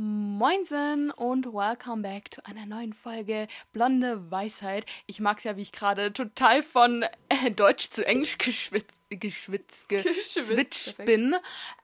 Moinsen 0.00 1.10
und 1.10 1.46
welcome 1.46 2.02
back 2.02 2.30
to 2.30 2.40
einer 2.44 2.66
neuen 2.66 2.92
Folge 2.92 3.48
Blonde 3.72 4.30
Weisheit. 4.30 4.86
Ich 5.08 5.18
mag's 5.18 5.42
ja, 5.42 5.56
wie 5.56 5.62
ich 5.62 5.72
gerade 5.72 6.12
total 6.12 6.62
von 6.62 7.04
äh, 7.28 7.50
Deutsch 7.50 7.90
zu 7.90 8.06
Englisch 8.06 8.38
geschwitzt, 8.38 8.94
geschwitzt, 9.10 9.88
geswitcht 9.88 11.04
bin. 11.04 11.34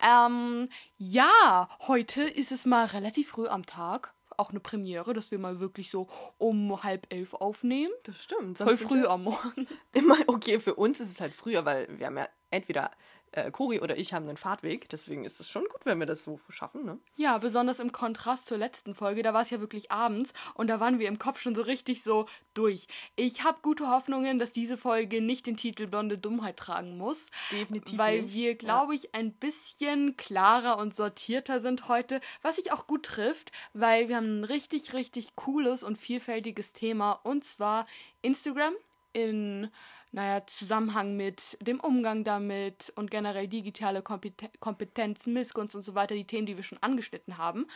Ähm, 0.00 0.68
ja, 0.96 1.68
heute 1.88 2.22
ist 2.22 2.52
es 2.52 2.66
mal 2.66 2.86
relativ 2.86 3.30
früh 3.30 3.48
am 3.48 3.66
Tag. 3.66 4.14
Auch 4.36 4.50
eine 4.50 4.60
Premiere, 4.60 5.12
dass 5.12 5.32
wir 5.32 5.40
mal 5.40 5.58
wirklich 5.58 5.90
so 5.90 6.06
um 6.38 6.84
halb 6.84 7.12
elf 7.12 7.34
aufnehmen. 7.34 7.92
Das 8.04 8.22
stimmt. 8.22 8.58
Voll 8.58 8.76
früh 8.76 9.06
am 9.06 9.24
Morgen. 9.24 9.66
Immer, 9.92 10.18
okay, 10.28 10.60
für 10.60 10.76
uns 10.76 11.00
ist 11.00 11.10
es 11.10 11.20
halt 11.20 11.34
früher, 11.34 11.64
weil 11.64 11.88
wir 11.98 12.06
haben 12.06 12.18
ja 12.18 12.28
entweder 12.52 12.92
äh, 13.34 13.50
Cori 13.50 13.80
oder 13.80 13.96
ich 13.96 14.14
haben 14.14 14.28
einen 14.28 14.36
Fahrtweg, 14.36 14.88
deswegen 14.88 15.24
ist 15.24 15.40
es 15.40 15.50
schon 15.50 15.64
gut, 15.64 15.80
wenn 15.84 15.98
wir 15.98 16.06
das 16.06 16.24
so 16.24 16.38
schaffen, 16.48 16.84
ne? 16.84 16.98
Ja, 17.16 17.38
besonders 17.38 17.80
im 17.80 17.92
Kontrast 17.92 18.46
zur 18.46 18.58
letzten 18.58 18.94
Folge, 18.94 19.22
da 19.22 19.34
war 19.34 19.42
es 19.42 19.50
ja 19.50 19.60
wirklich 19.60 19.90
abends 19.90 20.32
und 20.54 20.68
da 20.68 20.80
waren 20.80 20.98
wir 20.98 21.08
im 21.08 21.18
Kopf 21.18 21.40
schon 21.40 21.54
so 21.54 21.62
richtig 21.62 22.02
so 22.02 22.26
durch. 22.54 22.86
Ich 23.16 23.42
habe 23.42 23.58
gute 23.62 23.88
Hoffnungen, 23.88 24.38
dass 24.38 24.52
diese 24.52 24.76
Folge 24.76 25.20
nicht 25.20 25.46
den 25.46 25.56
Titel 25.56 25.86
Blonde 25.86 26.16
Dummheit 26.16 26.56
tragen 26.56 26.96
muss. 26.96 27.26
Definitiv 27.50 27.98
Weil 27.98 28.22
nicht. 28.22 28.34
wir, 28.34 28.54
glaube 28.54 28.94
ich, 28.94 29.14
ein 29.14 29.32
bisschen 29.32 30.16
klarer 30.16 30.78
und 30.78 30.94
sortierter 30.94 31.60
sind 31.60 31.88
heute, 31.88 32.20
was 32.42 32.56
sich 32.56 32.72
auch 32.72 32.86
gut 32.86 33.04
trifft, 33.04 33.50
weil 33.72 34.08
wir 34.08 34.16
haben 34.16 34.40
ein 34.40 34.44
richtig, 34.44 34.92
richtig 34.92 35.34
cooles 35.34 35.82
und 35.82 35.98
vielfältiges 35.98 36.72
Thema 36.72 37.12
und 37.12 37.44
zwar 37.44 37.86
Instagram 38.22 38.74
in 39.12 39.70
naja, 40.14 40.46
Zusammenhang 40.46 41.16
mit 41.16 41.58
dem 41.60 41.80
Umgang 41.80 42.22
damit 42.22 42.92
und 42.94 43.10
generell 43.10 43.48
digitale 43.48 44.00
Kompeten 44.00 44.48
Kompetenz, 44.60 45.26
Missgunst 45.26 45.74
und 45.74 45.82
so 45.82 45.96
weiter, 45.96 46.14
die 46.14 46.26
Themen, 46.26 46.46
die 46.46 46.56
wir 46.56 46.62
schon 46.62 46.82
angeschnitten 46.82 47.36
haben. 47.36 47.66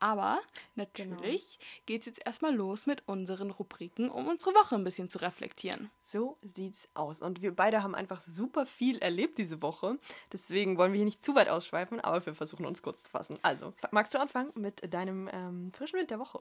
Aber 0.00 0.40
natürlich 0.74 1.58
genau. 1.58 1.70
geht 1.86 2.00
es 2.00 2.06
jetzt 2.06 2.26
erstmal 2.26 2.52
los 2.52 2.86
mit 2.86 3.06
unseren 3.06 3.50
Rubriken, 3.50 4.10
um 4.10 4.26
unsere 4.26 4.52
Woche 4.52 4.74
ein 4.74 4.82
bisschen 4.82 5.10
zu 5.10 5.18
reflektieren. 5.18 5.90
So 6.02 6.38
sieht's 6.42 6.88
aus. 6.94 7.22
Und 7.22 7.40
wir 7.42 7.54
beide 7.54 7.84
haben 7.84 7.94
einfach 7.94 8.20
super 8.20 8.66
viel 8.66 8.98
erlebt 8.98 9.38
diese 9.38 9.62
Woche. 9.62 9.98
Deswegen 10.32 10.78
wollen 10.78 10.92
wir 10.92 10.96
hier 10.96 11.04
nicht 11.04 11.22
zu 11.22 11.34
weit 11.34 11.48
ausschweifen, 11.48 12.00
aber 12.00 12.24
wir 12.24 12.34
versuchen 12.34 12.66
uns 12.66 12.82
kurz 12.82 13.02
zu 13.02 13.10
fassen. 13.10 13.38
Also, 13.42 13.74
magst 13.92 14.14
du 14.14 14.18
anfangen 14.18 14.50
mit 14.54 14.92
deinem 14.92 15.28
ähm, 15.32 15.72
frischen 15.72 16.00
Wind 16.00 16.10
der 16.10 16.18
Woche? 16.18 16.40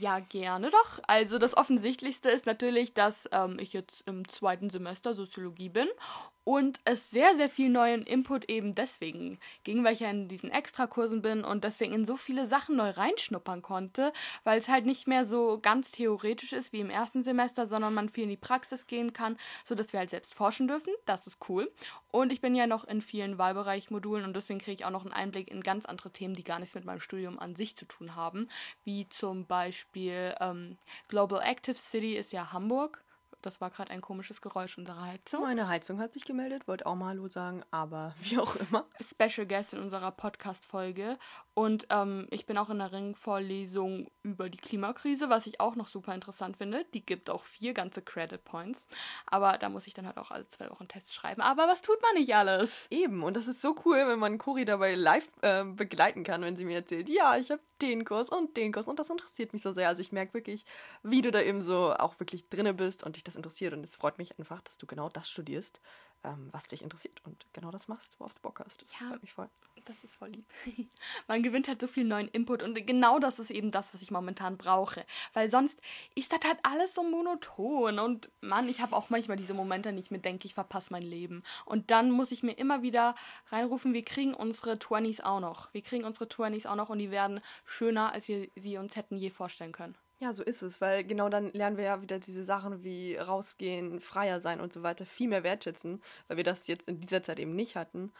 Ja, 0.00 0.18
gerne 0.20 0.70
doch. 0.70 1.00
Also 1.06 1.38
das 1.38 1.56
Offensichtlichste 1.56 2.28
ist 2.28 2.44
natürlich, 2.44 2.92
dass 2.92 3.28
ähm, 3.32 3.58
ich 3.58 3.72
jetzt 3.72 4.06
im 4.06 4.28
zweiten 4.28 4.68
Semester 4.68 5.14
Soziologie 5.14 5.70
bin 5.70 5.88
und 6.48 6.80
es 6.86 7.10
sehr, 7.10 7.36
sehr 7.36 7.50
viel 7.50 7.68
neuen 7.68 8.04
Input 8.04 8.48
eben 8.48 8.74
deswegen 8.74 9.38
ging, 9.64 9.84
weil 9.84 9.92
ich 9.92 10.00
ja 10.00 10.08
in 10.08 10.28
diesen 10.28 10.50
Extrakursen 10.50 11.20
bin 11.20 11.44
und 11.44 11.62
deswegen 11.62 11.92
in 11.92 12.06
so 12.06 12.16
viele 12.16 12.46
Sachen 12.46 12.76
neu 12.76 12.88
reinschnuppern 12.88 13.60
konnte, 13.60 14.14
weil 14.44 14.58
es 14.58 14.70
halt 14.70 14.86
nicht 14.86 15.06
mehr 15.06 15.26
so 15.26 15.58
ganz 15.60 15.90
theoretisch 15.90 16.54
ist 16.54 16.72
wie 16.72 16.80
im 16.80 16.88
ersten 16.88 17.22
Semester, 17.22 17.66
sondern 17.66 17.92
man 17.92 18.08
viel 18.08 18.24
in 18.24 18.30
die 18.30 18.38
Praxis 18.38 18.86
gehen 18.86 19.12
kann, 19.12 19.36
sodass 19.62 19.92
wir 19.92 20.00
halt 20.00 20.08
selbst 20.08 20.32
forschen 20.34 20.68
dürfen. 20.68 20.94
Das 21.04 21.26
ist 21.26 21.36
cool. 21.50 21.70
Und 22.10 22.32
ich 22.32 22.40
bin 22.40 22.54
ja 22.54 22.66
noch 22.66 22.84
in 22.84 23.02
vielen 23.02 23.36
Wahlbereichmodulen 23.36 24.24
und 24.24 24.34
deswegen 24.34 24.58
kriege 24.58 24.72
ich 24.72 24.84
auch 24.86 24.90
noch 24.90 25.04
einen 25.04 25.12
Einblick 25.12 25.50
in 25.50 25.62
ganz 25.62 25.84
andere 25.84 26.10
Themen, 26.12 26.32
die 26.32 26.44
gar 26.44 26.60
nichts 26.60 26.74
mit 26.74 26.86
meinem 26.86 27.00
Studium 27.00 27.38
an 27.38 27.56
sich 27.56 27.76
zu 27.76 27.84
tun 27.84 28.16
haben, 28.16 28.48
wie 28.84 29.06
zum 29.10 29.44
Beispiel 29.44 30.34
ähm, 30.40 30.78
Global 31.08 31.42
Active 31.44 31.76
City 31.76 32.16
ist 32.16 32.32
ja 32.32 32.54
Hamburg 32.54 33.04
das 33.42 33.60
war 33.60 33.70
gerade 33.70 33.90
ein 33.90 34.00
komisches 34.00 34.40
Geräusch 34.40 34.78
unserer 34.78 35.02
Heizung. 35.02 35.42
Meine 35.42 35.68
Heizung 35.68 36.00
hat 36.00 36.12
sich 36.12 36.24
gemeldet, 36.24 36.66
wollte 36.66 36.86
auch 36.86 36.94
mal 36.94 37.08
Hallo 37.08 37.28
sagen, 37.28 37.62
aber 37.70 38.14
wie 38.20 38.38
auch 38.38 38.56
immer. 38.56 38.86
Special 39.00 39.46
Guest 39.46 39.74
in 39.74 39.80
unserer 39.80 40.10
Podcast-Folge. 40.10 41.18
Und 41.54 41.86
ähm, 41.90 42.26
ich 42.30 42.46
bin 42.46 42.58
auch 42.58 42.70
in 42.70 42.78
der 42.78 42.92
Ringvorlesung 42.92 44.10
über 44.22 44.48
die 44.48 44.58
Klimakrise, 44.58 45.30
was 45.30 45.46
ich 45.46 45.60
auch 45.60 45.76
noch 45.76 45.88
super 45.88 46.14
interessant 46.14 46.56
finde. 46.56 46.84
Die 46.94 47.04
gibt 47.04 47.30
auch 47.30 47.44
vier 47.44 47.74
ganze 47.74 48.02
Credit 48.02 48.42
Points. 48.44 48.86
Aber 49.26 49.58
da 49.58 49.68
muss 49.68 49.86
ich 49.86 49.94
dann 49.94 50.06
halt 50.06 50.18
auch 50.18 50.30
alle 50.30 50.46
zwei 50.48 50.70
Wochen 50.70 50.88
Tests 50.88 51.14
schreiben. 51.14 51.40
Aber 51.40 51.68
was 51.68 51.82
tut 51.82 52.00
man 52.02 52.14
nicht 52.14 52.34
alles? 52.34 52.86
Eben, 52.90 53.22
und 53.22 53.36
das 53.36 53.46
ist 53.46 53.62
so 53.62 53.74
cool, 53.84 54.06
wenn 54.06 54.18
man 54.18 54.38
Cori 54.38 54.64
dabei 54.64 54.94
live 54.94 55.28
äh, 55.42 55.64
begleiten 55.64 56.24
kann, 56.24 56.42
wenn 56.42 56.56
sie 56.56 56.64
mir 56.64 56.76
erzählt, 56.76 57.08
ja, 57.08 57.36
ich 57.36 57.50
habe 57.50 57.62
den 57.82 58.04
Kurs 58.04 58.28
und 58.28 58.56
den 58.56 58.72
Kurs 58.72 58.88
und 58.88 58.98
das 58.98 59.10
interessiert 59.10 59.52
mich 59.52 59.62
so 59.62 59.72
sehr. 59.72 59.88
Also 59.88 60.00
ich 60.00 60.12
merke 60.12 60.34
wirklich, 60.34 60.64
wie 61.02 61.22
du 61.22 61.30
da 61.30 61.40
eben 61.40 61.62
so 61.62 61.94
auch 61.94 62.18
wirklich 62.20 62.48
drinne 62.48 62.74
bist 62.74 63.04
und 63.04 63.16
dich 63.16 63.24
das 63.28 63.36
interessiert. 63.36 63.72
Und 63.72 63.84
es 63.84 63.96
freut 63.96 64.18
mich 64.18 64.38
einfach, 64.38 64.60
dass 64.62 64.78
du 64.78 64.86
genau 64.86 65.08
das 65.08 65.30
studierst, 65.30 65.80
ähm, 66.24 66.48
was 66.50 66.66
dich 66.66 66.82
interessiert 66.82 67.20
und 67.24 67.46
genau 67.52 67.70
das 67.70 67.86
machst, 67.88 68.18
worauf 68.18 68.34
du 68.34 68.40
Bock 68.40 68.60
hast. 68.64 68.82
Das 68.82 68.98
ja, 68.98 69.08
freut 69.08 69.22
mich 69.22 69.32
voll. 69.32 69.48
Das 69.84 70.02
ist 70.02 70.16
voll 70.16 70.30
lieb. 70.30 70.44
Man 71.28 71.42
gewinnt 71.42 71.68
halt 71.68 71.80
so 71.80 71.86
viel 71.86 72.04
neuen 72.04 72.28
Input 72.28 72.62
und 72.62 72.86
genau 72.86 73.18
das 73.18 73.38
ist 73.38 73.50
eben 73.50 73.70
das, 73.70 73.94
was 73.94 74.02
ich 74.02 74.10
momentan 74.10 74.56
brauche. 74.56 75.04
Weil 75.32 75.48
sonst 75.50 75.80
ist 76.14 76.32
das 76.32 76.40
halt 76.44 76.58
alles 76.62 76.94
so 76.94 77.02
monoton 77.02 77.98
und 77.98 78.30
Mann, 78.40 78.68
ich 78.68 78.80
habe 78.80 78.96
auch 78.96 79.10
manchmal 79.10 79.36
diese 79.36 79.54
Momente, 79.54 79.92
nicht 79.92 80.10
mir 80.10 80.18
denke, 80.18 80.46
ich 80.46 80.54
verpasse 80.54 80.92
mein 80.92 81.02
Leben. 81.02 81.42
Und 81.64 81.90
dann 81.90 82.10
muss 82.10 82.32
ich 82.32 82.42
mir 82.42 82.52
immer 82.52 82.82
wieder 82.82 83.14
reinrufen, 83.50 83.94
wir 83.94 84.04
kriegen 84.04 84.34
unsere 84.34 84.72
20s 84.74 85.22
auch 85.22 85.40
noch. 85.40 85.72
Wir 85.72 85.82
kriegen 85.82 86.04
unsere 86.04 86.26
20s 86.26 86.66
auch 86.66 86.76
noch 86.76 86.88
und 86.88 86.98
die 86.98 87.10
werden 87.10 87.40
schöner, 87.64 88.12
als 88.12 88.28
wir 88.28 88.48
sie 88.56 88.76
uns 88.78 88.96
hätten 88.96 89.16
je 89.16 89.30
vorstellen 89.30 89.72
können. 89.72 89.96
Ja, 90.20 90.32
so 90.32 90.42
ist 90.42 90.62
es, 90.62 90.80
weil 90.80 91.04
genau 91.04 91.28
dann 91.28 91.52
lernen 91.52 91.76
wir 91.76 91.84
ja 91.84 92.02
wieder 92.02 92.18
diese 92.18 92.42
Sachen 92.44 92.82
wie 92.82 93.16
rausgehen, 93.16 94.00
freier 94.00 94.40
sein 94.40 94.60
und 94.60 94.72
so 94.72 94.82
weiter 94.82 95.06
viel 95.06 95.28
mehr 95.28 95.44
wertschätzen, 95.44 96.02
weil 96.26 96.36
wir 96.38 96.44
das 96.44 96.66
jetzt 96.66 96.88
in 96.88 97.00
dieser 97.00 97.22
Zeit 97.22 97.38
eben 97.38 97.54
nicht 97.54 97.76
hatten. 97.76 98.12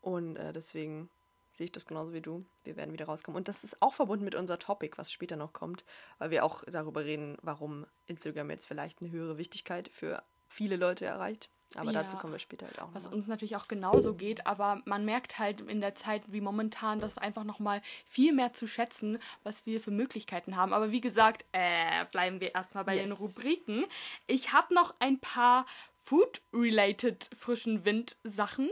Und 0.00 0.36
äh, 0.36 0.52
deswegen 0.52 1.10
sehe 1.52 1.66
ich 1.66 1.72
das 1.72 1.86
genauso 1.86 2.12
wie 2.12 2.20
du. 2.20 2.44
Wir 2.64 2.76
werden 2.76 2.92
wieder 2.92 3.04
rauskommen. 3.04 3.36
Und 3.36 3.46
das 3.46 3.62
ist 3.62 3.80
auch 3.80 3.92
verbunden 3.92 4.24
mit 4.24 4.34
unser 4.34 4.58
Topic, 4.58 4.98
was 4.98 5.12
später 5.12 5.36
noch 5.36 5.52
kommt, 5.52 5.84
weil 6.18 6.30
wir 6.30 6.44
auch 6.44 6.64
darüber 6.64 7.04
reden, 7.04 7.36
warum 7.42 7.86
Instagram 8.06 8.50
jetzt 8.50 8.66
vielleicht 8.66 9.00
eine 9.00 9.12
höhere 9.12 9.38
Wichtigkeit 9.38 9.88
für 9.88 10.24
viele 10.48 10.76
Leute 10.76 11.06
erreicht. 11.06 11.50
Aber 11.76 11.92
ja, 11.92 12.02
dazu 12.02 12.16
kommen 12.16 12.32
wir 12.32 12.38
später 12.38 12.66
halt 12.66 12.78
auch 12.78 12.88
noch. 12.88 12.94
Was 12.94 13.06
uns 13.06 13.26
natürlich 13.26 13.56
auch 13.56 13.68
genauso 13.68 14.14
geht, 14.14 14.46
aber 14.46 14.82
man 14.84 15.04
merkt 15.04 15.38
halt 15.38 15.60
in 15.62 15.80
der 15.80 15.94
Zeit 15.94 16.22
wie 16.28 16.40
momentan 16.40 17.00
das 17.00 17.18
einfach 17.18 17.44
nochmal 17.44 17.82
viel 18.06 18.32
mehr 18.32 18.52
zu 18.52 18.66
schätzen, 18.66 19.18
was 19.42 19.66
wir 19.66 19.80
für 19.80 19.90
Möglichkeiten 19.90 20.56
haben. 20.56 20.72
Aber 20.72 20.90
wie 20.90 21.00
gesagt, 21.00 21.44
äh, 21.52 22.04
bleiben 22.12 22.40
wir 22.40 22.54
erstmal 22.54 22.84
bei 22.84 22.96
yes. 22.96 23.04
den 23.04 23.12
Rubriken. 23.12 23.86
Ich 24.26 24.52
habe 24.52 24.72
noch 24.74 24.94
ein 24.98 25.18
paar 25.18 25.66
Food-related 25.98 27.30
frischen 27.36 27.84
Wind-Sachen 27.84 28.70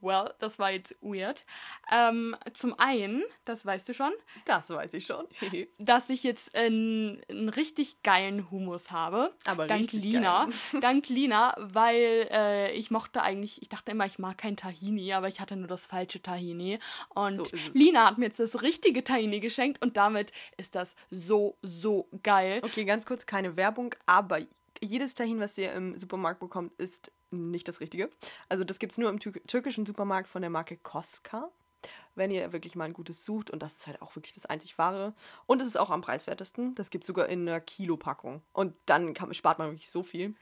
well, 0.00 0.34
das 0.38 0.58
war 0.58 0.70
jetzt 0.70 0.94
weird. 1.00 1.44
Ähm, 1.90 2.36
zum 2.52 2.78
einen, 2.78 3.24
das 3.44 3.64
weißt 3.64 3.88
du 3.88 3.94
schon. 3.94 4.12
Das 4.44 4.70
weiß 4.70 4.94
ich 4.94 5.06
schon. 5.06 5.26
dass 5.78 6.10
ich 6.10 6.22
jetzt 6.22 6.54
einen, 6.54 7.20
einen, 7.28 7.48
richtig 7.48 8.02
geilen 8.02 8.50
Humus 8.50 8.90
habe. 8.90 9.34
Aber 9.46 9.66
dank 9.66 9.92
Lina. 9.92 10.46
Geil. 10.46 10.80
dank 10.80 11.08
Lina, 11.08 11.54
weil 11.58 12.28
äh, 12.30 12.72
ich 12.72 12.90
mochte 12.90 13.22
eigentlich, 13.22 13.62
ich 13.62 13.68
dachte 13.68 13.92
immer, 13.92 14.06
ich 14.06 14.18
mag 14.18 14.38
kein 14.38 14.56
Tahini, 14.56 15.12
aber 15.12 15.28
ich 15.28 15.40
hatte 15.40 15.56
nur 15.56 15.68
das 15.68 15.86
falsche 15.86 16.22
Tahini. 16.22 16.78
Und 17.10 17.36
so 17.36 17.46
Lina 17.72 18.06
hat 18.06 18.18
mir 18.18 18.26
jetzt 18.26 18.40
das 18.40 18.62
richtige 18.62 19.04
Tahini 19.04 19.40
geschenkt 19.40 19.82
und 19.82 19.96
damit 19.96 20.32
ist 20.56 20.74
das 20.74 20.94
so, 21.10 21.56
so 21.62 22.08
geil. 22.22 22.60
Okay, 22.62 22.84
ganz 22.84 23.06
kurz, 23.06 23.26
keine 23.26 23.56
Werbung, 23.56 23.94
aber 24.06 24.40
jedes 24.82 25.14
Tahin, 25.14 25.40
was 25.40 25.58
ihr 25.58 25.72
im 25.72 25.98
Supermarkt 25.98 26.40
bekommt, 26.40 26.72
ist 26.80 27.12
nicht 27.30 27.68
das 27.68 27.80
Richtige. 27.80 28.10
Also 28.48 28.64
das 28.64 28.78
gibt 28.78 28.92
es 28.92 28.98
nur 28.98 29.10
im 29.10 29.18
türkischen 29.18 29.86
Supermarkt 29.86 30.28
von 30.28 30.42
der 30.42 30.50
Marke 30.50 30.76
Koska. 30.76 31.50
Wenn 32.14 32.30
ihr 32.30 32.52
wirklich 32.52 32.74
mal 32.74 32.84
ein 32.84 32.92
gutes 32.92 33.24
sucht 33.24 33.50
und 33.50 33.62
das 33.62 33.76
ist 33.76 33.86
halt 33.86 34.02
auch 34.02 34.14
wirklich 34.14 34.34
das 34.34 34.44
einzig 34.44 34.76
wahre. 34.76 35.14
Und 35.46 35.62
es 35.62 35.68
ist 35.68 35.78
auch 35.78 35.90
am 35.90 36.02
preiswertesten. 36.02 36.74
Das 36.74 36.90
gibt 36.90 37.04
es 37.04 37.06
sogar 37.06 37.28
in 37.28 37.48
einer 37.48 37.60
Kilopackung. 37.60 38.42
Und 38.52 38.74
dann 38.86 39.14
kann, 39.14 39.32
spart 39.32 39.58
man 39.58 39.68
wirklich 39.70 39.88
so 39.88 40.02
viel. 40.02 40.34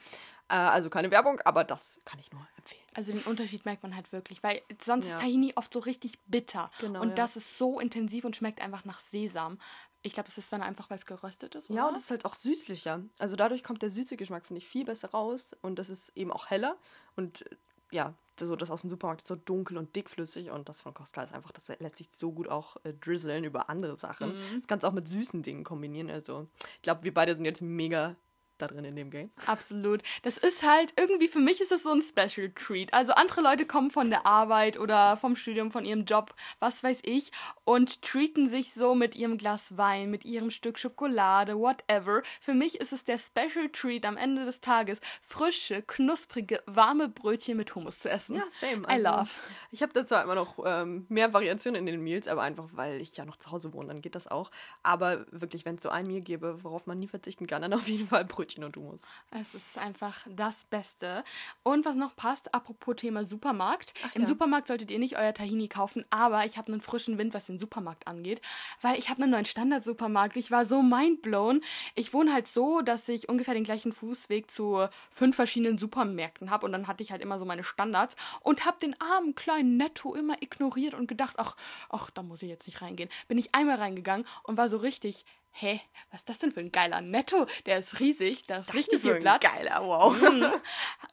Äh, 0.49 0.55
also 0.55 0.91
keine 0.91 1.11
Werbung, 1.11 1.41
aber 1.45 1.63
das 1.63 2.01
kann 2.05 2.19
ich 2.19 2.33
nur 2.33 2.47
empfehlen. 2.57 2.83
Also 2.95 3.13
den 3.13 3.23
Unterschied 3.23 3.65
merkt 3.65 3.83
man 3.83 3.95
halt 3.95 4.13
wirklich, 4.13 4.43
weil 4.43 4.63
sonst 4.83 5.07
ja. 5.07 5.15
ist 5.15 5.21
Tahini 5.21 5.53
oft 5.55 5.73
so 5.73 5.79
richtig 5.79 6.19
bitter. 6.27 6.71
Genau, 6.81 7.01
und 7.03 7.11
ja. 7.11 7.15
das 7.15 7.37
ist 7.37 7.59
so 7.59 7.79
intensiv 7.79 8.25
und 8.25 8.35
schmeckt 8.35 8.61
einfach 8.61 8.85
nach 8.85 9.01
Sesam. 9.01 9.59
Ich 10.03 10.13
glaube, 10.13 10.29
es 10.29 10.39
ist 10.39 10.53
dann 10.53 10.63
einfach, 10.63 10.91
weil 10.91 10.99
es 10.99 11.07
geröstet 11.07 11.55
ist. 11.55 11.71
Oder? 11.71 11.79
Ja, 11.79 11.89
und 11.89 11.97
es 11.97 12.03
ist 12.03 12.11
halt 12.11 12.25
auch 12.25 12.35
süßlicher. 12.35 13.03
Also 13.19 13.37
dadurch 13.37 13.65
kommt 13.65 13.83
der 13.83 13.91
süße 13.91 14.17
Geschmack, 14.17 14.47
finde 14.47 14.59
ich, 14.59 14.69
viel 14.69 14.85
besser 14.85 15.11
raus. 15.11 15.57
Und 15.61 15.79
das 15.79 15.91
ist 15.91 16.17
eben 16.17 16.33
auch 16.33 16.51
heller. 16.51 16.77
Und 17.17 17.43
äh, 17.43 17.57
ja, 17.91 18.15
so 18.39 18.55
das 18.55 18.71
aus 18.71 18.83
dem 18.83 18.91
Supermarkt 18.91 19.23
ist 19.23 19.29
so 19.29 19.35
dunkel 19.35 19.77
und 19.77 19.97
dickflüssig. 19.97 20.51
Und 20.51 20.69
das 20.69 20.81
von 20.81 20.95
Costco 20.95 21.21
ist 21.21 21.35
einfach, 21.35 21.51
das 21.51 21.69
lässt 21.81 21.97
sich 21.97 22.09
so 22.13 22.33
gut 22.33 22.49
auch 22.49 22.77
äh, 22.85 22.93
drizzeln 22.95 23.45
über 23.45 23.69
andere 23.69 23.97
Sachen. 23.97 24.37
Mhm. 24.37 24.59
Das 24.59 24.69
kannst 24.69 24.85
du 24.85 24.89
auch 24.89 24.93
mit 24.93 25.09
süßen 25.09 25.43
Dingen 25.43 25.65
kombinieren. 25.65 26.11
Also 26.11 26.47
ich 26.77 26.83
glaube, 26.83 27.03
wir 27.03 27.13
beide 27.13 27.35
sind 27.35 27.45
jetzt 27.45 27.63
mega 27.63 28.15
da 28.59 28.67
drin 28.67 28.85
in 28.85 28.97
dem 28.97 29.11
Game. 29.11 29.31
Absolut. 29.47 30.03
Das 30.23 30.39
ist 30.39 30.67
halt, 30.67 30.93
irgendwie 30.99 31.29
für 31.29 31.41
mich 31.41 31.61
ist 31.61 31.71
das 31.71 31.83
so 31.83 31.91
ein 31.93 32.03
Special 32.03 32.51
Treat. 32.55 32.93
Also 32.93 33.13
andere 33.13 33.41
Leute 33.41 33.67
kommen 33.67 33.91
von 33.91 34.11
der 34.11 34.27
Arbeit 34.27 34.79
oder 34.79 35.17
vom 35.17 35.37
Studium, 35.37 35.71
von 35.71 35.85
ihrem 35.85 36.05
Job, 36.05 36.35
was 36.59 36.83
weiß 36.83 37.01
ich, 37.05 37.31
und 37.65 38.03
treaten 38.03 38.49
sich 38.49 38.73
so 38.75 38.95
mit 38.95 39.17
ihrem 39.17 39.39
Glas 39.39 39.77
Wein, 39.77 40.11
mit 40.11 40.25
ihrem 40.25 40.51
Stück 40.51 40.79
Schokolade, 40.79 41.59
whatever. 41.59 42.23
Für 42.41 42.55
mich 42.55 42.81
ist 42.81 42.93
es 42.93 43.05
der 43.05 43.19
Special 43.19 43.69
Treat 43.73 44.05
am 44.05 44.17
Ende 44.17 44.45
des 44.45 44.61
Tages, 44.61 45.01
frische, 45.23 45.83
knusprige, 45.83 46.63
warme 46.67 47.09
Brötchen 47.09 47.57
mit 47.57 47.75
Hummus 47.75 48.01
zu 48.01 48.11
essen. 48.11 48.37
Ja, 48.37 48.43
same. 48.49 48.83
I 48.83 49.05
Also, 49.05 49.09
love. 49.09 49.31
Ich 49.71 49.83
habe 49.83 49.93
da 49.93 50.07
zwar 50.07 50.25
immer 50.25 50.35
noch 50.35 50.59
ähm, 50.65 51.07
mehr 51.09 51.33
Variationen 51.33 51.81
in 51.81 51.87
den 51.87 52.03
Meals, 52.03 52.27
aber 52.29 52.43
einfach, 52.43 52.65
weil 52.73 53.01
ich 53.01 53.17
ja 53.17 53.25
noch 53.25 53.37
zu 53.37 53.51
Hause 53.51 53.73
wohne, 53.73 53.89
dann 53.89 54.03
geht 54.03 54.15
das 54.15 54.27
auch. 54.27 54.51
Aber 54.83 55.27
wirklich, 55.31 55.65
wenn 55.65 55.77
es 55.77 55.83
so 55.83 55.91
ein 55.91 56.07
Meal 56.07 56.23
gäbe, 56.23 56.65
worauf 56.65 56.87
man 56.87 56.99
nie 56.99 57.09
verzichten 57.09 57.47
kann, 57.47 57.63
dann 57.63 57.73
auf 57.75 57.87
jeden 57.89 58.09
Fall 58.09 58.25
Brötchen 58.25 58.48
und 58.57 58.77
Hummus. 58.77 59.03
Es 59.31 59.55
ist 59.55 59.79
einfach 59.79 60.27
das 60.29 60.65
Beste. 60.65 61.25
Und 61.63 61.85
was 61.85 61.97
noch 61.97 62.17
passt, 62.17 62.55
apropos 62.55 62.97
Thema 62.97 63.25
Supermarkt. 63.25 63.95
Im 64.15 64.23
ja. 64.23 64.29
Supermarkt 64.29 64.69
solltet 64.69 64.91
ihr 64.91 64.99
nicht 64.99 65.19
euer 65.19 65.35
Tahini 65.35 65.69
kaufen, 65.69 66.05
aber 66.11 66.45
ich 66.45 66.57
habe 66.57 66.73
einen 66.73 66.81
frischen 66.81 67.19
Wind, 67.19 67.35
was 67.35 67.47
den 67.47 67.59
Supermarkt 67.59 68.07
angeht, 68.07 68.41
weil 68.81 68.99
ich 68.99 69.09
habe 69.09 69.23
einen 69.23 69.31
neuen 69.31 69.45
Standard-Supermarkt. 69.45 70.37
Ich 70.37 70.51
war 70.51 70.67
so 70.67 70.83
mindblown. 70.83 71.61
Ich 71.95 72.15
wohne 72.15 72.33
halt 72.33 72.49
so, 72.49 72.81
dass 72.81 73.09
ich 73.09 73.29
ungefähr 73.29 73.55
den 73.55 73.65
gleichen 73.65 73.93
Fußweg 73.93 74.51
zu 74.51 74.89
fünf 75.11 75.37
verschiedenen 75.37 75.79
Supermärkten 75.79 76.51
habe 76.51 76.67
und 76.67 76.73
dann 76.73 76.87
hatte 76.87 77.03
ich 77.03 77.13
halt 77.13 77.23
immer 77.23 77.39
so 77.39 77.45
meine 77.45 77.65
Standards 77.65 78.17
und 78.41 78.65
habe 78.65 78.79
den 78.81 78.99
armen 79.01 79.35
kleinen 79.35 79.77
Netto 79.77 80.15
immer 80.15 80.41
ignoriert 80.43 80.95
und 80.95 81.07
gedacht, 81.07 81.35
ach, 81.39 81.57
ach, 81.89 82.11
da 82.11 82.23
muss 82.23 82.43
ich 82.43 82.49
jetzt 82.49 82.67
nicht 82.67 82.83
reingehen. 82.83 83.11
Bin 83.29 83.39
ich 83.39 83.55
einmal 83.55 83.77
reingegangen 83.77 84.27
und 84.45 84.57
war 84.57 84.69
so 84.69 84.79
richtig 84.79 85.25
Hä, 85.61 85.81
was 86.13 86.21
ist 86.21 86.29
das 86.29 86.39
denn 86.39 86.53
für 86.53 86.61
ein 86.61 86.71
geiler 86.71 87.01
Netto? 87.01 87.47
Der 87.67 87.79
ist 87.81 87.99
riesig, 87.99 88.47
da 88.47 88.59
ist 88.59 88.75
richtig 88.75 89.01
viel 89.01 89.17
Platz. 89.17 89.43
Geiler, 89.43 89.85
wow. 89.85 90.17
Mhm. 90.17 90.47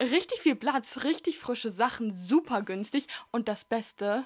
Richtig 0.00 0.40
viel 0.40 0.54
Platz, 0.54 1.02
richtig 1.02 1.38
frische 1.38 1.70
Sachen, 1.70 2.12
super 2.12 2.62
günstig 2.62 3.06
und 3.32 3.48
das 3.48 3.64
Beste, 3.64 4.24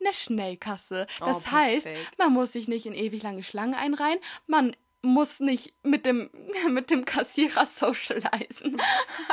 eine 0.00 0.14
Schnellkasse. 0.14 1.06
Das 1.18 1.46
Oh, 1.46 1.50
heißt, 1.50 1.88
man 2.16 2.32
muss 2.32 2.52
sich 2.52 2.68
nicht 2.68 2.86
in 2.86 2.94
ewig 2.94 3.22
lange 3.24 3.42
Schlangen 3.42 3.74
einreihen, 3.74 4.20
man 4.46 4.76
muss 5.02 5.40
nicht 5.40 5.74
mit 5.82 6.06
dem, 6.06 6.30
mit 6.68 6.90
dem 6.90 7.04
Kassierer 7.04 7.66
socialisen. 7.66 8.80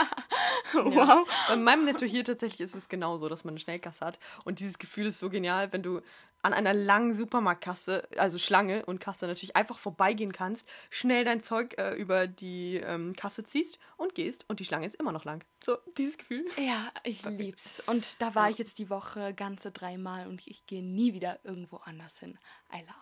wow. 0.74 0.94
Ja. 0.96 1.24
Bei 1.50 1.56
meinem 1.58 1.86
Netto 1.86 2.06
hier 2.06 2.24
tatsächlich 2.24 2.62
ist 2.62 2.76
es 2.76 2.90
genauso, 2.90 3.30
dass 3.30 3.44
man 3.44 3.54
eine 3.54 3.60
Schnellkasse 3.60 4.06
hat. 4.06 4.20
Und 4.46 4.60
dieses 4.60 4.80
Gefühl 4.80 5.08
ist 5.08 5.20
so 5.20 5.30
genial, 5.30 5.72
wenn 5.74 5.84
du 5.84 6.02
an 6.44 6.54
einer 6.54 6.74
langen 6.74 7.14
Supermarktkasse, 7.14 8.08
also 8.18 8.38
Schlange 8.38 8.86
und 8.86 9.00
Kasse 9.00 9.26
natürlich 9.28 9.56
einfach 9.56 9.80
vorbeigehen 9.80 10.34
kannst, 10.34 10.68
schnell 10.90 11.26
dein 11.26 11.42
Zeug 11.42 11.78
äh, 11.78 11.96
über 11.96 12.28
die 12.28 12.78
ähm, 12.78 13.16
Kasse 13.16 13.44
ziehst 13.44 13.80
und 13.98 14.14
gehst 14.14 14.46
und 14.50 14.60
die 14.60 14.66
Schlange 14.66 14.86
ist 14.86 14.96
immer 14.96 15.12
noch 15.12 15.26
lang. 15.26 15.44
So, 15.64 15.78
dieses 15.98 16.18
Gefühl. 16.18 16.46
Ja, 16.58 16.92
ich 17.04 17.24
lieb's. 17.26 17.82
Und 17.88 18.22
da 18.22 18.36
war 18.36 18.50
ich 18.50 18.58
jetzt 18.58 18.78
die 18.78 18.90
Woche 18.90 19.34
ganze 19.34 19.72
dreimal 19.72 20.28
und 20.28 20.46
ich 20.46 20.66
gehe 20.66 20.84
nie 20.84 21.14
wieder 21.14 21.40
irgendwo 21.44 21.78
anders 21.78 22.20
hin. 22.20 22.38
I 22.72 22.82
love. 22.82 22.94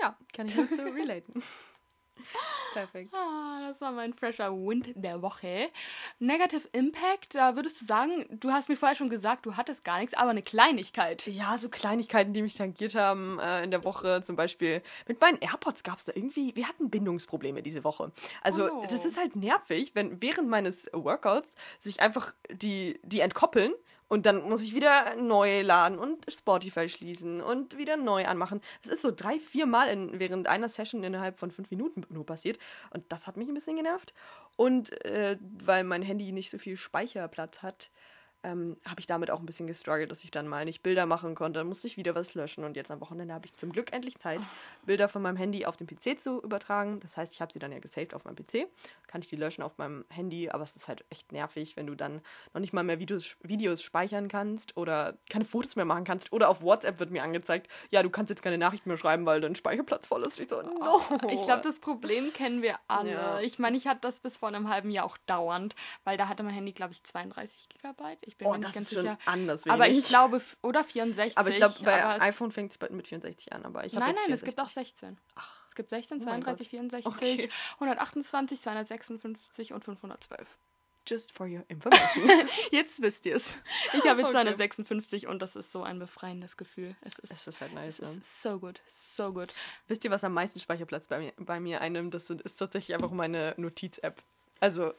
Ja, 0.00 0.16
kann 0.32 0.46
ich 0.46 0.54
dazu 0.54 0.82
relaten. 0.82 1.42
Perfekt. 2.72 3.10
Ah, 3.14 3.60
das 3.68 3.80
war 3.80 3.92
mein 3.92 4.12
fresher 4.12 4.52
Wind 4.52 4.90
der 4.94 5.22
Woche. 5.22 5.70
Negative 6.18 6.68
Impact, 6.72 7.34
da 7.34 7.56
würdest 7.56 7.80
du 7.80 7.86
sagen, 7.86 8.26
du 8.30 8.50
hast 8.50 8.68
mir 8.68 8.76
vorher 8.76 8.94
schon 8.96 9.08
gesagt, 9.08 9.46
du 9.46 9.56
hattest 9.56 9.84
gar 9.84 9.98
nichts, 9.98 10.14
aber 10.14 10.30
eine 10.30 10.42
Kleinigkeit. 10.42 11.26
Ja, 11.26 11.56
so 11.56 11.68
Kleinigkeiten, 11.68 12.32
die 12.34 12.42
mich 12.42 12.54
tangiert 12.54 12.94
haben 12.94 13.38
äh, 13.38 13.64
in 13.64 13.70
der 13.70 13.82
Woche. 13.84 14.20
Zum 14.22 14.36
Beispiel 14.36 14.82
mit 15.08 15.20
meinen 15.20 15.38
AirPods 15.40 15.82
gab 15.84 15.98
es 15.98 16.04
da 16.04 16.12
irgendwie, 16.14 16.54
wir 16.54 16.68
hatten 16.68 16.90
Bindungsprobleme 16.90 17.62
diese 17.62 17.82
Woche. 17.84 18.12
Also 18.42 18.70
Oh. 18.70 18.82
das 18.82 19.04
ist 19.04 19.18
halt 19.18 19.36
nervig, 19.36 19.92
wenn 19.94 20.20
während 20.20 20.48
meines 20.48 20.90
Workouts 20.92 21.54
sich 21.78 22.00
einfach 22.00 22.34
die, 22.50 22.98
die 23.04 23.20
entkoppeln 23.20 23.72
und 24.08 24.26
dann 24.26 24.42
muss 24.42 24.62
ich 24.62 24.74
wieder 24.74 25.16
neu 25.16 25.62
laden 25.62 25.98
und 25.98 26.24
Spotify 26.30 26.88
schließen 26.88 27.40
und 27.40 27.76
wieder 27.76 27.96
neu 27.96 28.26
anmachen. 28.26 28.60
Das 28.82 28.92
ist 28.92 29.02
so 29.02 29.10
drei, 29.10 29.38
vier 29.38 29.66
Mal 29.66 29.88
in, 29.88 30.20
während 30.20 30.46
einer 30.46 30.68
Session 30.68 31.02
innerhalb 31.02 31.38
von 31.38 31.50
fünf 31.50 31.70
Minuten 31.70 32.04
nur 32.08 32.24
passiert. 32.24 32.58
Und 32.90 33.04
das 33.10 33.26
hat 33.26 33.36
mich 33.36 33.48
ein 33.48 33.54
bisschen 33.54 33.76
genervt. 33.76 34.14
Und 34.56 35.04
äh, 35.04 35.38
weil 35.64 35.84
mein 35.84 36.02
Handy 36.02 36.30
nicht 36.32 36.50
so 36.50 36.58
viel 36.58 36.76
Speicherplatz 36.76 37.62
hat, 37.62 37.90
ähm, 38.46 38.76
habe 38.86 39.00
ich 39.00 39.06
damit 39.06 39.30
auch 39.30 39.40
ein 39.40 39.46
bisschen 39.46 39.66
gestruggelt, 39.66 40.10
dass 40.10 40.22
ich 40.22 40.30
dann 40.30 40.46
mal 40.46 40.64
nicht 40.64 40.82
Bilder 40.82 41.04
machen 41.04 41.34
konnte. 41.34 41.58
Dann 41.58 41.66
musste 41.66 41.88
ich 41.88 41.96
wieder 41.96 42.14
was 42.14 42.34
löschen 42.34 42.64
und 42.64 42.76
jetzt 42.76 42.90
am 42.90 43.00
Wochenende 43.00 43.34
habe 43.34 43.46
ich 43.46 43.56
zum 43.56 43.72
Glück 43.72 43.92
endlich 43.92 44.16
Zeit, 44.16 44.40
Bilder 44.84 45.08
von 45.08 45.20
meinem 45.20 45.36
Handy 45.36 45.66
auf 45.66 45.76
den 45.76 45.86
PC 45.86 46.18
zu 46.18 46.40
übertragen. 46.42 47.00
Das 47.00 47.16
heißt, 47.16 47.34
ich 47.34 47.40
habe 47.40 47.52
sie 47.52 47.58
dann 47.58 47.72
ja 47.72 47.80
gesaved 47.80 48.14
auf 48.14 48.24
meinem 48.24 48.36
PC. 48.36 48.68
Kann 49.08 49.20
ich 49.20 49.28
die 49.28 49.36
löschen 49.36 49.62
auf 49.62 49.78
meinem 49.78 50.04
Handy, 50.10 50.48
aber 50.48 50.62
es 50.62 50.76
ist 50.76 50.86
halt 50.86 51.04
echt 51.10 51.32
nervig, 51.32 51.76
wenn 51.76 51.86
du 51.86 51.94
dann 51.94 52.20
noch 52.54 52.60
nicht 52.60 52.72
mal 52.72 52.84
mehr 52.84 53.00
Videos, 53.00 53.36
Videos 53.42 53.82
speichern 53.82 54.28
kannst 54.28 54.76
oder 54.76 55.16
keine 55.28 55.44
Fotos 55.44 55.74
mehr 55.74 55.84
machen 55.84 56.04
kannst. 56.04 56.32
Oder 56.32 56.48
auf 56.48 56.62
WhatsApp 56.62 57.00
wird 57.00 57.10
mir 57.10 57.24
angezeigt, 57.24 57.68
ja, 57.90 58.02
du 58.02 58.10
kannst 58.10 58.30
jetzt 58.30 58.42
keine 58.42 58.58
Nachrichten 58.58 58.88
mehr 58.88 58.98
schreiben, 58.98 59.26
weil 59.26 59.40
dein 59.40 59.56
Speicherplatz 59.56 60.06
voll 60.06 60.22
ist. 60.22 60.38
Ich 60.38 60.48
so, 60.48 60.62
no. 60.62 61.00
Ich 61.30 61.42
glaube, 61.44 61.62
das 61.62 61.80
Problem 61.80 62.32
kennen 62.32 62.62
wir 62.62 62.76
alle. 62.86 63.10
Ja. 63.10 63.40
Ich 63.40 63.58
meine, 63.58 63.76
ich 63.76 63.86
hatte 63.88 64.00
das 64.02 64.20
bis 64.20 64.36
vor 64.36 64.48
einem 64.48 64.68
halben 64.68 64.90
Jahr 64.90 65.04
auch 65.04 65.16
dauernd, 65.26 65.74
weil 66.04 66.16
da 66.16 66.28
hatte 66.28 66.42
mein 66.44 66.54
Handy, 66.54 66.72
glaube 66.72 66.92
ich, 66.92 67.02
32 67.02 67.68
Gigabyte. 67.70 68.20
Ich 68.22 68.35
bin 68.38 68.46
Oh, 68.46 68.52
mir 68.52 68.58
nicht 68.58 68.68
das 68.68 68.74
ganz 68.74 68.86
ist 68.88 68.94
schon 68.94 69.02
sicher. 69.02 69.18
anders 69.26 69.66
Aber 69.66 69.88
ich 69.88 70.06
glaube, 70.06 70.40
oder 70.62 70.84
64. 70.84 71.38
Aber 71.38 71.48
ich 71.48 71.56
glaube, 71.56 71.74
bei 71.82 72.20
iPhone 72.20 72.52
fängt 72.52 72.72
es 72.72 72.90
mit 72.90 73.06
64 73.06 73.52
an. 73.52 73.64
Aber 73.64 73.84
ich 73.84 73.94
habe 73.94 74.04
Nein, 74.06 74.14
nein, 74.14 74.32
es 74.32 74.40
64. 74.40 74.44
gibt 74.44 74.60
auch 74.60 74.70
16. 74.70 75.18
Es 75.68 75.74
gibt 75.74 75.90
16, 75.90 76.18
Oh 76.20 76.24
mein 76.24 76.42
32, 76.42 76.66
Gott. 76.66 76.70
64, 76.70 77.06
Okay. 77.06 77.48
128, 77.74 78.60
256 78.62 79.72
und 79.72 79.84
512. 79.84 80.48
Just 81.08 81.30
for 81.30 81.46
your 81.46 81.62
information. 81.68 82.28
Jetzt 82.72 83.00
wisst 83.00 83.26
ihr 83.26 83.36
es. 83.36 83.58
Ich 83.92 84.00
habe 84.08 84.22
jetzt 84.22 84.30
Okay. 84.34 84.42
256 84.44 85.28
und 85.28 85.40
das 85.40 85.54
ist 85.54 85.70
so 85.70 85.84
ein 85.84 86.00
befreiendes 86.00 86.56
Gefühl. 86.56 86.96
Es 87.02 87.20
ist, 87.20 87.30
Es 87.32 87.46
ist 87.46 87.60
halt 87.60 87.74
nice, 87.74 88.00
es 88.00 88.10
ne? 88.12 88.18
ist 88.20 88.42
so 88.42 88.58
gut, 88.58 88.80
so 88.88 89.32
gut. 89.32 89.52
Wisst 89.86 90.04
ihr, 90.04 90.10
was 90.10 90.24
am 90.24 90.34
meisten 90.34 90.58
Speicherplatz 90.58 91.06
bei 91.06 91.18
mir, 91.20 91.32
bei 91.36 91.60
mir 91.60 91.80
einnimmt? 91.80 92.12
Das 92.12 92.26
sind, 92.26 92.42
ist 92.42 92.56
tatsächlich 92.56 92.94
einfach 92.94 93.12
meine 93.12 93.54
Notiz-App. 93.56 94.20
Also, 94.58 94.94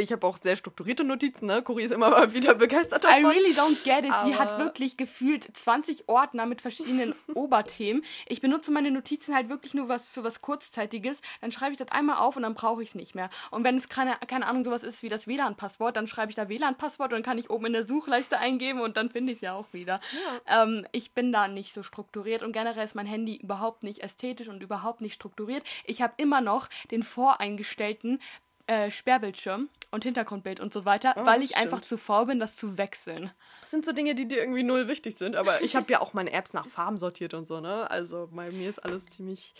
ich 0.00 0.12
habe 0.12 0.26
auch 0.26 0.38
sehr 0.40 0.56
strukturierte 0.56 1.04
Notizen, 1.04 1.46
ne? 1.46 1.62
Cori 1.62 1.84
ist 1.84 1.92
immer 1.92 2.10
mal 2.10 2.32
wieder 2.32 2.54
begeistert 2.54 3.04
davon. 3.04 3.20
I 3.20 3.26
really 3.26 3.52
don't 3.52 3.82
get 3.84 4.04
it. 4.04 4.12
Sie 4.24 4.36
hat 4.36 4.58
wirklich 4.58 4.96
gefühlt 4.96 5.44
20 5.44 6.08
Ordner 6.08 6.46
mit 6.46 6.60
verschiedenen 6.60 7.14
Oberthemen. 7.34 8.02
Ich 8.26 8.40
benutze 8.40 8.70
meine 8.72 8.90
Notizen 8.90 9.34
halt 9.34 9.48
wirklich 9.48 9.74
nur 9.74 9.88
was 9.88 10.06
für 10.06 10.24
was 10.24 10.40
Kurzzeitiges. 10.40 11.20
Dann 11.40 11.52
schreibe 11.52 11.72
ich 11.72 11.78
das 11.78 11.88
einmal 11.88 12.16
auf 12.16 12.36
und 12.36 12.42
dann 12.42 12.54
brauche 12.54 12.82
ich 12.82 12.90
es 12.90 12.94
nicht 12.94 13.14
mehr. 13.14 13.30
Und 13.50 13.64
wenn 13.64 13.76
es 13.76 13.88
keine, 13.88 14.16
keine 14.26 14.46
Ahnung 14.46 14.64
sowas 14.64 14.82
ist 14.82 15.02
wie 15.02 15.08
das 15.08 15.26
WLAN-Passwort, 15.26 15.96
dann 15.96 16.06
schreibe 16.06 16.30
ich 16.30 16.36
da 16.36 16.48
WLAN-Passwort 16.48 17.12
und 17.12 17.18
dann 17.18 17.22
kann 17.22 17.38
ich 17.38 17.50
oben 17.50 17.66
in 17.66 17.72
der 17.72 17.84
Suchleiste 17.84 18.38
eingeben 18.38 18.80
und 18.80 18.96
dann 18.96 19.10
finde 19.10 19.32
ich 19.32 19.38
es 19.38 19.42
ja 19.42 19.54
auch 19.54 19.72
wieder. 19.72 20.00
Ähm, 20.46 20.86
ich 20.92 21.12
bin 21.12 21.32
da 21.32 21.48
nicht 21.48 21.74
so 21.74 21.82
strukturiert 21.82 22.42
und 22.42 22.52
generell 22.52 22.84
ist 22.84 22.94
mein 22.94 23.06
Handy 23.06 23.36
überhaupt 23.36 23.82
nicht 23.82 24.02
ästhetisch 24.02 24.48
und 24.48 24.62
überhaupt 24.62 25.00
nicht 25.00 25.14
strukturiert. 25.14 25.64
Ich 25.84 26.02
habe 26.02 26.14
immer 26.16 26.40
noch 26.40 26.68
den 26.90 27.02
voreingestellten 27.02 28.20
äh, 28.66 28.90
Sperrbildschirm 28.90 29.68
und 29.90 30.04
Hintergrundbild 30.04 30.60
und 30.60 30.72
so 30.72 30.84
weiter, 30.84 31.14
weil 31.16 31.42
ich 31.42 31.50
stimmt. 31.50 31.64
einfach 31.64 31.80
zu 31.80 31.96
faul 31.96 32.26
bin, 32.26 32.38
das 32.38 32.56
zu 32.56 32.78
wechseln. 32.78 33.30
Das 33.60 33.70
sind 33.70 33.84
so 33.84 33.92
Dinge, 33.92 34.14
die 34.14 34.28
dir 34.28 34.38
irgendwie 34.38 34.62
null 34.62 34.88
wichtig 34.88 35.16
sind. 35.16 35.36
Aber 35.36 35.62
ich 35.62 35.76
habe 35.76 35.90
ja 35.92 36.00
auch 36.00 36.12
meine 36.12 36.32
Apps 36.32 36.52
nach 36.52 36.66
Farben 36.66 36.96
sortiert 36.98 37.34
und 37.34 37.44
so, 37.44 37.60
ne? 37.60 37.90
Also, 37.90 38.28
bei 38.32 38.50
mir 38.50 38.70
ist 38.70 38.78
alles 38.78 39.06
ziemlich, 39.06 39.54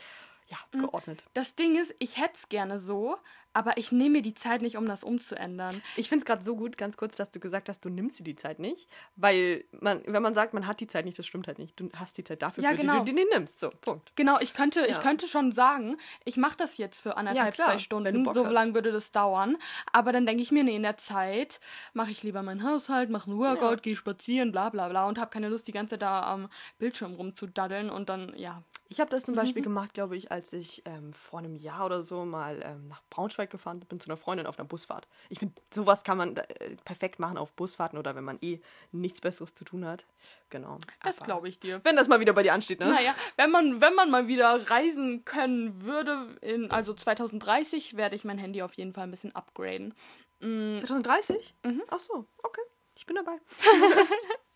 ja, 0.51 0.59
Mhm. 0.73 0.81
geordnet. 0.83 1.23
Das 1.35 1.55
Ding 1.55 1.77
ist, 1.81 1.95
ich 1.99 2.17
hätte 2.19 2.35
es 2.35 2.49
gerne 2.49 2.79
so, 2.79 3.17
aber 3.53 3.79
ich 3.79 3.91
nehme 3.91 4.11
mir 4.11 4.23
die 4.23 4.35
Zeit 4.35 4.63
nicht, 4.63 4.77
um 4.77 4.87
das 4.87 5.03
umzuändern. 5.03 5.81
Ich 5.97 6.09
finde 6.09 6.23
es 6.23 6.27
gerade 6.27 6.43
so 6.45 6.55
gut, 6.57 6.77
ganz 6.77 6.97
kurz, 6.97 7.17
dass 7.17 7.31
du 7.33 7.41
gesagt 7.41 7.69
hast, 7.69 7.85
du 7.85 7.89
nimmst 7.89 8.19
dir 8.21 8.23
die 8.25 8.37
Zeit 8.37 8.59
nicht. 8.61 8.89
Weil, 9.17 9.65
man, 9.81 10.03
wenn 10.07 10.23
man 10.23 10.35
sagt, 10.35 10.55
man 10.55 10.67
hat 10.69 10.79
die 10.81 10.87
Zeit 10.87 11.05
nicht, 11.05 11.19
das 11.19 11.27
stimmt 11.27 11.49
halt 11.49 11.59
nicht. 11.59 11.79
Du 11.79 11.89
hast 11.97 12.17
die 12.19 12.23
Zeit 12.25 12.43
dafür, 12.43 12.63
Ja, 12.63 12.71
für 12.71 12.77
genau. 12.77 13.03
die 13.05 13.11
du 13.13 13.17
die 13.17 13.27
nimmst. 13.33 13.59
So, 13.59 13.71
Punkt. 13.71 14.13
Genau, 14.15 14.39
ich 14.41 14.55
könnte, 14.55 14.83
ich 14.87 14.93
Ja. 14.97 15.01
könnte 15.01 15.27
schon 15.27 15.51
sagen, 15.53 15.97
ich 16.25 16.37
mache 16.37 16.57
das 16.57 16.77
jetzt 16.79 17.01
für 17.01 17.17
anderthalb, 17.17 17.57
Ja, 17.57 17.65
zwei 17.65 17.79
Stunden. 17.79 18.25
So 18.33 18.45
lange 18.45 18.75
würde 18.75 18.93
das 18.93 19.11
dauern. 19.11 19.57
Aber 19.93 20.13
dann 20.13 20.27
denke 20.27 20.43
ich 20.43 20.53
mir, 20.53 20.63
nee, 20.63 20.77
in 20.77 20.83
der 20.83 20.97
Zeit 20.97 21.61
mache 21.93 22.11
ich 22.13 22.23
lieber 22.23 22.43
meinen 22.43 22.63
Haushalt, 22.63 23.11
mache 23.11 23.31
einen 23.31 23.39
Workout, 23.41 23.83
gehe 23.83 23.97
spazieren, 23.97 24.53
bla 24.53 24.69
bla 24.71 24.89
bla 24.89 25.07
und 25.09 25.19
habe 25.19 25.31
keine 25.31 25.49
Lust, 25.49 25.67
die 25.67 25.73
ganze 25.73 25.95
Zeit 25.95 26.03
da 26.03 26.23
am 26.23 26.49
Bildschirm 26.79 27.15
rumzudaddeln 27.15 27.91
und 27.91 28.09
dann, 28.09 28.33
ja. 28.37 28.63
Ich 28.91 28.99
habe 28.99 29.09
das 29.09 29.25
zum 29.25 29.35
Mhm. 29.35 29.39
Beispiel 29.39 29.63
gemacht, 29.63 29.95
glaube 29.95 30.17
ich, 30.17 30.33
als 30.33 30.53
ich 30.53 30.83
ähm, 30.85 31.13
vor 31.13 31.39
einem 31.39 31.55
Jahr 31.55 31.87
oder 31.87 32.03
so 32.03 32.25
mal 32.25 32.61
ähm, 32.65 32.87
nach 32.89 33.01
Braunschweig 33.09 33.49
gefahren 33.49 33.79
bin 33.89 34.01
zu 34.01 34.09
einer 34.09 34.17
Freundin 34.17 34.47
auf 34.49 34.59
einer 34.59 34.67
Busfahrt. 34.67 35.07
Ich 35.29 35.39
finde, 35.39 35.55
sowas 35.73 36.03
kann 36.03 36.19
man 36.19 36.37
äh, 36.37 36.77
perfekt 36.85 37.21
machen 37.21 37.39
auf 37.39 37.53
Busfahrten 37.53 37.99
oder 38.01 38.17
wenn 38.17 38.25
man 38.25 38.39
eh 38.43 38.61
nichts 38.91 39.21
Besseres 39.21 39.55
zu 39.55 39.65
tun 39.65 39.85
hat. 39.87 40.05
Genau. 40.51 40.79
Das 41.05 41.21
glaube 41.21 41.49
ich 41.49 41.61
dir. 41.61 41.81
Wenn 41.85 41.95
das 41.95 42.09
mal 42.09 42.19
wieder 42.19 42.33
bei 42.33 42.43
dir 42.43 42.53
ansteht, 42.53 42.81
ne? 42.81 42.87
Naja, 42.87 43.15
wenn 43.37 43.53
man, 43.53 43.81
wenn 43.81 43.95
man 43.95 44.11
mal 44.11 44.27
wieder 44.27 44.69
reisen 44.69 45.25
können 45.25 45.83
würde, 45.83 46.37
in, 46.41 46.71
also 46.73 46.93
2030, 46.93 47.97
werde 47.97 48.17
ich 48.17 48.25
mein 48.25 48.39
Handy 48.39 48.61
auf 48.61 48.75
jeden 48.75 48.93
Fall 48.93 49.05
ein 49.05 49.11
bisschen 49.13 49.35
upgraden. 49.37 49.95
2030? 50.41 51.55
Mhm. 51.65 51.83
Ach 51.89 52.01
so, 52.01 52.27
okay. 52.43 52.63
Ich 52.97 53.07
bin 53.07 53.15
dabei. 53.17 53.39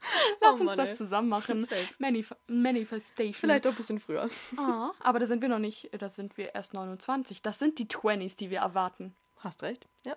Lass 0.40 0.54
Oh 0.54 0.56
uns 0.56 0.64
Mann, 0.64 0.76
das 0.76 0.96
zusammen 0.96 1.28
machen. 1.28 1.66
Manif 1.98 2.34
Manifestation. 2.46 3.34
Vielleicht 3.34 3.66
auch 3.66 3.70
ein 3.70 3.76
bisschen 3.76 4.00
früher. 4.00 4.28
Ah, 4.56 4.92
aber 5.00 5.18
da 5.18 5.26
sind 5.26 5.42
wir 5.42 5.48
noch 5.48 5.58
nicht, 5.58 5.90
da 5.98 6.08
sind 6.08 6.36
wir 6.36 6.54
erst 6.54 6.74
29. 6.74 7.42
Das 7.42 7.58
sind 7.58 7.78
die 7.78 7.86
20s, 7.86 8.36
die 8.36 8.50
wir 8.50 8.60
erwarten. 8.60 9.14
Hast 9.38 9.62
recht, 9.62 9.86
ja. 10.04 10.16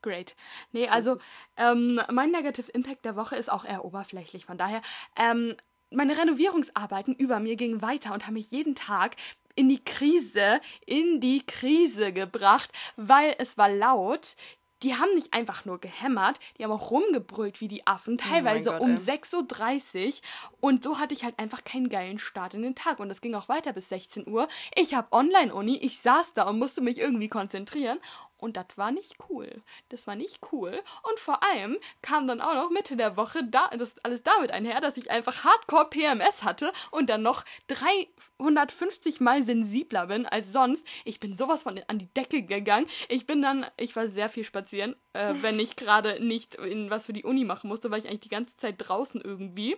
Great. 0.00 0.36
Nee, 0.70 0.88
also 0.88 1.16
ähm, 1.56 2.00
mein 2.10 2.30
Negative 2.30 2.70
Impact 2.70 3.04
der 3.04 3.16
Woche 3.16 3.34
ist 3.34 3.50
auch 3.50 3.64
eher 3.64 3.84
oberflächlich. 3.84 4.46
Von 4.46 4.56
daher, 4.56 4.80
ähm, 5.16 5.56
meine 5.90 6.16
Renovierungsarbeiten 6.16 7.14
über 7.14 7.40
mir 7.40 7.56
gingen 7.56 7.82
weiter 7.82 8.12
und 8.14 8.26
haben 8.26 8.34
mich 8.34 8.50
jeden 8.50 8.74
Tag 8.74 9.16
in 9.58 9.68
die 9.68 9.82
Krise, 9.82 10.60
in 10.86 11.20
die 11.20 11.44
Krise 11.44 12.12
gebracht, 12.12 12.70
weil 12.96 13.34
es 13.38 13.58
war 13.58 13.68
laut. 13.68 14.36
Die 14.82 14.94
haben 14.94 15.12
nicht 15.14 15.34
einfach 15.34 15.64
nur 15.64 15.78
gehämmert, 15.80 16.38
die 16.56 16.64
haben 16.64 16.72
auch 16.72 16.90
rumgebrüllt 16.90 17.60
wie 17.60 17.68
die 17.68 17.86
Affen, 17.86 18.18
teilweise 18.18 18.70
Gott, 18.70 18.80
um 18.80 18.92
ey. 18.92 18.96
6.30 18.96 20.06
Uhr. 20.06 20.12
Und 20.60 20.84
so 20.84 20.98
hatte 20.98 21.14
ich 21.14 21.24
halt 21.24 21.38
einfach 21.38 21.64
keinen 21.64 21.88
geilen 21.88 22.18
Start 22.18 22.54
in 22.54 22.62
den 22.62 22.74
Tag. 22.74 23.00
Und 23.00 23.08
das 23.08 23.20
ging 23.20 23.34
auch 23.34 23.48
weiter 23.48 23.72
bis 23.72 23.88
16 23.88 24.28
Uhr. 24.28 24.48
Ich 24.76 24.94
habe 24.94 25.08
Online-Uni, 25.12 25.78
ich 25.78 26.00
saß 26.00 26.34
da 26.34 26.44
und 26.48 26.58
musste 26.58 26.80
mich 26.80 26.98
irgendwie 26.98 27.28
konzentrieren. 27.28 27.98
Und 28.38 28.56
das 28.56 28.66
war 28.76 28.92
nicht 28.92 29.16
cool. 29.28 29.62
Das 29.88 30.06
war 30.06 30.14
nicht 30.14 30.38
cool. 30.52 30.80
Und 31.02 31.18
vor 31.18 31.42
allem 31.42 31.78
kam 32.02 32.26
dann 32.26 32.40
auch 32.40 32.54
noch 32.54 32.70
Mitte 32.70 32.96
der 32.96 33.16
Woche 33.16 33.44
da, 33.44 33.68
das 33.76 33.98
alles 34.04 34.22
damit 34.22 34.52
einher, 34.52 34.80
dass 34.80 34.96
ich 34.96 35.10
einfach 35.10 35.44
Hardcore 35.44 35.90
PMS 35.90 36.44
hatte 36.44 36.72
und 36.90 37.10
dann 37.10 37.22
noch 37.22 37.44
350 37.66 39.20
mal 39.20 39.44
sensibler 39.44 40.06
bin 40.06 40.24
als 40.24 40.52
sonst. 40.52 40.86
Ich 41.04 41.18
bin 41.18 41.36
sowas 41.36 41.64
von 41.64 41.80
an 41.88 41.98
die 41.98 42.12
Decke 42.14 42.42
gegangen. 42.42 42.86
Ich 43.08 43.26
bin 43.26 43.42
dann, 43.42 43.66
ich 43.76 43.96
war 43.96 44.08
sehr 44.08 44.28
viel 44.28 44.44
spazieren, 44.44 44.94
äh, 45.12 45.34
wenn 45.40 45.58
ich 45.58 45.76
gerade 45.76 46.24
nicht 46.24 46.54
in 46.54 46.90
was 46.90 47.06
für 47.06 47.12
die 47.12 47.24
Uni 47.24 47.44
machen 47.44 47.68
musste, 47.68 47.90
weil 47.90 47.98
ich 47.98 48.08
eigentlich 48.08 48.20
die 48.20 48.28
ganze 48.28 48.56
Zeit 48.56 48.76
draußen 48.78 49.20
irgendwie 49.20 49.76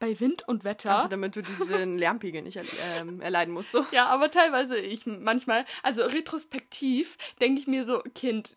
bei 0.00 0.18
Wind 0.18 0.48
und 0.48 0.64
Wetter. 0.64 0.96
Einfach 0.96 1.10
damit 1.10 1.36
du 1.36 1.42
diesen 1.42 1.98
Lärmpegel 1.98 2.42
nicht 2.42 2.58
ähm, 2.96 3.20
erleiden 3.20 3.54
musst. 3.54 3.70
So. 3.70 3.84
Ja, 3.92 4.06
aber 4.06 4.30
teilweise 4.30 4.78
ich 4.78 5.06
manchmal, 5.06 5.64
also 5.82 6.02
retrospektiv 6.02 7.16
denke 7.40 7.60
ich 7.60 7.66
mir 7.66 7.84
so, 7.84 8.00
Kind, 8.14 8.56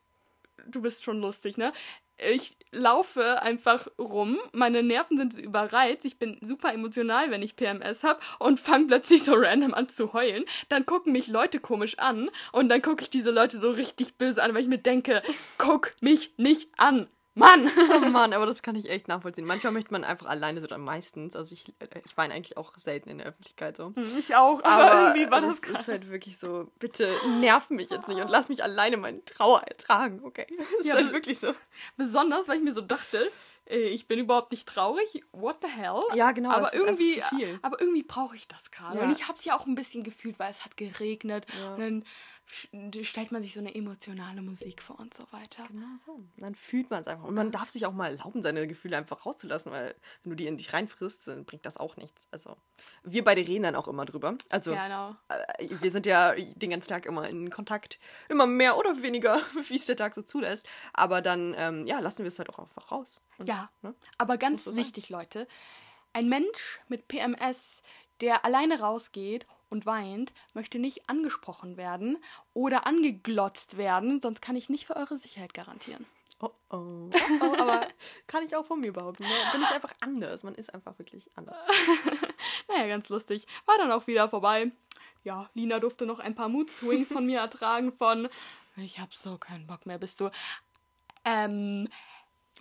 du 0.66 0.82
bist 0.82 1.04
schon 1.04 1.20
lustig, 1.20 1.58
ne? 1.58 1.74
Ich 2.32 2.56
laufe 2.72 3.42
einfach 3.42 3.88
rum, 3.98 4.38
meine 4.54 4.84
Nerven 4.84 5.18
sind 5.18 5.38
überreizt, 5.38 6.06
ich 6.06 6.18
bin 6.18 6.38
super 6.42 6.72
emotional, 6.72 7.32
wenn 7.32 7.42
ich 7.42 7.56
PMS 7.56 8.04
habe 8.04 8.20
und 8.40 8.60
fange 8.60 8.88
plötzlich 8.88 9.24
so 9.24 9.34
random 9.34 9.74
an 9.74 9.90
zu 9.90 10.14
heulen. 10.14 10.46
Dann 10.70 10.86
gucken 10.86 11.12
mich 11.12 11.28
Leute 11.28 11.60
komisch 11.60 11.98
an 12.00 12.30
und 12.52 12.70
dann 12.70 12.82
gucke 12.82 13.04
ich 13.04 13.10
diese 13.10 13.32
Leute 13.32 13.60
so 13.60 13.72
richtig 13.72 14.14
böse 14.16 14.42
an, 14.42 14.54
weil 14.54 14.62
ich 14.62 14.70
mir 14.70 14.78
denke, 14.78 15.24
guck 15.58 15.94
mich 16.02 16.34
nicht 16.38 16.70
an. 16.78 17.08
Mann! 17.36 17.70
Oh 17.96 18.10
Mann, 18.10 18.34
aber 18.34 18.46
das 18.46 18.62
kann 18.62 18.76
ich 18.76 18.90
echt 18.90 19.08
nachvollziehen. 19.08 19.46
Manchmal 19.46 19.74
möchte 19.74 19.92
man 19.92 20.04
einfach 20.04 20.28
alleine 20.28 20.62
sein, 20.62 20.82
meistens. 20.82 21.36
Also 21.36 21.54
ich, 21.54 21.66
ich 22.06 22.18
weine 22.18 22.34
eigentlich 22.34 22.58
auch 22.58 22.74
selten 22.78 23.10
in 23.10 23.18
der 23.20 23.28
Öffentlichkeit 23.28 23.78
so. 23.78 23.94
Ich 24.20 24.36
auch, 24.36 24.64
aber, 24.64 24.92
Aber 24.92 25.02
irgendwie 25.16 25.32
war 25.32 25.42
das, 25.42 25.62
das 25.62 25.82
ist 25.82 25.88
halt 25.88 26.10
wirklich 26.10 26.38
so, 26.38 26.72
bitte 26.80 27.12
nerv 27.40 27.70
mich 27.70 27.90
jetzt 27.90 28.08
nicht 28.08 28.22
und 28.22 28.30
lass 28.30 28.50
mich 28.50 28.64
alleine 28.64 28.98
meine 28.98 29.24
Trauer 29.26 29.64
ertragen, 29.64 30.22
okay? 30.24 30.46
Das 30.78 30.86
Ja, 30.86 30.96
ist 30.96 31.04
halt 31.04 31.14
wirklich 31.14 31.40
so. 31.40 31.54
Besonders, 31.98 32.48
weil 32.48 32.58
ich 32.58 32.64
mir 32.64 32.74
so 32.74 32.82
dachte, 32.82 33.32
äh, 33.70 33.78
ich 33.78 34.08
bin 34.08 34.20
überhaupt 34.20 34.52
nicht 34.52 34.68
traurig. 34.68 35.24
What 35.32 35.58
the 35.62 35.68
hell? 35.70 36.02
Ja, 36.16 36.32
genau, 36.32 36.52
Aber 36.52 36.74
irgendwie, 36.74 37.20
zu 37.20 37.36
viel. 37.36 37.60
aber 37.62 37.80
irgendwie 37.80 38.04
brauche 38.04 38.36
ich 38.36 38.48
das 38.48 38.72
gerade. 38.72 38.98
Ja. 38.98 39.04
Und 39.06 39.12
ich 39.12 39.28
habe 39.28 39.38
es 39.38 39.46
ja 39.46 39.56
auch 39.58 39.66
ein 39.66 39.76
bisschen 39.76 40.04
gefühlt, 40.04 40.40
weil 40.40 40.52
es 40.52 40.66
hat 40.66 40.78
geregnet. 40.78 41.46
Ja. 41.62 41.74
Und 41.74 41.80
dann 41.80 42.06
stellt 43.04 43.32
man 43.32 43.42
sich 43.42 43.54
so 43.54 43.60
eine 43.60 43.74
emotionale 43.74 44.42
Musik 44.42 44.82
vor 44.82 45.00
und 45.00 45.14
so 45.14 45.24
weiter. 45.32 45.64
Genau 45.68 45.88
so. 46.06 46.24
Dann 46.38 46.56
fühlt 46.56 46.90
man 46.90 47.02
es 47.02 47.08
einfach. 47.08 47.26
Und 47.26 47.36
man 47.36 47.52
darf 47.52 47.70
sich 47.70 47.86
auch 47.86 47.94
mal 47.94 48.12
erlauben, 48.12 48.42
seine 48.42 48.68
Gefühle 48.68 48.98
einfach 48.98 49.26
rauszulassen, 49.26 49.72
weil 49.72 49.96
wenn 50.24 50.30
du 50.32 50.36
die 50.36 50.48
in 50.48 50.58
dich 50.58 50.74
reinfrisst, 50.74 51.28
dann 51.28 51.46
bringt 51.46 51.66
das 51.66 51.78
auch 51.78 51.98
nichts. 51.98 52.28
Also, 52.32 52.58
wir 53.04 53.24
beide 53.24 53.42
reden 53.42 53.64
dann 53.64 53.76
auch 53.76 53.88
immer 53.88 54.06
drüber. 54.06 54.36
Also, 54.50 54.72
genau. 54.72 55.16
äh, 55.30 55.68
wir 55.70 55.92
sind 55.92 56.06
ja 56.06 56.34
den 56.34 56.70
ganzen 56.70 56.90
Tag 56.90 57.06
immer 57.06 57.28
in 57.28 57.50
Kontakt. 57.50 58.00
Immer 58.30 58.46
mehr 58.46 58.78
oder 58.78 59.02
weniger, 59.02 59.40
wie 59.68 59.76
es 59.76 59.86
der 59.86 59.98
Tag 59.98 60.16
so 60.16 60.22
zulässt. 60.22 60.68
Aber 60.94 61.22
dann, 61.22 61.56
ähm, 61.58 61.88
ja, 61.88 62.00
lassen 62.00 62.20
wir 62.20 62.28
es 62.28 62.38
halt 62.38 62.50
auch 62.50 62.60
einfach 62.60 62.92
raus. 62.92 63.20
Und, 63.38 63.50
Ja, 63.50 63.70
ne? 63.82 63.96
aber 64.18 64.38
ganz 64.38 64.74
wichtig, 64.76 65.10
Leute. 65.10 65.48
Ein 66.16 66.30
Mensch 66.30 66.80
mit 66.88 67.08
PMS, 67.08 67.82
der 68.24 68.46
alleine 68.46 68.80
rausgeht 68.80 69.46
und 69.70 69.86
weint, 69.86 70.32
möchte 70.54 70.80
nicht 70.80 71.10
angesprochen 71.10 71.76
werden 71.78 72.18
oder 72.54 72.88
angeglotzt 72.88 73.76
werden, 73.78 74.22
sonst 74.22 74.42
kann 74.42 74.56
ich 74.56 74.70
nicht 74.70 74.86
für 74.88 74.96
eure 74.96 75.18
Sicherheit 75.18 75.54
garantieren. 75.54 76.06
Oh, 76.40 76.50
oh, 76.72 76.78
oh, 76.78 77.10
oh, 77.42 77.62
aber 77.62 77.88
kann 78.28 78.44
ich 78.46 78.56
auch 78.56 78.66
von 78.66 78.80
mir 78.80 78.94
behaupten. 78.94 79.24
Ne? 79.24 79.30
Bin 79.52 79.62
ich 79.62 79.70
einfach 79.72 79.94
anders. 80.00 80.44
Man 80.44 80.56
ist 80.56 80.74
einfach 80.74 80.98
wirklich 80.98 81.30
anders. 81.36 81.58
Naja, 82.70 82.88
ganz 82.88 83.10
lustig. 83.10 83.46
War 83.66 83.78
dann 83.78 83.92
auch 83.92 84.08
wieder 84.08 84.30
vorbei. 84.30 84.72
Ja, 85.26 85.50
Lina 85.54 85.80
durfte 85.80 86.06
noch 86.06 86.20
ein 86.20 86.34
paar 86.34 86.48
Mood 86.50 86.70
Swings 86.72 87.10
von 87.12 87.26
mir 87.26 87.40
ertragen 87.40 87.92
von 87.92 88.30
ich 88.78 89.00
hab 89.00 89.14
so 89.14 89.38
keinen 89.38 89.68
Bock 89.68 89.86
mehr, 89.86 89.98
bist 89.98 90.20
du. 90.22 90.30
Ähm. 91.26 91.88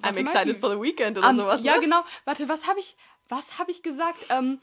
I'm 0.03 0.13
mal, 0.13 0.19
excited 0.19 0.57
wie- 0.57 0.61
for 0.61 0.71
the 0.71 0.81
weekend 0.81 1.19
oder 1.19 1.29
Am- 1.29 1.37
sowas. 1.37 1.61
Ja, 1.63 1.75
ne? 1.77 1.81
genau. 1.83 2.05
Warte, 2.25 2.49
was 2.49 2.67
habe 2.67 2.81
ich, 2.81 2.97
was 3.29 3.59
habe 3.59 3.71
ich 3.71 3.83
gesagt? 3.83 4.27
Ähm, 4.31 4.61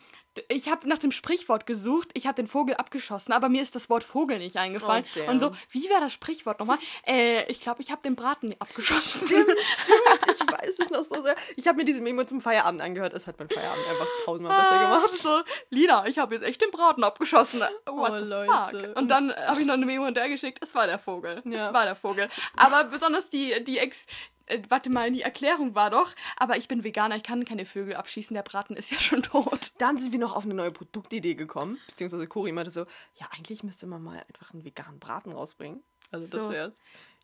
ich 0.47 0.69
habe 0.69 0.87
nach 0.87 0.97
dem 0.97 1.11
Sprichwort 1.11 1.65
gesucht. 1.65 2.09
Ich 2.13 2.25
habe 2.27 2.35
den 2.35 2.47
Vogel 2.47 2.75
abgeschossen, 2.75 3.33
aber 3.33 3.49
mir 3.49 3.61
ist 3.61 3.75
das 3.75 3.89
Wort 3.89 4.03
Vogel 4.03 4.37
nicht 4.39 4.57
eingefallen. 4.57 5.03
Oh. 5.27 5.29
Und 5.31 5.39
so, 5.39 5.51
wie 5.71 5.89
war 5.89 5.99
das 5.99 6.13
Sprichwort 6.13 6.59
nochmal? 6.59 6.77
Äh, 7.05 7.43
ich 7.51 7.61
glaube, 7.61 7.81
ich 7.81 7.91
habe 7.91 8.01
den 8.03 8.15
Braten 8.15 8.55
abgeschossen. 8.59 9.27
Stimmt, 9.27 9.49
stimmt. 9.67 9.99
Ich 10.39 10.51
weiß 10.51 10.79
es 10.79 10.89
noch 10.89 11.03
so 11.03 11.21
sehr. 11.21 11.35
Ich 11.55 11.67
habe 11.67 11.77
mir 11.77 11.85
diese 11.85 12.01
Memo 12.01 12.23
zum 12.23 12.41
Feierabend 12.41 12.81
angehört. 12.81 13.13
Es 13.13 13.27
hat 13.27 13.37
mein 13.39 13.49
Feierabend 13.49 13.85
einfach 13.87 14.07
tausendmal 14.25 14.57
besser 14.61 14.79
gemacht. 14.79 15.15
So, 15.15 15.41
Lina, 15.69 16.05
ich 16.07 16.17
habe 16.17 16.35
jetzt 16.35 16.43
echt 16.45 16.61
den 16.61 16.71
Braten 16.71 17.03
abgeschossen. 17.03 17.61
What 17.85 18.11
Oh, 18.11 18.15
Leute. 18.15 18.51
fuck? 18.87 18.97
Und 18.97 19.09
dann 19.09 19.33
habe 19.35 19.59
ich 19.61 19.67
noch 19.67 19.73
eine 19.75 19.85
Memo 19.85 20.05
hinterhergeschickt. 20.05 20.63
Es 20.63 20.73
war 20.75 20.87
der 20.87 20.99
Vogel. 20.99 21.41
Ja. 21.45 21.67
Es 21.67 21.73
war 21.73 21.85
der 21.85 21.95
Vogel. 21.95 22.29
Aber 22.55 22.85
besonders 22.85 23.29
die, 23.29 23.63
die 23.63 23.77
Ex... 23.79 24.05
Äh, 24.45 24.63
warte 24.69 24.89
mal, 24.89 25.11
die 25.11 25.21
Erklärung 25.21 25.75
war 25.75 25.91
doch, 25.91 26.09
aber 26.37 26.57
ich 26.57 26.67
bin 26.67 26.83
Veganer, 26.83 27.15
ich 27.15 27.21
kann 27.21 27.45
keine 27.45 27.67
Vögel 27.67 27.95
abschießen, 27.95 28.33
der 28.33 28.41
Braten 28.41 28.75
ist 28.75 28.89
ja 28.89 28.99
schon 28.99 29.21
tot. 29.21 29.71
Dann 29.77 29.99
sind 29.99 30.11
wir 30.11 30.17
noch 30.17 30.28
auf 30.35 30.45
eine 30.45 30.53
neue 30.53 30.71
Produktidee 30.71 31.35
gekommen. 31.35 31.77
Beziehungsweise 31.87 32.27
Cori 32.27 32.51
meinte 32.51 32.71
so, 32.71 32.81
ja, 33.15 33.27
eigentlich 33.35 33.63
müsste 33.63 33.87
man 33.87 34.01
mal 34.03 34.23
einfach 34.27 34.53
einen 34.53 34.63
veganen 34.65 34.99
Braten 34.99 35.31
rausbringen. 35.31 35.83
Also 36.11 36.27
das 36.27 36.41
So. 36.45 36.51
wäre 36.51 36.73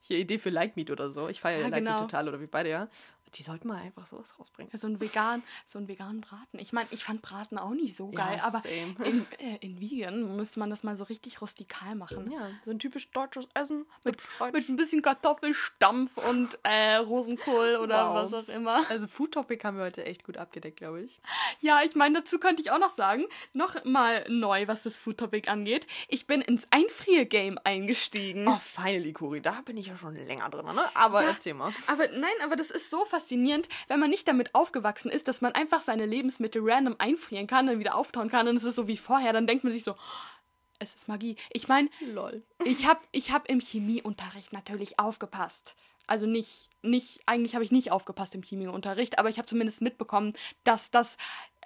hier 0.01 0.19
Idee 0.19 0.38
für 0.38 0.50
Like 0.51 0.75
Meat 0.75 0.91
oder 0.91 1.09
so. 1.09 1.27
Ich 1.29 1.41
feiere 1.41 1.57
Ja, 1.57 1.63
ja, 1.63 1.69
Like 1.69 1.79
genau. 1.79 1.91
Meat 1.93 2.01
total 2.01 2.29
oder 2.29 2.39
wie 2.39 2.47
beide 2.47 2.69
ja. 2.69 2.88
Die 3.36 3.44
sollten 3.44 3.68
mal 3.68 3.77
einfach 3.82 4.06
sowas 4.08 4.39
rausbringen. 4.39 4.72
Ja, 4.72 4.80
so 4.80 4.88
ein 4.88 5.00
vegan, 5.01 5.44
so 5.68 5.77
ein 5.77 5.88
veganen 5.88 6.22
Braten. 6.22 6.58
Ich 6.60 6.72
meine, 6.74 6.88
ich 6.92 7.04
fand 7.04 7.22
Braten 7.22 7.58
auch 7.58 7.72
nicht 7.72 7.98
so 7.98 8.10
Ja, 8.13 8.27
geil, 8.30 8.39
aber 8.42 8.60
same. 8.60 8.96
in, 9.06 9.25
äh, 9.39 9.58
in 9.62 9.80
Vegan 9.82 10.36
müsste 10.38 10.60
man 10.60 10.70
das 10.70 10.84
mal 10.84 10.96
so 10.96 11.04
richtig 11.04 11.42
rustikal 11.42 11.96
machen. 11.96 12.32
Ja, 12.32 12.50
so 12.63 12.72
ein 12.72 12.80
typisch 12.80 13.10
deutsches 13.12 13.46
Essen. 13.54 13.86
Mit, 14.06 14.18
Deutsch. 14.39 14.54
mit 14.54 14.70
ein 14.70 14.75
bisschen 14.77 15.01
Kartoffelstampf 15.01 16.18
und 16.18 16.58
äh, 16.63 16.96
Rosenkohl 16.96 17.77
oder 17.82 18.10
Wow. 18.10 18.32
was 18.32 18.34
auch 18.34 18.48
immer. 18.48 18.89
Also 18.89 19.08
Food 19.08 19.34
Topic 19.34 19.65
haben 19.68 19.77
wir 19.77 19.84
heute 19.84 20.06
echt 20.06 20.24
gut 20.24 20.38
abgedeckt, 20.38 20.77
glaube 20.77 21.01
ich. 21.01 21.20
Ja, 21.60 21.82
ich 21.84 21.96
meine, 21.96 22.22
dazu 22.22 22.39
könnte 22.39 22.62
ich 22.62 22.72
auch 22.72 22.80
noch 22.80 22.96
sagen, 22.96 23.25
noch 23.54 23.84
mal 23.84 24.25
neu, 24.30 24.68
was 24.68 24.84
das 24.84 24.98
Food 24.98 25.18
Topic 25.18 25.50
angeht. 25.50 25.88
Ich 26.08 26.25
bin 26.27 26.42
ins 26.42 26.68
Einfrier-Game 26.72 27.60
eingestiegen. 27.63 28.48
Oh, 28.48 28.60
finally, 28.60 29.12
Cori. 29.13 29.42
Da 29.42 29.62
bin 29.62 29.75
ich 29.77 29.88
ja 29.88 29.98
schon 29.98 30.15
länger 30.15 30.50
drin, 30.50 30.65
ne? 30.65 30.86
Aber 30.96 31.22
Ja. 31.24 31.30
erzähl 31.30 31.54
mal. 31.54 31.74
Aber 31.88 32.08
nein, 32.10 32.32
aber 32.44 32.56
das 32.56 32.72
ist 32.72 32.89
so 32.89 33.04
faszinierend, 33.06 33.25
wenn 33.29 34.00
man 34.00 34.10
nicht 34.10 34.27
damit 34.27 34.53
aufgewachsen 34.53 35.10
ist, 35.10 35.27
dass 35.27 35.41
man 35.41 35.53
einfach 35.53 35.82
seine 35.82 36.05
Lebensmittel 36.05 36.62
random 36.63 36.96
einfrieren 36.98 37.48
kann, 37.48 37.67
dann 37.67 37.79
wieder 37.79 37.96
auftauen 37.96 38.29
kann 38.29 38.48
und 38.48 38.58
es 38.58 38.63
ist 38.63 38.75
so 38.75 38.88
wie 38.88 38.98
vorher, 38.98 39.34
dann 39.34 39.48
denkt 39.48 39.63
man 39.63 39.74
sich 39.74 39.84
so, 39.84 39.96
es 40.79 40.96
ist 40.96 41.08
Magie. 41.08 41.38
Ich 41.53 41.67
meine, 41.67 41.89
Lol. 42.13 42.44
ich 42.65 42.86
habe 42.88 43.00
ich 43.12 43.32
hab 43.32 43.50
im 43.50 43.60
Chemieunterricht 43.60 44.53
natürlich 44.53 45.00
aufgepasst. 45.00 45.75
Also 46.08 46.25
nicht, 46.25 46.70
nicht, 46.82 47.22
eigentlich 47.25 47.55
habe 47.55 47.63
ich 47.63 47.72
nicht 47.72 47.91
aufgepasst 47.91 48.36
im 48.36 48.44
Chemieunterricht, 48.44 49.17
aber 49.17 49.29
ich 49.29 49.38
habe 49.38 49.48
zumindest 49.48 49.82
mitbekommen, 49.82 50.34
dass 50.63 50.91
das 50.91 51.17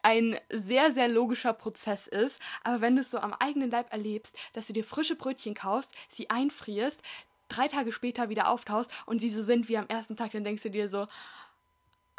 ein 0.01 0.37
sehr, 0.49 0.93
sehr 0.93 1.07
logischer 1.09 1.53
Prozess 1.53 2.07
ist. 2.07 2.39
Aber 2.63 2.81
wenn 2.81 2.95
du 2.95 3.01
es 3.01 3.11
so 3.11 3.19
am 3.19 3.33
eigenen 3.33 3.69
Leib 3.69 3.91
erlebst, 3.91 4.37
dass 4.53 4.67
du 4.67 4.73
dir 4.73 4.83
frische 4.83 5.15
Brötchen 5.15 5.55
kaufst, 5.55 5.93
sie 6.07 6.29
einfrierst, 6.29 7.01
drei 7.49 7.67
Tage 7.67 7.91
später 7.91 8.29
wieder 8.29 8.47
auftaust 8.47 8.91
und 9.05 9.19
sie 9.19 9.29
so 9.29 9.43
sind 9.43 9.67
wie 9.67 9.77
am 9.77 9.87
ersten 9.87 10.15
Tag, 10.15 10.31
dann 10.31 10.43
denkst 10.43 10.63
du 10.63 10.69
dir 10.69 10.87
so, 10.87 11.07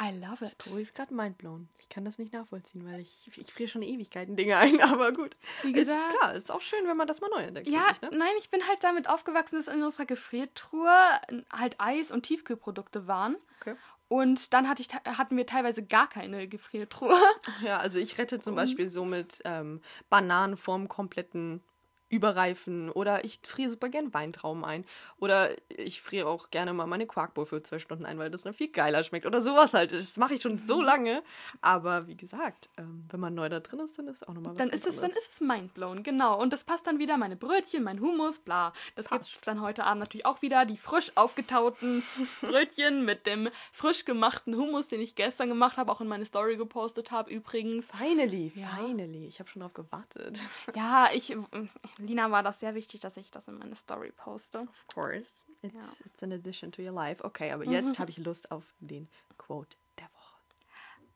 I 0.02 0.10
love 0.18 0.44
it. 0.44 0.56
Cori 0.58 0.82
ist 0.82 0.94
gerade 0.94 1.12
mindblown. 1.14 1.68
Ich 1.78 1.88
kann 1.90 2.04
das 2.06 2.18
nicht 2.18 2.32
nachvollziehen, 2.32 2.90
weil 2.90 3.00
ich, 3.00 3.30
ich 3.36 3.52
friere 3.52 3.68
schon 3.68 3.82
Ewigkeiten 3.82 4.34
Dinge 4.34 4.56
ein, 4.56 4.80
aber 4.82 5.12
gut. 5.12 5.36
Wie 5.62 5.72
ist 5.72 5.88
gesagt- 5.88 6.16
klar, 6.18 6.34
ist 6.34 6.50
auch 6.50 6.62
schön, 6.62 6.86
wenn 6.86 6.96
man 6.96 7.06
das 7.06 7.20
mal 7.20 7.28
neu 7.28 7.42
entdeckt. 7.42 7.68
Ja, 7.68 7.92
sich, 7.92 8.00
ne? 8.02 8.10
nein, 8.16 8.32
ich 8.38 8.48
bin 8.50 8.66
halt 8.66 8.82
damit 8.82 9.08
aufgewachsen, 9.08 9.56
dass 9.56 9.68
in 9.68 9.82
unserer 9.82 10.06
Gefriertruhe 10.06 10.90
halt 11.52 11.76
Eis 11.78 12.10
und 12.10 12.22
Tiefkühlprodukte 12.22 13.06
waren. 13.06 13.36
Okay. 13.60 13.76
Und 14.08 14.54
dann 14.54 14.68
hatte 14.68 14.82
ich, 14.82 14.88
hatten 14.92 15.36
wir 15.36 15.46
teilweise 15.46 15.84
gar 15.84 16.08
keine 16.08 16.48
Gefriertruhe. 16.48 17.14
Ja, 17.62 17.76
also 17.78 17.98
ich 17.98 18.16
rette 18.18 18.40
zum 18.40 18.54
Beispiel 18.54 18.88
so 18.88 19.04
mit 19.04 19.40
ähm, 19.44 19.82
Bananen 20.08 20.56
vorm 20.56 20.88
kompletten 20.88 21.62
überreifen 22.10 22.90
oder 22.90 23.24
ich 23.24 23.40
friere 23.42 23.70
super 23.70 23.88
gern 23.88 24.12
Weintrauben 24.12 24.64
ein 24.64 24.84
oder 25.18 25.50
ich 25.68 26.02
friere 26.02 26.26
auch 26.28 26.50
gerne 26.50 26.72
mal 26.72 26.86
meine 26.86 27.06
Quarkbowl 27.06 27.46
für 27.46 27.62
zwei 27.62 27.78
Stunden 27.78 28.04
ein, 28.04 28.18
weil 28.18 28.30
das 28.30 28.42
dann 28.42 28.52
viel 28.52 28.68
geiler 28.68 29.04
schmeckt 29.04 29.26
oder 29.26 29.40
sowas 29.40 29.72
halt. 29.72 29.92
Das 29.92 30.16
mache 30.16 30.34
ich 30.34 30.42
schon 30.42 30.58
so 30.58 30.78
mhm. 30.80 30.84
lange, 30.84 31.22
aber 31.60 32.08
wie 32.08 32.16
gesagt, 32.16 32.68
ähm, 32.76 33.06
wenn 33.10 33.20
man 33.20 33.34
neu 33.34 33.48
da 33.48 33.60
drin 33.60 33.80
ist, 33.80 33.96
dann 33.96 34.08
ist 34.08 34.26
auch 34.28 34.34
nochmal 34.34 34.52
was 34.52 34.58
dann 34.58 34.70
ist 34.70 34.86
es 34.86 34.96
Dann 34.96 35.10
ist 35.10 35.30
es 35.30 35.40
mindblown, 35.40 36.02
genau. 36.02 36.40
Und 36.40 36.52
das 36.52 36.64
passt 36.64 36.86
dann 36.86 36.98
wieder, 36.98 37.16
meine 37.16 37.36
Brötchen, 37.36 37.84
mein 37.84 38.00
Hummus, 38.00 38.40
bla. 38.40 38.72
Das 38.96 39.08
gibt 39.08 39.26
es 39.26 39.40
dann 39.42 39.60
heute 39.60 39.84
Abend 39.84 40.00
natürlich 40.00 40.26
auch 40.26 40.42
wieder, 40.42 40.66
die 40.66 40.76
frisch 40.76 41.12
aufgetauten 41.14 42.02
Brötchen 42.40 43.04
mit 43.04 43.26
dem 43.26 43.48
frisch 43.72 44.04
gemachten 44.04 44.56
Hummus, 44.56 44.88
den 44.88 45.00
ich 45.00 45.14
gestern 45.14 45.48
gemacht 45.48 45.76
habe, 45.76 45.92
auch 45.92 46.00
in 46.00 46.08
meine 46.08 46.24
Story 46.24 46.56
gepostet 46.56 47.12
habe 47.12 47.30
übrigens. 47.30 47.86
Finally, 47.96 48.52
ja. 48.56 48.68
finally. 48.76 49.26
Ich 49.26 49.38
habe 49.38 49.48
schon 49.48 49.60
darauf 49.60 49.74
gewartet. 49.74 50.40
Ja, 50.74 51.08
ich 51.12 51.36
Lina 52.00 52.30
war 52.30 52.42
das 52.42 52.60
sehr 52.60 52.74
wichtig, 52.74 53.00
dass 53.00 53.16
ich 53.16 53.30
das 53.30 53.48
in 53.48 53.58
meine 53.58 53.74
Story 53.74 54.12
poste. 54.12 54.60
Of 54.60 54.86
course. 54.92 55.44
It's, 55.62 55.74
ja. 55.74 56.06
it's 56.06 56.22
an 56.22 56.32
addition 56.32 56.72
to 56.72 56.82
your 56.82 56.92
life. 56.92 57.22
Okay, 57.24 57.52
aber 57.52 57.64
mhm. 57.64 57.72
jetzt 57.72 57.98
habe 57.98 58.10
ich 58.10 58.18
Lust 58.18 58.50
auf 58.50 58.74
den 58.80 59.08
Quote 59.38 59.76
der 59.98 60.06
Woche. 60.06 60.40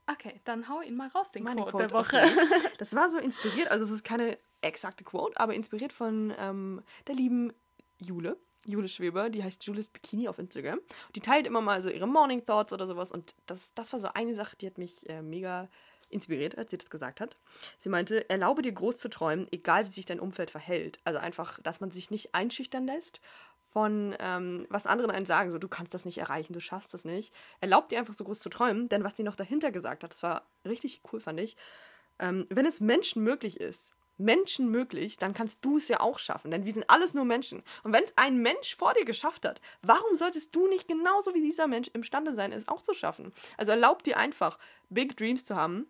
Okay, 0.07 0.41
dann 0.45 0.69
hau 0.69 0.81
ihn 0.83 0.97
mal 0.97 1.09
raus, 1.09 1.33
den 1.33 1.45
Quote, 1.45 1.71
Quote, 1.71 1.87
der 1.87 1.91
Woche. 1.93 2.23
Okay. 2.23 2.71
Das 2.79 2.95
war 2.95 3.11
so 3.11 3.19
inspiriert, 3.19 3.69
also 3.71 3.85
es 3.85 3.91
ist 3.91 4.05
keine 4.05 4.39
exakte 4.61 5.05
Quote, 5.05 5.39
aber 5.39 5.55
inspiriert 5.55 5.93
von 5.93 6.35
ähm, 6.39 6.83
der 7.07 7.15
lieben 7.15 7.53
Jule. 7.99 8.37
Jule 8.67 8.89
Schweber, 8.89 9.29
die 9.29 9.45
heißt 9.45 9.65
Julis 9.65 9.89
Bikini 9.89 10.27
auf 10.27 10.39
Instagram. 10.39 10.81
Die 11.15 11.21
teilt 11.21 11.47
immer 11.47 11.61
mal 11.61 11.83
so 11.83 11.91
ihre 11.91 12.07
Morning 12.07 12.45
Thoughts 12.45 12.73
oder 12.73 12.87
sowas 12.87 13.13
und 13.13 13.35
das, 13.47 13.75
das 13.75 13.93
war 13.93 14.01
so 14.01 14.09
eine 14.15 14.35
Sache, 14.35 14.57
die 14.57 14.67
hat 14.67 14.79
mich 14.79 15.09
äh, 15.09 15.23
mega 15.23 15.69
inspiriert, 16.15 16.57
als 16.57 16.71
sie 16.71 16.79
das 16.79 16.91
gesagt 16.91 17.21
hat. 17.21 17.37
Sie 17.77 17.89
meinte, 17.89 18.29
erlaube 18.31 18.63
dir 18.63 18.73
groß 18.73 18.99
zu 18.99 19.09
träumen, 19.09 19.47
egal 19.51 19.87
wie 19.87 19.91
sich 19.93 20.07
dein 20.07 20.21
Umfeld 20.21 20.51
verhält. 20.51 20.99
Also 21.05 21.19
einfach, 21.19 21.61
dass 21.63 21.81
man 21.81 21.91
sich 21.91 22.11
nicht 22.11 22.35
einschüchtern 22.35 22.87
lässt 22.87 23.21
von 23.75 24.15
ähm, 24.21 24.67
was 24.71 24.87
anderen 24.87 25.11
einen 25.11 25.27
sagen, 25.27 25.51
so 25.51 25.59
du 25.59 25.67
kannst 25.67 25.93
das 25.95 26.05
nicht 26.05 26.19
erreichen, 26.19 26.53
du 26.53 26.61
schaffst 26.61 26.95
das 26.95 27.05
nicht. 27.05 27.35
Erlaub 27.61 27.89
dir 27.89 27.99
einfach 27.99 28.15
so 28.15 28.23
groß 28.23 28.39
zu 28.39 28.49
träumen, 28.49 28.89
denn 28.89 29.03
was 29.03 29.17
sie 29.17 29.25
noch 29.25 29.35
dahinter 29.35 29.73
gesagt 29.73 30.05
hat, 30.05 30.13
das 30.13 30.23
war 30.23 30.47
richtig 30.65 31.03
cool, 31.13 31.19
fand 31.19 31.41
ich. 31.41 31.57
Ähm, 32.21 32.47
wenn 32.51 32.67
es 32.67 32.81
Menschen 32.81 33.25
möglich 33.25 33.59
ist, 33.59 33.93
Menschen 34.17 34.71
möglich, 34.71 35.17
dann 35.17 35.35
kannst 35.35 35.65
du 35.65 35.79
es 35.79 35.89
ja 35.89 35.99
auch 35.99 36.21
schaffen, 36.21 36.53
denn 36.53 36.65
wir 36.65 36.73
sind 36.73 36.89
alles 36.89 37.15
nur 37.15 37.25
Menschen. 37.25 37.65
Und 37.83 37.93
wenn 37.93 38.05
es 38.05 38.13
ein 38.15 38.39
Mensch 38.39 38.77
vor 38.77 38.95
dir 38.95 39.05
geschafft 39.05 39.45
hat, 39.45 39.61
warum 39.83 40.17
solltest 40.17 40.55
du 40.55 40.69
nicht 40.69 40.87
genauso 40.87 41.35
wie 41.35 41.41
dieser 41.41 41.67
Mensch 41.67 41.89
imstande 41.95 42.33
sein, 42.33 42.53
es 42.53 42.69
auch 42.69 42.83
zu 42.83 42.95
schaffen? 42.95 43.33
Also 43.57 43.73
erlaub 43.73 44.05
dir 44.05 44.17
einfach, 44.17 44.61
Big 44.89 45.17
Dreams 45.17 45.45
zu 45.45 45.57
haben 45.57 45.89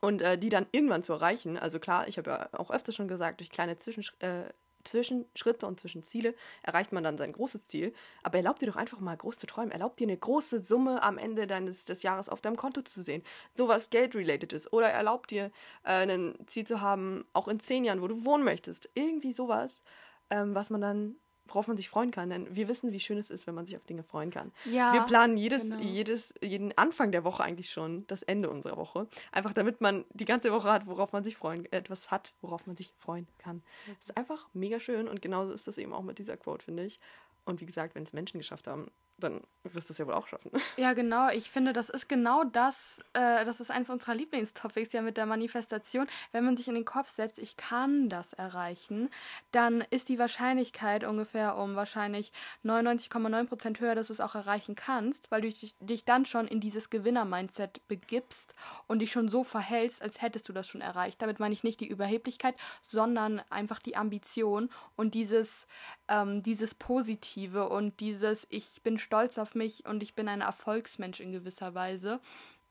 und 0.00 0.22
äh, 0.22 0.38
die 0.38 0.48
dann 0.48 0.66
irgendwann 0.72 1.02
zu 1.02 1.12
erreichen. 1.12 1.58
Also 1.58 1.78
klar, 1.78 2.08
ich 2.08 2.18
habe 2.18 2.30
ja 2.30 2.48
auch 2.52 2.70
öfter 2.70 2.92
schon 2.92 3.08
gesagt, 3.08 3.40
durch 3.40 3.50
kleine 3.50 3.76
Zwischensch 3.76 4.14
äh, 4.20 4.44
Zwischenschritte 4.84 5.66
und 5.66 5.80
Zwischenziele 5.80 6.34
erreicht 6.62 6.92
man 6.92 7.04
dann 7.04 7.18
sein 7.18 7.32
großes 7.32 7.68
Ziel. 7.68 7.92
Aber 8.22 8.38
erlaub 8.38 8.58
dir 8.58 8.66
doch 8.66 8.76
einfach 8.76 9.00
mal 9.00 9.16
groß 9.16 9.38
zu 9.38 9.46
träumen. 9.46 9.70
Erlaub 9.70 9.96
dir 9.96 10.06
eine 10.06 10.16
große 10.16 10.60
Summe 10.60 11.02
am 11.02 11.18
Ende 11.18 11.46
deines 11.46 11.84
des 11.84 12.02
Jahres 12.02 12.28
auf 12.28 12.40
deinem 12.40 12.56
Konto 12.56 12.82
zu 12.82 13.02
sehen. 13.02 13.22
Sowas 13.54 13.90
Geld-related 13.90 14.52
ist. 14.52 14.72
Oder 14.72 14.88
erlaub 14.88 15.26
dir 15.26 15.50
äh, 15.84 16.06
ein 16.06 16.34
Ziel 16.46 16.66
zu 16.66 16.80
haben, 16.80 17.24
auch 17.32 17.48
in 17.48 17.60
zehn 17.60 17.84
Jahren, 17.84 18.02
wo 18.02 18.08
du 18.08 18.24
wohnen 18.24 18.44
möchtest. 18.44 18.88
Irgendwie 18.94 19.32
sowas, 19.32 19.82
ähm, 20.30 20.54
was 20.54 20.70
man 20.70 20.80
dann 20.80 21.16
worauf 21.50 21.68
man 21.68 21.76
sich 21.76 21.88
freuen 21.88 22.10
kann. 22.10 22.30
Denn 22.30 22.54
wir 22.54 22.68
wissen, 22.68 22.92
wie 22.92 23.00
schön 23.00 23.18
es 23.18 23.30
ist, 23.30 23.46
wenn 23.46 23.54
man 23.54 23.66
sich 23.66 23.76
auf 23.76 23.84
Dinge 23.84 24.02
freuen 24.02 24.30
kann. 24.30 24.52
Ja, 24.64 24.92
wir 24.92 25.02
planen 25.02 25.36
jedes, 25.36 25.70
genau. 25.70 25.80
jedes, 25.80 26.34
jeden 26.40 26.76
Anfang 26.76 27.12
der 27.12 27.24
Woche 27.24 27.42
eigentlich 27.42 27.70
schon 27.70 28.06
das 28.06 28.22
Ende 28.22 28.50
unserer 28.50 28.76
Woche. 28.76 29.06
Einfach 29.32 29.52
damit 29.52 29.80
man 29.80 30.04
die 30.10 30.24
ganze 30.24 30.52
Woche 30.52 30.70
hat, 30.70 30.86
worauf 30.86 31.12
man 31.12 31.24
sich 31.24 31.36
freuen, 31.36 31.70
etwas 31.72 32.10
hat, 32.10 32.32
worauf 32.40 32.66
man 32.66 32.76
sich 32.76 32.92
freuen 32.98 33.26
kann. 33.38 33.62
Das 33.86 34.06
ist 34.06 34.16
einfach 34.16 34.48
mega 34.52 34.80
schön 34.80 35.08
und 35.08 35.22
genauso 35.22 35.52
ist 35.52 35.66
das 35.66 35.78
eben 35.78 35.92
auch 35.92 36.02
mit 36.02 36.18
dieser 36.18 36.36
Quote, 36.36 36.64
finde 36.64 36.84
ich. 36.84 37.00
Und 37.44 37.60
wie 37.60 37.66
gesagt, 37.66 37.94
wenn 37.94 38.02
es 38.02 38.12
Menschen 38.12 38.38
geschafft 38.38 38.66
haben, 38.66 38.90
dann 39.20 39.42
wirst 39.64 39.88
du 39.88 39.92
es 39.92 39.98
ja 39.98 40.06
wohl 40.06 40.14
auch 40.14 40.26
schaffen. 40.26 40.50
Ja, 40.76 40.94
genau. 40.94 41.28
Ich 41.28 41.50
finde, 41.50 41.72
das 41.72 41.90
ist 41.90 42.08
genau 42.08 42.44
das, 42.44 43.00
äh, 43.12 43.44
das 43.44 43.60
ist 43.60 43.70
eins 43.70 43.90
unserer 43.90 44.14
Lieblingstopics 44.14 44.92
ja 44.92 45.02
mit 45.02 45.16
der 45.16 45.26
Manifestation. 45.26 46.06
Wenn 46.32 46.44
man 46.44 46.56
sich 46.56 46.68
in 46.68 46.74
den 46.74 46.84
Kopf 46.84 47.10
setzt, 47.10 47.38
ich 47.38 47.56
kann 47.56 48.08
das 48.08 48.32
erreichen, 48.32 49.10
dann 49.52 49.84
ist 49.90 50.08
die 50.08 50.18
Wahrscheinlichkeit 50.18 51.04
ungefähr 51.04 51.56
um 51.56 51.74
wahrscheinlich 51.76 52.32
99,9 52.64 53.46
Prozent 53.46 53.80
höher, 53.80 53.94
dass 53.94 54.06
du 54.06 54.14
es 54.14 54.20
auch 54.20 54.34
erreichen 54.34 54.74
kannst, 54.74 55.30
weil 55.30 55.42
du 55.42 55.50
dich, 55.50 55.74
dich 55.80 56.04
dann 56.04 56.24
schon 56.24 56.46
in 56.46 56.60
dieses 56.60 56.88
Gewinner-Mindset 56.88 57.86
begibst 57.88 58.54
und 58.86 59.00
dich 59.00 59.12
schon 59.12 59.28
so 59.28 59.44
verhältst, 59.44 60.00
als 60.00 60.22
hättest 60.22 60.48
du 60.48 60.52
das 60.54 60.66
schon 60.66 60.80
erreicht. 60.80 61.20
Damit 61.20 61.40
meine 61.40 61.52
ich 61.52 61.64
nicht 61.64 61.80
die 61.80 61.88
Überheblichkeit, 61.88 62.54
sondern 62.82 63.42
einfach 63.50 63.80
die 63.80 63.96
Ambition 63.96 64.70
und 64.96 65.12
dieses, 65.14 65.66
ähm, 66.08 66.42
dieses 66.42 66.74
Positive 66.74 67.68
und 67.68 68.00
dieses, 68.00 68.46
ich 68.48 68.80
bin 68.82 68.98
stolz 68.98 69.09
auf 69.12 69.54
mich 69.54 69.86
und 69.86 70.02
ich 70.02 70.14
bin 70.14 70.28
ein 70.28 70.40
Erfolgsmensch 70.40 71.20
in 71.20 71.32
gewisser 71.32 71.74
Weise. 71.74 72.20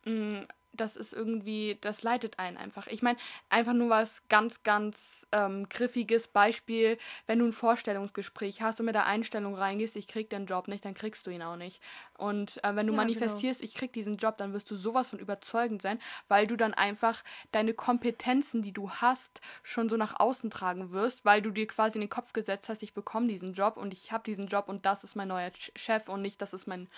Mm, 0.06 0.40
das 0.74 0.96
ist 0.96 1.14
irgendwie, 1.14 1.78
das 1.82 2.04
leitet 2.04 2.40
einen 2.40 2.58
einfach. 2.58 2.88
Ich 2.88 3.02
meine, 3.02 3.18
einfach 3.50 3.74
nur 3.74 3.90
was 3.90 4.28
ganz, 4.30 4.64
ganz 4.64 5.28
ähm, 5.32 5.68
griffiges 5.68 6.28
Beispiel, 6.28 6.98
wenn 7.28 7.40
du 7.40 7.46
ein 7.46 7.52
Vorstellungsgespräch 7.52 8.62
hast 8.62 8.80
und 8.80 8.86
mit 8.86 8.96
der 8.96 9.06
Einstellung 9.06 9.56
reingehst, 9.56 9.96
ich 9.96 10.08
krieg 10.08 10.30
den 10.30 10.46
Job 10.46 10.68
nicht, 10.68 10.86
dann 10.86 10.94
kriegst 10.94 11.26
du 11.28 11.32
ihn 11.32 11.42
auch 11.42 11.56
nicht. 11.56 11.82
Und 12.20 12.64
äh, 12.64 12.76
wenn 12.76 12.88
du 12.88 12.94
ja, 12.94 12.98
manifestierst, 12.98 13.62
genau. 13.62 13.70
ich 13.70 13.76
krieg 13.76 13.94
diesen 13.94 14.18
Job, 14.18 14.38
dann 14.38 14.54
wirst 14.54 14.70
du 14.70 14.76
sowas 14.76 15.10
von 15.10 15.20
überzeugend 15.20 15.82
sein, 15.82 16.00
weil 16.28 16.48
du 16.48 16.58
dann 16.58 16.74
einfach 16.74 17.24
deine 17.52 17.74
Kompetenzen, 17.74 18.62
die 18.62 18.74
du 18.74 18.90
hast, 18.92 19.42
schon 19.64 19.90
so 19.90 19.98
nach 19.98 20.20
außen 20.20 20.50
tragen 20.50 20.92
wirst, 20.92 21.26
weil 21.26 21.42
du 21.42 21.52
dir 21.52 21.68
quasi 21.68 21.96
in 21.96 22.02
den 22.02 22.10
Kopf 22.10 22.34
gesetzt 22.34 22.70
hast, 22.70 22.84
ich 22.84 22.94
bekomme 22.94 23.28
diesen 23.28 23.54
Job 23.54 23.78
und 23.78 23.94
ich 23.94 24.12
habe 24.12 24.24
diesen 24.24 24.48
Job 24.48 24.68
und 24.68 24.86
das 24.86 25.04
ist 25.04 25.16
mein 25.16 25.30
neuer 25.30 25.52
Chef 25.76 26.10
und 26.10 26.22
nicht, 26.22 26.42
das 26.42 26.54
ist 26.54 26.68
mein 26.68 26.90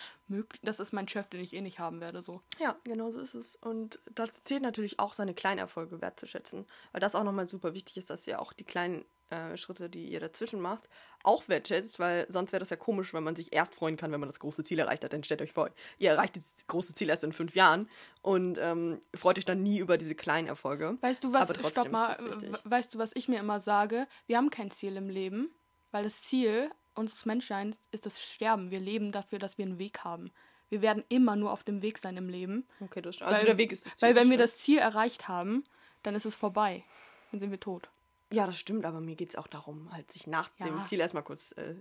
das 0.62 0.80
ist 0.80 0.94
mein 0.94 1.08
Chef, 1.08 1.28
den 1.28 1.42
ich 1.42 1.54
eh 1.54 1.62
nicht 1.62 1.80
haben 1.80 2.00
werde. 2.00 2.22
So. 2.22 2.42
Ja, 2.60 2.78
genau 2.84 3.12
so 3.12 3.20
ist 3.20 3.34
es. 3.34 3.58
Und 3.58 4.00
das 4.16 4.44
zählt 4.44 4.62
natürlich 4.62 5.00
auch, 5.00 5.14
seine 5.14 5.34
kleinen 5.34 5.60
Erfolge 5.60 6.02
wertzuschätzen. 6.02 6.66
Weil 6.92 7.02
das 7.02 7.16
auch 7.16 7.24
nochmal 7.24 7.48
super 7.48 7.74
wichtig 7.74 7.98
ist, 7.98 8.10
dass 8.10 8.28
ihr 8.28 8.42
auch 8.42 8.54
die 8.54 8.64
kleinen 8.64 9.04
äh, 9.32 9.58
Schritte, 9.58 9.90
die 9.90 10.12
ihr 10.12 10.20
dazwischen 10.20 10.60
macht, 10.60 10.90
auch 11.24 11.48
wertschätzt, 11.48 12.00
weil 12.00 12.26
sonst 12.30 12.52
wäre 12.52 12.60
das 12.60 12.70
ja 12.70 12.76
komisch, 12.76 13.14
wenn 13.14 13.24
man 13.24 13.36
sich 13.36 13.54
erst 13.54 13.76
freuen 13.76 13.98
kann, 13.98 14.12
wenn 14.12 14.20
man 14.20 14.30
das 14.30 14.40
große 14.40 14.64
Ziel 14.64 14.80
erreicht 14.80 15.04
hat. 15.04 15.14
Dann 15.14 15.24
stellt 15.24 15.42
euch 15.42 15.54
vor, 15.54 15.70
ihr 15.98 16.12
erreicht 16.12 16.36
das 16.36 16.54
große 16.68 16.94
Ziel 16.94 17.10
erst 17.10 17.24
in 17.24 17.34
fünf 17.34 17.56
Jahren 17.56 17.90
und 18.22 18.58
ähm, 18.60 19.00
freut 19.16 19.38
euch 19.38 19.46
dann 19.46 19.64
nie 19.64 19.80
über 19.80 19.98
diese 19.98 20.16
kleinen 20.16 20.48
Erfolge. 20.48 20.98
Weißt 21.02 21.24
du 21.24 21.34
was? 21.34 21.50
stopp 21.72 21.92
mal. 21.92 22.16
Weißt 22.64 22.94
du, 22.94 23.00
was 23.00 23.12
ich 23.16 23.28
mir 23.28 23.40
immer 23.40 23.60
sage? 23.60 24.08
Wir 24.28 24.38
haben 24.38 24.50
kein 24.50 24.72
Ziel 24.72 24.96
im 24.98 25.10
Leben, 25.10 25.50
weil 25.92 26.04
das 26.04 26.22
Ziel 26.24 26.70
unseres 26.94 27.26
Menschseins 27.26 27.78
ist 27.92 28.06
das 28.06 28.22
Sterben. 28.22 28.70
Wir 28.70 28.80
leben 28.80 29.12
dafür, 29.12 29.40
dass 29.40 29.58
wir 29.58 29.66
einen 29.66 29.80
Weg 29.80 30.04
haben 30.04 30.32
wir 30.72 30.82
werden 30.82 31.04
immer 31.10 31.36
nur 31.36 31.52
auf 31.52 31.64
dem 31.64 31.82
Weg 31.82 31.98
sein 31.98 32.16
im 32.16 32.30
Leben. 32.30 32.66
Okay, 32.80 33.02
das 33.02 33.16
stimmt. 33.16 33.30
Also 33.30 33.42
weil, 33.42 33.46
der 33.46 33.58
Weg 33.58 33.74
ist 33.74 33.86
das 33.86 33.98
Ziel. 33.98 34.08
Weil 34.08 34.16
wenn 34.16 34.30
wir 34.30 34.38
das 34.38 34.58
Ziel 34.58 34.80
erreicht 34.80 35.28
haben, 35.28 35.66
dann 36.02 36.16
ist 36.16 36.26
es 36.26 36.38
vorbei. 36.38 36.84
Dann 37.32 37.42
sind 37.42 37.52
wir 37.52 37.60
tot. 37.60 37.90
Ja, 38.32 38.46
das 38.46 38.60
stimmt, 38.60 38.86
aber 38.86 39.02
mir 39.02 39.16
geht 39.16 39.32
es 39.32 39.36
auch 39.36 39.48
darum, 39.48 39.92
halt 39.92 40.12
sich 40.12 40.28
nach 40.28 40.50
ja. 40.58 40.66
dem 40.66 40.86
Ziel 40.86 41.00
erstmal 41.00 41.24
kurz 41.24 41.52
äh, 41.54 41.76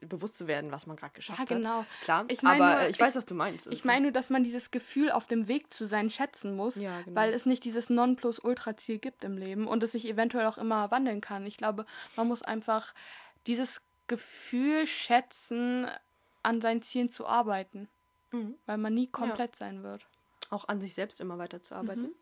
bewusst 0.00 0.36
zu 0.36 0.46
werden, 0.46 0.70
was 0.72 0.86
man 0.86 0.96
gerade 0.96 1.14
geschafft 1.14 1.38
hat. 1.38 1.50
Ja, 1.50 1.56
genau. 1.56 1.78
Hat. 1.80 1.86
Klar, 2.02 2.24
ich 2.28 2.42
mein 2.42 2.60
aber 2.60 2.80
nur, 2.80 2.88
ich 2.88 3.00
weiß, 3.00 3.10
ich, 3.10 3.16
was 3.16 3.24
du 3.24 3.34
meinst. 3.34 3.66
Ich 3.68 3.84
meine 3.84 4.02
nur, 4.02 4.12
dass 4.12 4.30
man 4.30 4.44
dieses 4.44 4.70
Gefühl 4.70 5.10
auf 5.10 5.26
dem 5.26 5.48
Weg 5.48 5.72
zu 5.72 5.86
sein 5.86 6.10
schätzen 6.10 6.54
muss, 6.54 6.76
ja, 6.76 7.00
genau. 7.02 7.16
weil 7.16 7.32
es 7.32 7.46
nicht 7.46 7.64
dieses 7.64 7.90
Non-Plus-Ultra-Ziel 7.90 8.98
gibt 8.98 9.24
im 9.24 9.36
Leben 9.36 9.66
und 9.66 9.82
es 9.82 9.92
sich 9.92 10.06
eventuell 10.06 10.46
auch 10.46 10.58
immer 10.58 10.90
wandeln 10.90 11.20
kann. 11.20 11.46
Ich 11.46 11.56
glaube, 11.56 11.86
man 12.16 12.28
muss 12.28 12.42
einfach 12.42 12.94
dieses 13.46 13.80
Gefühl 14.06 14.86
schätzen, 14.86 15.88
an 16.42 16.60
seinen 16.60 16.82
Zielen 16.82 17.10
zu 17.10 17.26
arbeiten. 17.26 17.88
Mhm. 18.32 18.54
Weil 18.66 18.78
man 18.78 18.94
nie 18.94 19.08
komplett 19.08 19.52
ja. 19.52 19.58
sein 19.58 19.82
wird. 19.82 20.06
Auch 20.50 20.68
an 20.68 20.80
sich 20.80 20.94
selbst 20.94 21.20
immer 21.20 21.38
weiter 21.38 21.60
zu 21.60 21.74
arbeiten. 21.74 22.02
Mhm. 22.02 22.14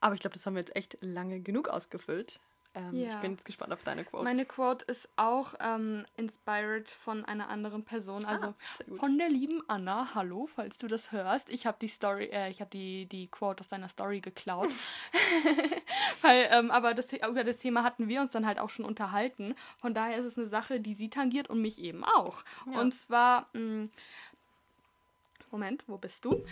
Aber 0.00 0.14
ich 0.14 0.20
glaube, 0.20 0.34
das 0.34 0.46
haben 0.46 0.54
wir 0.54 0.60
jetzt 0.60 0.76
echt 0.76 0.98
lange 1.00 1.40
genug 1.40 1.68
ausgefüllt. 1.68 2.40
Ähm, 2.76 2.92
ja. 2.92 3.16
Ich 3.16 3.22
bin 3.22 3.32
jetzt 3.32 3.44
gespannt 3.46 3.72
auf 3.72 3.82
deine 3.82 4.04
Quote. 4.04 4.22
Meine 4.22 4.44
Quote 4.44 4.84
ist 4.84 5.08
auch 5.16 5.54
ähm, 5.60 6.04
inspired 6.16 6.90
von 6.90 7.24
einer 7.24 7.48
anderen 7.48 7.84
Person, 7.84 8.26
ah, 8.26 8.28
also 8.28 8.46
ah, 8.46 8.54
von 8.98 9.16
der 9.16 9.30
lieben 9.30 9.62
Anna. 9.66 10.14
Hallo, 10.14 10.46
falls 10.46 10.76
du 10.76 10.86
das 10.86 11.10
hörst. 11.10 11.48
Ich 11.48 11.66
habe 11.66 11.78
die 11.80 11.88
Story, 11.88 12.26
äh, 12.26 12.50
ich 12.50 12.60
habe 12.60 12.70
die, 12.70 13.06
die 13.06 13.28
Quote 13.28 13.62
aus 13.62 13.68
deiner 13.68 13.88
Story 13.88 14.20
geklaut. 14.20 14.68
Weil, 16.22 16.48
ähm, 16.52 16.70
aber 16.70 16.92
das, 16.92 17.12
über 17.12 17.44
das 17.44 17.58
Thema 17.58 17.82
hatten 17.82 18.08
wir 18.08 18.20
uns 18.20 18.32
dann 18.32 18.46
halt 18.46 18.58
auch 18.58 18.70
schon 18.70 18.84
unterhalten. 18.84 19.54
Von 19.78 19.94
daher 19.94 20.18
ist 20.18 20.26
es 20.26 20.36
eine 20.36 20.46
Sache, 20.46 20.78
die 20.78 20.94
sie 20.94 21.08
tangiert 21.08 21.48
und 21.48 21.62
mich 21.62 21.80
eben 21.80 22.04
auch. 22.04 22.44
Ja. 22.70 22.80
Und 22.80 22.92
zwar 22.92 23.48
mh, 23.54 23.60
mm, 23.60 23.90
Moment, 25.50 25.84
wo 25.86 25.96
bist 25.96 26.24
du? 26.26 26.44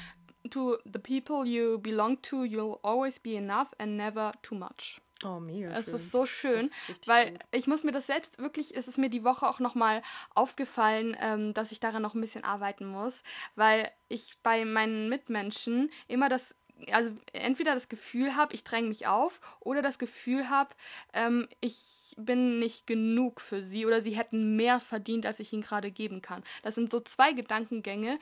To 0.51 0.79
the 0.85 0.99
people 0.99 1.47
you 1.47 1.79
belong 1.79 2.21
to, 2.23 2.45
you'll 2.45 2.79
always 2.83 3.19
be 3.19 3.35
enough 3.37 3.69
and 3.79 3.97
never 3.97 4.33
too 4.43 4.55
much. 4.55 5.01
Oh, 5.25 5.41
mega. 5.41 5.71
Es 5.77 5.87
schön. 5.87 5.95
ist 5.95 6.13
so 6.13 6.27
schön, 6.27 6.71
ist 6.89 7.09
weil 7.09 7.33
gut. 7.33 7.41
ich 7.53 7.67
muss 7.67 7.83
mir 7.83 7.93
das 7.93 8.07
selbst 8.07 8.39
wirklich, 8.39 8.77
es 8.77 8.89
ist 8.89 8.99
mir 8.99 9.09
die 9.09 9.25
Woche 9.25 9.49
auch 9.49 9.59
nochmal 9.59 10.03
aufgefallen, 10.35 11.17
ähm, 11.21 11.55
dass 11.55 11.73
ich 11.73 11.81
daran 11.81 12.03
noch 12.03 12.15
ein 12.15 12.21
bisschen 12.21 12.45
arbeiten 12.45 12.87
muss, 12.87 13.23
weil 13.57 13.91
ich 14.09 14.37
bei 14.43 14.65
meinen 14.65 15.09
Mitmenschen 15.09 15.91
immer 16.09 16.29
das 16.29 16.55
also 16.91 17.11
entweder 17.33 17.75
das 17.75 17.89
Gefühl 17.89 18.37
habe, 18.37 18.55
ich 18.55 18.65
dränge 18.65 18.89
mich 18.89 19.07
auf, 19.07 19.41
oder 19.61 19.81
das 19.81 19.99
Gefühl 19.99 20.51
habe, 20.51 20.71
ähm, 21.13 21.49
ich 21.61 22.15
bin 22.17 22.59
nicht 22.59 22.87
genug 22.87 23.41
für 23.41 23.63
sie 23.63 23.87
oder 23.87 24.01
sie 24.01 24.17
hätten 24.17 24.57
mehr 24.57 24.81
verdient, 24.81 25.27
als 25.27 25.41
ich 25.41 25.53
ihnen 25.53 25.63
gerade 25.63 25.91
geben 25.91 26.23
kann. 26.23 26.45
Das 26.63 26.75
sind 26.75 26.91
so 26.91 27.01
zwei 27.01 27.33
Gedankengänge, 27.33 28.19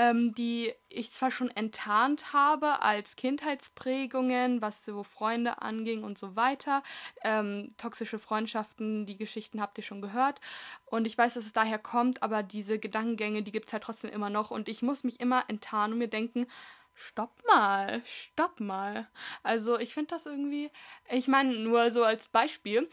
ähm, 0.00 0.34
die 0.34 0.72
ich 0.88 1.12
zwar 1.12 1.30
schon 1.30 1.50
enttarnt 1.50 2.32
habe 2.32 2.80
als 2.80 3.16
Kindheitsprägungen, 3.16 4.62
was 4.62 4.82
so 4.82 5.02
Freunde 5.02 5.60
anging 5.60 6.04
und 6.04 6.16
so 6.16 6.36
weiter. 6.36 6.82
Ähm, 7.22 7.74
toxische 7.76 8.18
Freundschaften, 8.18 9.04
die 9.04 9.18
Geschichten 9.18 9.60
habt 9.60 9.76
ihr 9.76 9.84
schon 9.84 10.00
gehört. 10.00 10.40
Und 10.86 11.06
ich 11.06 11.18
weiß, 11.18 11.34
dass 11.34 11.44
es 11.44 11.52
daher 11.52 11.78
kommt, 11.78 12.22
aber 12.22 12.42
diese 12.42 12.78
Gedankengänge, 12.78 13.42
die 13.42 13.52
gibt 13.52 13.66
es 13.66 13.74
halt 13.74 13.82
trotzdem 13.82 14.10
immer 14.10 14.30
noch. 14.30 14.50
Und 14.50 14.70
ich 14.70 14.80
muss 14.80 15.04
mich 15.04 15.20
immer 15.20 15.44
enttarnen 15.48 15.92
und 15.92 15.98
mir 15.98 16.08
denken, 16.08 16.46
stopp 16.94 17.34
mal, 17.46 18.00
stopp 18.06 18.58
mal. 18.58 19.06
Also 19.42 19.78
ich 19.78 19.92
finde 19.92 20.10
das 20.10 20.24
irgendwie, 20.24 20.70
ich 21.10 21.28
meine 21.28 21.58
nur 21.58 21.90
so 21.90 22.04
als 22.04 22.26
Beispiel, 22.28 22.88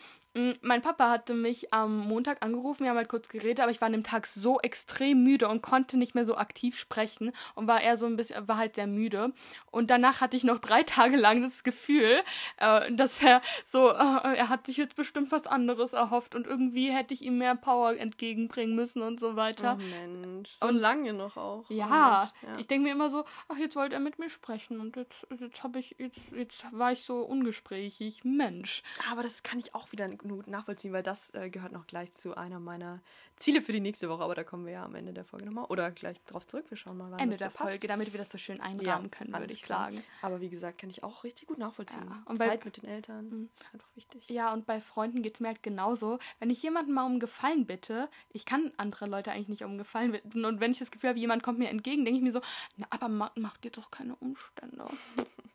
mein 0.61 0.81
Papa 0.81 1.09
hatte 1.09 1.33
mich 1.33 1.73
am 1.73 2.07
Montag 2.07 2.43
angerufen, 2.43 2.83
wir 2.83 2.89
haben 2.89 2.97
halt 2.97 3.09
kurz 3.09 3.29
geredet, 3.29 3.59
aber 3.59 3.71
ich 3.71 3.81
war 3.81 3.87
an 3.87 3.93
dem 3.93 4.03
Tag 4.03 4.27
so 4.27 4.59
extrem 4.59 5.23
müde 5.23 5.47
und 5.47 5.61
konnte 5.61 5.97
nicht 5.97 6.15
mehr 6.15 6.25
so 6.25 6.37
aktiv 6.37 6.77
sprechen 6.77 7.31
und 7.55 7.67
war 7.67 7.81
eher 7.81 7.97
so 7.97 8.05
ein 8.05 8.15
bisschen, 8.15 8.47
war 8.47 8.57
halt 8.57 8.75
sehr 8.75 8.87
müde. 8.87 9.33
Und 9.71 9.89
danach 9.89 10.21
hatte 10.21 10.37
ich 10.37 10.43
noch 10.43 10.59
drei 10.59 10.83
Tage 10.83 11.17
lang 11.17 11.41
das 11.41 11.63
Gefühl, 11.63 12.21
äh, 12.57 12.91
dass 12.93 13.21
er 13.21 13.41
so, 13.65 13.89
äh, 13.89 13.93
er 14.37 14.49
hat 14.49 14.65
sich 14.65 14.77
jetzt 14.77 14.95
bestimmt 14.95 15.31
was 15.31 15.47
anderes 15.47 15.93
erhofft 15.93 16.35
und 16.35 16.47
irgendwie 16.47 16.91
hätte 16.91 17.13
ich 17.13 17.23
ihm 17.23 17.37
mehr 17.37 17.55
Power 17.55 17.97
entgegenbringen 17.97 18.75
müssen 18.75 19.01
und 19.01 19.19
so 19.19 19.35
weiter. 19.35 19.77
Oh 19.79 19.83
Mensch, 19.83 20.51
so 20.51 20.67
und, 20.67 20.75
lange 20.75 21.13
noch 21.13 21.37
auch. 21.37 21.65
Ja, 21.69 21.85
oh 21.85 22.19
Mensch, 22.19 22.53
ja. 22.53 22.59
ich 22.59 22.67
denke 22.67 22.87
mir 22.87 22.93
immer 22.93 23.09
so, 23.09 23.25
ach, 23.47 23.57
jetzt 23.57 23.75
wollte 23.75 23.95
er 23.95 23.99
mit 23.99 24.19
mir 24.19 24.29
sprechen 24.29 24.79
und 24.79 24.95
jetzt, 24.95 25.27
jetzt 25.39 25.63
habe 25.63 25.79
ich, 25.79 25.95
jetzt, 25.97 26.19
jetzt 26.35 26.65
war 26.71 26.91
ich 26.91 27.03
so 27.03 27.21
ungesprächig. 27.21 28.23
Mensch. 28.23 28.83
Aber 29.11 29.23
das 29.23 29.43
kann 29.43 29.59
ich 29.59 29.75
auch 29.75 29.91
wieder 29.91 30.07
gut 30.35 30.47
nachvollziehen, 30.47 30.93
weil 30.93 31.03
das 31.03 31.33
äh, 31.33 31.49
gehört 31.49 31.71
noch 31.71 31.87
gleich 31.87 32.11
zu 32.11 32.35
einer 32.35 32.59
meiner 32.59 33.01
Ziele 33.35 33.61
für 33.61 33.71
die 33.71 33.79
nächste 33.79 34.09
Woche. 34.09 34.23
Aber 34.23 34.35
da 34.35 34.43
kommen 34.43 34.65
wir 34.65 34.73
ja 34.73 34.85
am 34.85 34.95
Ende 34.95 35.13
der 35.13 35.25
Folge 35.25 35.45
nochmal. 35.45 35.65
Oder 35.65 35.91
gleich 35.91 36.21
drauf 36.25 36.45
zurück. 36.47 36.65
Wir 36.69 36.77
schauen 36.77 36.97
mal, 36.97 37.11
wann 37.11 37.19
Ende 37.19 37.37
der 37.37 37.49
so 37.49 37.57
Folge, 37.57 37.79
passt. 37.79 37.89
damit 37.89 38.13
wir 38.13 38.19
das 38.19 38.31
so 38.31 38.37
schön 38.37 38.61
einrahmen 38.61 39.09
ja, 39.11 39.17
können, 39.17 39.33
würde 39.33 39.53
ich 39.53 39.63
klar. 39.63 39.85
sagen. 39.85 40.03
Aber 40.21 40.41
wie 40.41 40.49
gesagt, 40.49 40.79
kann 40.79 40.89
ich 40.89 41.03
auch 41.03 41.23
richtig 41.23 41.47
gut 41.47 41.57
nachvollziehen. 41.57 42.03
Ja, 42.05 42.23
und 42.25 42.37
Zeit 42.37 42.59
bei, 42.59 42.65
mit 42.65 42.77
den 42.77 42.89
Eltern 42.89 43.29
mh. 43.29 43.47
ist 43.55 43.69
einfach 43.73 43.95
wichtig. 43.95 44.29
Ja, 44.29 44.53
und 44.53 44.65
bei 44.65 44.81
Freunden 44.81 45.21
geht 45.21 45.35
es 45.35 45.39
mir 45.39 45.47
halt 45.47 45.63
genauso. 45.63 46.19
Wenn 46.39 46.49
ich 46.49 46.61
jemanden 46.61 46.93
mal 46.93 47.05
um 47.05 47.19
Gefallen 47.19 47.65
bitte, 47.65 48.09
ich 48.31 48.45
kann 48.45 48.71
andere 48.77 49.05
Leute 49.05 49.31
eigentlich 49.31 49.49
nicht 49.49 49.63
um 49.63 49.77
Gefallen 49.77 50.11
bitten. 50.11 50.45
Und 50.45 50.59
wenn 50.59 50.71
ich 50.71 50.79
das 50.79 50.91
Gefühl 50.91 51.09
habe, 51.09 51.19
jemand 51.19 51.43
kommt 51.43 51.59
mir 51.59 51.69
entgegen, 51.69 52.05
denke 52.05 52.17
ich 52.17 52.23
mir 52.23 52.31
so, 52.33 52.41
na, 52.75 52.87
aber 52.89 53.07
mach, 53.07 53.31
mach 53.35 53.57
dir 53.57 53.71
doch 53.71 53.91
keine 53.91 54.15
Umstände. 54.15 54.85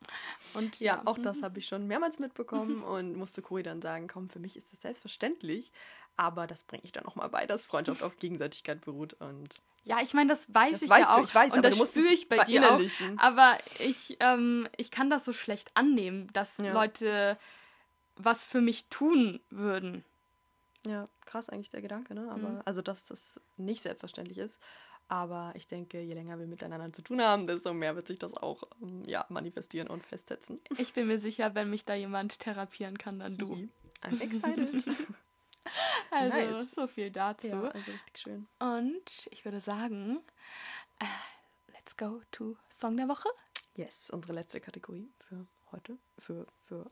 Und 0.54 0.80
ja, 0.80 1.02
auch 1.04 1.18
das 1.18 1.38
mhm. 1.38 1.44
habe 1.44 1.58
ich 1.58 1.66
schon 1.66 1.86
mehrmals 1.86 2.18
mitbekommen 2.18 2.82
und 2.84 3.16
musste 3.16 3.42
Cory 3.42 3.62
dann 3.62 3.82
sagen, 3.82 4.08
komm, 4.08 4.28
für 4.30 4.38
mich 4.38 4.56
ist 4.56 4.72
das 4.72 4.82
selbstverständlich, 4.82 5.72
aber 6.16 6.46
das 6.46 6.64
bringe 6.64 6.84
ich 6.84 6.92
dann 6.92 7.04
nochmal 7.04 7.28
bei, 7.28 7.46
dass 7.46 7.64
Freundschaft 7.64 8.02
auf 8.02 8.18
Gegenseitigkeit 8.18 8.84
beruht 8.84 9.14
und 9.14 9.60
ja, 9.84 10.00
ich 10.00 10.14
meine, 10.14 10.28
das 10.28 10.52
weiß 10.54 10.72
das 10.72 10.82
ich 10.82 10.88
weißt 10.88 11.10
ja 11.10 11.14
auch. 11.14 11.16
Du, 11.16 11.24
ich 11.24 11.34
weiß, 11.34 11.54
und 11.54 11.62
das 11.62 11.74
spüre 11.74 12.12
ich 12.12 12.28
bei 12.28 12.44
dir 12.44 12.72
auch. 12.72 12.80
Aber 13.16 13.58
ich, 13.80 14.16
ähm, 14.20 14.68
ich 14.76 14.92
kann 14.92 15.10
das 15.10 15.24
so 15.24 15.32
schlecht 15.32 15.72
annehmen, 15.74 16.28
dass 16.32 16.58
ja. 16.58 16.72
Leute 16.72 17.36
was 18.16 18.46
für 18.46 18.60
mich 18.60 18.86
tun 18.86 19.40
würden. 19.50 20.04
Ja, 20.86 21.08
krass 21.24 21.48
eigentlich 21.48 21.70
der 21.70 21.82
Gedanke, 21.82 22.14
ne? 22.14 22.28
Aber 22.30 22.48
mhm. 22.48 22.62
also, 22.64 22.82
dass 22.82 23.04
das 23.04 23.40
nicht 23.56 23.82
selbstverständlich 23.82 24.38
ist. 24.38 24.60
Aber 25.12 25.52
ich 25.56 25.66
denke, 25.66 26.00
je 26.00 26.14
länger 26.14 26.38
wir 26.38 26.46
miteinander 26.46 26.90
zu 26.90 27.02
tun 27.02 27.20
haben, 27.20 27.46
desto 27.46 27.74
mehr 27.74 27.94
wird 27.94 28.06
sich 28.06 28.18
das 28.18 28.32
auch 28.32 28.62
ähm, 28.80 29.04
ja, 29.04 29.26
manifestieren 29.28 29.88
und 29.88 30.02
festsetzen. 30.02 30.58
Ich 30.78 30.94
bin 30.94 31.06
mir 31.06 31.18
sicher, 31.18 31.54
wenn 31.54 31.68
mich 31.68 31.84
da 31.84 31.92
jemand 31.92 32.38
therapieren 32.38 32.96
kann, 32.96 33.18
dann 33.18 33.36
du. 33.36 33.68
I'm 34.02 34.22
excited. 34.22 34.86
also, 36.10 36.34
nice. 36.34 36.70
so 36.70 36.86
viel 36.86 37.10
dazu. 37.10 37.48
Ja, 37.48 37.60
also 37.60 37.92
richtig 37.92 38.18
schön. 38.22 38.48
Und 38.58 39.28
ich 39.30 39.44
würde 39.44 39.60
sagen, 39.60 40.22
uh, 41.02 41.72
let's 41.74 41.94
go 41.98 42.22
to 42.30 42.56
Song 42.80 42.96
der 42.96 43.06
Woche. 43.06 43.28
Yes, 43.74 44.08
unsere 44.08 44.32
letzte 44.32 44.62
Kategorie 44.62 45.12
für 45.28 45.46
heute, 45.72 45.98
für, 46.16 46.46
für 46.64 46.90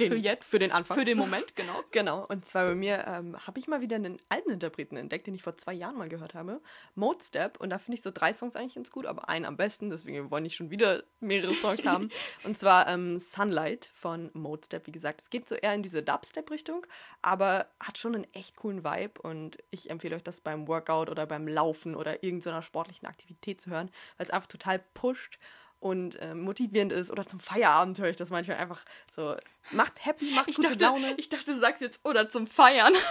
den, 0.00 0.12
für 0.12 0.16
jetzt. 0.16 0.48
Für 0.48 0.58
den 0.58 0.72
Anfang. 0.72 0.96
Für 0.96 1.04
den 1.04 1.18
Moment, 1.18 1.54
genau. 1.56 1.82
genau. 1.90 2.26
Und 2.26 2.46
zwar 2.46 2.66
bei 2.66 2.74
mir 2.74 3.04
ähm, 3.06 3.36
habe 3.46 3.58
ich 3.58 3.68
mal 3.68 3.80
wieder 3.80 3.96
einen 3.96 4.18
alten 4.28 4.50
Interpreten 4.50 4.96
entdeckt, 4.96 5.26
den 5.26 5.34
ich 5.34 5.42
vor 5.42 5.56
zwei 5.56 5.72
Jahren 5.72 5.96
mal 5.96 6.08
gehört 6.08 6.34
habe. 6.34 6.60
Mode 6.94 7.24
Step. 7.24 7.60
Und 7.60 7.70
da 7.70 7.78
finde 7.78 7.96
ich 7.96 8.02
so 8.02 8.10
drei 8.12 8.32
Songs 8.32 8.56
eigentlich 8.56 8.74
ganz 8.74 8.90
gut, 8.90 9.06
aber 9.06 9.28
einen 9.28 9.44
am 9.44 9.56
besten. 9.56 9.90
Deswegen 9.90 10.30
wollen 10.30 10.44
ich 10.44 10.56
schon 10.56 10.70
wieder 10.70 11.02
mehrere 11.20 11.54
Songs 11.54 11.84
haben. 11.84 12.10
Und 12.44 12.56
zwar 12.56 12.88
ähm, 12.88 13.18
Sunlight 13.18 13.90
von 13.94 14.30
Mode 14.34 14.62
Step. 14.64 14.86
Wie 14.86 14.92
gesagt, 14.92 15.22
es 15.22 15.30
geht 15.30 15.48
so 15.48 15.54
eher 15.54 15.74
in 15.74 15.82
diese 15.82 16.02
Dubstep-Richtung, 16.02 16.86
aber 17.22 17.66
hat 17.82 17.98
schon 17.98 18.14
einen 18.14 18.32
echt 18.34 18.56
coolen 18.56 18.84
Vibe. 18.84 19.20
Und 19.22 19.58
ich 19.70 19.90
empfehle 19.90 20.16
euch 20.16 20.22
das 20.22 20.40
beim 20.40 20.68
Workout 20.68 21.10
oder 21.10 21.26
beim 21.26 21.48
Laufen 21.48 21.94
oder 21.94 22.22
irgendeiner 22.22 22.62
sportlichen 22.62 23.08
Aktivität 23.08 23.60
zu 23.60 23.70
hören, 23.70 23.90
weil 24.16 24.26
es 24.26 24.30
einfach 24.30 24.48
total 24.48 24.78
pusht 24.94 25.38
und 25.80 26.16
äh, 26.16 26.34
motivierend 26.34 26.92
ist. 26.92 27.10
Oder 27.10 27.26
zum 27.26 27.40
Feierabend 27.40 27.98
höre 27.98 28.10
ich 28.10 28.16
das 28.16 28.30
manchmal 28.30 28.56
einfach 28.58 28.84
so. 29.10 29.36
Macht 29.70 30.04
happy, 30.04 30.32
macht 30.34 30.48
ich 30.48 30.56
gute 30.56 30.76
dachte, 30.76 30.84
Laune. 30.84 31.14
Ich 31.16 31.28
dachte, 31.28 31.52
du 31.52 31.58
sagst 31.58 31.80
jetzt 31.80 32.04
oder 32.04 32.28
zum 32.30 32.46
Feiern. 32.46 32.94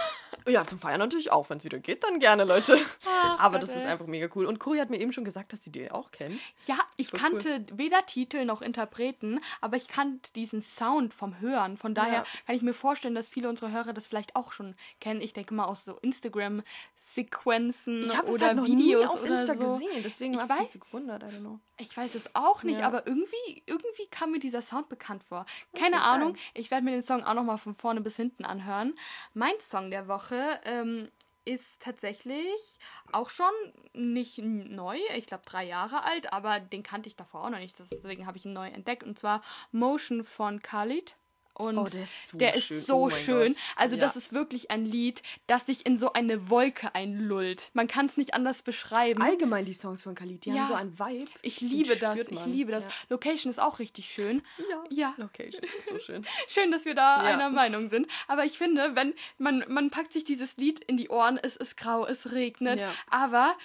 Ja, 0.46 0.66
zum 0.66 0.78
Feiern 0.78 0.98
natürlich 0.98 1.32
auch. 1.32 1.50
Wenn 1.50 1.58
es 1.58 1.64
wieder 1.64 1.78
geht, 1.78 2.04
dann 2.04 2.20
gerne, 2.20 2.44
Leute. 2.44 2.78
Ach, 3.06 3.40
Aber 3.40 3.58
das 3.58 3.70
ist 3.70 3.86
einfach 3.86 4.06
mega 4.06 4.28
cool. 4.34 4.46
Und 4.46 4.58
Kuri 4.58 4.78
hat 4.78 4.88
mir 4.88 4.98
eben 4.98 5.12
schon 5.12 5.24
gesagt, 5.24 5.52
dass 5.52 5.62
sie 5.62 5.70
die 5.70 5.90
auch 5.90 6.10
kennen. 6.10 6.40
Ja, 6.66 6.78
ich 6.96 7.10
kannte 7.10 7.66
cool. 7.70 7.78
weder 7.78 8.06
Titel 8.06 8.44
noch 8.44 8.62
Interpreten, 8.62 9.40
aber 9.60 9.76
ich 9.76 9.88
kannte 9.88 10.32
diesen 10.32 10.62
Sound 10.62 11.12
vom 11.12 11.40
Hören. 11.40 11.76
Von 11.76 11.94
daher 11.94 12.18
ja. 12.18 12.24
kann 12.46 12.56
ich 12.56 12.62
mir 12.62 12.72
vorstellen, 12.72 13.14
dass 13.14 13.28
viele 13.28 13.48
unserer 13.48 13.72
Hörer 13.72 13.92
das 13.92 14.06
vielleicht 14.06 14.36
auch 14.36 14.52
schon 14.52 14.74
kennen. 15.00 15.20
Ich 15.20 15.34
denke 15.34 15.54
mal 15.54 15.64
aus 15.64 15.84
so 15.84 15.98
Instagram-Sequenzen 15.98 18.10
oder 18.10 18.46
halt 18.46 18.56
noch 18.56 18.64
Videos 18.64 18.78
nie 18.78 19.06
auf 19.06 19.22
oder 19.22 19.40
Insta 19.40 19.54
so. 19.54 19.74
gesehen. 19.74 20.02
Deswegen 20.02 20.40
habe 20.40 20.54
ich 20.54 20.60
mich 20.60 20.72
so 20.72 20.78
gewundert. 20.78 21.22
I 21.22 21.26
don't 21.26 21.40
know. 21.40 21.60
Ich 21.80 21.96
weiß 21.96 22.16
es 22.16 22.34
auch 22.34 22.64
nicht, 22.64 22.80
ja. 22.80 22.86
aber 22.86 23.06
irgendwie, 23.06 23.62
irgendwie 23.66 24.06
kam 24.10 24.32
mir 24.32 24.40
dieser 24.40 24.62
Sound 24.62 24.88
bekannt 24.88 25.22
vor. 25.22 25.46
Keine 25.74 25.96
okay, 25.96 26.04
Ahnung. 26.04 26.36
Ich 26.54 26.70
werde 26.70 26.84
mir 26.84 26.92
den 26.92 27.02
Song 27.02 27.24
auch 27.24 27.34
nochmal 27.34 27.58
von 27.58 27.74
vorne 27.74 28.00
bis 28.00 28.16
hinten 28.16 28.44
anhören. 28.44 28.94
Mein 29.34 29.58
Song 29.60 29.90
der 29.90 30.08
Woche 30.08 30.60
ähm, 30.64 31.10
ist 31.44 31.80
tatsächlich 31.80 32.78
auch 33.12 33.30
schon 33.30 33.46
nicht 33.94 34.38
neu, 34.38 34.98
ich 35.16 35.26
glaube 35.26 35.44
drei 35.46 35.64
Jahre 35.64 36.04
alt, 36.04 36.32
aber 36.32 36.60
den 36.60 36.82
kannte 36.82 37.08
ich 37.08 37.16
davor 37.16 37.44
auch 37.44 37.50
noch 37.50 37.58
nicht. 37.58 37.78
Deswegen 37.78 38.26
habe 38.26 38.36
ich 38.36 38.44
ihn 38.44 38.52
neu 38.52 38.68
entdeckt. 38.68 39.02
Und 39.02 39.18
zwar 39.18 39.42
Motion 39.72 40.24
von 40.24 40.60
Khalid. 40.60 41.16
Und 41.58 41.76
oh, 41.76 41.84
der 41.84 42.02
ist 42.04 42.28
so 42.28 42.38
der 42.38 42.52
schön. 42.52 42.78
Ist 42.78 42.86
so 42.86 42.96
oh 42.96 43.10
schön. 43.10 43.56
Also 43.74 43.96
ja. 43.96 44.02
das 44.02 44.14
ist 44.14 44.32
wirklich 44.32 44.70
ein 44.70 44.84
Lied, 44.84 45.22
das 45.48 45.64
dich 45.64 45.84
in 45.84 45.98
so 45.98 46.12
eine 46.12 46.50
Wolke 46.50 46.94
einlullt. 46.94 47.70
Man 47.74 47.88
kann 47.88 48.06
es 48.06 48.16
nicht 48.16 48.32
anders 48.34 48.62
beschreiben. 48.62 49.20
Allgemein 49.20 49.64
die 49.64 49.74
Songs 49.74 50.02
von 50.02 50.14
Khalid, 50.14 50.44
die 50.44 50.50
ja. 50.50 50.60
haben 50.60 50.66
so 50.68 50.74
einen 50.74 50.98
Vibe. 50.98 51.30
Ich 51.42 51.60
liebe 51.60 51.96
das, 51.96 52.20
ich 52.20 52.46
liebe 52.46 52.70
das. 52.70 52.84
Ja. 52.84 52.90
Location 53.10 53.50
ist 53.50 53.58
auch 53.58 53.80
richtig 53.80 54.08
schön. 54.08 54.42
Ja, 54.70 54.84
ja. 54.88 55.14
Location 55.16 55.62
ist 55.78 55.88
so 55.88 55.98
schön. 55.98 56.24
schön, 56.48 56.70
dass 56.70 56.84
wir 56.84 56.94
da 56.94 57.16
einer 57.16 57.50
Meinung 57.50 57.90
sind. 57.90 58.06
Aber 58.28 58.44
ich 58.44 58.56
finde, 58.56 58.94
wenn 58.94 59.14
man, 59.38 59.64
man 59.68 59.90
packt 59.90 60.12
sich 60.12 60.24
dieses 60.24 60.56
Lied 60.58 60.78
in 60.84 60.96
die 60.96 61.08
Ohren, 61.08 61.38
es 61.42 61.56
ist 61.56 61.76
grau, 61.76 62.06
es 62.06 62.32
regnet, 62.32 62.84
aber 63.10 63.56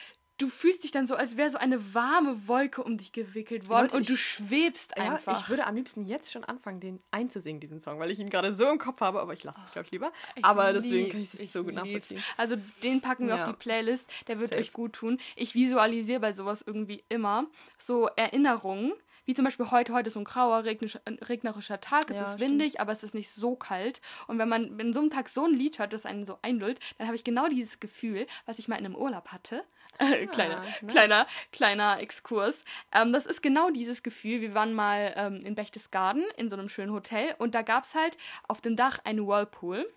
du 0.44 0.50
fühlst 0.50 0.84
dich 0.84 0.92
dann 0.92 1.08
so, 1.08 1.16
als 1.16 1.38
wäre 1.38 1.50
so 1.50 1.58
eine 1.58 1.94
warme 1.94 2.48
Wolke 2.48 2.84
um 2.84 2.98
dich 2.98 3.14
gewickelt 3.14 3.70
worden 3.70 3.86
und, 3.86 3.94
und 3.94 4.10
du 4.10 4.18
schwebst 4.18 4.98
einfach. 4.98 5.34
Ja, 5.34 5.40
ich 5.40 5.50
würde 5.50 5.66
am 5.66 5.76
liebsten 5.76 6.06
jetzt 6.06 6.32
schon 6.32 6.44
anfangen, 6.44 6.82
den 6.82 7.02
einzusingen, 7.12 7.62
diesen 7.62 7.80
Song, 7.80 7.98
weil 8.00 8.12
ich 8.12 8.20
ihn 8.20 8.30
gerade 8.30 8.54
so 8.54 8.70
im 8.70 8.78
Kopf 8.78 9.00
habe, 9.00 9.22
aber 9.22 9.34
ich 9.34 9.44
lasse 9.44 9.60
es, 9.66 9.72
glaube 9.72 9.86
ich, 9.86 9.92
lieber. 9.92 10.12
Ich 10.36 10.44
aber 10.44 10.74
lieb, 10.74 10.82
deswegen 10.82 11.10
kann 11.12 11.22
ich 11.22 11.34
es 11.34 11.54
so 11.54 11.64
gut 11.64 11.74
nachvollziehen. 11.74 12.22
Also 12.36 12.58
den 12.84 13.00
packen 13.00 13.28
wir 13.28 13.36
ja. 13.36 13.44
auf 13.44 13.50
die 13.50 13.56
Playlist, 13.56 14.10
der 14.28 14.40
wird 14.40 14.50
Safe. 14.50 14.62
euch 14.62 14.74
gut 14.74 14.94
tun. 14.94 15.18
Ich 15.36 15.56
visualisiere 15.56 16.20
bei 16.20 16.34
sowas 16.34 16.64
irgendwie 16.66 17.04
immer 17.08 17.48
so 17.78 18.08
Erinnerungen 18.16 18.94
wie 19.26 19.34
zum 19.34 19.46
Beispiel 19.46 19.72
heute, 19.72 19.94
heute 19.94 20.08
ist 20.08 20.14
so 20.14 20.20
ein 20.20 20.26
grauer, 20.26 20.64
regnerischer 20.66 21.82
Tag, 21.82 22.10
es 22.10 22.18
ja, 22.18 22.32
ist 22.32 22.40
windig, 22.40 22.74
stimmt. 22.74 22.82
aber 22.82 22.92
es 22.92 23.04
ist 23.04 23.14
nicht 23.14 23.32
so 23.32 23.56
kalt. 23.56 24.02
Und 24.28 24.38
wenn 24.38 24.50
man 24.50 24.80
in 24.80 24.94
so 24.94 25.00
einem 25.00 25.10
Tag 25.10 25.30
so 25.30 25.46
ein 25.46 25.54
Lied 25.54 25.80
hört, 25.80 25.94
das 25.94 26.06
einen 26.06 26.26
so 26.26 26.38
einlullt, 26.42 26.80
dann 26.98 27.08
habe 27.08 27.16
ich 27.16 27.24
genau 27.24 27.48
dieses 27.48 27.80
Gefühl, 27.80 28.28
was 28.46 28.60
ich 28.60 28.68
mal 28.68 28.78
in 28.78 28.86
einem 28.86 28.96
Urlaub 28.96 29.30
hatte. 29.30 29.64
Äh, 30.00 30.28
kleiner, 30.28 30.62
ah, 30.62 30.86
kleiner, 30.88 31.28
kleiner 31.52 32.00
Exkurs. 32.00 32.64
Ähm, 32.92 33.14
das 33.14 33.26
ist 33.26 33.42
genau 33.42 33.70
dieses 33.70 34.04
Gefühl. 34.04 34.42
Wir 34.42 34.54
waren 34.54 34.74
mal 34.74 35.14
ähm, 35.16 35.42
in 35.46 35.56
Bechtesgaden 35.56 36.24
in 36.38 36.50
so 36.50 36.56
einem 36.56 36.70
schönen 36.70 36.92
Hotel 36.92 37.36
und 37.38 37.56
da 37.56 37.62
gab 37.62 37.84
es 37.84 37.96
halt 37.96 38.18
auf 38.48 38.62
dem 38.62 38.76
Dach 38.76 39.00
einen 39.04 39.28
Whirlpool 39.28 39.92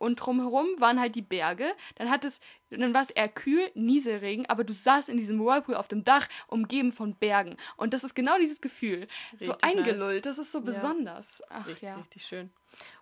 und 0.00 0.16
drumherum 0.16 0.66
waren 0.78 0.98
halt 0.98 1.14
die 1.14 1.22
Berge. 1.22 1.72
Dann 1.96 2.10
hat 2.10 2.24
es, 2.24 2.40
dann 2.70 2.94
war 2.94 3.02
es 3.02 3.10
eher 3.10 3.28
kühl, 3.28 3.70
Nieselregen, 3.74 4.46
aber 4.46 4.64
du 4.64 4.72
saßt 4.72 5.08
in 5.08 5.18
diesem 5.18 5.38
Whirlpool 5.38 5.74
auf 5.74 5.88
dem 5.88 6.04
Dach, 6.04 6.26
umgeben 6.48 6.90
von 6.90 7.14
Bergen. 7.14 7.56
Und 7.76 7.92
das 7.94 8.02
ist 8.02 8.14
genau 8.14 8.38
dieses 8.38 8.60
Gefühl. 8.60 9.06
Richtig 9.32 9.46
so 9.46 9.54
eingelullt, 9.60 10.24
nice. 10.24 10.36
das 10.36 10.38
ist 10.38 10.52
so 10.52 10.62
besonders. 10.62 11.40
Ja. 11.40 11.46
Ach, 11.50 11.66
richtig, 11.66 11.82
ja. 11.82 11.96
richtig 11.96 12.24
schön. 12.24 12.50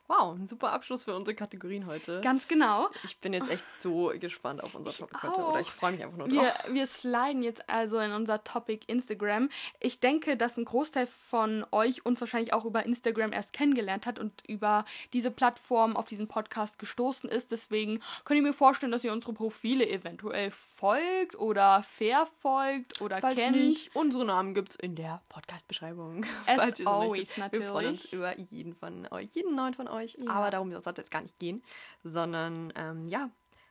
Wow, 0.09 0.35
ein 0.35 0.49
super 0.49 0.73
Abschluss 0.73 1.03
für 1.03 1.15
unsere 1.15 1.35
Kategorien 1.35 1.85
heute. 1.85 2.23
Ganz 2.23 2.49
genau. 2.49 2.89
Ich 3.05 3.19
bin 3.19 3.35
jetzt 3.35 3.51
echt 3.51 3.65
so 3.79 4.11
gespannt 4.19 4.63
auf 4.63 4.75
unser 4.75 4.91
Topic 4.91 5.19
heute. 5.23 5.41
Oder 5.43 5.61
ich 5.61 5.69
freue 5.69 5.93
mich 5.93 6.03
einfach 6.03 6.17
nur 6.17 6.29
drauf. 6.29 6.43
Wir, 6.67 6.75
wir 6.75 6.87
sliden 6.87 7.43
jetzt 7.43 7.69
also 7.69 7.99
in 7.99 8.13
unser 8.13 8.43
Topic 8.43 8.87
Instagram. 8.87 9.51
Ich 9.81 10.01
denke, 10.01 10.39
dass 10.39 10.57
ein 10.57 10.65
Großteil 10.65 11.07
von 11.07 11.67
euch 11.73 12.07
uns 12.07 12.23
wahrscheinlich 12.23 12.55
auch 12.55 12.65
über 12.65 12.87
Instagram 12.87 13.35
erst 13.35 13.53
kennengelernt 13.53 14.07
hat 14.07 14.19
und 14.19 14.33
über 14.49 14.87
diese 15.13 15.31
Plattform 15.31 15.95
auf 15.95 16.07
diesen 16.07 16.27
Podcast 16.27 16.79
gestoßen 16.79 17.29
ist. 17.29 17.53
Deswegen 17.53 18.01
könnt 18.25 18.39
ihr 18.39 18.43
mir 18.43 18.55
vorstellen, 18.55 18.93
dass 18.93 19.05
ihr 19.05 19.13
unsere 19.13 19.35
Profile 19.35 19.87
eventuell 19.87 20.51
folgt 20.51 21.39
oder 21.39 21.83
verfolgt 21.83 23.03
oder 23.03 23.19
Falls 23.19 23.39
kennt. 23.39 23.57
Nicht, 23.57 23.95
unsere 23.95 24.25
Namen 24.25 24.55
gibt 24.55 24.71
es 24.71 24.77
in 24.77 24.95
der 24.97 25.21
Podcast-Beschreibung. 25.29 26.25
As 26.47 26.81
always, 26.87 27.37
natürlich. 27.37 27.67
Wir 27.67 27.73
freuen 27.73 27.89
uns 27.89 28.05
über 28.07 28.39
jeden 28.39 28.75
von 28.75 29.07
euch, 29.11 29.35
jeden 29.35 29.55
neuen 29.59 29.75
von 29.75 29.89
euch. 29.89 30.17
Ja. 30.21 30.31
Aber 30.31 30.51
darum 30.51 30.71
soll 30.71 30.81
es 30.93 30.97
jetzt 30.97 31.11
gar 31.11 31.23
nicht 31.23 31.39
gehen, 31.39 31.63
sondern 32.03 32.73
ähm, 32.77 33.05
ja, 33.05 33.31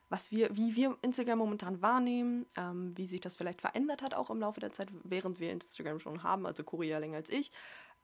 was 0.09 0.31
wir, 0.31 0.55
wie 0.55 0.75
wir 0.75 0.97
Instagram 1.01 1.39
momentan 1.39 1.81
wahrnehmen, 1.81 2.45
ähm, 2.55 2.93
wie 2.95 3.07
sich 3.07 3.19
das 3.19 3.35
vielleicht 3.35 3.61
verändert 3.61 4.01
hat 4.01 4.13
auch 4.13 4.29
im 4.29 4.39
Laufe 4.39 4.59
der 4.59 4.71
Zeit, 4.71 4.89
während 5.03 5.39
wir 5.39 5.51
Instagram 5.51 5.99
schon 5.99 6.23
haben, 6.23 6.45
also 6.45 6.63
Cory 6.63 6.87
ja 6.89 6.99
länger 6.99 7.17
als 7.17 7.29
ich. 7.29 7.51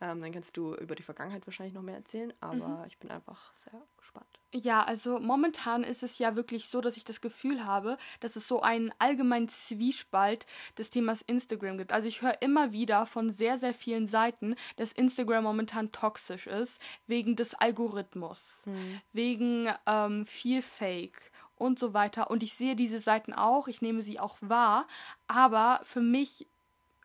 Ähm, 0.02 0.22
dann 0.22 0.32
kannst 0.32 0.58
du 0.58 0.76
über 0.76 0.96
die 0.96 1.04
Vergangenheit 1.04 1.48
wahrscheinlich 1.48 1.74
noch 1.74 1.82
mehr 1.82 1.96
erzählen, 1.96 2.34
aber 2.42 2.68
mhm. 2.68 2.86
ich 2.88 2.98
bin 2.98 3.12
einfach 3.12 3.54
sehr 3.56 3.82
gespannt. 3.98 4.40
Ja, 4.54 4.84
also 4.84 5.20
momentan 5.20 5.84
ist 5.84 6.04
es 6.04 6.20
ja 6.20 6.36
wirklich 6.36 6.68
so, 6.68 6.80
dass 6.80 6.98
ich 6.98 7.06
das 7.06 7.22
Gefühl 7.22 7.66
habe, 7.66 7.98
dass 8.20 8.36
es 8.36 8.48
so 8.48 8.62
einen 8.62 8.94
allgemeinen 9.00 9.50
Zwiespalt 9.50 10.46
des 10.78 10.92
Themas 10.92 11.22
Instagram 11.24 11.78
gibt. 11.78 11.92
Also 11.92 12.08
ich 12.08 12.22
höre 12.22 12.42
immer 12.42 12.72
wieder 12.72 13.06
von 13.08 13.32
sehr, 13.32 13.58
sehr 13.58 13.74
vielen 13.74 14.06
Seiten, 14.06 14.56
dass 14.76 14.92
Instagram 14.92 15.44
momentan 15.44 15.92
toxisch 15.92 16.46
ist, 16.46 16.80
wegen 17.08 17.36
des 17.36 17.56
Algorithmus, 17.56 18.64
mhm. 18.66 19.02
wegen 19.12 19.70
ähm, 19.88 20.26
viel 20.26 20.62
Fake 20.62 21.32
und 21.56 21.80
so 21.80 21.94
weiter. 21.94 22.30
Und 22.30 22.44
ich 22.44 22.54
sehe 22.54 22.76
diese 22.76 23.00
Seiten 23.00 23.34
auch, 23.34 23.68
ich 23.68 23.82
nehme 23.82 24.02
sie 24.02 24.20
auch 24.20 24.38
wahr, 24.42 24.86
aber 25.28 25.80
für 25.84 26.02
mich 26.02 26.48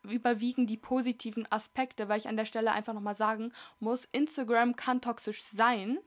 überwiegen 0.03 0.67
die 0.67 0.77
positiven 0.77 1.51
Aspekte, 1.51 2.09
weil 2.09 2.19
ich 2.19 2.29
an 2.29 2.37
der 2.37 2.45
Stelle 2.45 2.73
einfach 2.73 2.95
nochmal 2.95 3.15
sagen 3.15 3.53
muss, 3.81 4.07
Instagram 4.13 4.77
kann 4.77 5.01
toxisch 5.01 5.43
sein, 5.43 5.99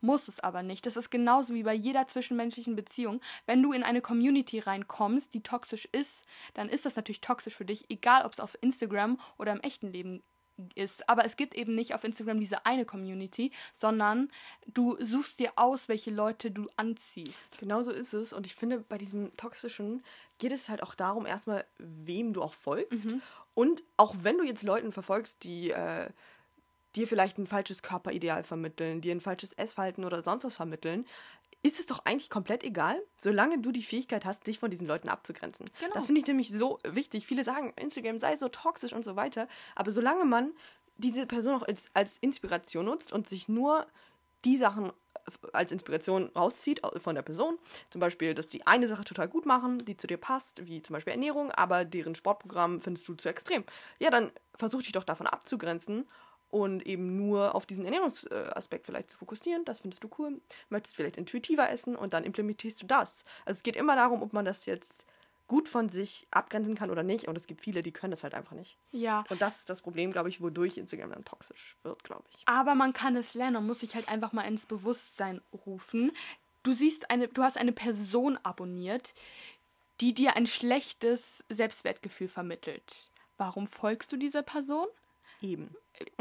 muss 0.00 0.28
es 0.28 0.40
aber 0.40 0.62
nicht. 0.62 0.86
Das 0.86 0.96
ist 0.96 1.10
genauso 1.10 1.54
wie 1.54 1.62
bei 1.62 1.74
jeder 1.74 2.06
zwischenmenschlichen 2.06 2.76
Beziehung. 2.76 3.20
Wenn 3.46 3.62
du 3.62 3.72
in 3.72 3.82
eine 3.82 4.00
Community 4.00 4.58
reinkommst, 4.58 5.34
die 5.34 5.42
toxisch 5.42 5.88
ist, 5.92 6.24
dann 6.54 6.68
ist 6.68 6.86
das 6.86 6.96
natürlich 6.96 7.20
toxisch 7.20 7.54
für 7.54 7.64
dich, 7.64 7.90
egal 7.90 8.24
ob 8.24 8.32
es 8.32 8.40
auf 8.40 8.56
Instagram 8.60 9.18
oder 9.38 9.52
im 9.52 9.60
echten 9.60 9.92
Leben 9.92 10.22
ist. 10.74 11.08
Aber 11.08 11.24
es 11.24 11.36
gibt 11.36 11.54
eben 11.54 11.74
nicht 11.74 11.94
auf 11.94 12.04
Instagram 12.04 12.40
diese 12.40 12.66
eine 12.66 12.84
Community, 12.84 13.50
sondern 13.74 14.30
du 14.66 14.96
suchst 15.00 15.38
dir 15.38 15.52
aus, 15.56 15.88
welche 15.88 16.10
Leute 16.10 16.50
du 16.50 16.68
anziehst. 16.76 17.58
Genau 17.58 17.82
so 17.82 17.90
ist 17.90 18.14
es. 18.14 18.32
Und 18.32 18.46
ich 18.46 18.54
finde, 18.54 18.78
bei 18.80 18.98
diesem 18.98 19.36
Toxischen 19.36 20.02
geht 20.38 20.52
es 20.52 20.68
halt 20.68 20.82
auch 20.82 20.94
darum, 20.94 21.26
erstmal, 21.26 21.64
wem 21.78 22.32
du 22.32 22.42
auch 22.42 22.54
folgst. 22.54 23.06
Mhm. 23.06 23.22
Und 23.54 23.82
auch 23.96 24.14
wenn 24.22 24.38
du 24.38 24.44
jetzt 24.44 24.62
Leuten 24.62 24.92
verfolgst, 24.92 25.44
die 25.44 25.70
äh, 25.70 26.08
dir 26.94 27.06
vielleicht 27.06 27.38
ein 27.38 27.46
falsches 27.46 27.82
Körperideal 27.82 28.44
vermitteln, 28.44 29.00
dir 29.00 29.14
ein 29.14 29.20
falsches 29.20 29.52
Essverhalten 29.52 30.04
oder 30.04 30.22
sonst 30.22 30.44
was 30.44 30.56
vermitteln, 30.56 31.06
ist 31.66 31.80
es 31.80 31.86
doch 31.86 32.04
eigentlich 32.04 32.30
komplett 32.30 32.62
egal, 32.62 33.02
solange 33.16 33.58
du 33.58 33.72
die 33.72 33.82
Fähigkeit 33.82 34.24
hast, 34.24 34.46
dich 34.46 34.58
von 34.58 34.70
diesen 34.70 34.86
Leuten 34.86 35.08
abzugrenzen. 35.08 35.68
Genau. 35.80 35.94
Das 35.94 36.06
finde 36.06 36.20
ich 36.20 36.26
nämlich 36.26 36.50
so 36.50 36.78
wichtig. 36.84 37.26
Viele 37.26 37.44
sagen, 37.44 37.72
Instagram 37.76 38.20
sei 38.20 38.36
so 38.36 38.48
toxisch 38.48 38.92
und 38.92 39.04
so 39.04 39.16
weiter, 39.16 39.48
aber 39.74 39.90
solange 39.90 40.24
man 40.24 40.52
diese 40.96 41.26
Person 41.26 41.56
auch 41.56 41.66
als, 41.66 41.90
als 41.92 42.18
Inspiration 42.18 42.86
nutzt 42.86 43.12
und 43.12 43.28
sich 43.28 43.48
nur 43.48 43.86
die 44.44 44.56
Sachen 44.56 44.92
als 45.52 45.72
Inspiration 45.72 46.30
rauszieht 46.36 46.80
von 46.98 47.16
der 47.16 47.22
Person. 47.22 47.58
Zum 47.90 48.00
Beispiel, 48.00 48.32
dass 48.32 48.48
die 48.48 48.64
eine 48.64 48.86
Sache 48.86 49.02
total 49.02 49.26
gut 49.26 49.44
machen, 49.44 49.78
die 49.78 49.96
zu 49.96 50.06
dir 50.06 50.18
passt, 50.18 50.64
wie 50.66 50.82
zum 50.82 50.94
Beispiel 50.94 51.12
Ernährung, 51.12 51.50
aber 51.50 51.84
deren 51.84 52.14
Sportprogramm 52.14 52.80
findest 52.80 53.08
du 53.08 53.14
zu 53.14 53.28
extrem. 53.28 53.64
Ja, 53.98 54.10
dann 54.10 54.30
versuch 54.54 54.82
dich 54.82 54.92
doch 54.92 55.02
davon 55.02 55.26
abzugrenzen 55.26 56.06
und 56.50 56.86
eben 56.86 57.16
nur 57.16 57.54
auf 57.54 57.66
diesen 57.66 57.84
Ernährungsaspekt 57.84 58.86
vielleicht 58.86 59.10
zu 59.10 59.16
fokussieren. 59.16 59.64
Das 59.64 59.80
findest 59.80 60.04
du 60.04 60.10
cool. 60.18 60.40
Möchtest 60.68 60.96
vielleicht 60.96 61.16
intuitiver 61.16 61.68
essen 61.70 61.96
und 61.96 62.14
dann 62.14 62.24
implementierst 62.24 62.82
du 62.82 62.86
das. 62.86 63.24
Also 63.44 63.58
es 63.58 63.62
geht 63.62 63.76
immer 63.76 63.96
darum, 63.96 64.22
ob 64.22 64.32
man 64.32 64.44
das 64.44 64.66
jetzt 64.66 65.06
gut 65.48 65.68
von 65.68 65.88
sich 65.88 66.26
abgrenzen 66.30 66.74
kann 66.74 66.90
oder 66.90 67.02
nicht. 67.02 67.28
Und 67.28 67.36
es 67.36 67.46
gibt 67.46 67.60
viele, 67.60 67.82
die 67.82 67.92
können 67.92 68.10
das 68.10 68.22
halt 68.22 68.34
einfach 68.34 68.52
nicht. 68.52 68.76
Ja. 68.92 69.24
Und 69.28 69.40
das 69.40 69.58
ist 69.58 69.70
das 69.70 69.82
Problem, 69.82 70.12
glaube 70.12 70.28
ich, 70.28 70.40
wodurch 70.40 70.76
Instagram 70.76 71.10
dann 71.10 71.24
toxisch 71.24 71.76
wird, 71.82 72.02
glaube 72.04 72.24
ich. 72.30 72.42
Aber 72.46 72.74
man 72.74 72.92
kann 72.92 73.16
es 73.16 73.34
lernen 73.34 73.56
und 73.56 73.66
muss 73.66 73.80
sich 73.80 73.94
halt 73.94 74.08
einfach 74.08 74.32
mal 74.32 74.42
ins 74.42 74.66
Bewusstsein 74.66 75.40
rufen. 75.66 76.12
Du 76.62 76.74
siehst 76.74 77.10
eine, 77.10 77.28
du 77.28 77.42
hast 77.42 77.58
eine 77.58 77.72
Person 77.72 78.38
abonniert, 78.42 79.14
die 80.00 80.14
dir 80.14 80.36
ein 80.36 80.46
schlechtes 80.46 81.44
Selbstwertgefühl 81.48 82.28
vermittelt. 82.28 83.10
Warum 83.38 83.66
folgst 83.66 84.12
du 84.12 84.16
dieser 84.16 84.42
Person? 84.42 84.86
Eben 85.40 85.74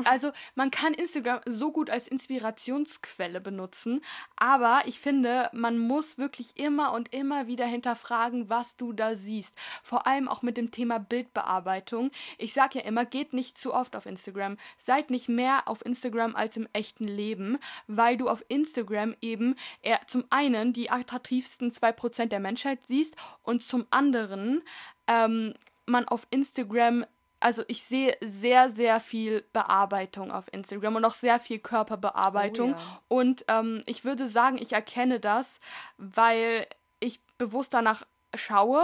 also 0.04 0.32
man 0.56 0.72
kann 0.72 0.94
Instagram 0.94 1.42
so 1.46 1.72
gut 1.72 1.90
als 1.90 2.08
Inspirationsquelle 2.08 3.42
benutzen, 3.42 4.02
aber 4.36 4.84
ich 4.86 5.00
finde, 5.00 5.50
man 5.54 5.78
muss 5.78 6.18
wirklich 6.18 6.58
immer 6.58 6.94
und 6.94 7.14
immer 7.14 7.48
wieder 7.48 7.66
hinterfragen, 7.66 8.50
was 8.50 8.78
du 8.78 8.94
da 8.94 9.16
siehst. 9.16 9.58
Vor 9.84 10.08
allem 10.08 10.28
auch 10.28 10.42
mit 10.42 10.58
dem 10.58 10.72
Thema 10.72 11.00
Bildbearbeitung. 11.00 12.12
Ich 12.38 12.54
sage 12.54 12.80
ja 12.80 12.86
immer, 12.86 13.06
geht 13.06 13.34
nicht 13.34 13.58
zu 13.58 13.74
oft 13.74 13.96
auf 13.96 14.06
Instagram. 14.06 14.58
Seid 14.78 15.10
nicht 15.10 15.30
mehr 15.30 15.68
auf 15.68 15.86
Instagram 15.86 16.36
als 16.36 16.58
im 16.58 16.68
echten 16.74 17.08
Leben, 17.08 17.58
weil 17.88 18.18
du 18.18 18.28
auf 18.28 18.44
Instagram 18.48 19.16
eben 19.22 19.56
eher 19.82 20.02
zum 20.08 20.26
einen 20.30 20.74
die 20.74 20.90
attraktivsten 20.90 21.72
2% 21.72 22.28
der 22.28 22.40
Menschheit 22.40 22.86
siehst 22.86 23.16
und 23.44 23.64
zum 23.64 23.86
anderen 23.90 24.64
ähm, 25.08 25.54
man 25.86 26.08
auf 26.08 26.26
Instagram 26.32 27.06
also 27.40 27.64
ich 27.68 27.84
sehe 27.84 28.18
sehr, 28.22 28.70
sehr 28.70 29.00
viel 29.00 29.46
Bearbeitung 29.54 30.32
auf 30.32 30.52
Instagram 30.52 30.96
und 30.96 31.06
auch 31.06 31.14
sehr 31.14 31.40
viel 31.40 31.60
Körperbearbeitung. 31.60 32.74
Oh, 32.74 32.78
ja. 32.78 33.02
Und 33.08 33.46
ähm, 33.48 33.84
ich 33.86 34.04
würde 34.04 34.28
sagen, 34.28 34.58
ich 34.58 34.74
erkenne 34.74 35.20
das, 35.20 35.60
weil 35.98 36.68
ich 37.00 37.22
bewusst 37.38 37.74
danach 37.74 38.04
schaue 38.34 38.84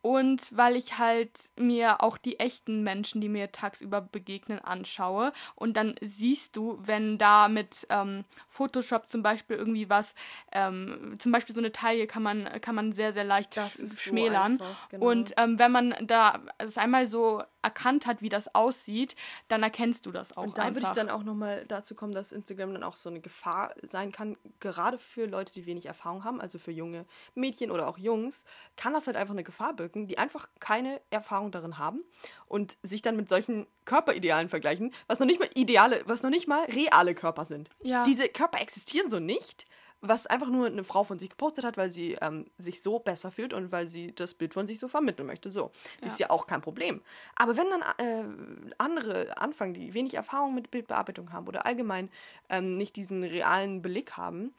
und 0.00 0.56
weil 0.56 0.76
ich 0.76 0.98
halt 0.98 1.30
mir 1.58 2.02
auch 2.02 2.18
die 2.18 2.38
echten 2.38 2.82
Menschen, 2.82 3.20
die 3.20 3.28
mir 3.28 3.50
tagsüber 3.50 4.00
begegnen, 4.00 4.60
anschaue. 4.60 5.32
Und 5.56 5.76
dann 5.76 5.96
siehst 6.00 6.56
du, 6.56 6.78
wenn 6.80 7.18
da 7.18 7.48
mit 7.48 7.86
ähm, 7.90 8.24
Photoshop 8.48 9.08
zum 9.08 9.22
Beispiel 9.22 9.56
irgendwie 9.56 9.90
was, 9.90 10.14
ähm, 10.52 11.16
zum 11.18 11.32
Beispiel 11.32 11.54
so 11.54 11.60
eine 11.60 11.72
Taille 11.72 12.06
kann 12.06 12.22
man, 12.22 12.44
kann 12.60 12.74
man 12.74 12.92
sehr, 12.92 13.12
sehr 13.12 13.24
leicht 13.24 13.54
sch 13.54 14.00
schmälern. 14.00 14.58
So 14.58 14.64
einfach, 14.64 14.88
genau. 14.88 15.06
Und 15.06 15.32
ähm, 15.36 15.58
wenn 15.58 15.72
man 15.72 15.94
da 16.06 16.40
es 16.58 16.78
einmal 16.78 17.06
so 17.06 17.42
erkannt 17.62 18.06
hat, 18.06 18.22
wie 18.22 18.28
das 18.28 18.54
aussieht, 18.54 19.16
dann 19.48 19.62
erkennst 19.62 20.06
du 20.06 20.12
das 20.12 20.36
auch. 20.36 20.44
Und 20.44 20.58
da 20.58 20.74
würde 20.74 20.86
ich 20.86 20.94
dann 20.94 21.10
auch 21.10 21.24
nochmal 21.24 21.64
dazu 21.66 21.94
kommen, 21.94 22.12
dass 22.12 22.32
Instagram 22.32 22.72
dann 22.72 22.84
auch 22.84 22.94
so 22.94 23.10
eine 23.10 23.20
Gefahr 23.20 23.74
sein 23.88 24.12
kann, 24.12 24.36
gerade 24.60 24.98
für 24.98 25.26
Leute, 25.26 25.52
die 25.52 25.66
wenig 25.66 25.86
Erfahrung 25.86 26.24
haben, 26.24 26.40
also 26.40 26.58
für 26.58 26.70
junge 26.70 27.04
Mädchen 27.34 27.70
oder 27.70 27.88
auch 27.88 27.98
Jungs, 27.98 28.44
kann 28.76 28.92
das 28.92 29.06
halt 29.06 29.16
einfach 29.16 29.34
eine 29.34 29.44
Gefahr 29.44 29.74
birken, 29.88 30.06
die 30.06 30.18
einfach 30.18 30.48
keine 30.60 31.00
Erfahrung 31.10 31.50
darin 31.50 31.78
haben 31.78 32.04
und 32.46 32.76
sich 32.82 33.02
dann 33.02 33.16
mit 33.16 33.28
solchen 33.28 33.66
Körperidealen 33.84 34.48
vergleichen, 34.48 34.92
was 35.06 35.18
noch 35.18 35.26
nicht 35.26 35.40
mal 35.40 35.48
ideale, 35.54 36.02
was 36.06 36.22
noch 36.22 36.30
nicht 36.30 36.46
mal 36.46 36.64
reale 36.66 37.14
Körper 37.14 37.44
sind. 37.44 37.70
Ja. 37.82 38.04
Diese 38.04 38.28
Körper 38.28 38.60
existieren 38.60 39.10
so 39.10 39.18
nicht 39.18 39.66
was 40.00 40.26
einfach 40.26 40.48
nur 40.48 40.66
eine 40.66 40.84
Frau 40.84 41.02
von 41.02 41.18
sich 41.18 41.30
gepostet 41.30 41.64
hat, 41.64 41.76
weil 41.76 41.90
sie 41.90 42.16
ähm, 42.20 42.46
sich 42.56 42.82
so 42.82 42.98
besser 43.00 43.32
fühlt 43.32 43.52
und 43.52 43.72
weil 43.72 43.88
sie 43.88 44.14
das 44.14 44.34
Bild 44.34 44.54
von 44.54 44.66
sich 44.66 44.78
so 44.78 44.86
vermitteln 44.86 45.26
möchte. 45.26 45.50
So. 45.50 45.72
Ja. 46.00 46.06
Ist 46.06 46.20
ja 46.20 46.30
auch 46.30 46.46
kein 46.46 46.60
Problem. 46.60 47.02
Aber 47.34 47.56
wenn 47.56 47.68
dann 47.68 47.82
äh, 47.98 48.74
andere 48.78 49.36
anfangen, 49.38 49.74
die 49.74 49.94
wenig 49.94 50.14
Erfahrung 50.14 50.54
mit 50.54 50.70
Bildbearbeitung 50.70 51.32
haben 51.32 51.48
oder 51.48 51.66
allgemein 51.66 52.10
ähm, 52.48 52.76
nicht 52.76 52.94
diesen 52.94 53.24
realen 53.24 53.82
Blick 53.82 54.16
haben, 54.16 54.54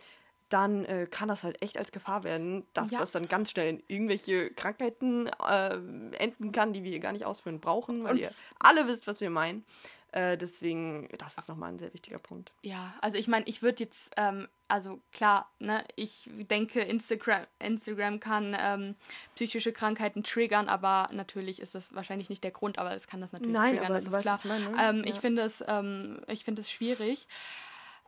dann 0.50 0.86
äh, 0.86 1.08
kann 1.10 1.28
das 1.28 1.44
halt 1.44 1.62
echt 1.62 1.78
als 1.78 1.92
Gefahr 1.92 2.24
werden, 2.24 2.66
dass 2.74 2.92
ja. 2.92 3.00
das 3.00 3.12
dann 3.12 3.28
ganz 3.28 3.52
schnell 3.52 3.70
in 3.70 3.84
irgendwelche 3.88 4.52
Krankheiten 4.52 5.28
äh, 5.28 5.76
enden 6.18 6.52
kann, 6.52 6.74
die 6.74 6.84
wir 6.84 7.00
gar 7.00 7.14
nicht 7.14 7.26
ausführen 7.26 7.60
brauchen, 7.60 8.04
weil 8.04 8.14
und 8.14 8.18
ihr 8.20 8.32
alle 8.60 8.88
wisst, 8.88 9.08
was 9.08 9.22
wir 9.22 9.30
meinen. 9.30 9.64
Äh, 10.12 10.38
deswegen, 10.38 11.08
das 11.20 11.38
ist 11.38 11.50
nochmal 11.50 11.70
ein 11.70 11.78
sehr 11.78 11.94
wichtiger 11.94 12.18
Punkt. 12.18 12.52
Ja, 12.64 12.96
also 13.00 13.18
ich 13.18 13.28
meine, 13.28 13.46
ich 13.48 13.62
würde 13.62 13.84
jetzt, 13.84 14.12
ähm, 14.18 14.48
also 14.68 15.00
klar, 15.12 15.52
ne, 15.60 15.84
ich 15.96 16.28
denke, 16.50 16.82
Instagram, 16.82 17.46
Instagram 17.60 18.20
kann 18.20 18.58
ähm, 18.60 18.96
psychische 19.36 19.72
Krankheiten 19.72 20.24
triggern, 20.24 20.68
aber 20.68 21.10
natürlich 21.14 21.62
ist 21.62 21.76
das 21.76 21.94
wahrscheinlich 21.94 22.30
nicht 22.30 22.44
der 22.44 22.50
Grund, 22.50 22.80
aber 22.80 22.96
es 22.96 23.08
kann 23.08 23.22
das 23.22 23.32
natürlich 23.34 23.54
Nein, 23.54 23.76
triggern, 23.76 23.86
aber 23.86 23.96
das 23.96 24.08
ist 24.08 24.22
klar. 24.22 24.40
Ich, 24.40 24.46
meine, 24.46 24.70
ne? 24.70 24.78
ähm, 24.82 24.98
ja. 24.98 25.14
ich 25.14 25.16
finde 25.20 25.44
es, 25.44 25.64
ähm, 25.68 26.22
ich 26.28 26.44
finde 26.44 26.62
es 26.62 26.72
schwierig. 26.72 27.28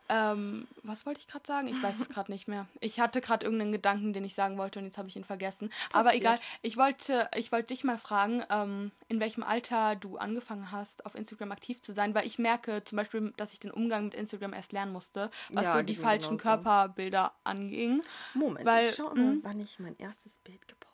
Ähm, 0.08 0.66
was 0.82 1.06
wollte 1.06 1.20
ich 1.20 1.28
gerade 1.28 1.46
sagen? 1.46 1.68
Ich 1.68 1.82
weiß 1.82 2.00
es 2.00 2.08
gerade 2.08 2.30
nicht 2.30 2.48
mehr. 2.48 2.66
Ich 2.80 3.00
hatte 3.00 3.20
gerade 3.20 3.44
irgendeinen 3.44 3.72
Gedanken, 3.72 4.12
den 4.12 4.24
ich 4.24 4.34
sagen 4.34 4.58
wollte 4.58 4.78
und 4.78 4.84
jetzt 4.84 4.98
habe 4.98 5.08
ich 5.08 5.16
ihn 5.16 5.24
vergessen. 5.24 5.68
Passiert. 5.68 5.94
Aber 5.94 6.14
egal. 6.14 6.38
Ich 6.60 6.76
wollte, 6.76 7.28
ich 7.36 7.52
wollte 7.52 7.68
dich 7.68 7.84
mal 7.84 7.98
fragen, 7.98 8.42
ähm, 8.50 8.90
in 9.08 9.20
welchem 9.20 9.42
Alter 9.42 9.96
du 9.96 10.18
angefangen 10.18 10.70
hast, 10.70 11.06
auf 11.06 11.14
Instagram 11.14 11.52
aktiv 11.52 11.80
zu 11.80 11.92
sein, 11.92 12.14
weil 12.14 12.26
ich 12.26 12.38
merke 12.38 12.84
zum 12.84 12.96
Beispiel, 12.96 13.32
dass 13.36 13.52
ich 13.52 13.60
den 13.60 13.70
Umgang 13.70 14.04
mit 14.04 14.14
Instagram 14.14 14.52
erst 14.52 14.72
lernen 14.72 14.92
musste, 14.92 15.30
was 15.50 15.66
ja, 15.66 15.72
so 15.74 15.82
die 15.82 15.94
falschen 15.94 16.36
Körperbilder 16.36 17.32
anging. 17.44 18.02
Moment, 18.34 18.66
weil, 18.66 18.88
ich 18.88 18.94
schau 18.94 19.14
mal, 19.14 19.36
wann 19.42 19.60
ich 19.60 19.78
mein 19.78 19.96
erstes 19.98 20.38
Bild 20.38 20.68
gepostet 20.68 20.91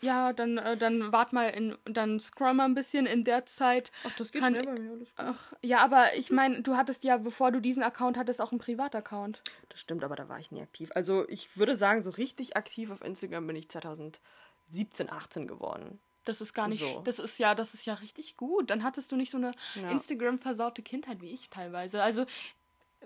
ja, 0.00 0.32
dann, 0.32 0.58
äh, 0.58 0.76
dann 0.76 1.12
wart 1.12 1.32
mal 1.32 1.48
in, 1.48 1.76
dann 1.84 2.20
scroll 2.20 2.54
mal 2.54 2.64
ein 2.64 2.74
bisschen 2.74 3.06
in 3.06 3.24
der 3.24 3.46
Zeit. 3.46 3.90
Ach, 4.04 4.14
das 4.16 4.32
geht 4.32 4.42
kann, 4.42 4.54
schnell 4.54 4.64
bei 4.64 4.80
mir, 4.80 4.92
alles 4.92 5.08
gut. 5.08 5.26
Ach, 5.26 5.52
ja, 5.62 5.78
aber 5.78 6.14
ich 6.16 6.30
meine, 6.30 6.62
du 6.62 6.76
hattest 6.76 7.04
ja, 7.04 7.16
bevor 7.16 7.50
du 7.50 7.60
diesen 7.60 7.82
Account 7.82 8.16
hattest, 8.16 8.40
auch 8.40 8.52
einen 8.52 8.60
Privataccount. 8.60 9.42
Das 9.68 9.80
stimmt, 9.80 10.04
aber 10.04 10.16
da 10.16 10.28
war 10.28 10.38
ich 10.38 10.50
nie 10.50 10.62
aktiv. 10.62 10.90
Also 10.94 11.28
ich 11.28 11.56
würde 11.56 11.76
sagen, 11.76 12.02
so 12.02 12.10
richtig 12.10 12.56
aktiv 12.56 12.90
auf 12.90 13.02
Instagram 13.02 13.46
bin 13.46 13.56
ich 13.56 13.68
2017, 13.68 15.10
18 15.10 15.46
geworden. 15.46 16.00
Das 16.28 16.42
ist 16.42 16.52
gar 16.52 16.68
nicht, 16.68 16.84
so. 16.84 17.00
das 17.00 17.18
ist 17.18 17.38
ja, 17.38 17.54
das 17.54 17.72
ist 17.72 17.86
ja 17.86 17.94
richtig 17.94 18.36
gut. 18.36 18.68
Dann 18.68 18.84
hattest 18.84 19.10
du 19.10 19.16
nicht 19.16 19.30
so 19.30 19.38
eine 19.38 19.52
ja. 19.76 19.90
Instagram-versaute 19.90 20.82
Kindheit 20.82 21.22
wie 21.22 21.30
ich 21.30 21.48
teilweise. 21.48 22.02
Also 22.02 22.26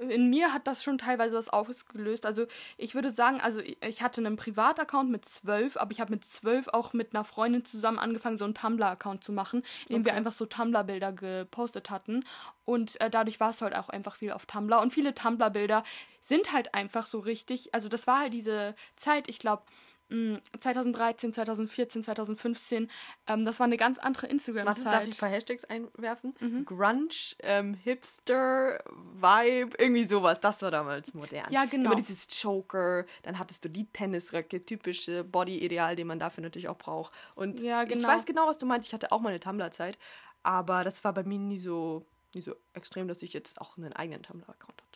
in 0.00 0.30
mir 0.30 0.52
hat 0.52 0.66
das 0.66 0.82
schon 0.82 0.98
teilweise 0.98 1.36
was 1.36 1.48
ausgelöst. 1.48 2.24
Also 2.24 2.46
ich 2.78 2.94
würde 2.94 3.10
sagen, 3.10 3.40
also 3.40 3.60
ich 3.60 4.02
hatte 4.02 4.20
einen 4.20 4.36
Privataccount 4.36 5.10
mit 5.10 5.24
zwölf, 5.24 5.76
aber 5.76 5.92
ich 5.92 6.00
habe 6.00 6.12
mit 6.12 6.24
zwölf 6.24 6.68
auch 6.68 6.92
mit 6.92 7.14
einer 7.14 7.24
Freundin 7.24 7.64
zusammen 7.64 7.98
angefangen, 7.98 8.38
so 8.38 8.44
einen 8.44 8.54
Tumblr-Account 8.54 9.22
zu 9.22 9.32
machen, 9.32 9.62
in 9.88 9.96
dem 9.96 10.00
okay. 10.00 10.06
wir 10.06 10.14
einfach 10.14 10.32
so 10.32 10.46
Tumblr-Bilder 10.46 11.12
gepostet 11.12 11.90
hatten. 11.90 12.24
Und 12.64 13.00
äh, 13.00 13.10
dadurch 13.10 13.38
war 13.40 13.50
es 13.50 13.60
halt 13.60 13.76
auch 13.76 13.90
einfach 13.90 14.16
viel 14.16 14.32
auf 14.32 14.46
Tumblr. 14.46 14.80
Und 14.80 14.92
viele 14.92 15.14
Tumblr-Bilder 15.14 15.82
sind 16.22 16.52
halt 16.52 16.74
einfach 16.74 17.06
so 17.06 17.18
richtig. 17.18 17.74
Also 17.74 17.88
das 17.88 18.06
war 18.06 18.20
halt 18.20 18.32
diese 18.32 18.74
Zeit, 18.96 19.28
ich 19.28 19.38
glaube, 19.38 19.62
2013, 20.60 21.32
2014, 21.32 22.02
2015, 22.02 22.90
ähm, 23.26 23.44
das 23.44 23.58
war 23.60 23.66
eine 23.66 23.76
ganz 23.76 23.98
andere 23.98 24.26
Instagram-Zeit. 24.26 24.86
Darf 24.86 25.04
ich 25.04 25.14
ein 25.14 25.18
paar 25.18 25.28
Hashtags 25.28 25.64
einwerfen? 25.64 26.34
Mhm. 26.40 26.64
Grunge, 26.64 27.08
ähm, 27.40 27.74
Hipster, 27.74 28.82
Vibe, 28.90 29.76
irgendwie 29.78 30.04
sowas. 30.04 30.40
Das 30.40 30.62
war 30.62 30.70
damals 30.70 31.14
modern. 31.14 31.50
Ja, 31.50 31.64
genau. 31.64 31.92
Immer 31.92 32.00
dieses 32.00 32.28
Choker, 32.28 33.04
dann 33.22 33.38
hattest 33.38 33.64
du 33.64 33.68
die 33.68 33.86
Tennisröcke, 33.86 34.64
typische 34.64 35.24
Body-Ideal, 35.24 35.96
den 35.96 36.06
man 36.06 36.18
dafür 36.18 36.42
natürlich 36.42 36.68
auch 36.68 36.78
braucht. 36.78 37.12
Und 37.34 37.60
ja, 37.60 37.84
genau. 37.84 38.00
ich 38.00 38.06
weiß 38.06 38.26
genau, 38.26 38.46
was 38.46 38.58
du 38.58 38.66
meinst. 38.66 38.88
Ich 38.88 38.94
hatte 38.94 39.12
auch 39.12 39.20
mal 39.20 39.30
eine 39.30 39.40
Tumblr-Zeit, 39.40 39.98
aber 40.42 40.84
das 40.84 41.02
war 41.04 41.12
bei 41.12 41.22
mir 41.22 41.38
nie 41.38 41.58
so, 41.58 42.04
nie 42.34 42.42
so 42.42 42.54
extrem, 42.74 43.08
dass 43.08 43.22
ich 43.22 43.32
jetzt 43.32 43.60
auch 43.60 43.76
einen 43.76 43.92
eigenen 43.92 44.22
Tumblr-Account 44.22 44.82
hatte. 44.82 44.91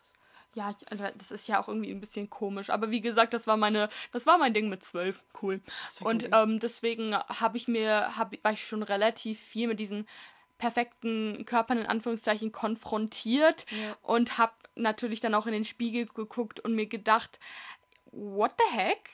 Ja, 0.57 0.71
ich, 0.71 0.91
also, 0.91 1.05
das 1.15 1.31
ist 1.31 1.49
ja 1.49 1.61
auch 1.61 1.69
irgendwie 1.69 1.91
ein 1.91 2.01
bisschen 2.01 2.31
komisch. 2.31 2.71
Aber 2.71 2.91
wie 2.91 3.03
gesagt, 3.03 3.35
das 3.35 3.47
war 3.47 3.59
meine, 3.59 3.91
das 4.13 4.25
war 4.25 4.39
mein 4.39 4.55
Ding 4.55 4.71
mit 4.71 4.83
zwölf. 4.83 5.23
Cool. 5.43 5.61
Und 6.01 6.31
ähm, 6.33 6.61
deswegen 6.61 7.15
habe 7.15 7.59
ich 7.59 7.69
mir, 7.69 8.17
hab, 8.17 8.33
war 8.43 8.53
ich 8.53 8.67
schon 8.67 8.83
relativ 8.83 9.39
viel 9.39 9.69
mit 9.69 9.79
diesen 9.79 10.09
perfekten 10.57 11.45
Körpern 11.45 11.77
in 11.77 11.87
Anführungszeichen 11.87 12.53
konfrontiert 12.53 13.67
ja. 13.71 13.97
und 14.01 14.39
habe 14.39 14.55
natürlich 14.77 15.21
dann 15.21 15.35
auch 15.35 15.45
in 15.45 15.53
den 15.53 15.67
Spiegel 15.67 16.07
geguckt 16.07 16.59
und 16.61 16.75
mir 16.75 16.87
gedacht, 16.87 17.39
what 18.17 18.53
the 18.59 18.77
heck? 18.77 19.11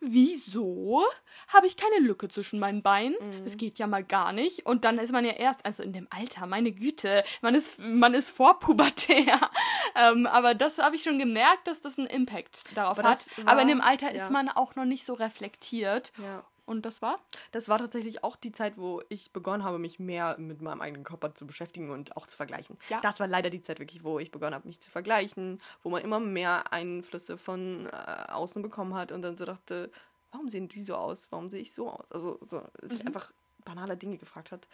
Wieso 0.00 1.04
habe 1.48 1.66
ich 1.66 1.76
keine 1.76 2.06
Lücke 2.06 2.28
zwischen 2.28 2.58
meinen 2.58 2.82
Beinen? 2.82 3.16
Mhm. 3.20 3.44
Das 3.44 3.56
geht 3.56 3.78
ja 3.78 3.86
mal 3.86 4.04
gar 4.04 4.32
nicht. 4.32 4.66
Und 4.66 4.84
dann 4.84 4.98
ist 4.98 5.12
man 5.12 5.24
ja 5.24 5.32
erst, 5.32 5.64
also 5.64 5.82
in 5.82 5.92
dem 5.92 6.06
Alter, 6.10 6.46
meine 6.46 6.72
Güte, 6.72 7.24
man 7.40 7.54
ist, 7.54 7.78
man 7.78 8.14
ist 8.14 8.30
vorpubertär. 8.30 9.40
ähm, 9.96 10.26
aber 10.26 10.54
das 10.54 10.78
habe 10.78 10.96
ich 10.96 11.02
schon 11.02 11.18
gemerkt, 11.18 11.66
dass 11.66 11.80
das 11.80 11.98
einen 11.98 12.06
Impact 12.06 12.76
darauf 12.76 12.98
aber 12.98 13.10
hat. 13.10 13.38
War, 13.38 13.52
aber 13.52 13.62
in 13.62 13.68
dem 13.68 13.80
Alter 13.80 14.14
ja. 14.14 14.22
ist 14.22 14.30
man 14.30 14.48
auch 14.48 14.74
noch 14.74 14.84
nicht 14.84 15.06
so 15.06 15.14
reflektiert. 15.14 16.12
Ja. 16.18 16.44
Und 16.64 16.86
das 16.86 17.02
war? 17.02 17.16
Das 17.50 17.68
war 17.68 17.78
tatsächlich 17.78 18.22
auch 18.22 18.36
die 18.36 18.52
Zeit, 18.52 18.78
wo 18.78 19.02
ich 19.08 19.32
begonnen 19.32 19.64
habe, 19.64 19.78
mich 19.78 19.98
mehr 19.98 20.36
mit 20.38 20.62
meinem 20.62 20.80
eigenen 20.80 21.04
Körper 21.04 21.34
zu 21.34 21.46
beschäftigen 21.46 21.90
und 21.90 22.16
auch 22.16 22.26
zu 22.26 22.36
vergleichen. 22.36 22.78
Ja. 22.88 23.00
Das 23.00 23.20
war 23.20 23.26
leider 23.26 23.50
die 23.50 23.62
Zeit 23.62 23.80
wirklich, 23.80 24.04
wo 24.04 24.18
ich 24.18 24.30
begonnen 24.30 24.54
habe, 24.54 24.68
mich 24.68 24.80
zu 24.80 24.90
vergleichen, 24.90 25.60
wo 25.82 25.90
man 25.90 26.02
immer 26.02 26.20
mehr 26.20 26.72
Einflüsse 26.72 27.36
von 27.36 27.86
äh, 27.86 28.30
außen 28.30 28.62
bekommen 28.62 28.94
hat 28.94 29.10
und 29.12 29.22
dann 29.22 29.36
so 29.36 29.44
dachte, 29.44 29.90
warum 30.30 30.48
sehen 30.48 30.68
die 30.68 30.82
so 30.82 30.94
aus? 30.94 31.26
Warum 31.30 31.50
sehe 31.50 31.60
ich 31.60 31.72
so 31.72 31.90
aus? 31.90 32.10
Also 32.12 32.38
so, 32.46 32.62
sich 32.82 33.00
mhm. 33.00 33.08
einfach 33.08 33.32
banale 33.64 33.96
Dinge 33.96 34.18
gefragt 34.18 34.52
hat. 34.52 34.68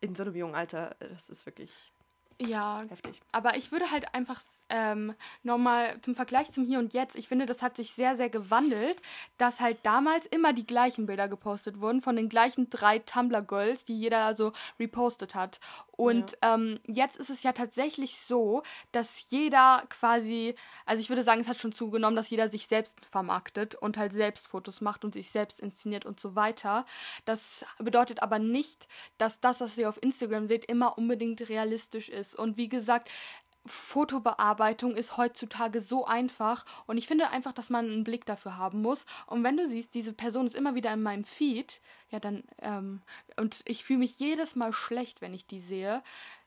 In 0.00 0.14
so 0.14 0.24
einem 0.24 0.34
jungen 0.34 0.54
Alter, 0.54 0.96
das 0.98 1.30
ist 1.30 1.46
wirklich 1.46 1.92
ja, 2.48 2.82
heftig. 2.88 3.20
Aber 3.32 3.56
ich 3.56 3.72
würde 3.72 3.90
halt 3.90 4.14
einfach 4.14 4.40
ähm, 4.68 5.14
nochmal 5.42 6.00
zum 6.00 6.14
Vergleich 6.14 6.50
zum 6.50 6.64
Hier 6.64 6.78
und 6.78 6.94
Jetzt, 6.94 7.16
ich 7.16 7.28
finde, 7.28 7.46
das 7.46 7.62
hat 7.62 7.76
sich 7.76 7.92
sehr, 7.92 8.16
sehr 8.16 8.30
gewandelt, 8.30 9.00
dass 9.38 9.60
halt 9.60 9.78
damals 9.82 10.26
immer 10.26 10.52
die 10.52 10.66
gleichen 10.66 11.06
Bilder 11.06 11.28
gepostet 11.28 11.80
wurden 11.80 12.00
von 12.00 12.16
den 12.16 12.28
gleichen 12.28 12.70
drei 12.70 12.98
Tumblr-Girls, 12.98 13.84
die 13.84 13.98
jeder 13.98 14.34
so 14.34 14.52
repostet 14.78 15.34
hat. 15.34 15.60
Und 16.02 16.32
ja. 16.42 16.54
ähm, 16.54 16.80
jetzt 16.86 17.16
ist 17.16 17.30
es 17.30 17.44
ja 17.44 17.52
tatsächlich 17.52 18.18
so, 18.18 18.64
dass 18.90 19.30
jeder 19.30 19.84
quasi, 19.88 20.56
also 20.84 21.00
ich 21.00 21.08
würde 21.08 21.22
sagen, 21.22 21.40
es 21.40 21.46
hat 21.46 21.58
schon 21.58 21.70
zugenommen, 21.70 22.16
dass 22.16 22.30
jeder 22.30 22.48
sich 22.48 22.66
selbst 22.66 22.98
vermarktet 23.06 23.76
und 23.76 23.96
halt 23.96 24.12
selbst 24.12 24.48
Fotos 24.48 24.80
macht 24.80 25.04
und 25.04 25.14
sich 25.14 25.30
selbst 25.30 25.60
inszeniert 25.60 26.04
und 26.04 26.18
so 26.18 26.34
weiter. 26.34 26.86
Das 27.24 27.64
bedeutet 27.78 28.20
aber 28.20 28.40
nicht, 28.40 28.88
dass 29.16 29.38
das, 29.38 29.60
was 29.60 29.78
ihr 29.78 29.88
auf 29.88 30.02
Instagram 30.02 30.48
seht, 30.48 30.64
immer 30.64 30.98
unbedingt 30.98 31.48
realistisch 31.48 32.08
ist. 32.08 32.34
Und 32.34 32.56
wie 32.56 32.68
gesagt, 32.68 33.08
Fotobearbeitung 33.64 34.96
ist 34.96 35.16
heutzutage 35.16 35.80
so 35.80 36.04
einfach 36.04 36.64
und 36.86 36.98
ich 36.98 37.06
finde 37.06 37.30
einfach, 37.30 37.52
dass 37.52 37.70
man 37.70 37.86
einen 37.86 38.04
Blick 38.04 38.26
dafür 38.26 38.56
haben 38.56 38.82
muss. 38.82 39.04
Und 39.26 39.44
wenn 39.44 39.56
du 39.56 39.68
siehst, 39.68 39.94
diese 39.94 40.12
Person 40.12 40.46
ist 40.46 40.56
immer 40.56 40.74
wieder 40.74 40.92
in 40.92 41.02
meinem 41.02 41.24
Feed, 41.24 41.80
ja 42.10 42.18
dann, 42.18 42.44
ähm, 42.60 43.02
und 43.36 43.62
ich 43.66 43.84
fühle 43.84 44.00
mich 44.00 44.18
jedes 44.18 44.56
Mal 44.56 44.72
schlecht, 44.72 45.20
wenn 45.20 45.34
ich 45.34 45.46
die 45.46 45.60
sehe, 45.60 46.02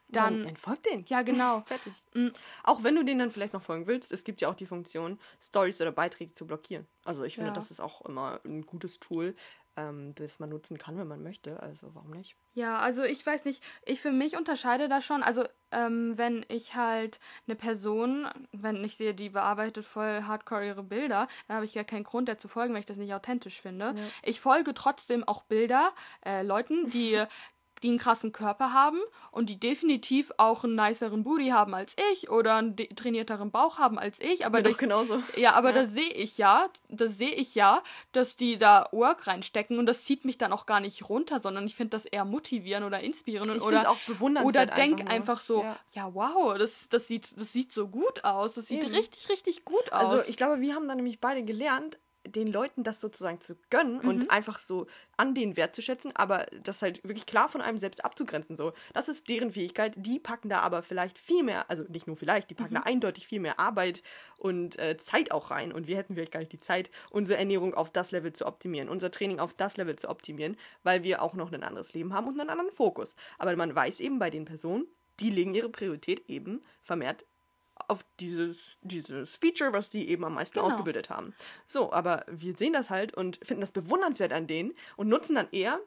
dann, 0.09 0.39
dann 0.39 0.49
entfolg 0.49 0.83
den. 0.83 1.05
Ja, 1.07 1.21
genau. 1.21 1.61
Fertig. 1.65 1.93
Mhm. 2.13 2.31
Auch 2.63 2.83
wenn 2.83 2.95
du 2.95 3.03
denen 3.03 3.19
dann 3.19 3.31
vielleicht 3.31 3.53
noch 3.53 3.61
folgen 3.61 3.87
willst, 3.87 4.11
es 4.11 4.23
gibt 4.23 4.41
ja 4.41 4.49
auch 4.49 4.55
die 4.55 4.65
Funktion, 4.65 5.19
Stories 5.41 5.81
oder 5.81 5.91
Beiträge 5.91 6.31
zu 6.31 6.45
blockieren. 6.45 6.85
Also 7.03 7.23
ich 7.23 7.35
finde, 7.35 7.49
ja. 7.49 7.53
das 7.53 7.71
ist 7.71 7.79
auch 7.79 8.01
immer 8.05 8.39
ein 8.45 8.65
gutes 8.65 8.99
Tool, 8.99 9.35
ähm, 9.77 10.13
das 10.15 10.39
man 10.39 10.49
nutzen 10.49 10.77
kann, 10.77 10.97
wenn 10.97 11.07
man 11.07 11.23
möchte. 11.23 11.59
Also 11.61 11.93
warum 11.95 12.11
nicht? 12.11 12.35
Ja, 12.53 12.79
also 12.79 13.03
ich 13.03 13.25
weiß 13.25 13.45
nicht, 13.45 13.63
ich 13.85 13.99
für 13.99 14.11
mich 14.11 14.37
unterscheide 14.37 14.87
da 14.87 15.01
schon. 15.01 15.23
Also 15.23 15.43
ähm, 15.75 16.17
wenn 16.17 16.45
ich 16.47 16.75
halt 16.75 17.19
eine 17.47 17.55
Person, 17.55 18.27
wenn 18.51 18.83
ich 18.83 18.95
sehe, 18.95 19.13
die 19.13 19.29
bearbeitet 19.29 19.85
voll 19.85 20.23
hardcore 20.23 20.65
ihre 20.65 20.83
Bilder, 20.83 21.27
dann 21.47 21.57
habe 21.57 21.65
ich 21.65 21.75
ja 21.75 21.83
keinen 21.83 22.03
Grund, 22.03 22.27
der 22.27 22.37
zu 22.37 22.47
folgen, 22.47 22.73
weil 22.73 22.79
ich 22.79 22.85
das 22.85 22.97
nicht 22.97 23.13
authentisch 23.13 23.61
finde. 23.61 23.93
Ja. 23.95 24.03
Ich 24.23 24.39
folge 24.39 24.73
trotzdem 24.73 25.23
auch 25.23 25.43
Bilder, 25.43 25.93
äh, 26.25 26.41
Leuten, 26.43 26.89
die 26.89 27.21
die 27.85 27.91
einen 27.91 27.99
krassen 27.99 28.31
Körper 28.31 28.73
haben 28.73 28.99
und 29.31 29.47
die 29.47 29.59
definitiv 29.59 30.31
auch 30.37 30.63
einen 30.63 30.75
niceren 30.75 31.23
Booty 31.23 31.49
haben 31.49 31.75
als 31.75 31.95
ich 32.11 32.31
oder 32.31 32.55
einen 32.55 32.75
trainierteren 32.75 33.51
Bauch 33.51 33.77
haben 33.77 33.99
als 33.99 34.19
ich. 34.19 34.45
Aber 34.45 34.57
ja, 34.57 34.63
das, 34.63 34.77
genauso. 34.77 35.21
Ja, 35.37 35.53
aber 35.53 35.69
ja. 35.69 35.83
das 35.83 35.91
sehe 35.91 36.09
ich 36.09 36.39
ja, 36.39 36.67
das 36.89 37.17
sehe 37.17 37.31
ich 37.31 37.53
ja, 37.53 37.83
dass 38.11 38.35
die 38.35 38.57
da 38.57 38.89
Work 38.91 39.27
reinstecken 39.27 39.77
und 39.77 39.85
das 39.85 40.03
zieht 40.03 40.25
mich 40.25 40.39
dann 40.39 40.51
auch 40.51 40.65
gar 40.65 40.79
nicht 40.79 41.09
runter, 41.09 41.39
sondern 41.41 41.67
ich 41.67 41.75
finde 41.75 41.91
das 41.91 42.05
eher 42.05 42.25
motivieren 42.25 42.83
oder 42.83 43.01
inspirieren 43.01 43.55
ich 43.55 43.61
oder 43.61 43.89
auch 43.89 43.97
bewundernswert 44.07 44.67
oder 44.67 44.75
denk 44.75 45.01
einfach, 45.01 45.13
einfach 45.13 45.39
so, 45.41 45.61
ja. 45.61 45.77
ja, 45.93 46.13
wow, 46.15 46.57
das, 46.57 46.89
das 46.89 47.07
sieht 47.07 47.39
das 47.39 47.53
sieht 47.53 47.71
so 47.71 47.87
gut 47.87 48.23
aus, 48.23 48.55
das 48.55 48.67
sieht 48.67 48.83
Eben. 48.83 48.95
richtig 48.95 49.29
richtig 49.29 49.63
gut 49.63 49.93
aus. 49.93 50.09
Also 50.09 50.29
ich 50.29 50.37
glaube, 50.37 50.59
wir 50.59 50.73
haben 50.73 50.87
da 50.87 50.95
nämlich 50.95 51.19
beide 51.19 51.43
gelernt, 51.43 51.99
den 52.25 52.51
Leuten 52.51 52.83
das 52.83 53.01
sozusagen 53.01 53.41
zu 53.41 53.55
gönnen 53.69 53.99
mhm. 54.01 54.09
und 54.09 54.31
einfach 54.31 54.59
so 54.59 54.87
an 55.17 55.33
den 55.33 55.57
Wert 55.57 55.75
zu 55.75 55.81
schätzen, 55.81 56.11
aber 56.15 56.45
das 56.63 56.81
halt 56.81 57.03
wirklich 57.03 57.25
klar 57.25 57.49
von 57.49 57.61
einem 57.61 57.77
selbst 57.77 58.03
abzugrenzen. 58.03 58.55
So, 58.55 58.73
das 58.93 59.07
ist 59.07 59.29
deren 59.29 59.51
Fähigkeit. 59.51 59.93
Die 59.97 60.19
packen 60.19 60.49
da 60.49 60.59
aber 60.59 60.83
vielleicht 60.83 61.17
viel 61.17 61.43
mehr, 61.43 61.69
also 61.69 61.83
nicht 61.89 62.07
nur 62.07 62.15
vielleicht, 62.15 62.49
die 62.49 62.55
packen 62.55 62.73
mhm. 62.73 62.79
da 62.79 62.83
eindeutig 62.83 63.27
viel 63.27 63.39
mehr 63.39 63.59
Arbeit 63.59 64.03
und 64.37 64.77
äh, 64.79 64.97
Zeit 64.97 65.31
auch 65.31 65.51
rein. 65.51 65.71
Und 65.71 65.87
wir 65.87 65.97
hätten 65.97 66.15
vielleicht 66.15 66.31
gar 66.31 66.39
nicht 66.39 66.51
die 66.51 66.59
Zeit, 66.59 66.89
unsere 67.11 67.39
Ernährung 67.39 67.73
auf 67.73 67.91
das 67.91 68.11
Level 68.11 68.33
zu 68.33 68.45
optimieren, 68.45 68.89
unser 68.89 69.11
Training 69.11 69.39
auf 69.39 69.53
das 69.53 69.77
Level 69.77 69.95
zu 69.95 70.09
optimieren, 70.09 70.57
weil 70.83 71.03
wir 71.03 71.21
auch 71.21 71.33
noch 71.33 71.51
ein 71.51 71.63
anderes 71.63 71.93
Leben 71.93 72.13
haben 72.13 72.27
und 72.27 72.39
einen 72.39 72.49
anderen 72.49 72.71
Fokus. 72.71 73.15
Aber 73.37 73.55
man 73.55 73.73
weiß 73.73 73.99
eben 73.99 74.19
bei 74.19 74.29
den 74.29 74.45
Personen, 74.45 74.87
die 75.19 75.29
legen 75.29 75.55
ihre 75.55 75.69
Priorität 75.69 76.29
eben 76.29 76.61
vermehrt 76.81 77.25
auf 77.87 78.05
dieses, 78.19 78.77
dieses 78.81 79.35
Feature, 79.35 79.73
was 79.73 79.89
die 79.89 80.09
eben 80.09 80.23
am 80.23 80.35
meisten 80.35 80.55
genau. 80.55 80.67
ausgebildet 80.67 81.09
haben. 81.09 81.33
So, 81.65 81.91
aber 81.91 82.25
wir 82.27 82.55
sehen 82.57 82.73
das 82.73 82.89
halt 82.89 83.13
und 83.13 83.39
finden 83.43 83.61
das 83.61 83.71
bewundernswert 83.71 84.33
an 84.33 84.47
denen 84.47 84.73
und 84.95 85.07
nutzen 85.07 85.35
dann 85.35 85.47
eher 85.51 85.79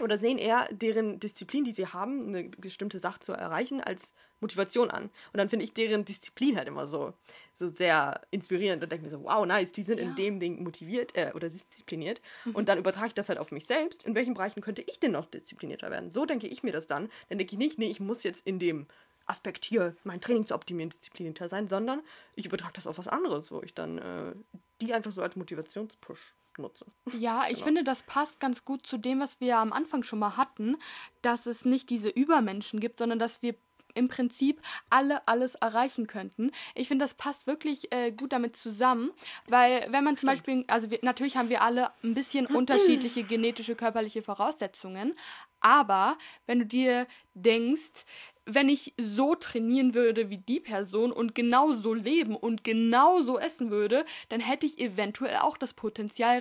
oder 0.00 0.18
sehen 0.18 0.38
eher 0.38 0.68
deren 0.70 1.20
Disziplin, 1.20 1.64
die 1.64 1.72
sie 1.72 1.86
haben, 1.86 2.28
eine 2.28 2.44
bestimmte 2.44 2.98
Sache 2.98 3.20
zu 3.20 3.32
erreichen, 3.32 3.80
als 3.80 4.12
Motivation 4.40 4.90
an. 4.90 5.04
Und 5.04 5.38
dann 5.38 5.48
finde 5.48 5.64
ich 5.64 5.72
deren 5.72 6.04
Disziplin 6.04 6.56
halt 6.56 6.68
immer 6.68 6.86
so, 6.86 7.14
so 7.54 7.68
sehr 7.68 8.20
inspirierend 8.30 8.82
und 8.82 8.92
denke 8.92 9.04
mir 9.04 9.10
so, 9.10 9.24
wow, 9.24 9.46
nice, 9.46 9.72
die 9.72 9.82
sind 9.82 9.98
ja. 9.98 10.04
in 10.04 10.14
dem 10.14 10.40
Ding 10.40 10.62
motiviert 10.62 11.16
äh, 11.16 11.32
oder 11.34 11.48
diszipliniert. 11.48 12.20
Mhm. 12.44 12.54
Und 12.54 12.68
dann 12.68 12.78
übertrage 12.78 13.08
ich 13.08 13.14
das 13.14 13.30
halt 13.30 13.38
auf 13.38 13.52
mich 13.52 13.64
selbst. 13.64 14.04
In 14.04 14.14
welchen 14.14 14.34
Bereichen 14.34 14.60
könnte 14.60 14.82
ich 14.82 15.00
denn 15.00 15.12
noch 15.12 15.26
disziplinierter 15.26 15.90
werden? 15.90 16.12
So 16.12 16.26
denke 16.26 16.46
ich 16.46 16.62
mir 16.62 16.72
das 16.72 16.86
dann. 16.86 17.08
Dann 17.28 17.38
denke 17.38 17.54
ich 17.54 17.58
nicht, 17.58 17.78
nee, 17.78 17.88
ich 17.88 18.00
muss 18.00 18.22
jetzt 18.22 18.46
in 18.46 18.58
dem 18.58 18.86
Aspekt 19.26 19.64
hier, 19.64 19.96
mein 20.04 20.20
Training 20.20 20.46
zu 20.46 20.54
optimieren, 20.54 20.90
disziplinierter 20.90 21.48
sein, 21.48 21.68
sondern 21.68 22.00
ich 22.34 22.46
übertrage 22.46 22.74
das 22.74 22.86
auf 22.86 22.98
was 22.98 23.08
anderes, 23.08 23.50
wo 23.50 23.62
ich 23.62 23.74
dann 23.74 23.98
äh, 23.98 24.34
die 24.80 24.94
einfach 24.94 25.12
so 25.12 25.22
als 25.22 25.36
Motivationspush 25.36 26.34
nutze. 26.58 26.86
Ja, 27.18 27.44
ich 27.48 27.54
genau. 27.56 27.66
finde, 27.66 27.84
das 27.84 28.02
passt 28.02 28.40
ganz 28.40 28.64
gut 28.64 28.86
zu 28.86 28.98
dem, 28.98 29.20
was 29.20 29.40
wir 29.40 29.58
am 29.58 29.72
Anfang 29.72 30.02
schon 30.02 30.18
mal 30.18 30.36
hatten, 30.36 30.76
dass 31.22 31.46
es 31.46 31.64
nicht 31.64 31.90
diese 31.90 32.08
Übermenschen 32.08 32.80
gibt, 32.80 32.98
sondern 32.98 33.18
dass 33.18 33.42
wir 33.42 33.54
im 33.96 34.08
Prinzip 34.08 34.60
alle 34.90 35.26
alles 35.26 35.54
erreichen 35.54 36.06
könnten. 36.06 36.52
Ich 36.74 36.88
finde, 36.88 37.04
das 37.04 37.14
passt 37.14 37.46
wirklich 37.46 37.92
äh, 37.92 38.12
gut 38.12 38.32
damit 38.32 38.54
zusammen, 38.54 39.10
weil 39.48 39.86
wenn 39.90 40.04
man 40.04 40.16
zum 40.16 40.28
Stimmt. 40.28 40.44
Beispiel, 40.44 40.64
also 40.68 40.90
wir, 40.90 40.98
natürlich 41.02 41.36
haben 41.36 41.48
wir 41.48 41.62
alle 41.62 41.90
ein 42.04 42.14
bisschen 42.14 42.46
unterschiedliche 42.54 43.24
genetische, 43.24 43.74
körperliche 43.74 44.22
Voraussetzungen, 44.22 45.14
aber 45.60 46.18
wenn 46.44 46.60
du 46.60 46.66
dir 46.66 47.06
denkst, 47.34 48.04
wenn 48.46 48.68
ich 48.68 48.94
so 48.96 49.34
trainieren 49.34 49.92
würde 49.92 50.30
wie 50.30 50.38
die 50.38 50.60
Person 50.60 51.10
und 51.10 51.34
genau 51.34 51.74
so 51.74 51.92
leben 51.92 52.36
und 52.36 52.62
genau 52.62 53.20
so 53.22 53.38
essen 53.38 53.70
würde, 53.70 54.04
dann 54.28 54.40
hätte 54.40 54.66
ich 54.66 54.78
eventuell 54.78 55.38
auch 55.38 55.58
das 55.58 55.74
Potenzial, 55.74 56.40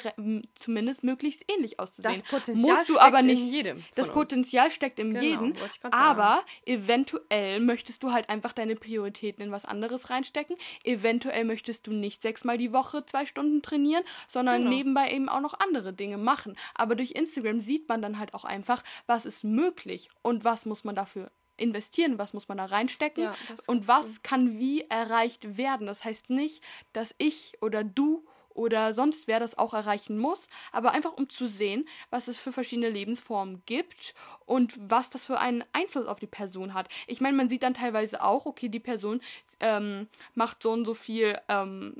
zumindest 0.53 1.03
möglichst 1.03 1.43
ähnlich 1.51 1.79
auszusehen. 1.79 2.13
Das 2.13 2.23
Potenzial 2.23 2.75
Musst 2.75 2.89
du 2.89 2.99
aber 2.99 3.23
nicht. 3.23 3.41
In 3.41 3.47
jedem 3.47 3.83
das 3.95 4.11
Potenzial 4.11 4.69
steckt 4.69 4.99
in 4.99 5.13
genau, 5.13 5.23
jedem. 5.23 5.53
Aber 5.91 6.43
eventuell 6.65 7.59
möchtest 7.59 8.03
du 8.03 8.11
halt 8.11 8.29
einfach 8.29 8.53
deine 8.53 8.75
Prioritäten 8.75 9.43
in 9.43 9.51
was 9.51 9.65
anderes 9.65 10.11
reinstecken. 10.11 10.55
Eventuell 10.83 11.43
möchtest 11.43 11.87
du 11.87 11.91
nicht 11.91 12.21
sechsmal 12.21 12.59
die 12.59 12.71
Woche 12.71 13.05
zwei 13.05 13.25
Stunden 13.25 13.63
trainieren, 13.63 14.03
sondern 14.27 14.63
genau. 14.63 14.69
nebenbei 14.69 15.09
eben 15.09 15.27
auch 15.27 15.41
noch 15.41 15.59
andere 15.59 15.91
Dinge 15.91 16.17
machen. 16.17 16.55
Aber 16.75 16.95
durch 16.95 17.11
Instagram 17.11 17.59
sieht 17.59 17.89
man 17.89 18.01
dann 18.01 18.19
halt 18.19 18.35
auch 18.35 18.45
einfach, 18.45 18.83
was 19.07 19.25
ist 19.25 19.43
möglich 19.43 20.09
und 20.21 20.43
was 20.43 20.65
muss 20.65 20.83
man 20.83 20.95
dafür 20.95 21.31
investieren, 21.57 22.17
was 22.17 22.33
muss 22.33 22.47
man 22.47 22.57
da 22.57 22.65
reinstecken 22.65 23.23
ja, 23.23 23.35
und 23.67 23.87
was 23.87 24.07
cool. 24.07 24.19
kann 24.23 24.59
wie 24.59 24.81
erreicht 24.81 25.57
werden. 25.57 25.87
Das 25.87 26.03
heißt 26.03 26.29
nicht, 26.29 26.63
dass 26.93 27.15
ich 27.17 27.57
oder 27.61 27.83
du 27.83 28.25
oder 28.55 28.93
sonst 28.93 29.27
wer 29.27 29.39
das 29.39 29.57
auch 29.57 29.73
erreichen 29.73 30.17
muss, 30.17 30.47
aber 30.71 30.91
einfach 30.93 31.13
um 31.13 31.29
zu 31.29 31.45
sehen, 31.45 31.87
was 32.09 32.27
es 32.27 32.39
für 32.39 32.53
verschiedene 32.53 32.89
Lebensformen 32.89 33.61
gibt 33.65 34.15
und 34.45 34.73
was 34.89 35.09
das 35.09 35.25
für 35.25 35.39
einen 35.39 35.63
Einfluss 35.73 36.07
auf 36.07 36.19
die 36.19 36.25
Person 36.25 36.73
hat. 36.73 36.87
Ich 37.05 37.21
meine, 37.21 37.37
man 37.37 37.49
sieht 37.49 37.63
dann 37.63 37.73
teilweise 37.73 38.23
auch, 38.23 38.45
okay, 38.45 38.69
die 38.69 38.79
Person 38.79 39.19
ähm, 39.59 40.07
macht 40.33 40.63
so 40.63 40.71
und 40.71 40.85
so 40.85 40.93
viel 40.93 41.37
ähm, 41.49 41.95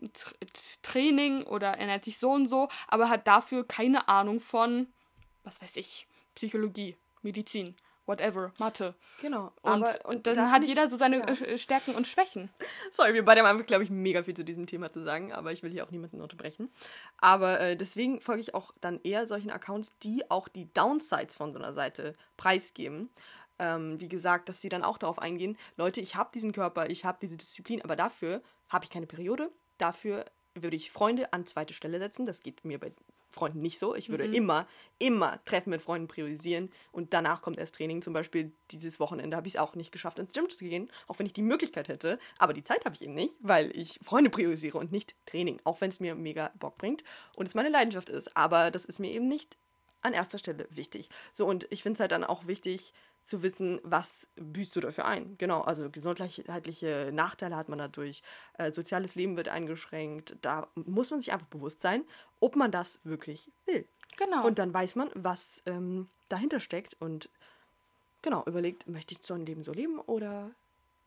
Training 0.81 1.43
oder 1.43 1.77
ernährt 1.77 2.05
sich 2.05 2.17
so 2.17 2.31
und 2.31 2.47
so, 2.47 2.69
aber 2.87 3.09
hat 3.09 3.27
dafür 3.27 3.67
keine 3.67 4.07
Ahnung 4.07 4.39
von, 4.39 4.87
was 5.43 5.61
weiß 5.61 5.75
ich, 5.75 6.07
Psychologie, 6.35 6.95
Medizin 7.21 7.75
whatever, 8.05 8.51
Mathe. 8.59 8.95
Genau. 9.21 9.51
Und, 9.61 9.83
aber, 9.83 10.05
und 10.05 10.27
dann 10.27 10.51
hat 10.51 10.63
jeder 10.63 10.89
so 10.89 10.97
seine 10.97 11.19
ja. 11.19 11.27
Äh, 11.27 11.57
Stärken 11.57 11.95
und 11.95 12.07
Schwächen. 12.07 12.49
Sorry, 12.91 13.13
wir 13.13 13.25
beide 13.25 13.43
haben, 13.43 13.65
glaube 13.65 13.83
ich, 13.83 13.89
mega 13.89 14.23
viel 14.23 14.35
zu 14.35 14.43
diesem 14.43 14.67
Thema 14.67 14.91
zu 14.91 15.03
sagen, 15.03 15.33
aber 15.33 15.51
ich 15.51 15.63
will 15.63 15.71
hier 15.71 15.85
auch 15.85 15.91
niemanden 15.91 16.21
unterbrechen. 16.21 16.71
Aber 17.17 17.59
äh, 17.59 17.75
deswegen 17.75 18.21
folge 18.21 18.41
ich 18.41 18.53
auch 18.53 18.73
dann 18.81 18.99
eher 19.03 19.27
solchen 19.27 19.51
Accounts, 19.51 19.97
die 19.99 20.29
auch 20.29 20.47
die 20.47 20.71
Downsides 20.73 21.35
von 21.35 21.53
so 21.53 21.59
einer 21.59 21.73
Seite 21.73 22.13
preisgeben. 22.37 23.09
Ähm, 23.57 23.99
wie 24.01 24.09
gesagt, 24.09 24.49
dass 24.49 24.61
sie 24.61 24.69
dann 24.69 24.83
auch 24.83 24.97
darauf 24.97 25.17
eingehen, 25.19 25.57
Leute, 25.77 26.01
ich 26.01 26.15
habe 26.15 26.29
diesen 26.33 26.51
Körper, 26.51 26.89
ich 26.89 27.05
habe 27.05 27.17
diese 27.21 27.37
Disziplin, 27.37 27.81
aber 27.81 27.95
dafür 27.95 28.41
habe 28.67 28.83
ich 28.83 28.91
keine 28.91 29.05
Periode, 29.05 29.49
dafür 29.77 30.25
würde 30.55 30.75
ich 30.75 30.91
Freunde 30.91 31.31
an 31.33 31.47
zweite 31.47 31.73
Stelle 31.73 31.99
setzen. 31.99 32.25
Das 32.25 32.41
geht 32.41 32.65
mir 32.65 32.79
bei 32.79 32.91
Freunden 33.35 33.61
nicht 33.61 33.77
so. 33.77 33.95
Ich 33.95 34.09
würde 34.09 34.27
mhm. 34.27 34.33
immer, 34.33 34.67
immer 34.97 35.39
Treffen 35.45 35.69
mit 35.69 35.81
Freunden 35.81 36.07
priorisieren 36.07 36.71
und 36.91 37.13
danach 37.13 37.41
kommt 37.41 37.59
erst 37.59 37.75
Training. 37.75 38.01
Zum 38.01 38.13
Beispiel 38.13 38.51
dieses 38.71 38.99
Wochenende 38.99 39.37
habe 39.37 39.47
ich 39.47 39.55
es 39.55 39.59
auch 39.59 39.75
nicht 39.75 39.91
geschafft, 39.91 40.17
ins 40.17 40.33
Gym 40.33 40.49
zu 40.49 40.65
gehen, 40.65 40.89
auch 41.07 41.19
wenn 41.19 41.25
ich 41.25 41.33
die 41.33 41.43
Möglichkeit 41.43 41.87
hätte. 41.87 42.17
Aber 42.39 42.53
die 42.53 42.63
Zeit 42.63 42.85
habe 42.85 42.95
ich 42.95 43.03
eben 43.03 43.13
nicht, 43.13 43.35
weil 43.41 43.75
ich 43.77 43.99
Freunde 44.03 44.29
priorisiere 44.31 44.77
und 44.77 44.91
nicht 44.91 45.15
Training, 45.25 45.59
auch 45.65 45.81
wenn 45.81 45.89
es 45.89 45.99
mir 45.99 46.15
mega 46.15 46.51
Bock 46.57 46.77
bringt 46.77 47.03
und 47.35 47.47
es 47.47 47.53
meine 47.53 47.69
Leidenschaft 47.69 48.09
ist. 48.09 48.35
Aber 48.35 48.71
das 48.71 48.85
ist 48.85 48.99
mir 48.99 49.11
eben 49.11 49.27
nicht 49.27 49.57
an 50.01 50.13
erster 50.13 50.37
Stelle 50.37 50.67
wichtig. 50.69 51.09
So, 51.33 51.45
und 51.45 51.67
ich 51.69 51.83
finde 51.83 51.97
es 51.97 51.99
halt 51.99 52.11
dann 52.11 52.23
auch 52.23 52.47
wichtig, 52.47 52.93
zu 53.25 53.41
wissen, 53.43 53.79
was 53.83 54.29
büßt 54.35 54.75
du 54.75 54.79
dafür 54.79 55.05
ein. 55.05 55.37
Genau, 55.37 55.61
also 55.61 55.89
gesundheitliche 55.89 57.09
Nachteile 57.11 57.55
hat 57.55 57.69
man 57.69 57.79
dadurch, 57.79 58.21
äh, 58.57 58.71
soziales 58.71 59.15
Leben 59.15 59.35
wird 59.35 59.49
eingeschränkt. 59.49 60.37
Da 60.41 60.67
muss 60.75 61.11
man 61.11 61.21
sich 61.21 61.33
einfach 61.33 61.47
bewusst 61.47 61.81
sein, 61.81 62.05
ob 62.39 62.55
man 62.55 62.71
das 62.71 62.99
wirklich 63.03 63.51
will. 63.65 63.87
Genau. 64.17 64.45
Und 64.45 64.59
dann 64.59 64.73
weiß 64.73 64.95
man, 64.95 65.09
was 65.15 65.61
ähm, 65.65 66.07
dahinter 66.29 66.59
steckt 66.59 66.95
und 67.01 67.29
genau, 68.21 68.43
überlegt, 68.45 68.87
möchte 68.87 69.13
ich 69.13 69.25
so 69.25 69.33
ein 69.33 69.45
Leben 69.45 69.63
so 69.63 69.73
leben 69.73 69.99
oder 69.99 70.51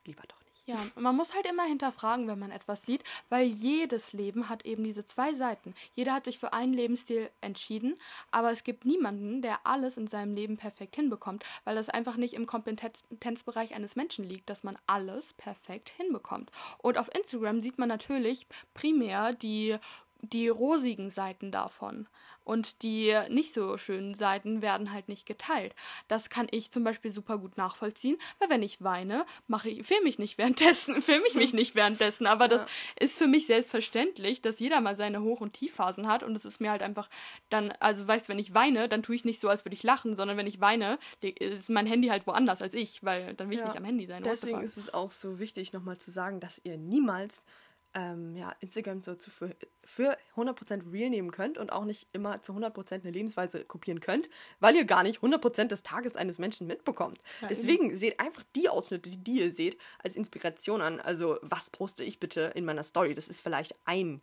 lieber 0.04 0.22
doch 0.28 0.40
nicht. 0.40 0.47
Ja, 0.68 0.76
man 0.96 1.16
muss 1.16 1.34
halt 1.34 1.48
immer 1.48 1.62
hinterfragen, 1.62 2.28
wenn 2.28 2.38
man 2.38 2.50
etwas 2.50 2.82
sieht, 2.82 3.02
weil 3.30 3.46
jedes 3.46 4.12
Leben 4.12 4.50
hat 4.50 4.66
eben 4.66 4.84
diese 4.84 5.06
zwei 5.06 5.32
Seiten. 5.32 5.74
Jeder 5.94 6.12
hat 6.12 6.26
sich 6.26 6.38
für 6.38 6.52
einen 6.52 6.74
Lebensstil 6.74 7.30
entschieden, 7.40 7.98
aber 8.30 8.52
es 8.52 8.64
gibt 8.64 8.84
niemanden, 8.84 9.40
der 9.40 9.66
alles 9.66 9.96
in 9.96 10.08
seinem 10.08 10.34
Leben 10.34 10.58
perfekt 10.58 10.94
hinbekommt, 10.94 11.42
weil 11.64 11.74
das 11.74 11.88
einfach 11.88 12.18
nicht 12.18 12.34
im 12.34 12.44
Kompetenzbereich 12.44 13.74
eines 13.74 13.96
Menschen 13.96 14.28
liegt, 14.28 14.50
dass 14.50 14.62
man 14.62 14.76
alles 14.86 15.32
perfekt 15.32 15.88
hinbekommt. 15.96 16.50
Und 16.76 16.98
auf 16.98 17.08
Instagram 17.16 17.62
sieht 17.62 17.78
man 17.78 17.88
natürlich 17.88 18.46
primär 18.74 19.32
die 19.32 19.78
die 20.20 20.48
rosigen 20.48 21.10
Seiten 21.10 21.52
davon 21.52 22.08
und 22.48 22.82
die 22.82 23.14
nicht 23.28 23.52
so 23.52 23.76
schönen 23.76 24.14
Seiten 24.14 24.62
werden 24.62 24.90
halt 24.90 25.08
nicht 25.08 25.26
geteilt. 25.26 25.74
Das 26.08 26.30
kann 26.30 26.48
ich 26.50 26.70
zum 26.70 26.82
Beispiel 26.82 27.10
super 27.10 27.36
gut 27.36 27.58
nachvollziehen, 27.58 28.16
weil 28.38 28.48
wenn 28.48 28.62
ich 28.62 28.82
weine, 28.82 29.26
mache 29.48 29.68
ich, 29.68 29.86
filme 29.86 30.08
ich 30.08 30.18
nicht 30.18 30.38
währenddessen, 30.38 31.02
filme 31.02 31.26
ich 31.28 31.34
mich 31.34 31.52
nicht 31.52 31.74
währenddessen. 31.74 32.26
Aber 32.26 32.46
ja. 32.46 32.48
das 32.48 32.64
ist 32.98 33.18
für 33.18 33.26
mich 33.26 33.46
selbstverständlich, 33.46 34.40
dass 34.40 34.60
jeder 34.60 34.80
mal 34.80 34.96
seine 34.96 35.20
Hoch- 35.20 35.42
und 35.42 35.52
Tiefphasen 35.52 36.08
hat 36.08 36.22
und 36.22 36.34
es 36.34 36.46
ist 36.46 36.58
mir 36.58 36.70
halt 36.70 36.80
einfach 36.80 37.10
dann, 37.50 37.70
also 37.80 38.08
weißt, 38.08 38.30
wenn 38.30 38.38
ich 38.38 38.54
weine, 38.54 38.88
dann 38.88 39.02
tue 39.02 39.14
ich 39.14 39.26
nicht 39.26 39.42
so, 39.42 39.50
als 39.50 39.66
würde 39.66 39.74
ich 39.74 39.82
lachen, 39.82 40.16
sondern 40.16 40.38
wenn 40.38 40.46
ich 40.46 40.58
weine, 40.58 40.98
ist 41.20 41.68
mein 41.68 41.86
Handy 41.86 42.08
halt 42.08 42.26
woanders 42.26 42.62
als 42.62 42.72
ich, 42.72 43.04
weil 43.04 43.34
dann 43.34 43.50
will 43.50 43.56
ich 43.56 43.60
ja. 43.60 43.66
nicht 43.66 43.76
am 43.76 43.84
Handy 43.84 44.06
sein. 44.06 44.22
Deswegen 44.22 44.62
ist 44.62 44.78
es 44.78 44.94
auch 44.94 45.10
so 45.10 45.38
wichtig, 45.38 45.74
nochmal 45.74 45.98
zu 45.98 46.10
sagen, 46.10 46.40
dass 46.40 46.62
ihr 46.64 46.78
niemals 46.78 47.44
ähm, 47.98 48.36
ja, 48.36 48.52
Instagram 48.60 49.02
so 49.02 49.14
zu, 49.14 49.30
für, 49.30 49.54
für 49.84 50.16
100% 50.36 50.92
real 50.92 51.10
nehmen 51.10 51.30
könnt 51.30 51.58
und 51.58 51.72
auch 51.72 51.84
nicht 51.84 52.08
immer 52.12 52.42
zu 52.42 52.52
100% 52.52 52.92
eine 52.92 53.10
Lebensweise 53.10 53.64
kopieren 53.64 54.00
könnt, 54.00 54.28
weil 54.60 54.76
ihr 54.76 54.84
gar 54.84 55.02
nicht 55.02 55.20
100% 55.20 55.64
des 55.64 55.82
Tages 55.82 56.14
eines 56.16 56.38
Menschen 56.38 56.66
mitbekommt. 56.66 57.18
Ja, 57.40 57.48
Deswegen 57.48 57.96
seht 57.96 58.20
einfach 58.20 58.44
die 58.54 58.68
Ausschnitte, 58.68 59.10
die, 59.10 59.18
die 59.18 59.40
ihr 59.40 59.52
seht, 59.52 59.78
als 59.98 60.16
Inspiration 60.16 60.80
an. 60.80 61.00
Also, 61.00 61.38
was 61.42 61.70
poste 61.70 62.04
ich 62.04 62.20
bitte 62.20 62.52
in 62.54 62.64
meiner 62.64 62.84
Story? 62.84 63.14
Das 63.14 63.28
ist 63.28 63.40
vielleicht 63.40 63.74
ein 63.84 64.22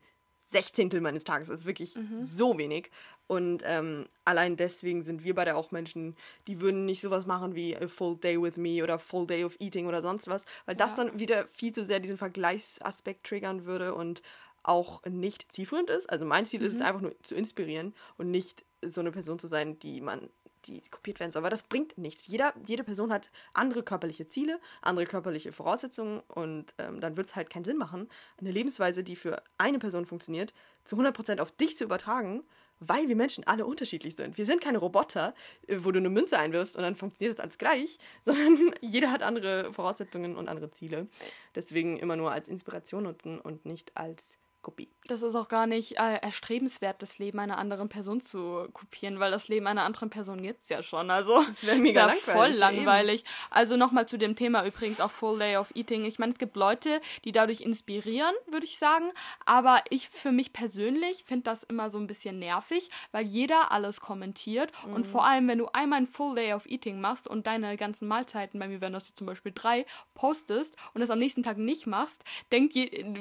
Sechzehntel 0.55 1.01
meines 1.01 1.25
Tages. 1.25 1.49
Das 1.49 1.59
ist 1.59 1.65
wirklich 1.65 1.95
mhm. 1.95 2.23
so 2.23 2.57
wenig. 2.57 2.89
Und 3.27 3.61
ähm, 3.65 4.05
allein 4.23 4.55
deswegen 4.55 5.03
sind 5.03 5.25
wir 5.25 5.35
beide 5.35 5.55
auch 5.55 5.71
Menschen, 5.71 6.15
die 6.47 6.61
würden 6.61 6.85
nicht 6.85 7.01
sowas 7.01 7.25
machen 7.25 7.55
wie 7.55 7.75
a 7.75 7.89
full 7.89 8.15
day 8.15 8.41
with 8.41 8.55
me 8.55 8.81
oder 8.81 8.97
full 8.97 9.27
day 9.27 9.43
of 9.43 9.57
eating 9.59 9.85
oder 9.87 10.01
sonst 10.01 10.29
was, 10.29 10.45
weil 10.65 10.75
ja. 10.75 10.85
das 10.85 10.95
dann 10.95 11.19
wieder 11.19 11.45
viel 11.47 11.73
zu 11.73 11.83
sehr 11.83 11.99
diesen 11.99 12.17
Vergleichsaspekt 12.17 13.25
triggern 13.25 13.65
würde 13.65 13.93
und 13.93 14.21
auch 14.63 15.03
nicht 15.05 15.51
zielführend 15.51 15.89
ist. 15.89 16.09
Also 16.09 16.25
mein 16.25 16.45
Ziel 16.45 16.61
mhm. 16.61 16.67
ist 16.67 16.73
es 16.73 16.79
mhm. 16.79 16.85
einfach 16.85 17.01
nur 17.01 17.15
zu 17.21 17.35
inspirieren 17.35 17.93
und 18.17 18.31
nicht 18.31 18.63
so 18.81 19.01
eine 19.01 19.11
Person 19.11 19.39
zu 19.39 19.47
sein, 19.47 19.77
die 19.79 19.99
man 19.99 20.29
die 20.68 20.82
kopiert 20.89 21.20
werden 21.20 21.32
soll. 21.32 21.41
Aber 21.41 21.49
das 21.49 21.63
bringt 21.63 21.97
nichts. 21.97 22.28
Jeder, 22.28 22.53
jede 22.68 22.84
Person 22.84 23.11
hat 23.11 23.32
andere 23.53 23.84
körperliche 23.84 24.28
Ziele, 24.28 24.59
andere 24.82 25.05
körperliche 25.05 25.51
Voraussetzungen 25.51 26.22
und 26.28 26.74
ähm, 26.78 26.99
dann 26.99 27.18
wird 27.18 27.28
es 27.28 27.36
halt 27.36 27.49
keinen 27.49 27.66
Sinn 27.66 27.78
machen, 27.78 28.09
eine 28.39 28.51
Lebensweise, 28.51 29.03
die 29.03 29.16
für 29.16 29.41
eine 29.57 29.80
Person 29.80 30.05
funktioniert, 30.05 30.53
zu 30.84 30.95
100% 30.97 31.39
auf 31.39 31.51
dich 31.51 31.78
zu 31.78 31.84
übertragen, 31.84 32.43
weil 32.80 33.07
wir 33.07 33.16
Menschen 33.16 33.45
alle 33.47 33.66
unterschiedlich 33.66 34.16
sind. 34.16 34.38
Wir 34.38 34.45
sind 34.45 34.61
keine 34.61 34.78
Roboter, 34.80 35.34
äh, 35.68 35.78
wo 35.82 35.91
du 35.91 35.99
eine 35.99 36.09
Münze 36.09 36.38
einwirfst 36.38 36.76
und 36.76 36.84
dann 36.84 36.95
funktioniert 36.95 37.38
das 37.38 37.43
alles 37.43 37.57
gleich, 37.57 37.97
sondern 38.26 38.74
jeder 38.82 39.11
hat 39.11 39.24
andere 39.24 39.72
Voraussetzungen 39.72 40.36
und 40.36 40.47
andere 40.47 40.72
Ziele. 40.72 41.07
Deswegen 41.55 41.97
immer 41.97 42.16
nur 42.16 42.32
als 42.32 42.47
Inspiration 42.47 43.03
nutzen 43.03 43.39
und 43.39 43.66
nicht 43.66 43.95
als 43.95 44.38
Kopie. 44.66 44.89
Das 45.07 45.22
ist 45.22 45.36
auch 45.36 45.47
gar 45.47 45.68
nicht 45.68 45.99
äh, 45.99 46.16
erstrebenswert, 46.16 46.99
das 47.03 47.20
Leben 47.20 47.39
einer 47.39 47.59
anderen 47.59 47.88
Person 47.88 48.22
zu 48.22 48.68
kopieren, 48.74 49.20
weil 49.20 49.30
das 49.30 49.47
Leben 49.47 49.68
einer 49.68 49.84
anderen 49.84 50.09
Person 50.09 50.41
gibt 50.41 50.63
es 50.63 50.70
ja 50.70 50.82
schon. 50.82 51.11
Also 51.11 51.43
das 51.47 51.63
wäre 51.68 51.78
mega 51.78 51.99
ja 51.99 52.05
langweilig. 52.07 52.36
voll 52.36 52.49
langweilig. 52.59 53.22
Eben. 53.22 53.30
Also 53.51 53.78
nochmal 53.78 54.07
zu 54.07 54.18
dem 54.18 54.36
Thema 54.36 54.66
übrigens 54.66 54.99
auch 55.01 55.11
Full 55.11 55.38
Day 55.38 55.57
of 55.57 55.70
Eating. 55.76 56.03
Ich 56.05 56.18
meine, 56.18 56.34
es 56.34 56.39
gibt 56.39 56.55
Leute, 56.55 56.99
die 57.26 57.32
dadurch 57.32 57.61
inspirieren, 57.61 58.34
würde 58.47 58.66
ich 58.66 58.80
sagen. 58.80 59.11
Aber 59.45 59.84
ich 59.91 60.09
für 60.09 60.32
mich 60.32 60.51
persönlich 60.51 61.24
finde 61.26 61.43
das 61.43 61.61
immer 61.61 61.91
so 61.91 61.99
ein 61.99 62.07
bisschen 62.07 62.39
nervig, 62.39 62.89
weil 63.11 63.28
jeder 63.28 63.72
alles 63.72 64.01
kommentiert. 64.01 64.72
Mhm. 64.88 64.93
Und 64.95 65.05
vor 65.05 65.28
allem, 65.28 65.47
wenn 65.47 65.59
du 65.59 65.68
einmal 65.74 65.99
ein 65.99 66.07
Full 66.07 66.34
Day 66.34 66.53
of 66.53 66.66
Eating 66.66 66.99
machst 66.99 67.28
und 67.28 67.45
deine 67.45 67.78
ganzen 67.78 68.07
Mahlzeiten, 68.07 68.59
bei 68.59 68.68
mir 68.68 68.82
wären 68.82 68.93
das 68.93 69.13
zum 69.13 69.28
Beispiel 69.28 69.51
drei, 69.53 69.86
postest 70.16 70.76
und 70.95 71.01
das 71.01 71.11
am 71.11 71.20
nächsten 71.20 71.43
Tag 71.43 71.59
nicht 71.59 71.86
machst, 71.86 72.24
denk, 72.51 72.74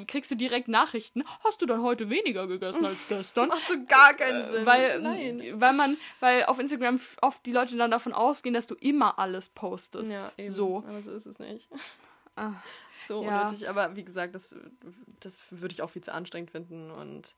kriegst 0.07 0.31
du 0.31 0.35
direkt 0.35 0.69
Nachrichten, 0.69 1.21
hast 1.43 1.61
du 1.61 1.65
dann 1.65 1.81
heute 1.81 2.09
weniger 2.09 2.47
gegessen 2.47 2.85
als 2.85 3.07
gestern? 3.07 3.49
Macht 3.49 3.67
so 3.67 3.75
gar 3.87 4.13
keinen 4.13 4.41
äh, 4.41 4.45
Sinn. 4.45 4.65
Weil, 4.65 4.99
Nein. 5.01 5.61
weil 5.61 5.73
man, 5.73 5.97
weil 6.19 6.45
auf 6.45 6.59
Instagram 6.59 6.99
oft 7.21 7.45
die 7.45 7.51
Leute 7.51 7.75
dann 7.77 7.91
davon 7.91 8.13
ausgehen, 8.13 8.53
dass 8.53 8.67
du 8.67 8.75
immer 8.75 9.19
alles 9.19 9.49
postest. 9.49 10.11
Ja, 10.11 10.31
eben. 10.37 10.53
So. 10.53 10.83
Aber 10.87 11.01
so 11.01 11.11
ist 11.11 11.25
es 11.25 11.39
nicht. 11.39 11.67
so 13.07 13.23
ja. 13.23 13.41
unnötig. 13.41 13.69
Aber 13.69 13.95
wie 13.95 14.03
gesagt, 14.03 14.35
das, 14.35 14.55
das 15.19 15.41
würde 15.49 15.73
ich 15.73 15.81
auch 15.81 15.89
viel 15.89 16.03
zu 16.03 16.13
anstrengend 16.13 16.51
finden 16.51 16.91
und 16.91 17.35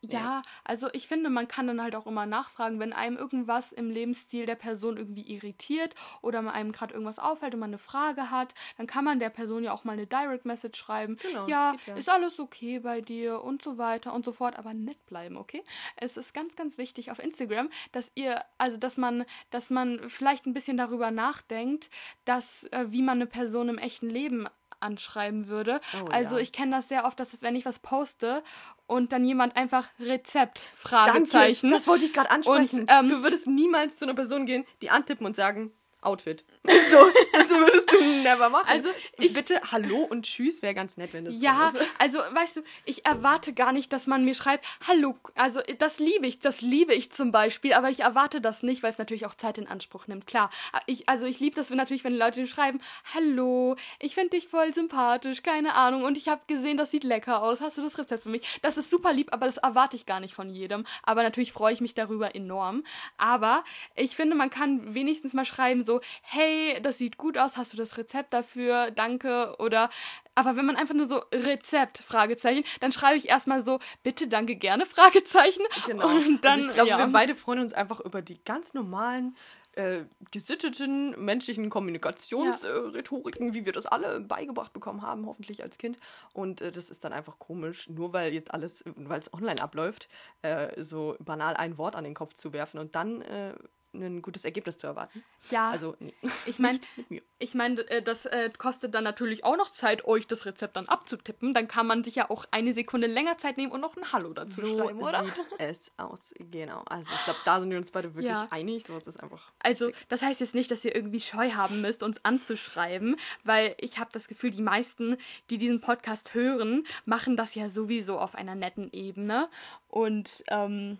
ja, 0.00 0.42
also 0.64 0.88
ich 0.92 1.08
finde, 1.08 1.28
man 1.28 1.48
kann 1.48 1.66
dann 1.66 1.82
halt 1.82 1.96
auch 1.96 2.06
immer 2.06 2.26
nachfragen, 2.26 2.78
wenn 2.78 2.92
einem 2.92 3.16
irgendwas 3.16 3.72
im 3.72 3.90
Lebensstil 3.90 4.46
der 4.46 4.54
Person 4.54 4.96
irgendwie 4.96 5.22
irritiert 5.22 5.94
oder 6.22 6.40
man 6.40 6.54
einem 6.54 6.72
gerade 6.72 6.94
irgendwas 6.94 7.18
auffällt 7.18 7.54
und 7.54 7.60
man 7.60 7.70
eine 7.70 7.78
Frage 7.78 8.30
hat, 8.30 8.54
dann 8.76 8.86
kann 8.86 9.04
man 9.04 9.18
der 9.18 9.30
Person 9.30 9.64
ja 9.64 9.72
auch 9.72 9.84
mal 9.84 9.92
eine 9.92 10.06
Direct 10.06 10.44
Message 10.44 10.78
schreiben. 10.78 11.16
Genau, 11.16 11.48
ja, 11.48 11.74
ja, 11.86 11.94
ist 11.94 12.08
alles 12.08 12.38
okay 12.38 12.78
bei 12.78 13.00
dir 13.00 13.42
und 13.42 13.62
so 13.62 13.76
weiter 13.76 14.12
und 14.12 14.24
so 14.24 14.32
fort, 14.32 14.56
aber 14.56 14.72
nett 14.72 15.04
bleiben, 15.06 15.36
okay? 15.36 15.64
Es 15.96 16.16
ist 16.16 16.32
ganz, 16.32 16.54
ganz 16.54 16.78
wichtig 16.78 17.10
auf 17.10 17.18
Instagram, 17.18 17.68
dass 17.92 18.12
ihr, 18.14 18.44
also 18.56 18.76
dass 18.76 18.96
man, 18.96 19.24
dass 19.50 19.70
man 19.70 20.08
vielleicht 20.08 20.46
ein 20.46 20.54
bisschen 20.54 20.76
darüber 20.76 21.10
nachdenkt, 21.10 21.90
dass, 22.24 22.64
äh, 22.64 22.86
wie 22.90 23.02
man 23.02 23.18
eine 23.18 23.26
Person 23.26 23.68
im 23.68 23.78
echten 23.78 24.08
Leben 24.08 24.48
anschreiben 24.80 25.48
würde. 25.48 25.80
Oh, 26.02 26.06
also 26.06 26.36
ja. 26.36 26.42
ich 26.42 26.52
kenne 26.52 26.76
das 26.76 26.88
sehr 26.88 27.04
oft, 27.04 27.18
dass 27.18 27.40
wenn 27.42 27.56
ich 27.56 27.64
was 27.64 27.78
poste 27.78 28.42
und 28.88 29.12
dann 29.12 29.24
jemand 29.24 29.54
einfach 29.56 29.88
Rezept 30.00 30.58
Fragezeichen. 30.74 31.68
Danke, 31.68 31.76
das 31.76 31.86
wollte 31.86 32.06
ich 32.06 32.12
gerade 32.12 32.30
ansprechen. 32.30 32.80
Und, 32.80 32.90
ähm, 32.90 33.08
du 33.08 33.22
würdest 33.22 33.46
niemals 33.46 33.98
zu 33.98 34.06
einer 34.06 34.14
Person 34.14 34.46
gehen, 34.46 34.64
die 34.82 34.90
antippen 34.90 35.24
und 35.26 35.36
sagen, 35.36 35.70
Outfit. 36.00 36.44
So, 36.90 36.98
das 37.34 37.50
würdest 37.50 37.92
du 37.92 38.02
never 38.22 38.48
machen. 38.48 38.66
Also 38.66 38.88
ich 39.18 39.34
bitte 39.34 39.60
Hallo 39.72 39.98
und 39.98 40.24
Tschüss 40.24 40.62
wäre 40.62 40.72
ganz 40.74 40.96
nett, 40.96 41.12
wenn 41.12 41.26
das 41.26 41.34
Ja, 41.38 41.70
so 41.70 41.78
ist. 41.78 41.86
also 41.98 42.18
weißt 42.18 42.56
du, 42.56 42.62
ich 42.86 43.04
erwarte 43.04 43.52
gar 43.52 43.72
nicht, 43.72 43.92
dass 43.92 44.06
man 44.06 44.24
mir 44.24 44.34
schreibt 44.34 44.66
Hallo. 44.86 45.16
Also 45.34 45.60
das 45.78 45.98
liebe 45.98 46.26
ich, 46.26 46.38
das 46.38 46.62
liebe 46.62 46.94
ich 46.94 47.10
zum 47.12 47.30
Beispiel, 47.30 47.74
aber 47.74 47.90
ich 47.90 48.00
erwarte 48.00 48.40
das 48.40 48.62
nicht, 48.62 48.82
weil 48.82 48.90
es 48.92 48.96
natürlich 48.98 49.26
auch 49.26 49.34
Zeit 49.34 49.58
in 49.58 49.66
Anspruch 49.66 50.06
nimmt. 50.06 50.26
Klar, 50.26 50.48
ich 50.86 51.08
also 51.10 51.26
ich 51.26 51.40
liebe 51.40 51.56
das 51.56 51.68
natürlich, 51.70 52.04
wenn 52.04 52.16
Leute 52.16 52.46
schreiben 52.46 52.80
Hallo, 53.14 53.76
ich 53.98 54.14
finde 54.14 54.30
dich 54.30 54.48
voll 54.48 54.72
sympathisch, 54.72 55.42
keine 55.42 55.74
Ahnung 55.74 56.04
und 56.04 56.16
ich 56.16 56.28
habe 56.28 56.40
gesehen, 56.46 56.78
das 56.78 56.90
sieht 56.90 57.04
lecker 57.04 57.42
aus. 57.42 57.60
Hast 57.60 57.76
du 57.76 57.82
das 57.82 57.98
Rezept 57.98 58.22
für 58.22 58.30
mich? 58.30 58.58
Das 58.62 58.78
ist 58.78 58.88
super 58.88 59.12
lieb, 59.12 59.32
aber 59.32 59.44
das 59.46 59.58
erwarte 59.58 59.96
ich 59.96 60.06
gar 60.06 60.20
nicht 60.20 60.34
von 60.34 60.48
jedem. 60.48 60.86
Aber 61.02 61.22
natürlich 61.22 61.52
freue 61.52 61.74
ich 61.74 61.80
mich 61.82 61.94
darüber 61.94 62.34
enorm. 62.34 62.82
Aber 63.18 63.62
ich 63.94 64.16
finde, 64.16 64.36
man 64.36 64.48
kann 64.48 64.94
wenigstens 64.94 65.34
mal 65.34 65.44
schreiben 65.44 65.84
so 65.88 66.00
Hey, 66.22 66.80
das 66.82 66.98
sieht 66.98 67.16
gut 67.16 67.36
aus, 67.38 67.56
hast 67.56 67.72
du 67.72 67.76
das 67.76 67.96
Rezept 67.96 68.32
dafür? 68.32 68.92
Danke. 68.92 69.56
Oder 69.58 69.90
aber 70.36 70.54
wenn 70.54 70.66
man 70.66 70.76
einfach 70.76 70.94
nur 70.94 71.08
so 71.08 71.22
Rezept, 71.32 71.98
Fragezeichen, 71.98 72.62
dann 72.78 72.92
schreibe 72.92 73.16
ich 73.16 73.28
erstmal 73.28 73.62
so, 73.62 73.80
bitte, 74.04 74.28
danke, 74.28 74.54
gerne, 74.54 74.86
Fragezeichen. 74.86 75.62
Genau. 75.86 76.06
Und 76.08 76.44
dann, 76.44 76.58
also 76.58 76.68
ich 76.68 76.74
glaube, 76.74 76.90
ja. 76.90 76.98
wir 76.98 77.08
beide 77.08 77.34
freuen 77.34 77.58
uns 77.58 77.72
einfach 77.72 77.98
über 77.98 78.22
die 78.22 78.42
ganz 78.44 78.72
normalen, 78.72 79.36
äh, 79.78 80.04
gesitteten 80.32 81.14
menschlichen 81.24 81.70
Kommunikationsrhetoriken, 81.70 83.46
ja. 83.46 83.50
äh, 83.52 83.54
wie 83.54 83.64
wir 83.64 83.72
das 83.72 83.86
alle 83.86 84.20
beigebracht 84.20 84.72
bekommen 84.72 85.02
haben, 85.02 85.26
hoffentlich 85.26 85.62
als 85.62 85.78
Kind. 85.78 85.98
Und 86.32 86.60
äh, 86.60 86.72
das 86.72 86.90
ist 86.90 87.04
dann 87.04 87.12
einfach 87.12 87.38
komisch, 87.38 87.88
nur 87.88 88.12
weil 88.12 88.32
jetzt 88.32 88.52
alles, 88.52 88.82
weil 88.96 89.20
es 89.20 89.32
online 89.32 89.62
abläuft, 89.62 90.08
äh, 90.42 90.82
so 90.82 91.16
banal 91.20 91.56
ein 91.56 91.78
Wort 91.78 91.94
an 91.94 92.04
den 92.04 92.14
Kopf 92.14 92.34
zu 92.34 92.52
werfen 92.52 92.78
und 92.78 92.96
dann 92.96 93.22
äh, 93.22 93.54
ein 93.94 94.22
gutes 94.22 94.44
Ergebnis 94.44 94.78
zu 94.78 94.86
erwarten. 94.86 95.24
Ja. 95.50 95.70
Also, 95.70 95.96
nee. 95.98 96.12
ich 96.46 96.58
meine, 96.58 96.78
ich 97.38 97.54
meine, 97.54 97.80
äh, 97.88 98.02
das 98.02 98.26
äh, 98.26 98.50
kostet 98.56 98.94
dann 98.94 99.04
natürlich 99.04 99.44
auch 99.44 99.56
noch 99.56 99.70
Zeit, 99.70 100.04
euch 100.04 100.26
das 100.26 100.46
Rezept 100.46 100.76
dann 100.76 100.86
abzutippen. 100.86 101.54
Dann 101.54 101.68
kann 101.68 101.86
man 101.86 102.04
sich 102.04 102.16
ja 102.16 102.30
auch 102.30 102.44
eine 102.50 102.72
Sekunde 102.72 103.06
länger 103.06 103.38
Zeit 103.38 103.56
nehmen 103.56 103.72
und 103.72 103.80
noch 103.80 103.96
ein 103.96 104.12
Hallo 104.12 104.32
dazu 104.32 104.60
so 104.60 104.78
schreiben, 104.78 105.00
oder? 105.00 105.24
sieht 105.24 105.46
es 105.58 105.92
aus. 105.96 106.34
Genau. 106.38 106.82
Also, 106.86 107.10
ich 107.14 107.24
glaube, 107.24 107.40
da 107.44 107.60
sind 107.60 107.70
wir 107.70 107.78
uns 107.78 107.90
beide 107.90 108.14
wirklich 108.14 108.32
ja. 108.32 108.46
einig. 108.50 108.84
So 108.86 108.96
ist 108.96 109.22
einfach. 109.22 109.52
Also, 109.60 109.90
das 110.08 110.22
heißt 110.22 110.40
jetzt 110.40 110.54
nicht, 110.54 110.70
dass 110.70 110.84
ihr 110.84 110.94
irgendwie 110.94 111.20
Scheu 111.20 111.52
haben 111.52 111.80
müsst, 111.80 112.02
uns 112.02 112.24
anzuschreiben, 112.24 113.16
weil 113.44 113.74
ich 113.78 113.98
habe 113.98 114.10
das 114.12 114.28
Gefühl, 114.28 114.50
die 114.50 114.62
meisten, 114.62 115.16
die 115.50 115.58
diesen 115.58 115.80
Podcast 115.80 116.34
hören, 116.34 116.84
machen 117.04 117.36
das 117.36 117.54
ja 117.54 117.68
sowieso 117.68 118.18
auf 118.18 118.34
einer 118.34 118.54
netten 118.54 118.92
Ebene. 118.92 119.48
Und, 119.88 120.44
ähm, 120.50 120.98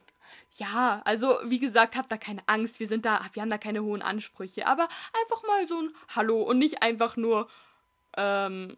ja, 0.56 1.02
also 1.04 1.38
wie 1.44 1.58
gesagt, 1.58 1.96
habt 1.96 2.10
da 2.10 2.16
keine 2.16 2.42
Angst, 2.46 2.80
wir 2.80 2.88
sind 2.88 3.04
da, 3.04 3.24
wir 3.32 3.42
haben 3.42 3.50
da 3.50 3.58
keine 3.58 3.82
hohen 3.82 4.02
Ansprüche, 4.02 4.66
aber 4.66 4.88
einfach 5.22 5.42
mal 5.46 5.68
so 5.68 5.78
ein 5.78 5.94
Hallo 6.14 6.42
und 6.42 6.58
nicht 6.58 6.82
einfach 6.82 7.16
nur 7.16 7.48
ähm, 8.16 8.76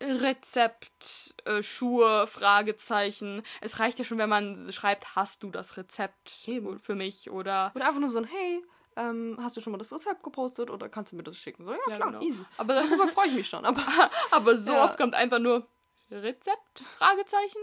Rezept, 0.00 1.34
äh, 1.44 1.62
Schuhe, 1.62 2.26
Fragezeichen. 2.26 3.42
Es 3.60 3.80
reicht 3.80 3.98
ja 3.98 4.04
schon, 4.04 4.18
wenn 4.18 4.28
man 4.28 4.70
schreibt, 4.72 5.16
hast 5.16 5.42
du 5.42 5.50
das 5.50 5.76
Rezept 5.76 6.46
Eben. 6.46 6.78
für 6.78 6.94
mich 6.94 7.30
oder. 7.30 7.72
Oder 7.74 7.86
einfach 7.86 8.00
nur 8.00 8.10
so 8.10 8.18
ein 8.18 8.24
Hey, 8.24 8.62
ähm, 8.96 9.38
hast 9.40 9.56
du 9.56 9.60
schon 9.60 9.72
mal 9.72 9.78
das 9.78 9.92
Rezept 9.92 10.22
gepostet 10.22 10.70
oder 10.70 10.88
kannst 10.88 11.12
du 11.12 11.16
mir 11.16 11.22
das 11.22 11.36
schicken? 11.36 11.64
So, 11.64 11.72
ja, 11.72 11.78
ja 11.88 11.96
klar, 11.96 12.12
genau. 12.12 12.22
easy. 12.22 12.44
Aber 12.56 12.74
darüber 12.74 13.06
freue 13.08 13.28
ich 13.28 13.34
mich 13.34 13.48
schon. 13.48 13.64
Aber, 13.64 13.82
aber 14.30 14.56
so 14.56 14.72
ja. 14.72 14.84
oft 14.84 14.98
kommt 14.98 15.14
einfach 15.14 15.38
nur 15.38 15.66
Rezept, 16.10 16.80
Fragezeichen. 16.98 17.60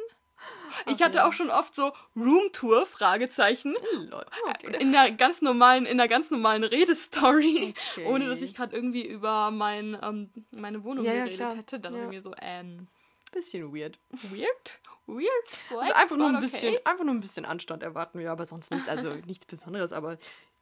Ich 0.88 1.02
hatte 1.02 1.26
auch 1.26 1.34
schon 1.34 1.50
oft 1.50 1.76
so 1.76 1.94
Roomtour 2.16 2.86
Fragezeichen 2.86 3.76
okay. 4.12 4.76
in 4.80 4.92
der 4.92 5.12
ganz 5.12 5.42
normalen 5.42 5.86
in 5.86 5.98
der 5.98 6.08
ganz 6.08 6.32
normalen 6.32 6.64
Redestory, 6.64 7.74
okay. 7.92 8.06
ohne 8.06 8.28
dass 8.28 8.42
ich 8.42 8.56
gerade 8.56 8.76
irgendwie 8.76 9.06
über 9.06 9.52
mein 9.52 9.98
ähm, 10.02 10.32
meine 10.52 10.84
Wohnung 10.84 11.06
ja, 11.06 11.14
geredet 11.14 11.40
ja, 11.40 11.54
hätte, 11.54 11.80
dann 11.80 11.94
ja. 11.94 12.00
irgendwie 12.00 12.22
so 12.22 12.34
ähm 12.42 12.88
bisschen 13.34 13.74
weird. 13.74 14.00
Weird? 14.12 14.80
Weird? 15.06 15.48
Flex, 15.48 15.82
also 15.82 15.94
einfach 15.94 16.18
nur 16.18 16.30
ein 16.30 16.40
bisschen 16.40 16.76
okay. 16.76 16.82
einfach 16.86 17.04
nur 17.04 17.14
ein 17.14 17.20
bisschen 17.20 17.46
Anstand 17.46 17.84
erwarten 17.84 18.20
wir, 18.20 18.32
aber 18.32 18.46
sonst 18.46 18.72
nichts, 18.72 18.88
also 18.88 19.10
nichts 19.26 19.46
Besonderes, 19.46 19.92
aber 19.92 20.18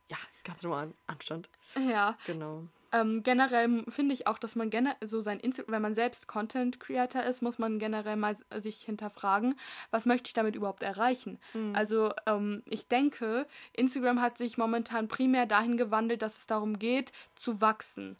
ja, 0.09 0.17
ganz 0.43 0.63
normal 0.63 0.93
Anstand. 1.07 1.49
Ja. 1.75 2.17
Genau. 2.25 2.67
Ähm, 2.91 3.23
generell 3.23 3.85
finde 3.89 4.13
ich 4.13 4.27
auch, 4.27 4.37
dass 4.37 4.55
man 4.55 4.69
generell 4.69 5.07
so 5.07 5.21
sein 5.21 5.39
Instagram, 5.39 5.73
wenn 5.73 5.81
man 5.81 5.93
selbst 5.93 6.27
Content 6.27 6.79
Creator 6.79 7.23
ist, 7.23 7.41
muss 7.41 7.57
man 7.57 7.79
generell 7.79 8.15
mal 8.15 8.35
sich 8.57 8.81
hinterfragen, 8.81 9.55
was 9.91 10.05
möchte 10.05 10.27
ich 10.27 10.33
damit 10.33 10.55
überhaupt 10.55 10.83
erreichen? 10.83 11.39
Mhm. 11.53 11.75
Also 11.75 12.11
ähm, 12.25 12.63
ich 12.65 12.87
denke, 12.87 13.47
Instagram 13.73 14.21
hat 14.21 14.37
sich 14.37 14.57
momentan 14.57 15.07
primär 15.07 15.45
dahin 15.45 15.77
gewandelt, 15.77 16.21
dass 16.21 16.37
es 16.37 16.45
darum 16.45 16.79
geht, 16.79 17.11
zu 17.35 17.61
wachsen, 17.61 18.17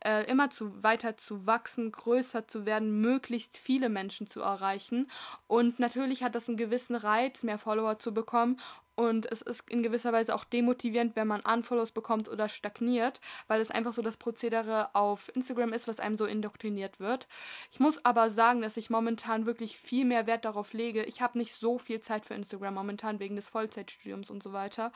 äh, 0.00 0.24
immer 0.30 0.50
zu 0.50 0.82
weiter 0.82 1.16
zu 1.16 1.46
wachsen, 1.46 1.92
größer 1.92 2.48
zu 2.48 2.66
werden, 2.66 3.00
möglichst 3.00 3.58
viele 3.58 3.88
Menschen 3.88 4.26
zu 4.26 4.40
erreichen. 4.40 5.08
Und 5.46 5.78
natürlich 5.78 6.22
hat 6.22 6.34
das 6.34 6.48
einen 6.48 6.56
gewissen 6.56 6.96
Reiz, 6.96 7.42
mehr 7.42 7.58
Follower 7.58 7.98
zu 7.98 8.14
bekommen 8.14 8.58
und 8.96 9.30
es 9.30 9.42
ist 9.42 9.68
in 9.70 9.82
gewisser 9.82 10.12
Weise 10.12 10.34
auch 10.34 10.44
demotivierend, 10.44 11.16
wenn 11.16 11.26
man 11.26 11.40
Unfollows 11.40 11.90
bekommt 11.90 12.28
oder 12.28 12.48
stagniert, 12.48 13.20
weil 13.48 13.60
es 13.60 13.70
einfach 13.70 13.92
so 13.92 14.02
das 14.02 14.16
Prozedere 14.16 14.94
auf 14.94 15.34
Instagram 15.34 15.72
ist, 15.72 15.88
was 15.88 16.00
einem 16.00 16.16
so 16.16 16.26
indoktriniert 16.26 17.00
wird. 17.00 17.26
Ich 17.72 17.80
muss 17.80 18.04
aber 18.04 18.30
sagen, 18.30 18.60
dass 18.60 18.76
ich 18.76 18.90
momentan 18.90 19.46
wirklich 19.46 19.78
viel 19.78 20.04
mehr 20.04 20.26
Wert 20.26 20.44
darauf 20.44 20.72
lege. 20.72 21.02
Ich 21.04 21.20
habe 21.20 21.38
nicht 21.38 21.54
so 21.54 21.78
viel 21.78 22.00
Zeit 22.00 22.24
für 22.24 22.34
Instagram 22.34 22.74
momentan 22.74 23.18
wegen 23.18 23.36
des 23.36 23.48
Vollzeitstudiums 23.48 24.30
und 24.30 24.42
so 24.42 24.52
weiter, 24.52 24.92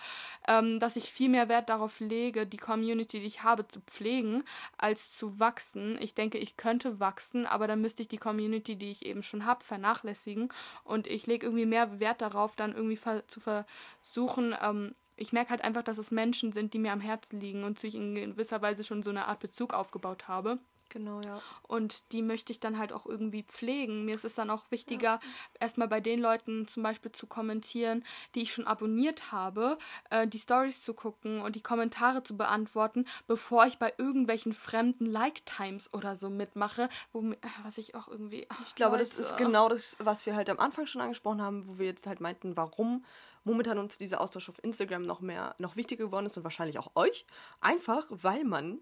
ähm, 0.46 0.78
dass 0.78 0.96
ich 0.96 1.12
viel 1.12 1.28
mehr 1.28 1.48
Wert 1.48 1.68
darauf 1.68 2.00
lege, 2.00 2.46
die 2.46 2.56
Community, 2.56 3.20
die 3.20 3.26
ich 3.26 3.42
habe, 3.42 3.66
zu 3.66 3.80
pflegen, 3.80 4.44
als 4.76 5.16
zu 5.16 5.40
wachsen. 5.40 5.98
Ich 6.00 6.14
denke, 6.14 6.38
ich 6.38 6.56
könnte 6.56 7.00
wachsen, 7.00 7.46
aber 7.46 7.66
dann 7.66 7.80
müsste 7.80 8.02
ich 8.02 8.08
die 8.08 8.16
Community, 8.16 8.76
die 8.76 8.90
ich 8.90 9.04
eben 9.04 9.22
schon 9.22 9.44
habe, 9.44 9.64
vernachlässigen. 9.64 10.50
Und 10.84 11.06
ich 11.06 11.26
lege 11.26 11.46
irgendwie 11.46 11.66
mehr 11.66 11.98
Wert 12.00 12.20
darauf, 12.20 12.54
dann 12.54 12.74
irgendwie 12.74 12.98
zu 13.26 13.40
ver 13.40 13.66
suchen. 14.02 14.54
Ähm, 14.60 14.94
ich 15.16 15.32
merke 15.32 15.50
halt 15.50 15.62
einfach, 15.62 15.82
dass 15.82 15.98
es 15.98 16.10
Menschen 16.10 16.52
sind, 16.52 16.74
die 16.74 16.78
mir 16.78 16.92
am 16.92 17.00
Herzen 17.00 17.40
liegen 17.40 17.64
und 17.64 17.78
sich 17.78 17.94
in 17.94 18.14
gewisser 18.14 18.62
Weise 18.62 18.84
schon 18.84 19.02
so 19.02 19.10
eine 19.10 19.26
Art 19.26 19.40
Bezug 19.40 19.74
aufgebaut 19.74 20.28
habe. 20.28 20.58
Genau, 20.90 21.20
ja. 21.20 21.40
Und 21.66 22.12
die 22.12 22.22
möchte 22.22 22.52
ich 22.52 22.60
dann 22.60 22.78
halt 22.78 22.92
auch 22.92 23.06
irgendwie 23.06 23.42
pflegen. 23.42 24.04
Mir 24.04 24.14
ist 24.14 24.24
es 24.24 24.34
dann 24.34 24.50
auch 24.50 24.70
wichtiger, 24.70 25.14
ja. 25.14 25.20
erstmal 25.60 25.88
bei 25.88 26.00
den 26.00 26.18
Leuten 26.18 26.66
zum 26.66 26.82
Beispiel 26.82 27.12
zu 27.12 27.26
kommentieren, 27.26 28.04
die 28.34 28.42
ich 28.42 28.52
schon 28.52 28.66
abonniert 28.66 29.30
habe, 29.30 29.76
äh, 30.10 30.26
die 30.26 30.38
Stories 30.38 30.82
zu 30.82 30.94
gucken 30.94 31.42
und 31.42 31.56
die 31.56 31.62
Kommentare 31.62 32.22
zu 32.22 32.36
beantworten, 32.36 33.04
bevor 33.26 33.66
ich 33.66 33.78
bei 33.78 33.92
irgendwelchen 33.98 34.54
fremden 34.54 35.06
Like-Times 35.06 35.92
oder 35.92 36.16
so 36.16 36.30
mitmache, 36.30 36.88
wo, 37.12 37.20
äh, 37.20 37.36
was 37.62 37.78
ich 37.78 37.94
auch 37.94 38.08
irgendwie. 38.08 38.46
Ach, 38.48 38.62
ich 38.66 38.74
glaube, 38.74 38.96
Leute. 38.96 39.10
das 39.10 39.18
ist 39.18 39.36
genau 39.36 39.68
das, 39.68 39.96
was 39.98 40.24
wir 40.26 40.34
halt 40.34 40.48
am 40.48 40.58
Anfang 40.58 40.86
schon 40.86 41.02
angesprochen 41.02 41.42
haben, 41.42 41.68
wo 41.68 41.78
wir 41.78 41.86
jetzt 41.86 42.06
halt 42.06 42.20
meinten, 42.20 42.56
warum 42.56 43.04
momentan 43.48 43.78
uns 43.78 43.98
dieser 43.98 44.20
Austausch 44.20 44.48
auf 44.48 44.62
Instagram 44.62 45.02
noch 45.02 45.20
mehr, 45.20 45.54
noch 45.58 45.76
wichtiger 45.76 46.04
geworden 46.04 46.26
ist 46.26 46.36
und 46.36 46.44
wahrscheinlich 46.44 46.78
auch 46.78 46.94
euch. 46.94 47.26
Einfach, 47.60 48.06
weil 48.10 48.44
man 48.44 48.78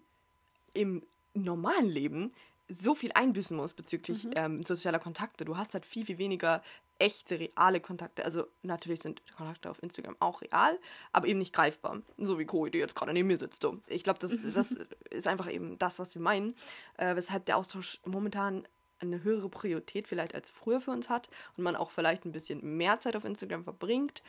im 0.73 1.03
normalen 1.33 1.87
Leben 1.87 2.33
so 2.69 2.95
viel 2.95 3.11
einbüßen 3.13 3.55
muss 3.55 3.73
bezüglich 3.73 4.25
mhm. 4.25 4.31
ähm, 4.35 4.63
sozialer 4.65 4.99
Kontakte. 4.99 5.45
Du 5.45 5.55
hast 5.55 5.73
halt 5.73 5.85
viel, 5.85 6.05
viel 6.05 6.17
weniger 6.17 6.61
echte, 6.99 7.39
reale 7.39 7.79
Kontakte. 7.79 8.25
Also 8.25 8.45
natürlich 8.61 9.01
sind 9.01 9.21
Kontakte 9.35 9.69
auf 9.69 9.81
Instagram 9.81 10.17
auch 10.19 10.41
real, 10.41 10.77
aber 11.13 11.27
eben 11.27 11.39
nicht 11.39 11.53
greifbar. 11.53 12.01
So 12.17 12.37
wie 12.39 12.45
Cory, 12.45 12.71
die 12.71 12.79
jetzt 12.79 12.95
gerade 12.95 13.13
neben 13.13 13.27
mir 13.27 13.39
sitzt. 13.39 13.61
So. 13.61 13.79
Ich 13.87 14.03
glaube, 14.03 14.19
das, 14.19 14.35
das 14.53 14.75
ist 15.09 15.27
einfach 15.27 15.49
eben 15.49 15.77
das, 15.77 15.99
was 15.99 16.13
wir 16.15 16.21
meinen. 16.21 16.55
Äh, 16.97 17.15
weshalb 17.15 17.45
der 17.45 17.57
Austausch 17.57 18.01
momentan 18.05 18.67
eine 18.99 19.23
höhere 19.23 19.49
Priorität 19.49 20.07
vielleicht 20.07 20.35
als 20.35 20.49
früher 20.49 20.81
für 20.81 20.91
uns 20.91 21.09
hat 21.09 21.29
und 21.55 21.63
man 21.63 21.75
auch 21.75 21.91
vielleicht 21.91 22.25
ein 22.25 22.31
bisschen 22.31 22.77
mehr 22.77 22.99
Zeit 22.99 23.15
auf 23.15 23.25
Instagram 23.25 23.63
verbringt 23.63 24.23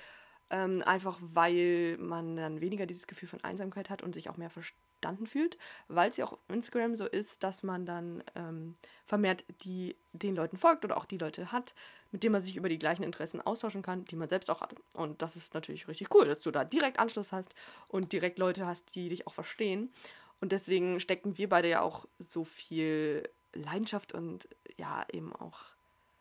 Ähm, 0.50 0.82
einfach 0.86 1.18
weil 1.20 1.96
man 1.98 2.36
dann 2.36 2.60
weniger 2.60 2.86
dieses 2.86 3.06
Gefühl 3.06 3.28
von 3.28 3.44
Einsamkeit 3.44 3.90
hat 3.90 4.02
und 4.02 4.14
sich 4.14 4.30
auch 4.30 4.38
mehr 4.38 4.48
verstanden 4.48 5.26
fühlt, 5.26 5.58
weil 5.88 6.08
es 6.08 6.16
ja 6.16 6.24
auch 6.24 6.32
auf 6.32 6.38
Instagram 6.48 6.96
so 6.96 7.06
ist, 7.06 7.42
dass 7.44 7.62
man 7.62 7.84
dann 7.84 8.24
ähm, 8.34 8.76
vermehrt 9.04 9.44
die, 9.62 9.96
den 10.12 10.34
Leuten 10.34 10.56
folgt 10.56 10.84
oder 10.84 10.96
auch 10.96 11.04
die 11.04 11.18
Leute 11.18 11.52
hat, 11.52 11.74
mit 12.12 12.22
denen 12.22 12.32
man 12.32 12.42
sich 12.42 12.56
über 12.56 12.68
die 12.70 12.78
gleichen 12.78 13.02
Interessen 13.02 13.40
austauschen 13.40 13.82
kann, 13.82 14.06
die 14.06 14.16
man 14.16 14.28
selbst 14.28 14.50
auch 14.50 14.62
hat. 14.62 14.74
Und 14.94 15.20
das 15.20 15.36
ist 15.36 15.52
natürlich 15.52 15.86
richtig 15.86 16.14
cool, 16.14 16.26
dass 16.26 16.40
du 16.40 16.50
da 16.50 16.64
direkt 16.64 16.98
Anschluss 16.98 17.32
hast 17.32 17.54
und 17.88 18.12
direkt 18.12 18.38
Leute 18.38 18.66
hast, 18.66 18.94
die 18.94 19.10
dich 19.10 19.26
auch 19.26 19.34
verstehen. 19.34 19.92
Und 20.40 20.52
deswegen 20.52 21.00
stecken 21.00 21.36
wir 21.36 21.48
beide 21.48 21.68
ja 21.68 21.82
auch 21.82 22.06
so 22.18 22.44
viel 22.44 23.28
Leidenschaft 23.52 24.12
und 24.12 24.48
ja, 24.76 25.04
eben 25.12 25.34
auch 25.34 25.60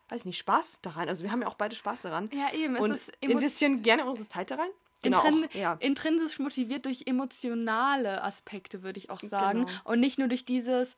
weiß 0.08 0.24
nicht, 0.24 0.38
Spaß 0.38 0.80
daran. 0.80 1.08
Also 1.08 1.22
wir 1.22 1.32
haben 1.32 1.42
ja 1.42 1.48
auch 1.48 1.54
beide 1.54 1.76
Spaß 1.76 2.00
daran. 2.00 2.30
Ja, 2.32 2.52
eben. 2.52 2.76
Und 2.76 2.90
es 2.90 3.08
ist 3.08 3.16
investieren 3.20 3.82
gerne 3.82 4.06
unsere 4.06 4.28
Zeit 4.28 4.50
da 4.50 4.56
rein. 4.56 4.70
Genau, 5.02 5.24
Intrin 5.24 5.44
auch, 5.44 5.54
ja. 5.54 5.72
Intrinsisch 5.74 6.38
motiviert 6.40 6.84
durch 6.84 7.04
emotionale 7.06 8.22
Aspekte, 8.24 8.82
würde 8.82 8.98
ich 8.98 9.10
auch 9.10 9.20
sagen. 9.20 9.66
Genau. 9.66 9.80
Und 9.84 10.00
nicht 10.00 10.18
nur 10.18 10.26
durch 10.26 10.44
dieses, 10.44 10.96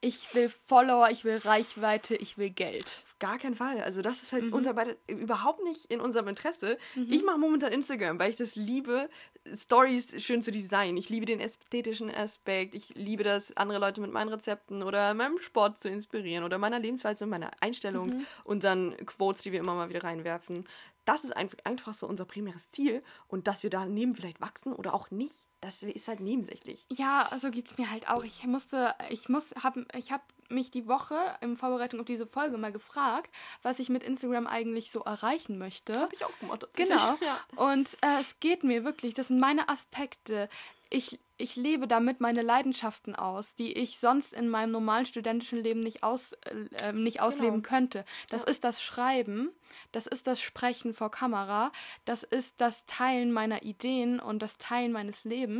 ich 0.00 0.34
will 0.34 0.50
Follower, 0.66 1.08
ich 1.10 1.24
will 1.24 1.38
Reichweite, 1.38 2.14
ich 2.16 2.36
will 2.36 2.50
Geld. 2.50 3.04
Auf 3.04 3.18
gar 3.18 3.38
keinen 3.38 3.54
Fall. 3.54 3.80
Also 3.80 4.02
das 4.02 4.22
ist 4.22 4.32
halt 4.32 4.44
mhm. 4.44 4.74
beide 4.74 4.96
überhaupt 5.06 5.64
nicht 5.64 5.86
in 5.86 6.00
unserem 6.00 6.28
Interesse. 6.28 6.76
Mhm. 6.94 7.08
Ich 7.10 7.24
mache 7.24 7.38
momentan 7.38 7.72
Instagram, 7.72 8.18
weil 8.18 8.30
ich 8.30 8.36
das 8.36 8.54
liebe, 8.54 9.08
Stories 9.54 10.22
schön 10.22 10.42
zu 10.42 10.52
designen. 10.52 10.96
Ich 10.96 11.08
liebe 11.08 11.26
den 11.26 11.40
ästhetischen 11.40 12.14
Aspekt. 12.14 12.74
Ich 12.74 12.94
liebe 12.96 13.24
das, 13.24 13.56
andere 13.56 13.78
Leute 13.78 14.00
mit 14.00 14.12
meinen 14.12 14.28
Rezepten 14.28 14.82
oder 14.82 15.14
meinem 15.14 15.40
Sport 15.40 15.78
zu 15.78 15.88
inspirieren 15.88 16.44
oder 16.44 16.58
meiner 16.58 16.78
Lebensweise 16.78 17.24
und 17.24 17.30
meiner 17.30 17.50
Einstellung 17.60 18.08
mhm. 18.08 18.26
und 18.44 18.64
dann 18.64 18.96
Quotes, 19.06 19.42
die 19.42 19.52
wir 19.52 19.60
immer 19.60 19.74
mal 19.74 19.88
wieder 19.88 20.04
reinwerfen 20.04 20.66
das 21.04 21.24
ist 21.24 21.36
einfach 21.36 21.94
so 21.94 22.06
unser 22.06 22.24
primäres 22.24 22.70
Ziel 22.70 23.02
und 23.28 23.46
dass 23.46 23.62
wir 23.62 23.70
daneben 23.70 24.14
vielleicht 24.14 24.40
wachsen 24.40 24.72
oder 24.72 24.94
auch 24.94 25.10
nicht, 25.10 25.46
das 25.64 25.82
ist 25.82 26.08
halt 26.08 26.20
nebensächlich. 26.20 26.84
Ja, 26.90 27.30
so 27.38 27.50
geht 27.50 27.68
es 27.68 27.78
mir 27.78 27.90
halt 27.90 28.08
auch. 28.08 28.22
Ich 28.24 28.44
musste, 28.44 28.94
ich 29.08 29.28
muss, 29.30 29.52
hab, 29.62 29.76
ich 29.96 30.12
habe 30.12 30.22
mich 30.50 30.70
die 30.70 30.86
Woche 30.86 31.16
in 31.40 31.56
Vorbereitung 31.56 32.00
auf 32.00 32.06
diese 32.06 32.26
Folge 32.26 32.58
mal 32.58 32.72
gefragt, 32.72 33.34
was 33.62 33.78
ich 33.78 33.88
mit 33.88 34.02
Instagram 34.02 34.46
eigentlich 34.46 34.90
so 34.90 35.00
erreichen 35.00 35.58
möchte. 35.58 35.98
Habe 36.00 36.14
ich 36.14 36.24
auch 36.24 36.38
gemacht. 36.38 36.66
Genau. 36.74 37.16
Ja. 37.20 37.40
Und 37.56 37.94
äh, 38.02 38.20
es 38.20 38.38
geht 38.40 38.62
mir 38.62 38.84
wirklich, 38.84 39.14
das 39.14 39.28
sind 39.28 39.40
meine 39.40 39.68
Aspekte. 39.68 40.48
Ich, 40.90 41.18
ich 41.38 41.56
lebe 41.56 41.88
damit 41.88 42.20
meine 42.20 42.42
Leidenschaften 42.42 43.16
aus, 43.16 43.54
die 43.54 43.72
ich 43.72 43.98
sonst 43.98 44.32
in 44.32 44.48
meinem 44.48 44.70
normalen 44.70 45.06
studentischen 45.06 45.62
Leben 45.62 45.80
nicht, 45.80 46.02
aus, 46.04 46.32
äh, 46.78 46.92
nicht 46.92 47.20
ausleben 47.20 47.62
genau. 47.62 47.68
könnte. 47.68 48.04
Das 48.28 48.42
ja. 48.42 48.48
ist 48.48 48.64
das 48.64 48.82
Schreiben, 48.82 49.50
das 49.92 50.06
ist 50.06 50.26
das 50.26 50.40
Sprechen 50.40 50.94
vor 50.94 51.10
Kamera, 51.10 51.72
das 52.04 52.22
ist 52.22 52.60
das 52.60 52.86
Teilen 52.86 53.32
meiner 53.32 53.62
Ideen 53.62 54.20
und 54.20 54.40
das 54.40 54.58
Teilen 54.58 54.92
meines 54.92 55.24
Lebens 55.24 55.53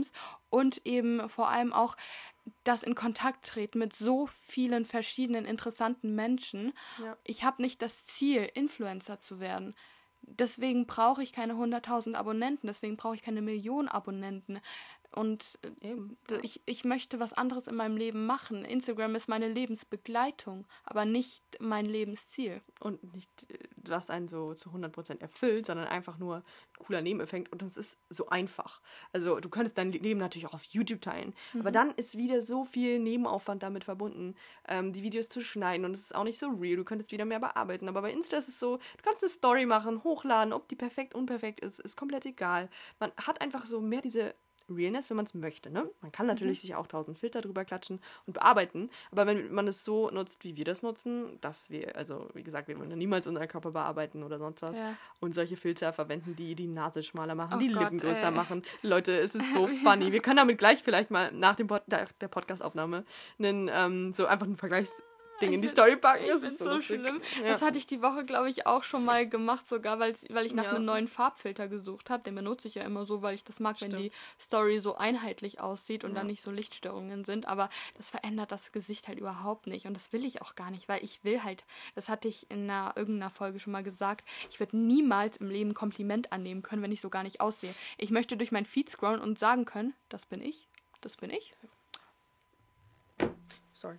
und 0.51 0.84
eben 0.86 1.28
vor 1.28 1.49
allem 1.49 1.72
auch 1.72 1.97
das 2.62 2.82
in 2.82 2.95
Kontakt 2.95 3.47
treten 3.47 3.78
mit 3.78 3.92
so 3.95 4.26
vielen 4.26 4.84
verschiedenen 4.84 5.47
interessanten 5.47 6.14
Menschen. 6.14 6.72
Ja. 7.03 7.16
Ich 7.24 7.45
habe 7.45 7.62
nicht 7.62 7.80
das 7.80 8.05
Ziel, 8.07 8.51
Influencer 8.55 9.18
zu 9.18 9.40
werden. 9.40 9.74
Deswegen 10.22 10.86
brauche 10.86 11.22
ich 11.22 11.32
keine 11.32 11.55
100.000 11.55 12.14
Abonnenten, 12.14 12.66
deswegen 12.66 12.97
brauche 12.97 13.14
ich 13.14 13.22
keine 13.22 13.42
Millionen 13.42 13.88
Abonnenten. 13.88 14.59
Und 15.14 15.58
äh, 15.62 15.90
Eben. 15.90 16.16
ich, 16.42 16.60
ich 16.66 16.84
möchte 16.84 17.20
was 17.20 17.32
anderes 17.32 17.68
in 17.68 17.76
meinem 17.76 17.96
Leben 17.96 18.26
machen. 18.26 18.64
Instagram 18.64 19.14
ist 19.14 19.28
meine 19.28 19.48
Lebensbegleitung, 19.48 20.66
aber 20.84 21.04
nicht 21.04 21.42
mein 21.60 21.86
Lebensziel. 21.86 22.60
Und 22.80 23.14
nicht, 23.14 23.50
äh, 23.50 23.58
was 23.76 24.10
einen 24.10 24.26
so 24.26 24.54
zu 24.54 24.70
100% 24.70 25.20
erfüllt, 25.20 25.66
sondern 25.66 25.86
einfach 25.86 26.18
nur 26.18 26.36
ein 26.36 26.78
cooler 26.78 27.00
Nebeneffekt. 27.00 27.52
Und 27.52 27.62
das 27.62 27.76
ist 27.76 27.98
so 28.10 28.28
einfach. 28.28 28.80
Also 29.12 29.38
du 29.38 29.48
könntest 29.48 29.78
dein 29.78 29.92
Leben 29.92 30.18
natürlich 30.18 30.48
auch 30.48 30.54
auf 30.54 30.64
YouTube 30.64 31.00
teilen. 31.00 31.32
Mhm. 31.52 31.60
Aber 31.60 31.70
dann 31.70 31.92
ist 31.92 32.16
wieder 32.18 32.42
so 32.42 32.64
viel 32.64 32.98
Nebenaufwand 32.98 33.62
damit 33.62 33.84
verbunden, 33.84 34.34
ähm, 34.66 34.92
die 34.92 35.02
Videos 35.04 35.28
zu 35.28 35.42
schneiden. 35.42 35.86
Und 35.86 35.92
es 35.92 36.00
ist 36.00 36.14
auch 36.14 36.24
nicht 36.24 36.40
so 36.40 36.48
real. 36.48 36.76
Du 36.76 36.84
könntest 36.84 37.12
wieder 37.12 37.24
mehr 37.24 37.40
bearbeiten. 37.40 37.88
Aber 37.88 38.02
bei 38.02 38.10
Insta 38.10 38.36
ist 38.36 38.48
es 38.48 38.58
so, 38.58 38.78
du 38.78 39.02
kannst 39.04 39.22
eine 39.22 39.30
Story 39.30 39.64
machen, 39.64 40.02
hochladen. 40.02 40.52
Ob 40.52 40.66
die 40.66 40.76
perfekt, 40.76 41.14
unperfekt 41.14 41.60
ist, 41.60 41.78
ist 41.78 41.96
komplett 41.96 42.26
egal. 42.26 42.68
Man 42.98 43.12
hat 43.16 43.40
einfach 43.40 43.66
so 43.66 43.80
mehr 43.80 44.00
diese 44.00 44.34
Realness, 44.68 45.10
wenn 45.10 45.16
man 45.16 45.26
es 45.26 45.34
möchte. 45.34 45.70
Ne? 45.70 45.90
Man 46.00 46.12
kann 46.12 46.26
natürlich 46.26 46.58
mhm. 46.58 46.66
sich 46.66 46.74
auch 46.74 46.86
tausend 46.86 47.18
Filter 47.18 47.40
drüber 47.40 47.64
klatschen 47.64 48.00
und 48.26 48.34
bearbeiten, 48.34 48.90
aber 49.10 49.26
wenn 49.26 49.52
man 49.52 49.68
es 49.68 49.84
so 49.84 50.10
nutzt, 50.10 50.44
wie 50.44 50.56
wir 50.56 50.64
das 50.64 50.82
nutzen, 50.82 51.38
dass 51.40 51.70
wir, 51.70 51.96
also 51.96 52.28
wie 52.34 52.42
gesagt, 52.42 52.68
wir 52.68 52.78
wollen 52.78 52.96
niemals 52.96 53.26
unseren 53.26 53.48
Körper 53.48 53.72
bearbeiten 53.72 54.22
oder 54.22 54.38
sonst 54.38 54.62
was 54.62 54.78
ja. 54.78 54.96
und 55.20 55.34
solche 55.34 55.56
Filter 55.56 55.92
verwenden, 55.92 56.34
die 56.36 56.54
die 56.54 56.66
Nase 56.66 57.02
schmaler 57.02 57.34
machen, 57.34 57.54
oh 57.56 57.58
die 57.58 57.68
Gott, 57.68 57.82
Lippen 57.82 57.98
größer 57.98 58.28
ey. 58.28 58.30
machen. 58.30 58.62
Leute, 58.82 59.18
es 59.18 59.34
ist 59.34 59.52
so 59.52 59.66
funny. 59.84 60.12
Wir 60.12 60.20
können 60.20 60.36
damit 60.36 60.58
gleich 60.58 60.82
vielleicht 60.82 61.10
mal 61.10 61.32
nach 61.32 61.56
dem 61.56 61.66
Pod 61.66 61.82
der, 61.86 62.08
der 62.20 62.28
Podcast-Aufnahme 62.28 63.04
einen, 63.38 63.70
ähm, 63.72 64.12
so 64.12 64.26
einfach 64.26 64.46
einen 64.46 64.56
Vergleichs 64.56 65.02
Ding 65.41 65.53
in 65.53 65.62
die 65.62 65.68
Story 65.68 65.97
packen. 65.97 66.24
Das 66.28 66.43
ist 66.43 66.59
so, 66.59 66.64
so 66.64 66.78
schlimm. 66.78 67.20
Ja. 67.43 67.49
Das 67.49 67.62
hatte 67.62 67.78
ich 67.78 67.87
die 67.87 68.03
Woche, 68.03 68.24
glaube 68.24 68.51
ich, 68.51 68.66
auch 68.66 68.85
schon 68.85 69.05
mal 69.05 69.28
gemacht, 69.28 69.68
sogar, 69.68 69.99
weil 69.99 70.12
ich 70.12 70.55
nach 70.55 70.64
ja. 70.64 70.70
einem 70.70 70.85
neuen 70.85 71.09
Farbfilter 71.09 71.68
gesucht 71.68 72.11
habe. 72.11 72.22
Den 72.22 72.35
benutze 72.35 72.68
ich 72.68 72.74
ja 72.74 72.82
immer 72.82 73.07
so, 73.07 73.22
weil 73.22 73.35
ich 73.35 73.45
das 73.45 73.61
mag, 73.61 73.76
Stimmt. 73.76 73.95
wenn 73.95 74.03
die 74.03 74.12
Story 74.41 74.78
so 74.78 74.97
einheitlich 74.97 75.61
aussieht 75.61 76.05
und 76.05 76.12
ja. 76.12 76.18
dann 76.18 76.26
nicht 76.28 76.43
so 76.43 76.51
Lichtstörungen 76.51 77.24
sind. 77.24 77.47
Aber 77.47 77.68
das 77.97 78.11
verändert 78.11 78.53
das 78.53 78.72
Gesicht 78.72 79.09
halt 79.09 79.18
überhaupt 79.18 79.66
nicht. 79.66 79.87
Und 79.87 79.95
das 79.95 80.12
will 80.12 80.24
ich 80.24 80.43
auch 80.43 80.55
gar 80.55 80.70
nicht, 80.70 80.89
weil 80.89 81.05
ich 81.05 81.24
will 81.24 81.43
halt, 81.43 81.64
das 81.95 82.09
hatte 82.09 82.28
ich 82.28 82.51
in 82.51 82.70
einer, 82.70 82.93
irgendeiner 82.97 83.30
Folge 83.30 83.61
schon 83.61 83.72
mal 83.72 83.82
gesagt, 83.82 84.24
ich 84.51 84.61
würde 84.61 84.76
niemals 84.76 85.37
im 85.39 85.49
Leben 85.49 85.74
Kompliment 85.74 86.32
annehmen 86.32 86.62
können, 86.62 86.82
wenn 86.82 86.93
ich 86.93 87.01
so 87.01 87.11
gar 87.11 87.22
nicht 87.22 87.41
aussehe. 87.41 87.74
Ich 87.99 88.11
möchte 88.11 88.37
durch 88.37 88.53
mein 88.53 88.66
Feed 88.66 88.89
scrollen 88.89 89.20
und 89.20 89.39
sagen 89.39 89.64
können, 89.64 89.95
das 90.09 90.26
bin 90.26 90.41
ich, 90.41 90.68
das 91.01 91.16
bin 91.16 91.30
ich. 91.30 91.55
Sorry. 93.72 93.99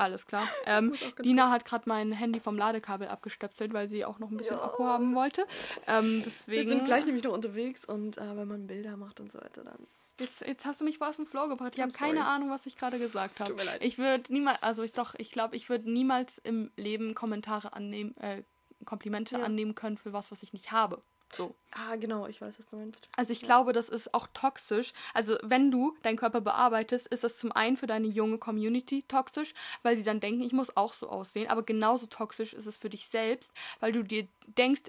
Alles 0.00 0.26
klar. 0.26 0.48
Ähm, 0.66 0.94
Dina 1.24 1.50
hat 1.50 1.64
gerade 1.64 1.88
mein 1.88 2.12
Handy 2.12 2.38
vom 2.38 2.56
Ladekabel 2.56 3.08
abgestöpselt, 3.08 3.72
weil 3.72 3.88
sie 3.88 4.04
auch 4.04 4.18
noch 4.18 4.30
ein 4.30 4.36
bisschen 4.36 4.56
ja. 4.56 4.62
Akku 4.62 4.84
haben 4.84 5.14
wollte. 5.14 5.46
Ähm, 5.86 6.22
deswegen, 6.24 6.58
Wir 6.58 6.68
sind 6.68 6.84
gleich 6.84 7.04
nämlich 7.06 7.24
noch 7.24 7.32
unterwegs 7.32 7.84
und 7.84 8.18
äh, 8.18 8.36
wenn 8.36 8.46
man 8.46 8.66
Bilder 8.66 8.96
macht 8.96 9.20
und 9.20 9.32
so 9.32 9.40
weiter, 9.40 9.64
dann. 9.64 9.86
Jetzt, 10.20 10.46
jetzt 10.46 10.66
hast 10.66 10.80
du 10.80 10.84
mich 10.84 10.98
vor 10.98 11.08
aus 11.08 11.16
dem 11.16 11.26
Flow 11.26 11.48
gebracht. 11.48 11.72
Ich 11.74 11.80
habe 11.80 11.92
keine 11.92 12.26
Ahnung, 12.26 12.50
was 12.50 12.66
ich 12.66 12.76
gerade 12.76 12.98
gesagt 12.98 13.40
habe. 13.40 13.50
Tut 13.50 13.58
mir 13.58 13.64
leid. 13.64 13.82
Ich 13.82 13.98
würde 13.98 14.32
niemals, 14.32 14.62
also 14.62 14.82
ich 14.82 14.92
doch, 14.92 15.14
ich 15.16 15.32
glaube, 15.32 15.56
ich 15.56 15.68
würde 15.68 15.90
niemals 15.90 16.38
im 16.38 16.70
Leben 16.76 17.14
Kommentare 17.14 17.72
annehmen, 17.72 18.16
äh, 18.18 18.42
Komplimente 18.84 19.40
ja. 19.40 19.44
annehmen 19.44 19.74
können 19.74 19.96
für 19.96 20.12
was, 20.12 20.30
was 20.30 20.42
ich 20.42 20.52
nicht 20.52 20.72
habe. 20.72 21.00
So. 21.36 21.54
Ah, 21.70 21.96
genau, 21.96 22.26
ich 22.26 22.40
weiß, 22.40 22.58
was 22.58 22.66
du 22.66 22.76
meinst. 22.76 23.08
Also 23.16 23.32
ich 23.32 23.42
ja. 23.42 23.46
glaube, 23.46 23.72
das 23.72 23.88
ist 23.88 24.12
auch 24.14 24.26
toxisch. 24.34 24.92
Also 25.14 25.36
wenn 25.42 25.70
du 25.70 25.96
deinen 26.02 26.16
Körper 26.16 26.40
bearbeitest, 26.40 27.06
ist 27.06 27.22
das 27.22 27.38
zum 27.38 27.52
einen 27.52 27.76
für 27.76 27.86
deine 27.86 28.08
junge 28.08 28.38
Community 28.38 29.04
toxisch, 29.06 29.54
weil 29.82 29.96
sie 29.96 30.02
dann 30.02 30.20
denken, 30.20 30.42
ich 30.42 30.52
muss 30.52 30.76
auch 30.76 30.92
so 30.92 31.08
aussehen. 31.08 31.48
Aber 31.48 31.62
genauso 31.62 32.06
toxisch 32.06 32.52
ist 32.52 32.66
es 32.66 32.76
für 32.76 32.90
dich 32.90 33.06
selbst, 33.06 33.52
weil 33.78 33.92
du 33.92 34.02
dir 34.02 34.26
denkst, 34.46 34.82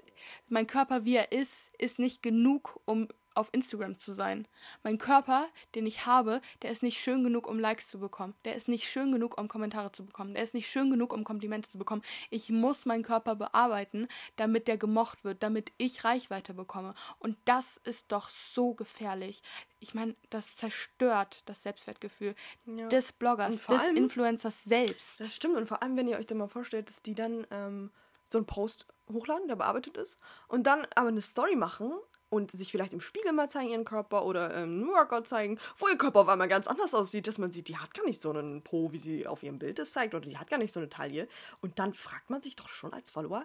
mein 0.48 0.66
Körper, 0.66 1.04
wie 1.04 1.16
er 1.16 1.32
ist, 1.32 1.70
ist 1.78 1.98
nicht 1.98 2.22
genug, 2.22 2.80
um 2.84 3.08
auf 3.34 3.48
Instagram 3.52 3.98
zu 3.98 4.12
sein. 4.12 4.46
Mein 4.82 4.98
Körper, 4.98 5.48
den 5.74 5.86
ich 5.86 6.06
habe, 6.06 6.40
der 6.62 6.70
ist 6.70 6.82
nicht 6.82 6.98
schön 6.98 7.24
genug, 7.24 7.46
um 7.46 7.58
Likes 7.58 7.88
zu 7.88 7.98
bekommen. 7.98 8.34
Der 8.44 8.56
ist 8.56 8.68
nicht 8.68 8.88
schön 8.88 9.12
genug, 9.12 9.38
um 9.38 9.48
Kommentare 9.48 9.92
zu 9.92 10.04
bekommen. 10.04 10.34
Der 10.34 10.42
ist 10.42 10.54
nicht 10.54 10.70
schön 10.70 10.90
genug, 10.90 11.12
um 11.12 11.24
Komplimente 11.24 11.70
zu 11.70 11.78
bekommen. 11.78 12.02
Ich 12.30 12.50
muss 12.50 12.86
meinen 12.86 13.02
Körper 13.02 13.34
bearbeiten, 13.34 14.08
damit 14.36 14.68
der 14.68 14.76
gemocht 14.76 15.24
wird, 15.24 15.42
damit 15.42 15.72
ich 15.78 16.04
Reichweite 16.04 16.54
bekomme. 16.54 16.94
Und 17.18 17.36
das 17.44 17.78
ist 17.84 18.12
doch 18.12 18.28
so 18.28 18.74
gefährlich. 18.74 19.42
Ich 19.80 19.94
meine, 19.94 20.14
das 20.30 20.56
zerstört 20.56 21.42
das 21.46 21.62
Selbstwertgefühl 21.62 22.34
ja. 22.66 22.88
des 22.88 23.12
Bloggers, 23.12 23.66
des 23.66 23.80
allem, 23.80 23.96
Influencers 23.96 24.64
selbst. 24.64 25.20
Das 25.20 25.34
stimmt. 25.34 25.56
Und 25.56 25.66
vor 25.66 25.82
allem, 25.82 25.96
wenn 25.96 26.08
ihr 26.08 26.18
euch 26.18 26.26
dann 26.26 26.38
mal 26.38 26.48
vorstellt, 26.48 26.88
dass 26.88 27.02
die 27.02 27.14
dann 27.14 27.46
ähm, 27.50 27.90
so 28.30 28.38
einen 28.38 28.46
Post 28.46 28.86
hochladen, 29.12 29.48
der 29.48 29.56
bearbeitet 29.56 29.96
ist, 29.96 30.18
und 30.48 30.66
dann 30.66 30.86
aber 30.94 31.08
eine 31.08 31.22
Story 31.22 31.56
machen 31.56 31.92
und 32.32 32.50
sich 32.50 32.70
vielleicht 32.70 32.94
im 32.94 33.02
Spiegel 33.02 33.32
mal 33.32 33.50
zeigen, 33.50 33.68
ihren 33.68 33.84
Körper 33.84 34.24
oder 34.24 34.54
ähm, 34.54 34.62
einen 34.62 34.88
Workout 34.88 35.28
zeigen, 35.28 35.58
wo 35.76 35.86
ihr 35.88 35.98
Körper 35.98 36.20
auf 36.20 36.28
einmal 36.28 36.48
ganz 36.48 36.66
anders 36.66 36.94
aussieht, 36.94 37.26
dass 37.26 37.36
man 37.36 37.50
sieht, 37.50 37.68
die 37.68 37.76
hat 37.76 37.92
gar 37.92 38.06
nicht 38.06 38.22
so 38.22 38.30
einen 38.30 38.62
Po, 38.62 38.90
wie 38.90 38.98
sie 38.98 39.26
auf 39.26 39.42
ihrem 39.42 39.58
Bild 39.58 39.78
es 39.78 39.92
zeigt, 39.92 40.14
oder 40.14 40.26
die 40.26 40.38
hat 40.38 40.48
gar 40.48 40.56
nicht 40.56 40.72
so 40.72 40.80
eine 40.80 40.88
Taille. 40.88 41.28
Und 41.60 41.78
dann 41.78 41.92
fragt 41.92 42.30
man 42.30 42.40
sich 42.40 42.56
doch 42.56 42.70
schon 42.70 42.94
als 42.94 43.10
Follower, 43.10 43.44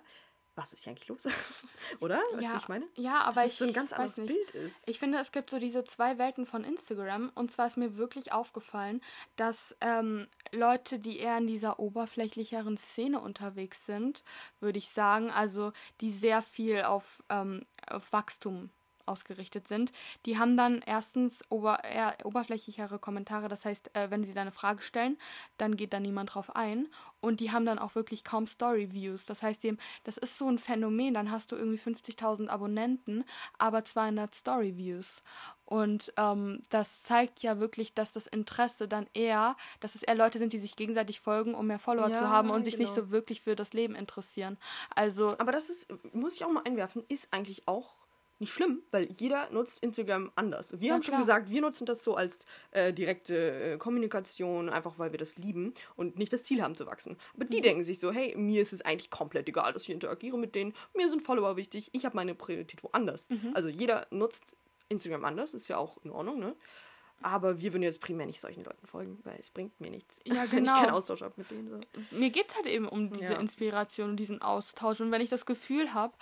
was 0.56 0.74
ist 0.74 0.86
hier 0.86 0.92
eigentlich 0.92 1.10
los? 1.10 1.28
Oder? 2.00 2.20
Weißt 2.32 2.44
ja, 2.44 2.52
du, 2.52 2.58
ich 2.58 2.68
meine? 2.68 2.88
Ja, 2.96 3.22
aber 3.24 3.44
Dass 3.44 3.52
ich, 3.52 3.58
so 3.58 3.66
ein 3.66 3.74
ganz 3.74 3.94
anderes 3.94 4.16
Bild 4.16 4.52
ist. 4.52 4.88
Ich 4.88 5.00
finde, 5.00 5.20
es 5.20 5.32
gibt 5.32 5.50
so 5.50 5.60
diese 5.60 5.84
zwei 5.84 6.18
Welten 6.18 6.46
von 6.46 6.64
Instagram. 6.64 7.32
Und 7.36 7.52
zwar 7.52 7.68
ist 7.68 7.78
mir 7.78 7.98
wirklich 7.98 8.32
aufgefallen, 8.32 9.02
dass 9.36 9.76
ähm, 9.82 10.28
Leute, 10.52 10.98
die 10.98 11.20
eher 11.20 11.38
in 11.38 11.48
dieser 11.48 11.80
oberflächlicheren 11.80 12.78
Szene 12.78 13.20
unterwegs 13.20 13.86
sind, 13.86 14.24
würde 14.60 14.80
ich 14.80 14.90
sagen, 14.90 15.30
also 15.30 15.74
die 16.02 16.10
sehr 16.10 16.42
viel 16.42 16.84
auf, 16.84 17.24
ähm, 17.30 17.66
auf 17.88 18.12
Wachstum 18.12 18.72
ausgerichtet 19.08 19.68
sind, 19.68 19.92
die 20.26 20.38
haben 20.38 20.58
dann 20.58 20.82
erstens 20.86 21.44
ober 21.50 21.84
eher 21.84 22.16
oberflächlichere 22.24 23.00
Kommentare. 23.00 23.48
Das 23.48 23.66
heißt, 23.66 23.96
äh, 23.96 24.10
wenn 24.10 24.24
sie 24.24 24.34
da 24.34 24.42
eine 24.42 24.52
Frage 24.52 24.82
stellen, 24.82 25.18
dann 25.58 25.76
geht 25.76 25.94
da 25.94 26.00
niemand 26.00 26.36
drauf 26.36 26.56
ein. 26.56 26.88
Und 27.20 27.40
die 27.40 27.52
haben 27.52 27.66
dann 27.66 27.80
auch 27.80 27.96
wirklich 27.96 28.24
kaum 28.24 28.48
Story-Views. 28.48 29.26
Das 29.26 29.44
heißt, 29.44 29.64
die, 29.64 29.78
das 30.04 30.18
ist 30.18 30.38
so 30.38 30.48
ein 30.48 30.60
Phänomen. 30.60 31.14
Dann 31.14 31.32
hast 31.32 31.52
du 31.52 31.56
irgendwie 31.56 31.80
50.000 31.80 32.48
Abonnenten, 32.48 33.24
aber 33.58 33.84
200 33.84 34.34
Story-Views. 34.34 35.24
Und 35.68 36.14
ähm, 36.16 36.64
das 36.70 37.04
zeigt 37.04 37.44
ja 37.44 37.60
wirklich, 37.60 37.94
dass 37.94 38.14
das 38.14 38.26
Interesse 38.26 38.88
dann 38.88 39.06
eher, 39.14 39.58
dass 39.82 39.96
es 39.96 40.04
eher 40.04 40.16
Leute 40.16 40.40
sind, 40.40 40.54
die 40.54 40.60
sich 40.60 40.78
gegenseitig 40.78 41.20
folgen, 41.20 41.56
um 41.56 41.68
mehr 41.68 41.78
Follower 41.78 42.10
ja, 42.10 42.20
zu 42.20 42.30
haben 42.30 42.50
und 42.50 42.56
genau. 42.56 42.66
sich 42.66 42.78
nicht 42.78 42.96
genau. 42.96 43.08
so 43.08 43.12
wirklich 43.12 43.42
für 43.42 43.58
das 43.58 43.74
Leben 43.74 43.94
interessieren. 43.94 44.58
Also. 44.96 45.38
Aber 45.40 45.52
das 45.52 45.70
ist, 45.70 45.88
muss 46.14 46.36
ich 46.36 46.46
auch 46.46 46.52
mal 46.52 46.64
einwerfen, 46.66 47.04
ist 47.10 47.34
eigentlich 47.34 47.68
auch 47.68 48.07
nicht 48.40 48.54
schlimm, 48.54 48.84
weil 48.92 49.12
jeder 49.12 49.50
nutzt 49.50 49.82
Instagram 49.84 50.32
anders. 50.36 50.80
Wir 50.80 50.90
ja, 50.90 50.94
haben 50.94 51.04
schon 51.04 51.14
klar. 51.14 51.22
gesagt, 51.22 51.50
wir 51.50 51.62
nutzen 51.62 51.86
das 51.86 52.04
so 52.04 52.16
als 52.16 52.46
äh, 52.72 52.94
direkte 52.94 53.74
äh, 53.74 53.78
Kommunikation, 53.78 54.70
einfach 54.70 55.00
weil 55.00 55.12
wir 55.12 55.18
das 55.18 55.38
lieben 55.38 55.74
und 55.96 56.18
nicht 56.18 56.32
das 56.32 56.44
Ziel 56.44 56.62
haben 56.62 56.76
zu 56.76 56.86
wachsen. 56.86 57.18
Aber 57.36 57.46
die 57.46 57.58
mhm. 57.58 57.64
denken 57.64 57.84
sich 57.84 58.00
so, 58.00 58.12
hey, 58.12 58.36
mir 58.38 58.62
ist 58.62 58.74
es 58.74 58.82
eigentlich 58.84 59.10
komplett 59.10 59.48
egal, 59.50 59.74
dass 59.74 59.84
ich 59.84 59.90
interagiere 59.90 60.38
mit 60.38 60.56
denen. 60.56 60.74
Mir 60.96 61.10
sind 61.10 61.24
Follower 61.24 61.58
wichtig, 61.58 61.90
ich 61.94 62.06
habe 62.06 62.16
meine 62.16 62.36
Priorität 62.36 62.84
woanders. 62.84 63.30
Mhm. 63.30 63.52
Also 63.54 63.70
jeder 63.70 64.08
nutzt 64.12 64.56
Instagram 64.90 65.26
anders, 65.26 65.54
ist 65.54 65.68
ja 65.68 65.78
auch 65.78 65.98
in 66.04 66.12
Ordnung, 66.12 66.40
ne? 66.40 66.56
Aber 67.24 67.60
wir 67.60 67.74
würden 67.74 67.84
jetzt 67.84 68.00
primär 68.00 68.28
nicht 68.28 68.40
solchen 68.40 68.64
Leuten 68.64 68.86
folgen, 68.86 69.20
weil 69.24 69.40
es 69.40 69.50
bringt 69.50 69.80
mir 69.82 69.90
nichts. 69.90 70.20
Ja, 70.24 70.46
genau. 70.46 70.52
Wenn 70.52 70.66
ich 70.66 70.72
keinen 70.72 70.92
Austausch 70.92 71.22
habe 71.22 71.34
mit 71.38 71.50
denen. 71.50 71.68
So. 71.68 71.80
Mir 72.12 72.30
geht 72.30 72.50
es 72.50 72.56
halt 72.56 72.68
eben 72.68 72.88
um 72.88 73.12
diese 73.12 73.34
ja. 73.34 73.40
Inspiration 73.40 74.12
und 74.12 74.18
diesen 74.18 74.42
Austausch. 74.42 75.02
Und 75.02 75.12
wenn 75.12 75.22
ich 75.22 75.32
das 75.32 75.48
Gefühl 75.48 75.96
habe, 75.96 76.14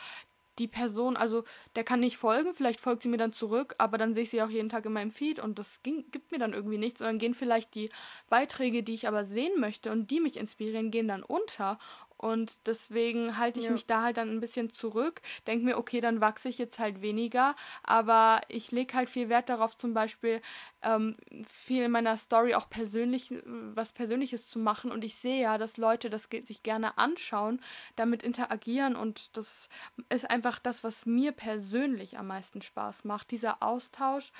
die 0.60 0.68
Person, 0.68 1.18
also 1.18 1.43
der 1.76 1.84
kann 1.84 1.99
nicht 1.99 2.18
folgen, 2.18 2.53
vielleicht 2.53 2.80
folgt 2.80 3.03
sie 3.03 3.10
mir 3.10 3.18
dann 3.18 3.34
zurück, 3.34 3.76
aber 3.78 3.97
dann 3.97 4.14
sehe 4.14 4.24
ich 4.24 4.30
sie 4.30 4.41
auch 4.41 4.49
jeden 4.49 4.70
Tag 4.70 4.86
in 4.86 4.93
meinem 4.93 5.12
Feed 5.12 5.39
und 5.39 5.60
das 5.60 5.82
ging, 5.84 6.06
gibt 6.12 6.32
mir 6.32 6.39
dann 6.39 6.53
irgendwie 6.53 6.78
nichts. 6.78 7.01
Und 7.01 7.08
dann 7.08 7.20
gehen 7.20 7.34
vielleicht 7.34 7.76
die 7.76 7.89
Beiträge, 8.30 8.84
die 8.84 8.93
ich 8.93 9.08
aber 9.08 9.26
sehen 9.26 9.60
möchte 9.60 9.91
und 9.91 10.12
die 10.12 10.20
mich 10.20 10.38
inspirieren, 10.38 10.91
gehen 10.91 11.08
dann 11.08 11.24
unter. 11.24 11.78
Und 12.18 12.68
deswegen 12.68 13.38
halte 13.38 13.59
ich 13.59 13.66
ja. 13.66 13.72
mich 13.72 13.86
da 13.86 14.03
halt 14.03 14.18
dann 14.18 14.30
ein 14.30 14.39
bisschen 14.39 14.72
zurück, 14.72 15.22
denke 15.47 15.66
mir, 15.66 15.78
okay, 15.78 16.01
dann 16.01 16.22
wachse 16.22 16.49
ich 16.49 16.57
jetzt 16.57 16.80
halt 16.80 17.01
weniger. 17.01 17.55
Aber 17.84 18.41
ich 18.47 18.72
lege 18.72 18.93
halt 18.93 19.09
viel 19.09 19.30
Wert 19.30 19.49
darauf, 19.49 19.78
zum 19.78 19.93
Beispiel 19.93 20.41
ähm, 20.82 21.18
viel 21.49 21.84
in 21.84 21.91
meiner 21.91 22.16
Story 22.18 22.55
auch 22.55 22.70
persönlich 22.70 23.34
was 23.45 23.91
Persönliches 23.91 24.49
zu 24.49 24.59
machen. 24.59 24.91
Und 24.91 25.03
ich 25.03 25.16
sehe 25.16 25.41
ja, 25.41 25.57
dass 25.57 25.78
Leute 25.78 26.09
das 26.09 26.30
sich 26.45 26.63
gerne 26.63 26.97
anschauen, 26.97 27.61
damit 27.95 28.24
interagieren. 28.24 28.95
Und 28.95 29.36
das 29.38 29.70
ist 30.09 30.30
einfach 30.30 30.59
das, 30.59 30.84
was 30.84 31.05
mir 31.05 31.32
persönlich 31.32 32.18
am 32.18 32.28
meisten 32.28 32.61
Spaß 32.61 33.03
macht. 33.03 33.32
Dieser 33.32 33.61
Austausch, 33.61 34.32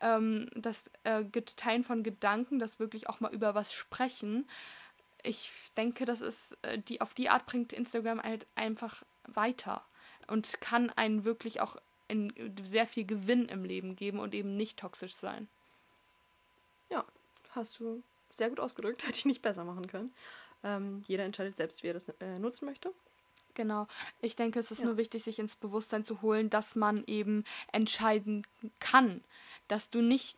ähm, 0.00 0.48
das 0.54 0.90
äh, 1.02 1.24
Teilen 1.56 1.84
von 1.84 2.02
Gedanken, 2.02 2.58
das 2.58 2.78
wirklich 2.78 3.08
auch 3.08 3.20
mal 3.20 3.32
über 3.32 3.54
was 3.54 3.72
sprechen 3.72 4.46
ich 5.24 5.50
denke, 5.76 6.04
das 6.04 6.20
ist, 6.20 6.56
äh, 6.62 6.78
die, 6.78 7.00
auf 7.00 7.14
die 7.14 7.28
Art 7.28 7.46
bringt 7.46 7.72
Instagram 7.72 8.22
halt 8.22 8.46
einfach 8.54 9.02
weiter 9.26 9.84
und 10.28 10.60
kann 10.60 10.90
einen 10.90 11.24
wirklich 11.24 11.60
auch 11.60 11.76
in 12.08 12.32
sehr 12.62 12.86
viel 12.86 13.04
Gewinn 13.04 13.46
im 13.46 13.64
Leben 13.64 13.96
geben 13.96 14.20
und 14.20 14.34
eben 14.34 14.56
nicht 14.56 14.78
toxisch 14.78 15.14
sein. 15.14 15.48
Ja, 16.90 17.04
hast 17.50 17.80
du 17.80 18.02
sehr 18.30 18.50
gut 18.50 18.60
ausgedrückt, 18.60 19.02
hätte 19.06 19.18
ich 19.18 19.24
nicht 19.24 19.42
besser 19.42 19.64
machen 19.64 19.86
können. 19.86 20.12
Ähm, 20.62 21.02
jeder 21.06 21.24
entscheidet 21.24 21.56
selbst, 21.56 21.82
wie 21.82 21.88
er 21.88 21.94
das 21.94 22.08
äh, 22.20 22.38
nutzen 22.38 22.66
möchte. 22.66 22.92
Genau. 23.54 23.86
Ich 24.20 24.36
denke, 24.36 24.58
es 24.58 24.70
ist 24.70 24.80
ja. 24.80 24.86
nur 24.86 24.96
wichtig, 24.96 25.22
sich 25.22 25.38
ins 25.38 25.56
Bewusstsein 25.56 26.04
zu 26.04 26.22
holen, 26.22 26.50
dass 26.50 26.74
man 26.74 27.04
eben 27.06 27.44
entscheiden 27.72 28.46
kann, 28.80 29.22
dass 29.68 29.90
du 29.90 30.02
nicht, 30.02 30.36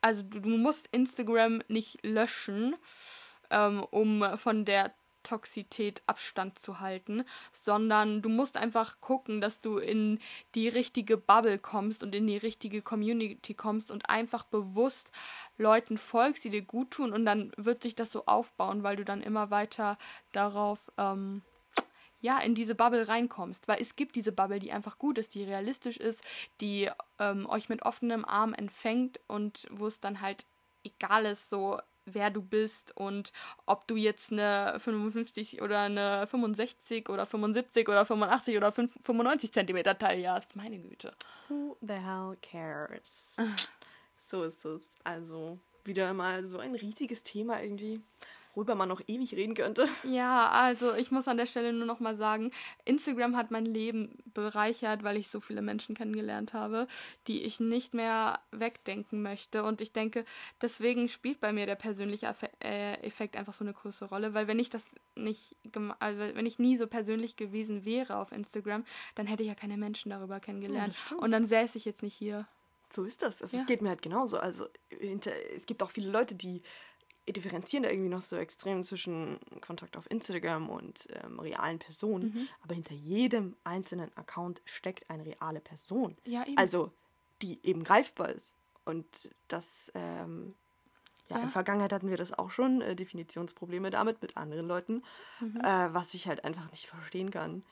also 0.00 0.22
du, 0.22 0.40
du 0.40 0.56
musst 0.56 0.88
Instagram 0.90 1.62
nicht 1.68 2.04
löschen, 2.04 2.74
ähm, 3.50 3.84
um 3.90 4.36
von 4.36 4.64
der 4.64 4.92
Toxität 5.22 6.02
Abstand 6.06 6.58
zu 6.58 6.80
halten, 6.80 7.24
sondern 7.52 8.22
du 8.22 8.28
musst 8.28 8.56
einfach 8.56 9.00
gucken, 9.00 9.40
dass 9.40 9.60
du 9.60 9.78
in 9.78 10.20
die 10.54 10.68
richtige 10.68 11.16
Bubble 11.16 11.58
kommst 11.58 12.02
und 12.02 12.14
in 12.14 12.26
die 12.26 12.36
richtige 12.36 12.80
Community 12.80 13.52
kommst 13.54 13.90
und 13.90 14.08
einfach 14.08 14.44
bewusst 14.44 15.08
Leuten 15.58 15.98
folgst, 15.98 16.44
die 16.44 16.50
dir 16.50 16.62
gut 16.62 16.92
tun 16.92 17.12
und 17.12 17.26
dann 17.26 17.52
wird 17.56 17.82
sich 17.82 17.94
das 17.94 18.10
so 18.10 18.24
aufbauen, 18.26 18.82
weil 18.82 18.96
du 18.96 19.04
dann 19.04 19.22
immer 19.22 19.50
weiter 19.50 19.98
darauf 20.32 20.78
ähm, 20.96 21.42
ja, 22.20 22.38
in 22.38 22.54
diese 22.54 22.74
Bubble 22.74 23.08
reinkommst. 23.08 23.68
Weil 23.68 23.80
es 23.80 23.96
gibt 23.96 24.16
diese 24.16 24.32
Bubble, 24.32 24.58
die 24.58 24.72
einfach 24.72 24.98
gut 24.98 25.18
ist, 25.18 25.34
die 25.34 25.44
realistisch 25.44 25.98
ist, 25.98 26.24
die 26.60 26.90
ähm, 27.18 27.46
euch 27.48 27.68
mit 27.68 27.82
offenem 27.82 28.24
Arm 28.24 28.54
empfängt 28.54 29.20
und 29.26 29.66
wo 29.70 29.86
es 29.86 30.00
dann 30.00 30.20
halt 30.20 30.44
egal 30.84 31.26
ist, 31.26 31.50
so 31.50 31.78
wer 32.14 32.30
du 32.30 32.42
bist 32.42 32.96
und 32.96 33.32
ob 33.66 33.86
du 33.86 33.96
jetzt 33.96 34.32
eine 34.32 34.78
55 34.78 35.62
oder 35.62 35.80
eine 35.80 36.26
65 36.26 37.08
oder 37.08 37.26
75 37.26 37.88
oder 37.88 38.04
85 38.04 38.56
oder 38.56 38.72
95 38.72 39.52
Zentimeter 39.52 39.98
Taille 39.98 40.30
hast. 40.30 40.56
Meine 40.56 40.78
Güte. 40.78 41.14
Who 41.48 41.76
the 41.80 41.94
hell 41.94 42.36
cares? 42.42 43.36
so 44.18 44.44
ist 44.44 44.64
es. 44.64 44.88
Also 45.04 45.58
wieder 45.84 46.12
mal 46.14 46.44
so 46.44 46.58
ein 46.58 46.74
riesiges 46.74 47.22
Thema 47.22 47.62
irgendwie 47.62 48.00
worüber 48.58 48.74
man 48.74 48.88
noch 48.88 49.00
ewig 49.06 49.34
reden 49.34 49.54
könnte. 49.54 49.88
Ja, 50.08 50.48
also 50.50 50.94
ich 50.94 51.10
muss 51.10 51.28
an 51.28 51.36
der 51.36 51.46
Stelle 51.46 51.72
nur 51.72 51.86
noch 51.86 52.00
mal 52.00 52.16
sagen, 52.16 52.50
Instagram 52.84 53.36
hat 53.36 53.50
mein 53.50 53.66
Leben 53.66 54.18
bereichert, 54.34 55.04
weil 55.04 55.16
ich 55.16 55.28
so 55.28 55.38
viele 55.38 55.62
Menschen 55.62 55.94
kennengelernt 55.94 56.54
habe, 56.54 56.88
die 57.26 57.42
ich 57.42 57.60
nicht 57.60 57.94
mehr 57.94 58.40
wegdenken 58.50 59.22
möchte. 59.22 59.62
Und 59.62 59.80
ich 59.80 59.92
denke, 59.92 60.24
deswegen 60.60 61.08
spielt 61.08 61.40
bei 61.40 61.52
mir 61.52 61.66
der 61.66 61.76
persönliche 61.76 62.34
äh, 62.64 62.94
Effekt 63.02 63.36
einfach 63.36 63.52
so 63.52 63.64
eine 63.64 63.74
große 63.74 64.06
Rolle, 64.06 64.34
weil 64.34 64.48
wenn 64.48 64.58
ich 64.58 64.70
das 64.70 64.84
nicht, 65.14 65.54
also 66.00 66.18
wenn 66.18 66.46
ich 66.46 66.58
nie 66.58 66.76
so 66.76 66.88
persönlich 66.88 67.36
gewesen 67.36 67.84
wäre 67.84 68.16
auf 68.16 68.32
Instagram, 68.32 68.84
dann 69.14 69.26
hätte 69.26 69.42
ich 69.42 69.48
ja 69.48 69.54
keine 69.54 69.76
Menschen 69.76 70.10
darüber 70.10 70.40
kennengelernt. 70.40 70.96
Ja, 71.10 71.16
und 71.18 71.30
dann 71.30 71.46
säße 71.46 71.78
ich 71.78 71.84
jetzt 71.84 72.02
nicht 72.02 72.14
hier. 72.14 72.48
So 72.90 73.04
ist 73.04 73.22
das. 73.22 73.40
Es 73.40 73.52
ja. 73.52 73.64
geht 73.64 73.82
mir 73.82 73.90
halt 73.90 74.02
genauso. 74.02 74.38
Also 74.38 74.66
es 75.54 75.66
gibt 75.66 75.82
auch 75.82 75.90
viele 75.90 76.10
Leute, 76.10 76.34
die 76.34 76.62
differenzieren 77.32 77.82
da 77.82 77.90
irgendwie 77.90 78.08
noch 78.08 78.22
so 78.22 78.36
extrem 78.36 78.82
zwischen 78.82 79.38
Kontakt 79.60 79.96
auf 79.96 80.10
Instagram 80.10 80.68
und 80.68 81.08
ähm, 81.24 81.38
realen 81.38 81.78
Personen. 81.78 82.32
Mhm. 82.34 82.48
Aber 82.62 82.74
hinter 82.74 82.94
jedem 82.94 83.56
einzelnen 83.64 84.10
Account 84.16 84.60
steckt 84.64 85.08
eine 85.10 85.24
reale 85.24 85.60
Person. 85.60 86.16
Ja, 86.24 86.44
eben. 86.44 86.58
Also, 86.58 86.92
die 87.42 87.58
eben 87.62 87.84
greifbar 87.84 88.30
ist. 88.30 88.54
Und 88.84 89.06
das, 89.48 89.92
ähm, 89.94 90.54
ja, 91.28 91.36
ja, 91.36 91.36
in 91.36 91.42
der 91.42 91.50
Vergangenheit 91.50 91.92
hatten 91.92 92.08
wir 92.08 92.16
das 92.16 92.32
auch 92.32 92.50
schon, 92.50 92.80
äh, 92.80 92.96
Definitionsprobleme 92.96 93.90
damit 93.90 94.22
mit 94.22 94.36
anderen 94.36 94.66
Leuten, 94.66 95.02
mhm. 95.40 95.60
äh, 95.62 95.92
was 95.92 96.14
ich 96.14 96.26
halt 96.26 96.44
einfach 96.44 96.70
nicht 96.70 96.86
verstehen 96.86 97.30
kann 97.30 97.62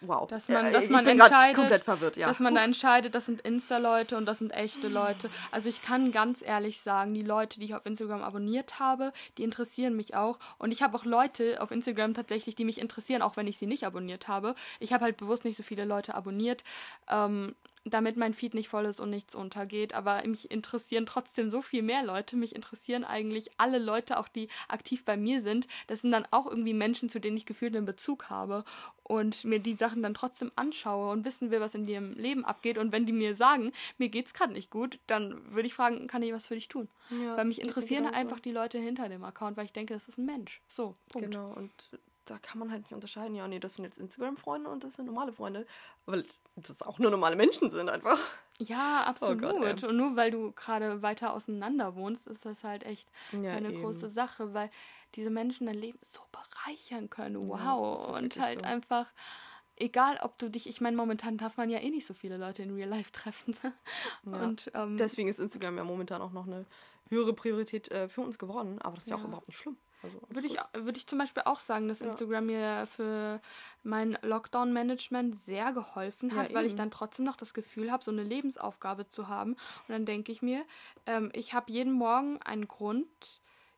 wow. 0.00 0.26
Dass 0.28 0.48
man, 0.48 0.72
dass 0.72 0.88
man 0.88 1.06
entscheidet, 1.06 1.56
komplett 1.56 1.82
verwirrt, 1.82 2.16
ja. 2.16 2.28
dass 2.28 2.40
man 2.40 2.54
da 2.54 2.64
entscheidet, 2.64 3.14
das 3.14 3.26
sind 3.26 3.40
Insta-Leute 3.40 4.16
und 4.16 4.26
das 4.26 4.38
sind 4.38 4.50
echte 4.50 4.88
Leute. 4.88 5.30
Also 5.50 5.68
ich 5.68 5.82
kann 5.82 6.12
ganz 6.12 6.42
ehrlich 6.42 6.80
sagen, 6.80 7.14
die 7.14 7.22
Leute, 7.22 7.60
die 7.60 7.66
ich 7.66 7.74
auf 7.74 7.86
Instagram 7.86 8.22
abonniert 8.22 8.78
habe, 8.78 9.12
die 9.36 9.44
interessieren 9.44 9.96
mich 9.96 10.14
auch. 10.14 10.38
Und 10.58 10.72
ich 10.72 10.82
habe 10.82 10.96
auch 10.96 11.04
Leute 11.04 11.60
auf 11.60 11.70
Instagram 11.70 12.14
tatsächlich, 12.14 12.54
die 12.54 12.64
mich 12.64 12.80
interessieren, 12.80 13.22
auch 13.22 13.36
wenn 13.36 13.46
ich 13.46 13.58
sie 13.58 13.66
nicht 13.66 13.84
abonniert 13.84 14.28
habe. 14.28 14.54
Ich 14.80 14.92
habe 14.92 15.04
halt 15.04 15.16
bewusst 15.16 15.44
nicht 15.44 15.56
so 15.56 15.62
viele 15.62 15.84
Leute 15.84 16.14
abonniert. 16.14 16.64
Ähm, 17.08 17.54
damit 17.90 18.16
mein 18.16 18.34
Feed 18.34 18.54
nicht 18.54 18.68
voll 18.68 18.86
ist 18.86 19.00
und 19.00 19.10
nichts 19.10 19.34
untergeht. 19.34 19.94
Aber 19.94 20.22
mich 20.26 20.50
interessieren 20.50 21.06
trotzdem 21.06 21.50
so 21.50 21.62
viel 21.62 21.82
mehr 21.82 22.02
Leute. 22.02 22.36
Mich 22.36 22.54
interessieren 22.54 23.04
eigentlich 23.04 23.50
alle 23.56 23.78
Leute, 23.78 24.18
auch 24.18 24.28
die 24.28 24.48
aktiv 24.68 25.04
bei 25.04 25.16
mir 25.16 25.42
sind. 25.42 25.66
Das 25.86 26.02
sind 26.02 26.12
dann 26.12 26.26
auch 26.30 26.46
irgendwie 26.46 26.74
Menschen, 26.74 27.08
zu 27.08 27.20
denen 27.20 27.36
ich 27.36 27.46
gefühlt 27.46 27.76
einen 27.76 27.86
Bezug 27.86 28.30
habe 28.30 28.64
und 29.08 29.44
mir 29.44 29.58
die 29.58 29.74
Sachen 29.74 30.02
dann 30.02 30.14
trotzdem 30.14 30.52
anschaue 30.54 31.10
und 31.10 31.24
wissen 31.24 31.50
will, 31.50 31.60
was 31.60 31.74
in 31.74 31.88
ihrem 31.88 32.12
Leben 32.12 32.44
abgeht. 32.44 32.78
Und 32.78 32.92
wenn 32.92 33.06
die 33.06 33.12
mir 33.12 33.34
sagen, 33.34 33.72
mir 33.96 34.08
geht's 34.08 34.34
gerade 34.34 34.52
nicht 34.52 34.70
gut, 34.70 34.98
dann 35.06 35.52
würde 35.52 35.66
ich 35.66 35.74
fragen, 35.74 36.06
kann 36.06 36.22
ich 36.22 36.32
was 36.32 36.46
für 36.46 36.54
dich 36.54 36.68
tun? 36.68 36.88
Ja, 37.10 37.36
weil 37.36 37.46
mich 37.46 37.60
interessieren 37.60 38.06
einfach 38.06 38.38
die 38.38 38.52
Leute 38.52 38.78
hinter 38.78 39.08
dem 39.08 39.24
Account, 39.24 39.56
weil 39.56 39.64
ich 39.64 39.72
denke, 39.72 39.94
das 39.94 40.08
ist 40.08 40.18
ein 40.18 40.26
Mensch. 40.26 40.60
So, 40.68 40.94
Punkt. 41.08 41.30
Genau, 41.30 41.50
und 41.54 41.72
da 42.26 42.38
kann 42.38 42.58
man 42.58 42.70
halt 42.70 42.82
nicht 42.82 42.92
unterscheiden, 42.92 43.34
ja, 43.34 43.48
nee, 43.48 43.58
das 43.58 43.76
sind 43.76 43.84
jetzt 43.84 43.98
Instagram-Freunde 43.98 44.68
und 44.68 44.84
das 44.84 44.94
sind 44.94 45.06
normale 45.06 45.32
Freunde. 45.32 45.66
Weil 46.04 46.24
das 46.66 46.82
auch 46.82 46.98
nur 46.98 47.10
normale 47.10 47.36
Menschen 47.36 47.70
sind 47.70 47.88
einfach. 47.88 48.18
Ja, 48.58 49.04
absolut. 49.04 49.42
Oh 49.42 49.60
Gott, 49.60 49.82
ja. 49.82 49.88
Und 49.88 49.96
nur 49.96 50.16
weil 50.16 50.30
du 50.30 50.52
gerade 50.52 51.00
weiter 51.00 51.32
auseinander 51.32 51.94
wohnst, 51.94 52.26
ist 52.26 52.44
das 52.44 52.64
halt 52.64 52.84
echt 52.84 53.08
ja, 53.32 53.52
eine 53.52 53.70
eben. 53.70 53.80
große 53.80 54.08
Sache, 54.08 54.52
weil 54.52 54.70
diese 55.14 55.30
Menschen 55.30 55.66
dein 55.66 55.76
Leben 55.76 55.98
so 56.02 56.20
bereichern 56.32 57.08
können. 57.08 57.48
Wow. 57.48 57.58
Ja, 57.58 57.74
und 58.16 58.38
halt 58.38 58.60
so. 58.60 58.66
einfach, 58.66 59.06
egal 59.76 60.18
ob 60.22 60.38
du 60.38 60.50
dich, 60.50 60.68
ich 60.68 60.80
meine, 60.80 60.96
momentan 60.96 61.38
darf 61.38 61.56
man 61.56 61.70
ja 61.70 61.78
eh 61.78 61.90
nicht 61.90 62.06
so 62.06 62.14
viele 62.14 62.36
Leute 62.36 62.62
in 62.62 62.74
Real 62.74 62.88
Life 62.88 63.12
treffen. 63.12 63.54
und 64.24 64.70
ähm, 64.74 64.96
deswegen 64.96 65.28
ist 65.28 65.38
Instagram 65.38 65.76
ja 65.76 65.84
momentan 65.84 66.20
auch 66.20 66.32
noch 66.32 66.46
eine 66.46 66.66
höhere 67.10 67.32
Priorität 67.32 67.90
äh, 67.90 68.08
für 68.08 68.22
uns 68.22 68.38
geworden, 68.38 68.80
aber 68.82 68.96
das 68.96 69.04
ist 69.04 69.10
ja, 69.10 69.16
ja 69.16 69.22
auch 69.22 69.26
überhaupt 69.26 69.48
nicht 69.48 69.58
schlimm. 69.58 69.76
Also, 70.02 70.20
würde 70.28 70.46
ich, 70.46 70.56
würd 70.74 70.96
ich 70.96 71.06
zum 71.06 71.18
Beispiel 71.18 71.42
auch 71.44 71.58
sagen, 71.58 71.88
dass 71.88 72.00
Instagram 72.00 72.46
mir 72.46 72.86
für 72.86 73.40
mein 73.82 74.16
Lockdown-Management 74.22 75.36
sehr 75.36 75.72
geholfen 75.72 76.34
hat, 76.36 76.50
Ja, 76.50 76.54
weil 76.54 76.66
ich 76.66 76.76
dann 76.76 76.90
trotzdem 76.90 77.24
noch 77.24 77.36
das 77.36 77.54
Gefühl 77.54 77.90
habe, 77.90 78.04
so 78.04 78.10
eine 78.10 78.22
Lebensaufgabe 78.22 79.08
zu 79.08 79.28
haben. 79.28 79.52
Und 79.52 79.88
dann 79.88 80.06
denke 80.06 80.30
ich 80.32 80.42
mir, 80.42 80.64
ähm, 81.06 81.30
ich 81.34 81.52
habe 81.54 81.72
jeden 81.72 81.92
Morgen 81.92 82.40
einen 82.42 82.68
Grund, 82.68 83.08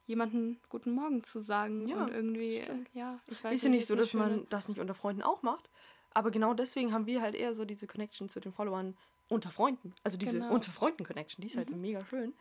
jemanden 0.07 0.61
guten 0.69 0.93
Morgen 0.93 1.25
zu 1.25 1.41
sagen. 1.41 1.89
Ja, 1.89 2.05
und 2.05 2.13
irgendwie, 2.13 2.63
stimmt. 2.63 2.89
ja, 2.93 3.19
ich 3.29 3.43
weiß 3.43 3.55
ist 3.55 3.63
ja 3.63 3.71
nicht 3.71 3.87
so, 3.87 3.95
dass 3.95 4.13
man 4.13 4.47
das 4.51 4.69
nicht 4.69 4.81
unter 4.81 4.95
Freunden 4.95 5.23
auch 5.23 5.43
macht. 5.43 5.71
Aber 6.13 6.31
genau 6.31 6.55
deswegen 6.55 6.93
haben 6.93 7.07
wir 7.07 7.23
halt 7.23 7.35
eher 7.35 7.55
so 7.55 7.65
diese 7.65 7.87
Connection 7.87 8.29
zu 8.29 8.41
den 8.41 8.53
Followern 8.53 8.97
unter 9.29 9.51
Freunden. 9.51 9.95
Also 10.03 10.19
diese 10.19 10.33
Genau. 10.33 10.47
Mhm. 10.47 10.53
unter 10.53 10.73
Freunden-Connection, 10.73 11.41
die 11.41 11.47
ist 11.47 11.57
halt 11.57 11.71
mega 11.71 12.05
schön. 12.05 12.35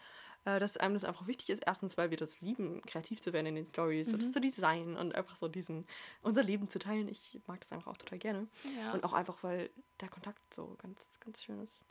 Äh, 0.46 0.60
dass 0.60 0.78
einem 0.78 0.94
das 0.94 1.04
einfach 1.04 1.28
wichtig 1.28 1.50
ist. 1.50 1.64
Erstens, 1.66 1.98
weil 1.98 2.12
wir 2.12 2.18
das 2.18 2.40
lieben, 2.42 2.82
kreativ 2.84 3.22
zu 3.22 3.34
werden 3.34 3.48
in 3.48 3.56
den 3.56 3.66
Stories, 3.66 4.08
Mhm. 4.08 4.14
und 4.14 4.24
das 4.24 4.32
zu 4.32 4.40
designen 4.40 4.96
und 4.96 5.14
einfach 5.16 5.36
so 5.36 5.48
diesen, 5.48 5.86
unser 6.22 6.44
Leben 6.44 6.70
zu 6.70 6.80
teilen. 6.80 7.08
Ich 7.10 7.40
mag 7.48 7.60
das 7.60 7.72
einfach 7.74 7.92
auch 7.92 7.98
total 7.98 8.20
gerne. 8.20 8.48
Ja. 8.78 8.94
Und 8.94 9.04
auch 9.04 9.14
einfach, 9.14 9.44
weil 9.44 9.70
der 10.00 10.08
Kontakt 10.10 10.54
so 10.54 10.76
ganz, 10.82 11.20
ganz 11.20 11.44
schön 11.44 11.60
ist. 11.62 11.82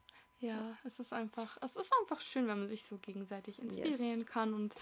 Ja, 0.40 0.76
es 0.84 1.00
ist 1.00 1.12
einfach, 1.12 1.58
es 1.60 1.74
ist 1.74 1.90
einfach 2.00 2.20
schön, 2.20 2.46
wenn 2.46 2.60
man 2.60 2.68
sich 2.68 2.84
so 2.84 2.96
gegenseitig 2.98 3.58
inspirieren 3.60 4.24
kann 4.24 4.54
und 4.54 4.72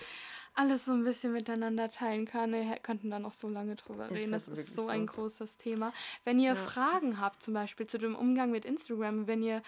alles 0.54 0.84
so 0.84 0.92
ein 0.92 1.02
bisschen 1.02 1.32
miteinander 1.32 1.88
teilen 1.88 2.26
kann. 2.26 2.52
Wir 2.52 2.76
könnten 2.78 3.08
da 3.10 3.18
noch 3.18 3.32
so 3.32 3.48
lange 3.48 3.74
drüber 3.76 4.04
Ist 4.04 4.12
reden. 4.12 4.32
das 4.32 4.44
Das 4.46 4.58
ist 4.58 4.74
so 4.74 4.82
so? 4.82 4.88
ein 4.88 5.06
großes 5.06 5.56
Thema. 5.56 5.92
Wenn 6.24 6.38
ihr 6.38 6.50
Ja. 6.50 6.54
Fragen 6.54 7.20
habt, 7.20 7.42
zum 7.42 7.54
Beispiel 7.54 7.86
zu 7.86 7.96
dem 7.98 8.14
Umgang 8.14 8.50
mit 8.50 8.66
Instagram, 8.66 9.26
wenn 9.26 9.42
ihr 9.42 9.62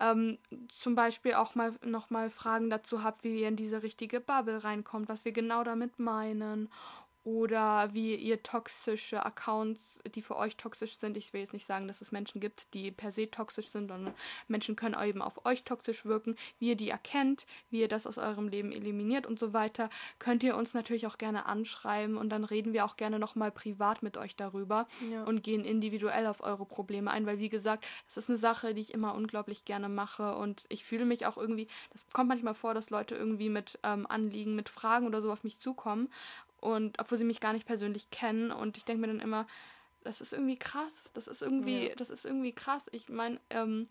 ähm, 0.00 0.38
zum 0.68 0.94
Beispiel 0.94 1.34
auch 1.34 1.54
mal 1.54 1.74
noch 1.84 2.08
mal 2.08 2.30
Fragen 2.30 2.70
dazu 2.70 3.02
habt, 3.02 3.22
wie 3.24 3.40
ihr 3.40 3.48
in 3.48 3.56
diese 3.56 3.82
richtige 3.82 4.20
Bubble 4.20 4.64
reinkommt, 4.64 5.08
was 5.10 5.24
wir 5.26 5.32
genau 5.32 5.62
damit 5.62 5.98
meinen. 5.98 6.70
Oder 7.24 7.94
wie 7.94 8.14
ihr 8.14 8.42
toxische 8.42 9.24
Accounts, 9.24 10.02
die 10.14 10.20
für 10.20 10.36
euch 10.36 10.56
toxisch 10.56 10.98
sind. 10.98 11.16
Ich 11.16 11.32
will 11.32 11.40
jetzt 11.40 11.54
nicht 11.54 11.66
sagen, 11.66 11.88
dass 11.88 12.02
es 12.02 12.12
Menschen 12.12 12.38
gibt, 12.38 12.74
die 12.74 12.90
per 12.90 13.10
se 13.12 13.30
toxisch 13.30 13.68
sind, 13.68 13.88
sondern 13.88 14.14
Menschen 14.46 14.76
können 14.76 14.94
eben 15.02 15.22
auf 15.22 15.46
euch 15.46 15.64
toxisch 15.64 16.04
wirken. 16.04 16.36
Wie 16.58 16.68
ihr 16.68 16.76
die 16.76 16.90
erkennt, 16.90 17.46
wie 17.70 17.80
ihr 17.80 17.88
das 17.88 18.06
aus 18.06 18.18
eurem 18.18 18.48
Leben 18.48 18.72
eliminiert 18.72 19.26
und 19.26 19.38
so 19.38 19.54
weiter, 19.54 19.88
könnt 20.18 20.42
ihr 20.42 20.54
uns 20.54 20.74
natürlich 20.74 21.06
auch 21.06 21.16
gerne 21.16 21.46
anschreiben 21.46 22.18
und 22.18 22.28
dann 22.28 22.44
reden 22.44 22.74
wir 22.74 22.84
auch 22.84 22.96
gerne 22.98 23.18
nochmal 23.18 23.50
privat 23.50 24.02
mit 24.02 24.18
euch 24.18 24.36
darüber 24.36 24.86
Ja. 25.10 25.24
und 25.24 25.42
gehen 25.42 25.64
individuell 25.64 26.26
auf 26.26 26.42
eure 26.42 26.66
Probleme 26.66 27.10
ein, 27.10 27.24
weil 27.24 27.38
wie 27.38 27.48
gesagt, 27.48 27.86
das 28.06 28.18
ist 28.18 28.28
eine 28.28 28.36
Sache, 28.36 28.74
die 28.74 28.82
ich 28.82 28.92
immer 28.92 29.14
unglaublich 29.14 29.64
gerne 29.64 29.88
mache 29.88 30.34
und 30.36 30.66
ich 30.68 30.84
fühle 30.84 31.06
mich 31.06 31.24
auch 31.24 31.38
irgendwie, 31.38 31.68
das 31.90 32.06
kommt 32.12 32.28
manchmal 32.28 32.54
vor, 32.54 32.74
dass 32.74 32.90
Leute 32.90 33.14
irgendwie 33.14 33.48
mit 33.48 33.78
ähm, 33.82 34.06
Anliegen, 34.06 34.54
mit 34.54 34.68
Fragen 34.68 35.06
oder 35.06 35.22
so 35.22 35.32
auf 35.32 35.42
mich 35.42 35.58
zukommen 35.58 36.10
und 36.64 36.98
obwohl 36.98 37.18
sie 37.18 37.24
mich 37.24 37.40
gar 37.40 37.52
nicht 37.52 37.66
persönlich 37.66 38.10
kennen 38.10 38.50
und 38.50 38.76
ich 38.76 38.84
denke 38.84 39.00
mir 39.02 39.08
dann 39.08 39.20
immer, 39.20 39.46
das 40.02 40.20
ist 40.20 40.32
irgendwie 40.32 40.58
krass, 40.58 41.10
das 41.14 41.28
ist 41.28 41.42
irgendwie, 41.42 41.88
Ja. 41.88 41.94
das 41.94 42.10
ist 42.10 42.24
irgendwie 42.24 42.52
krass. 42.52 42.86
Ich 42.92 43.08
meine, 43.08 43.40
ähm, 43.50 43.88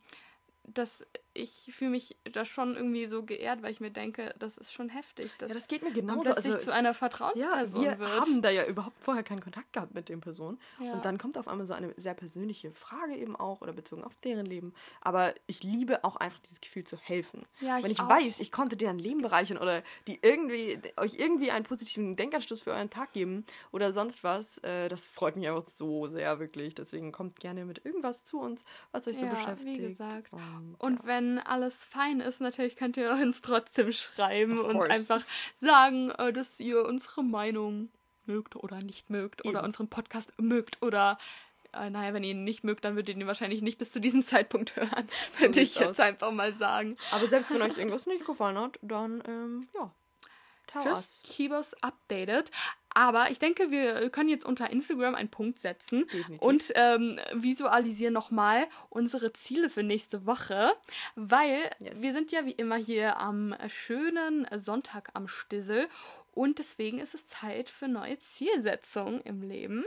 dass 0.63 1.05
ich 1.35 1.71
fühle 1.73 1.91
mich 1.91 2.15
da 2.31 2.45
schon 2.45 2.75
irgendwie 2.75 3.07
so 3.07 3.23
geehrt, 3.23 3.61
weil 3.63 3.71
ich 3.71 3.79
mir 3.79 3.91
denke, 3.91 4.33
das 4.39 4.57
ist 4.57 4.71
schon 4.73 4.89
heftig, 4.89 5.31
dass 5.37 5.49
Ja, 5.49 5.55
das 5.55 5.67
geht 5.67 5.81
mir 5.83 5.91
genauso. 5.91 6.21
plötzlich 6.21 6.53
Also, 6.53 6.65
zu 6.65 6.73
einer 6.73 6.89
ja, 6.89 6.93
Vertrauensperson 6.93 7.83
wir 7.83 7.99
wird. 7.99 8.11
haben 8.21 8.41
da 8.41 8.49
ja 8.49 8.65
überhaupt 8.65 8.95
vorher 8.99 9.23
keinen 9.23 9.41
Kontakt 9.41 9.73
gehabt 9.73 9.93
mit 9.93 10.09
den 10.09 10.21
Personen. 10.21 10.59
Ja. 10.79 10.93
Und 10.93 11.05
dann 11.05 11.17
kommt 11.17 11.37
auf 11.37 11.47
einmal 11.47 11.65
so 11.65 11.73
eine 11.73 11.93
sehr 11.97 12.13
persönliche 12.13 12.71
Frage 12.71 13.15
eben 13.15 13.35
auch 13.35 13.61
oder 13.61 13.73
bezogen 13.73 14.03
auf 14.03 14.15
deren 14.23 14.45
Leben. 14.45 14.73
Aber 15.01 15.33
ich 15.47 15.63
liebe 15.63 16.03
auch 16.03 16.15
einfach 16.17 16.39
dieses 16.39 16.61
Gefühl 16.61 16.83
zu 16.83 16.97
helfen. 16.97 17.45
Ja, 17.61 17.77
ich 17.77 17.83
Wenn 17.83 17.91
ich 17.91 17.99
auch. 17.99 18.09
weiß, 18.09 18.39
ich 18.39 18.51
konnte 18.51 18.77
deren 18.77 18.99
Leben 18.99 19.21
bereichern 19.21 19.57
oder 19.57 19.81
die 20.07 20.19
irgendwie, 20.21 20.79
euch 20.97 21.15
irgendwie 21.15 21.49
einen 21.51 21.65
positiven 21.65 22.15
Denkanstoß 22.15 22.61
für 22.61 22.71
euren 22.73 22.89
Tag 22.89 23.11
geben 23.13 23.45
oder 23.71 23.91
sonst 23.91 24.23
was, 24.23 24.59
äh, 24.59 24.87
das 24.87 25.07
freut 25.07 25.35
mich 25.35 25.47
einfach 25.47 25.67
so 25.67 26.07
sehr, 26.09 26.39
wirklich. 26.39 26.75
Deswegen 26.75 27.11
kommt 27.11 27.39
gerne 27.39 27.65
mit 27.65 27.85
irgendwas 27.85 28.23
zu 28.23 28.39
uns, 28.39 28.63
was 28.91 29.07
euch 29.07 29.17
so 29.17 29.25
Ja, 29.25 29.31
beschäftigt. 29.33 29.77
wie 29.79 29.87
gesagt. 29.87 30.31
Und, 30.31 30.75
Und 30.79 31.05
wenn 31.05 31.22
alles 31.39 31.85
fein 31.85 32.19
ist, 32.19 32.41
natürlich 32.41 32.75
könnt 32.75 32.97
ihr 32.97 33.11
uns 33.11 33.41
trotzdem 33.41 33.91
schreiben 33.91 34.59
und 34.59 34.81
einfach 34.81 35.23
sagen, 35.59 36.11
äh, 36.11 36.33
dass 36.33 36.59
ihr 36.59 36.85
unsere 36.85 37.23
Meinung 37.23 37.89
mögt 38.25 38.55
oder 38.55 38.81
nicht 38.81 39.09
mögt 39.09 39.45
oder 39.45 39.59
Eben. 39.59 39.65
unseren 39.65 39.89
Podcast 39.89 40.31
mögt 40.37 40.81
oder 40.81 41.17
äh, 41.73 41.89
naja, 41.89 42.13
wenn 42.13 42.23
ihr 42.23 42.31
ihn 42.31 42.43
nicht 42.43 42.63
mögt, 42.63 42.85
dann 42.85 42.95
würdet 42.95 43.15
ihr 43.15 43.21
ihn 43.21 43.27
wahrscheinlich 43.27 43.61
nicht 43.61 43.77
bis 43.77 43.91
zu 43.91 43.99
diesem 43.99 44.21
Zeitpunkt 44.23 44.75
hören, 44.75 45.07
würde 45.39 45.59
ich 45.59 45.75
jetzt 45.75 45.99
aus. 45.99 45.99
einfach 45.99 46.31
mal 46.31 46.53
sagen. 46.53 46.97
aber 47.11 47.27
selbst 47.27 47.51
wenn 47.51 47.61
euch 47.61 47.77
irgendwas 47.77 48.05
nicht 48.05 48.25
gefallen 48.25 48.57
hat, 48.57 48.79
dann, 48.81 49.23
ähm, 49.27 49.67
ja, 49.73 49.91
tell 50.81 50.91
us. 50.91 50.97
Just 51.21 51.23
keep 51.23 51.51
us 51.51 51.73
updated. 51.81 52.51
Aber 52.95 53.31
ich 53.31 53.39
denke, 53.39 53.71
wir 53.71 54.09
können 54.11 54.29
jetzt 54.29 54.45
unter 54.45 54.69
Instagram 54.69 55.15
einen 55.15 55.29
Punkt 55.29 55.57
setzen 55.59 56.05
Definitiv. 56.05 56.41
und 56.41 56.71
ähm, 56.75 57.19
visualisieren 57.33 58.13
nochmal 58.13 58.67
unsere 58.89 59.33
Ziele 59.33 59.67
für 59.69 59.81
nächste 59.81 60.27
Woche, 60.27 60.71
weil 61.15 61.71
Yes. 61.79 62.01
wir 62.03 62.13
sind 62.13 62.31
ja 62.31 62.45
wie 62.45 62.51
immer 62.51 62.75
hier 62.75 63.17
am 63.19 63.55
schönen 63.67 64.47
Sonntag 64.59 65.09
am 65.15 65.27
Stissel 65.27 65.87
und 66.33 66.59
deswegen 66.59 66.99
ist 66.99 67.15
es 67.15 67.27
Zeit 67.27 67.71
für 67.71 67.87
neue 67.87 68.19
Zielsetzungen 68.19 69.21
im 69.21 69.41
Leben. 69.41 69.85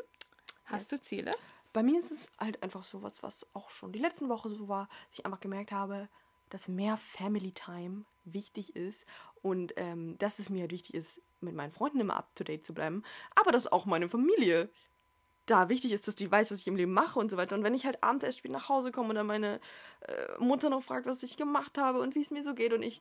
Hast 0.64 0.90
Yes. 0.90 1.00
du 1.00 1.06
Ziele? 1.06 1.32
Bei 1.72 1.84
mir 1.84 2.00
ist 2.00 2.10
es 2.10 2.28
halt 2.40 2.60
einfach 2.64 2.82
so 2.82 3.02
was, 3.04 3.22
was 3.22 3.46
auch 3.52 3.70
schon 3.70 3.92
die 3.92 4.00
letzten 4.00 4.28
Woche 4.28 4.48
so 4.50 4.66
war, 4.66 4.88
dass 5.08 5.20
ich 5.20 5.26
einfach 5.26 5.40
gemerkt 5.40 5.70
habe, 5.70 6.08
dass 6.50 6.66
mehr 6.66 6.96
Family 6.96 7.52
Time 7.52 8.04
wichtig 8.26 8.76
ist 8.76 9.06
und 9.42 9.72
ähm, 9.76 10.18
dass 10.18 10.38
es 10.38 10.50
mir 10.50 10.62
halt 10.62 10.72
wichtig 10.72 10.94
ist, 10.94 11.22
mit 11.40 11.54
meinen 11.54 11.72
Freunden 11.72 12.00
immer 12.00 12.16
up 12.16 12.34
to 12.34 12.44
date 12.44 12.64
zu 12.64 12.74
bleiben, 12.74 13.02
aber 13.34 13.52
dass 13.52 13.70
auch 13.70 13.86
meine 13.86 14.08
Familie 14.08 14.70
da 15.46 15.68
wichtig 15.68 15.92
ist, 15.92 16.08
dass 16.08 16.16
die 16.16 16.30
weiß, 16.30 16.50
was 16.50 16.60
ich 16.60 16.66
im 16.66 16.76
Leben 16.76 16.92
mache 16.92 17.18
und 17.18 17.30
so 17.30 17.36
weiter. 17.36 17.54
Und 17.54 17.62
wenn 17.62 17.74
ich 17.74 17.86
halt 17.86 18.02
abends 18.02 18.24
erst 18.24 18.38
spät 18.38 18.50
nach 18.50 18.68
Hause 18.68 18.90
komme 18.90 19.10
und 19.10 19.14
dann 19.14 19.26
meine 19.26 19.60
äh, 20.00 20.42
Mutter 20.42 20.70
noch 20.70 20.82
fragt, 20.82 21.06
was 21.06 21.22
ich 21.22 21.36
gemacht 21.36 21.78
habe 21.78 22.00
und 22.00 22.14
wie 22.16 22.20
es 22.22 22.32
mir 22.32 22.42
so 22.42 22.54
geht 22.54 22.72
und 22.72 22.82
ich 22.82 23.00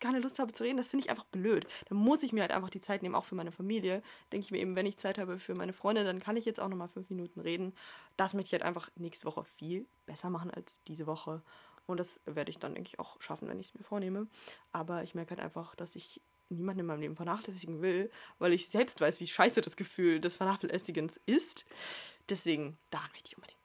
keine 0.00 0.20
Lust 0.20 0.38
habe 0.38 0.52
zu 0.52 0.64
reden, 0.64 0.76
das 0.76 0.88
finde 0.88 1.04
ich 1.04 1.10
einfach 1.10 1.24
blöd. 1.24 1.66
Dann 1.88 1.98
muss 1.98 2.22
ich 2.22 2.32
mir 2.32 2.42
halt 2.42 2.52
einfach 2.52 2.70
die 2.70 2.80
Zeit 2.80 3.02
nehmen, 3.02 3.14
auch 3.14 3.24
für 3.24 3.34
meine 3.34 3.52
Familie. 3.52 4.02
Denke 4.32 4.44
ich 4.44 4.50
mir 4.50 4.58
eben, 4.58 4.76
wenn 4.76 4.86
ich 4.86 4.96
Zeit 4.96 5.18
habe 5.18 5.38
für 5.38 5.54
meine 5.54 5.72
Freunde, 5.72 6.04
dann 6.04 6.20
kann 6.20 6.36
ich 6.36 6.44
jetzt 6.44 6.60
auch 6.60 6.68
nochmal 6.68 6.88
fünf 6.88 7.10
Minuten 7.10 7.40
reden. 7.40 7.74
Das 8.16 8.34
möchte 8.34 8.48
ich 8.48 8.52
halt 8.52 8.62
einfach 8.62 8.90
nächste 8.96 9.26
Woche 9.26 9.44
viel 9.44 9.86
besser 10.06 10.30
machen 10.30 10.50
als 10.50 10.82
diese 10.84 11.06
Woche. 11.06 11.42
Und 11.88 11.98
das 11.98 12.20
werde 12.26 12.50
ich 12.50 12.58
dann, 12.58 12.74
denke 12.74 12.90
ich, 12.92 12.98
auch 12.98 13.20
schaffen, 13.20 13.48
wenn 13.48 13.58
ich 13.58 13.68
es 13.68 13.74
mir 13.74 13.82
vornehme. 13.82 14.28
Aber 14.72 15.02
ich 15.02 15.14
merke 15.14 15.30
halt 15.30 15.40
einfach, 15.40 15.74
dass 15.74 15.96
ich 15.96 16.20
niemanden 16.50 16.80
in 16.80 16.86
meinem 16.86 17.00
Leben 17.00 17.16
vernachlässigen 17.16 17.80
will, 17.80 18.10
weil 18.38 18.52
ich 18.52 18.68
selbst 18.68 19.00
weiß, 19.00 19.20
wie 19.20 19.26
scheiße 19.26 19.62
das 19.62 19.76
Gefühl 19.76 20.20
des 20.20 20.36
Vernachlässigens 20.36 21.18
ist. 21.24 21.64
Deswegen, 22.28 22.76
daran 22.90 23.10
möchte 23.12 23.28
ich 23.28 23.36
unbedingt. 23.36 23.57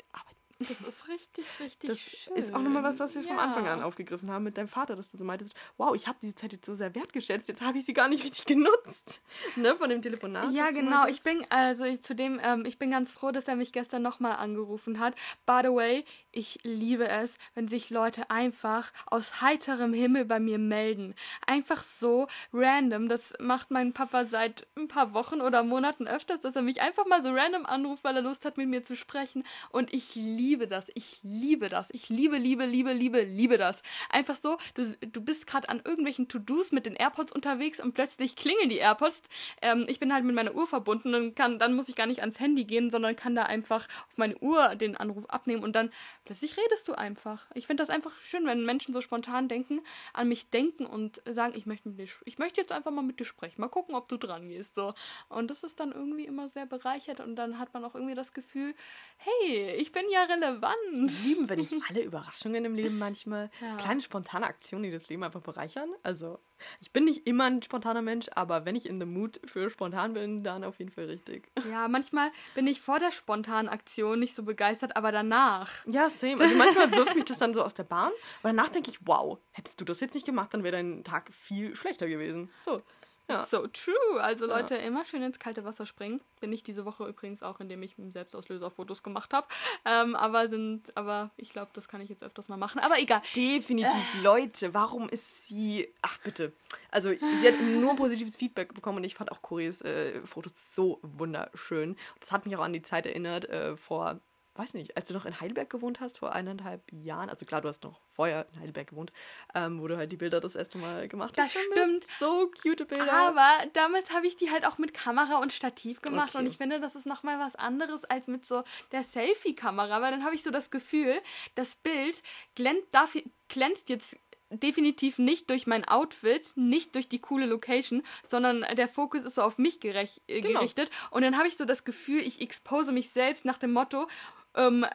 Das 0.59 0.79
ist 0.81 1.07
richtig, 1.07 1.45
richtig 1.59 1.89
Das 1.89 1.99
schön. 1.99 2.35
ist 2.35 2.53
auch 2.53 2.59
nochmal 2.61 2.83
was, 2.83 2.99
was 2.99 3.15
wir 3.15 3.23
vom 3.23 3.35
Ja. 3.37 3.43
Anfang 3.43 3.67
an 3.67 3.81
aufgegriffen 3.83 4.31
haben 4.31 4.43
mit 4.43 4.57
deinem 4.57 4.67
Vater, 4.67 4.95
dass 4.95 5.09
du 5.11 5.17
so 5.17 5.23
meintest, 5.25 5.53
wow, 5.77 5.93
ich 5.95 6.07
habe 6.07 6.17
diese 6.21 6.35
Zeit 6.35 6.53
jetzt 6.53 6.65
so 6.65 6.75
sehr 6.75 6.93
wertgeschätzt, 6.95 7.47
jetzt 7.47 7.61
habe 7.61 7.77
ich 7.77 7.85
sie 7.85 7.93
gar 7.93 8.07
nicht 8.07 8.23
richtig 8.23 8.45
genutzt. 8.45 9.21
Ne, 9.55 9.75
von 9.75 9.89
dem 9.89 10.01
Telefonat. 10.01 10.51
Ja, 10.53 10.71
genau. 10.71 11.05
Ich 11.07 11.21
bin, 11.21 11.45
also 11.49 11.83
ich, 11.83 12.01
zudem, 12.01 12.39
ähm, 12.43 12.65
ich 12.65 12.79
bin 12.79 12.91
ganz 12.91 13.13
froh, 13.13 13.31
dass 13.31 13.47
er 13.47 13.55
mich 13.55 13.71
gestern 13.71 14.01
nochmal 14.01 14.33
angerufen 14.37 14.99
hat. 14.99 15.15
By 15.45 15.59
the 15.63 15.69
way, 15.69 16.05
ich 16.31 16.59
liebe 16.63 17.07
es, 17.07 17.37
wenn 17.53 17.67
sich 17.67 17.89
Leute 17.89 18.29
einfach 18.29 18.91
aus 19.05 19.41
heiterem 19.41 19.93
Himmel 19.93 20.25
bei 20.25 20.39
mir 20.39 20.57
melden. 20.57 21.13
Einfach 21.45 21.83
so 21.83 22.27
random. 22.51 23.09
Das 23.09 23.33
macht 23.39 23.69
mein 23.71 23.93
Papa 23.93 24.25
seit 24.25 24.65
ein 24.75 24.87
paar 24.87 25.13
Wochen 25.13 25.41
oder 25.41 25.63
Monaten 25.63 26.07
öfters, 26.07 26.41
dass 26.41 26.55
er 26.55 26.61
mich 26.63 26.81
einfach 26.81 27.05
mal 27.05 27.21
so 27.21 27.29
random 27.31 27.65
anruft, 27.65 28.03
weil 28.03 28.15
er 28.15 28.21
Lust 28.23 28.45
hat, 28.45 28.57
mit 28.57 28.67
mir 28.69 28.83
zu 28.83 28.95
sprechen. 28.95 29.43
Und 29.69 29.93
ich 29.93 30.15
liebe 30.15 30.52
das. 30.67 30.91
Ich 30.93 31.19
liebe 31.23 31.69
das. 31.69 31.89
Ich 31.91 32.09
liebe, 32.09 32.37
liebe, 32.37 32.65
liebe, 32.65 32.93
liebe, 32.93 33.21
liebe 33.21 33.57
das. 33.57 33.81
Einfach 34.09 34.35
so, 34.35 34.57
du, 34.75 34.95
du 34.99 35.21
bist 35.21 35.47
gerade 35.47 35.69
an 35.69 35.81
irgendwelchen 35.83 36.27
To-Dos 36.27 36.71
mit 36.71 36.85
den 36.85 36.95
AirPods 36.95 37.31
unterwegs 37.31 37.79
und 37.79 37.93
plötzlich 37.93 38.35
klingeln 38.35 38.69
die 38.69 38.77
AirPods. 38.77 39.23
Ähm, 39.61 39.85
ich 39.87 39.99
bin 39.99 40.13
halt 40.13 40.23
mit 40.23 40.35
meiner 40.35 40.55
Uhr 40.55 40.67
verbunden 40.67 41.15
und 41.15 41.35
kann, 41.35 41.59
dann 41.59 41.73
muss 41.73 41.89
ich 41.89 41.95
gar 41.95 42.07
nicht 42.07 42.21
ans 42.21 42.39
Handy 42.39 42.65
gehen, 42.65 42.91
sondern 42.91 43.15
kann 43.15 43.35
da 43.35 43.43
einfach 43.43 43.87
auf 44.07 44.17
meine 44.17 44.37
Uhr 44.37 44.75
den 44.75 44.95
Anruf 44.97 45.25
abnehmen 45.29 45.63
und 45.63 45.75
dann 45.75 45.91
plötzlich 46.25 46.55
redest 46.57 46.87
du 46.87 46.93
einfach. 46.93 47.45
Ich 47.53 47.67
finde 47.67 47.83
das 47.83 47.89
einfach 47.89 48.11
schön, 48.23 48.45
wenn 48.45 48.65
Menschen 48.65 48.93
so 48.93 49.01
spontan 49.01 49.47
denken, 49.47 49.81
an 50.13 50.27
mich 50.29 50.49
denken 50.49 50.85
und 50.85 51.21
sagen, 51.25 51.53
ich 51.55 51.65
möchte 51.65 51.89
mit 51.89 51.99
dir, 51.99 52.07
ich 52.25 52.37
möchte 52.37 52.61
jetzt 52.61 52.71
einfach 52.71 52.91
mal 52.91 53.01
mit 53.01 53.19
dir 53.19 53.25
sprechen, 53.25 53.61
mal 53.61 53.67
gucken, 53.67 53.95
ob 53.95 54.07
du 54.07 54.17
dran 54.17 54.47
gehst, 54.47 54.75
so. 54.75 54.93
Und 55.29 55.49
das 55.49 55.63
ist 55.63 55.79
dann 55.79 55.91
irgendwie 55.91 56.25
immer 56.25 56.47
sehr 56.49 56.65
bereichert 56.65 57.19
und 57.19 57.35
dann 57.35 57.59
hat 57.59 57.73
man 57.73 57.83
auch 57.83 57.95
irgendwie 57.95 58.15
das 58.15 58.33
Gefühl, 58.33 58.73
hey, 59.17 59.75
ich 59.77 59.91
bin 59.91 60.03
ja 60.11 60.25
relevant. 60.33 61.23
lieben 61.23 61.49
wir 61.49 61.55
nicht 61.55 61.73
alle 61.89 62.03
Überraschungen 62.03 62.65
im 62.65 62.75
Leben 62.75 62.97
manchmal? 62.97 63.49
Ja. 63.61 63.75
Kleine 63.75 64.01
spontane 64.01 64.45
Aktionen, 64.45 64.83
die 64.83 64.91
das 64.91 65.09
Leben 65.09 65.23
einfach 65.23 65.41
bereichern. 65.41 65.89
Also, 66.03 66.39
ich 66.81 66.91
bin 66.91 67.05
nicht 67.05 67.27
immer 67.27 67.45
ein 67.45 67.61
spontaner 67.61 68.01
Mensch, 68.01 68.27
aber 68.35 68.65
wenn 68.65 68.75
ich 68.75 68.85
in 68.85 68.99
the 68.99 69.05
mood 69.05 69.39
für 69.45 69.69
spontan 69.69 70.13
bin, 70.13 70.43
dann 70.43 70.63
auf 70.63 70.79
jeden 70.79 70.91
Fall 70.91 71.05
richtig. 71.05 71.49
Ja, 71.69 71.87
manchmal 71.87 72.31
bin 72.55 72.67
ich 72.67 72.81
vor 72.81 72.99
der 72.99 73.11
spontanen 73.11 73.69
Aktion 73.69 74.19
nicht 74.19 74.35
so 74.35 74.43
begeistert, 74.43 74.95
aber 74.95 75.11
danach. 75.11 75.85
Ja, 75.87 76.09
same. 76.09 76.41
Also 76.41 76.55
manchmal 76.55 76.91
wirft 76.91 77.15
mich 77.15 77.25
das 77.25 77.37
dann 77.37 77.53
so 77.53 77.63
aus 77.63 77.73
der 77.73 77.83
Bahn, 77.83 78.11
aber 78.41 78.49
danach 78.49 78.69
denke 78.69 78.89
ich, 78.89 79.05
wow, 79.05 79.39
hättest 79.51 79.79
du 79.81 79.85
das 79.85 79.99
jetzt 79.99 80.13
nicht 80.13 80.25
gemacht, 80.25 80.53
dann 80.53 80.63
wäre 80.63 80.73
dein 80.73 81.03
Tag 81.03 81.33
viel 81.33 81.75
schlechter 81.75 82.07
gewesen. 82.07 82.49
So. 82.61 82.81
Ja. 83.29 83.45
So 83.45 83.67
true. 83.67 84.21
Also 84.21 84.45
Leute, 84.45 84.75
immer 84.75 85.05
schön 85.05 85.23
ins 85.23 85.39
kalte 85.39 85.63
Wasser 85.63 85.85
springen. 85.85 86.19
Bin 86.41 86.51
ich 86.51 86.61
diese 86.63 86.85
Woche 86.85 87.07
übrigens 87.07 87.41
auch, 87.41 87.59
indem 87.59 87.81
ich 87.81 87.97
mit 87.97 88.07
dem 88.07 88.11
Selbstauslöser 88.11 88.69
Fotos 88.69 89.01
gemacht 89.01 89.33
habe. 89.33 89.47
Ähm, 89.85 90.15
aber 90.15 90.49
sind, 90.49 90.95
aber 90.97 91.31
ich 91.37 91.49
glaube, 91.49 91.71
das 91.73 91.87
kann 91.87 92.01
ich 92.01 92.09
jetzt 92.09 92.23
öfters 92.23 92.49
mal 92.49 92.57
machen. 92.57 92.79
Aber 92.79 92.99
egal. 92.99 93.21
Definitiv, 93.35 94.23
Leute, 94.23 94.73
warum 94.73 95.07
ist 95.07 95.47
sie. 95.47 95.87
Ach, 96.01 96.17
bitte. 96.19 96.51
Also, 96.91 97.11
sie 97.11 97.47
hat 97.47 97.59
nur 97.61 97.95
positives 97.95 98.35
Feedback 98.35 98.73
bekommen 98.73 98.97
und 98.97 99.03
ich 99.05 99.15
fand 99.15 99.31
auch 99.31 99.41
Coreys 99.41 99.81
äh, 99.81 100.21
Fotos 100.25 100.75
so 100.75 100.99
wunderschön. 101.01 101.95
Das 102.19 102.31
hat 102.31 102.45
mich 102.45 102.55
auch 102.57 102.63
an 102.63 102.73
die 102.73 102.81
Zeit 102.81 103.05
erinnert, 103.05 103.45
äh, 103.49 103.77
vor 103.77 104.19
weiß 104.55 104.75
nicht, 104.75 104.95
als 104.95 105.07
du 105.07 105.13
noch 105.15 105.25
in 105.25 105.39
Heidelberg 105.41 105.69
gewohnt 105.69 105.99
hast, 105.99 106.19
vor 106.19 106.33
eineinhalb 106.33 106.81
Jahren, 106.91 107.29
also 107.29 107.45
klar, 107.45 107.61
du 107.61 107.67
hast 107.69 107.83
noch 107.83 108.01
vorher 108.09 108.45
in 108.53 108.59
Heidelberg 108.61 108.87
gewohnt, 108.89 109.11
ähm, 109.55 109.81
wo 109.81 109.87
du 109.87 109.97
halt 109.97 110.11
die 110.11 110.17
Bilder 110.17 110.39
das 110.39 110.55
erste 110.55 110.77
Mal 110.77 111.07
gemacht 111.07 111.37
Das 111.37 111.45
hast. 111.47 111.55
damit. 111.55 111.71
stimmt. 112.03 112.07
So 112.07 112.51
cute 112.61 112.85
Bilder. 112.87 113.11
Aber 113.11 113.47
damals 113.73 114.13
habe 114.13 114.27
ich 114.27 114.37
die 114.37 114.51
halt 114.51 114.65
auch 114.67 114.77
mit 114.77 114.93
Kamera 114.93 115.37
und 115.39 115.53
Stativ 115.53 116.01
gemacht 116.01 116.29
Okay. 116.29 116.39
und 116.39 116.47
ich 116.47 116.57
finde, 116.57 116.79
das 116.79 116.95
ist 116.95 117.05
nochmal 117.07 117.39
was 117.39 117.55
anderes 117.55 118.05
als 118.05 118.27
mit 118.27 118.45
so 118.45 118.63
der 118.91 119.03
Selfie-Kamera, 119.03 120.01
weil 120.01 120.11
dann 120.11 120.23
habe 120.23 120.35
ich 120.35 120.43
so 120.43 120.51
das 120.51 120.69
Gefühl, 120.69 121.19
das 121.55 121.75
Bild 121.75 122.21
glänzt, 122.55 122.87
dafür, 122.91 123.23
glänzt 123.49 123.89
jetzt 123.89 124.15
definitiv 124.51 125.17
nicht 125.17 125.49
durch 125.49 125.65
mein 125.65 125.83
Outfit, 125.87 126.51
nicht 126.55 126.93
durch 126.93 127.07
die 127.09 127.17
coole 127.17 127.47
Location, 127.47 128.03
sondern 128.23 128.63
der 128.75 128.87
Fokus 128.87 129.21
ist 129.23 129.33
so 129.33 129.41
auf 129.41 129.57
mich 129.57 129.79
gerech 129.79 130.21
äh, 130.27 130.41
Genau. 130.41 130.59
gerichtet 130.59 130.91
und 131.09 131.23
dann 131.23 131.37
habe 131.39 131.47
ich 131.47 131.57
so 131.57 131.65
das 131.65 131.83
Gefühl, 131.85 132.19
ich 132.19 132.39
expose 132.39 132.91
mich 132.91 133.09
selbst 133.09 133.45
nach 133.45 133.57
dem 133.57 133.73
Motto, 133.73 134.07
ähm, 134.55 134.85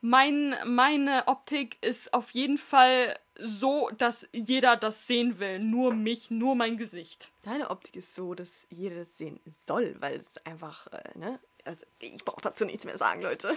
mein, 0.00 0.56
meine 0.64 1.26
Optik 1.26 1.76
ist 1.82 2.14
auf 2.14 2.30
jeden 2.30 2.58
Fall 2.58 3.18
so, 3.38 3.90
dass 3.98 4.26
jeder 4.32 4.76
das 4.76 5.06
sehen 5.06 5.38
will. 5.38 5.58
Nur 5.58 5.94
mich, 5.94 6.30
nur 6.30 6.54
mein 6.54 6.76
Gesicht. 6.76 7.32
Deine 7.42 7.70
Optik 7.70 7.96
ist 7.96 8.14
so, 8.14 8.34
dass 8.34 8.66
jeder 8.70 8.96
das 8.96 9.18
sehen 9.18 9.40
soll, 9.66 9.96
weil 10.00 10.16
es 10.16 10.36
einfach, 10.46 10.86
äh, 10.88 11.18
ne? 11.18 11.40
Also, 11.66 11.86
ich 11.98 12.22
brauche 12.24 12.42
dazu 12.42 12.66
nichts 12.66 12.84
mehr 12.84 12.98
sagen, 12.98 13.22
Leute. 13.22 13.54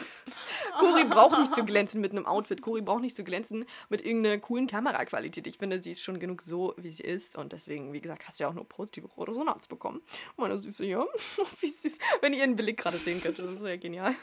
Cori 0.79 1.03
braucht 1.05 1.37
nicht 1.39 1.53
zu 1.53 1.63
glänzen 1.65 2.01
mit 2.01 2.11
einem 2.11 2.25
Outfit. 2.25 2.61
Cori 2.61 2.81
braucht 2.81 3.01
nicht 3.01 3.15
zu 3.15 3.23
glänzen 3.23 3.65
mit 3.89 4.05
irgendeiner 4.05 4.37
coolen 4.39 4.67
Kameraqualität. 4.67 5.47
Ich 5.47 5.57
finde, 5.57 5.81
sie 5.81 5.91
ist 5.91 6.01
schon 6.01 6.19
genug 6.19 6.41
so, 6.41 6.73
wie 6.77 6.91
sie 6.91 7.03
ist. 7.03 7.35
Und 7.37 7.53
deswegen, 7.53 7.93
wie 7.93 8.01
gesagt, 8.01 8.27
hast 8.27 8.39
du 8.39 8.43
ja 8.43 8.49
auch 8.49 8.53
nur 8.53 8.67
positive 8.67 9.09
Resonanz 9.17 9.67
bekommen. 9.67 10.01
Meine 10.35 10.57
Süße, 10.57 10.85
ja. 10.85 11.05
wie 11.61 11.67
süß. 11.69 11.97
Wenn 12.21 12.33
ihr 12.33 12.39
ihren 12.39 12.55
Blick 12.55 12.77
gerade 12.77 12.97
sehen 12.97 13.21
könntet, 13.21 13.45
das 13.49 13.61
wäre 13.63 13.77
genial. 13.77 14.13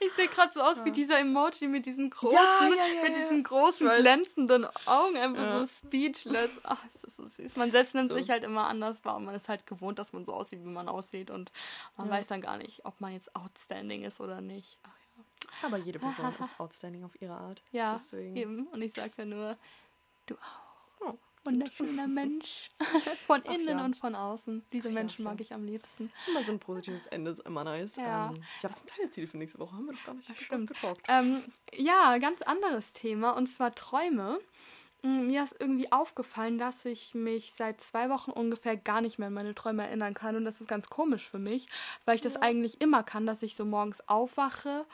Ich 0.00 0.12
sehe 0.12 0.28
gerade 0.28 0.52
so 0.54 0.60
aus 0.60 0.84
wie 0.84 0.90
dieser 0.92 1.18
Emoji 1.18 1.68
mit 1.68 1.86
diesen 1.86 2.10
großen, 2.10 2.34
Ja, 2.36 2.68
ja, 2.68 2.74
ja, 2.96 3.02
mit 3.02 3.12
ja. 3.12 3.18
diesen 3.22 3.42
großen 3.42 3.88
glänzenden 4.00 4.66
Augen, 4.86 5.16
einfach 5.16 5.42
Ja. 5.42 5.60
so 5.60 5.66
speechless. 5.86 6.60
Ach, 6.64 6.84
ist 6.94 7.16
so 7.16 7.26
süß. 7.26 7.56
Man 7.56 7.70
selbst 7.72 7.94
nimmt 7.94 8.12
So. 8.12 8.18
sich 8.18 8.30
halt 8.30 8.44
immer 8.44 8.66
anders 8.66 9.04
wahr 9.04 9.16
und 9.16 9.24
man 9.24 9.34
ist 9.34 9.48
halt 9.48 9.66
gewohnt, 9.66 9.98
dass 9.98 10.12
man 10.12 10.24
so 10.24 10.32
aussieht, 10.32 10.60
wie 10.64 10.68
man 10.68 10.88
aussieht 10.88 11.30
und 11.30 11.50
man 11.96 12.08
Ja. 12.08 12.14
weiß 12.14 12.26
dann 12.28 12.40
gar 12.40 12.56
nicht, 12.58 12.84
ob 12.84 13.00
man 13.00 13.12
jetzt 13.12 13.34
outstanding 13.36 14.02
ist 14.04 14.20
oder 14.20 14.40
nicht. 14.40 14.78
Ach, 14.82 14.90
Aber 15.62 15.76
jede 15.76 15.98
Person 15.98 16.32
ist 16.40 16.54
outstanding 16.60 17.04
auf 17.04 17.20
ihre 17.20 17.34
Art. 17.34 17.62
ja, 17.72 17.94
Deswegen. 17.94 18.36
eben. 18.36 18.66
Und 18.68 18.82
ich 18.82 18.92
sage 18.92 19.12
ja 19.16 19.24
nur, 19.24 19.56
du 20.26 20.34
auch. 20.36 20.70
Oh, 21.02 21.18
Wunderschöner 21.44 22.06
Mensch. 22.06 22.70
Von 23.26 23.42
innen 23.42 23.78
ja. 23.78 23.84
und 23.84 23.96
von 23.96 24.14
außen. 24.14 24.62
Diese 24.72 24.88
ja, 24.88 24.94
Menschen 24.94 25.16
schön. 25.16 25.24
mag 25.24 25.40
ich 25.40 25.54
am 25.54 25.64
liebsten. 25.64 26.12
Immer 26.28 26.44
so 26.44 26.52
ein 26.52 26.58
positives 26.58 27.06
Ende 27.06 27.30
ist 27.30 27.40
immer 27.40 27.64
nice. 27.64 27.96
Ja. 27.96 28.28
Ähm, 28.30 28.42
ja, 28.60 28.68
was 28.70 28.80
sind 28.80 28.92
deine 28.98 29.10
Ziele 29.10 29.26
für 29.26 29.38
nächste 29.38 29.58
Woche? 29.58 29.74
Haben 29.74 29.86
wir 29.86 29.94
doch 29.94 30.04
gar 30.04 30.14
nicht 30.14 30.42
stimmt. 30.42 30.68
getalkt. 30.68 31.02
Ähm, 31.08 31.42
ja, 31.74 32.18
ganz 32.18 32.42
anderes 32.42 32.92
Thema 32.92 33.30
und 33.30 33.46
zwar 33.46 33.74
Träume. 33.74 34.38
Mm, 35.02 35.28
Mir 35.28 35.42
ist 35.44 35.56
irgendwie 35.58 35.90
aufgefallen, 35.90 36.58
dass 36.58 36.84
ich 36.84 37.14
mich 37.14 37.54
seit 37.56 37.80
zwei 37.80 38.10
Wochen 38.10 38.32
ungefähr 38.32 38.76
gar 38.76 39.00
nicht 39.00 39.18
mehr 39.18 39.28
an 39.28 39.34
meine 39.34 39.54
Träume 39.54 39.86
erinnern 39.86 40.12
kann. 40.12 40.36
Und 40.36 40.44
das 40.44 40.60
ist 40.60 40.68
ganz 40.68 40.90
komisch 40.90 41.26
für 41.26 41.38
mich, 41.38 41.66
weil 42.04 42.16
ich 42.16 42.22
das 42.22 42.36
eigentlich 42.36 42.82
immer 42.82 43.02
kann, 43.02 43.24
dass 43.26 43.42
ich 43.42 43.56
so 43.56 43.64
morgens 43.64 44.06
aufwache 44.08 44.84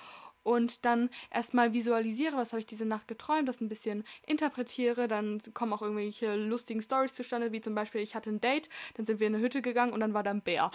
und 0.46 0.84
dann 0.84 1.10
erstmal 1.32 1.72
visualisiere, 1.72 2.36
was 2.36 2.52
habe 2.52 2.60
ich 2.60 2.66
diese 2.66 2.84
Nacht 2.84 3.08
geträumt, 3.08 3.48
das 3.48 3.60
ein 3.60 3.68
bisschen 3.68 4.04
interpretiere, 4.24 5.08
dann 5.08 5.42
kommen 5.54 5.72
auch 5.72 5.82
irgendwelche 5.82 6.36
lustigen 6.36 6.80
Stories 6.80 7.14
zustande, 7.14 7.50
wie 7.50 7.60
zum 7.60 7.74
Beispiel, 7.74 8.00
ich 8.00 8.14
hatte 8.14 8.30
ein 8.30 8.40
Date, 8.40 8.68
dann 8.94 9.06
sind 9.06 9.18
wir 9.18 9.26
in 9.26 9.34
eine 9.34 9.42
Hütte 9.42 9.60
gegangen 9.60 9.92
und 9.92 9.98
dann 9.98 10.14
war 10.14 10.22
da 10.22 10.30
ein 10.30 10.42
Bär. 10.42 10.70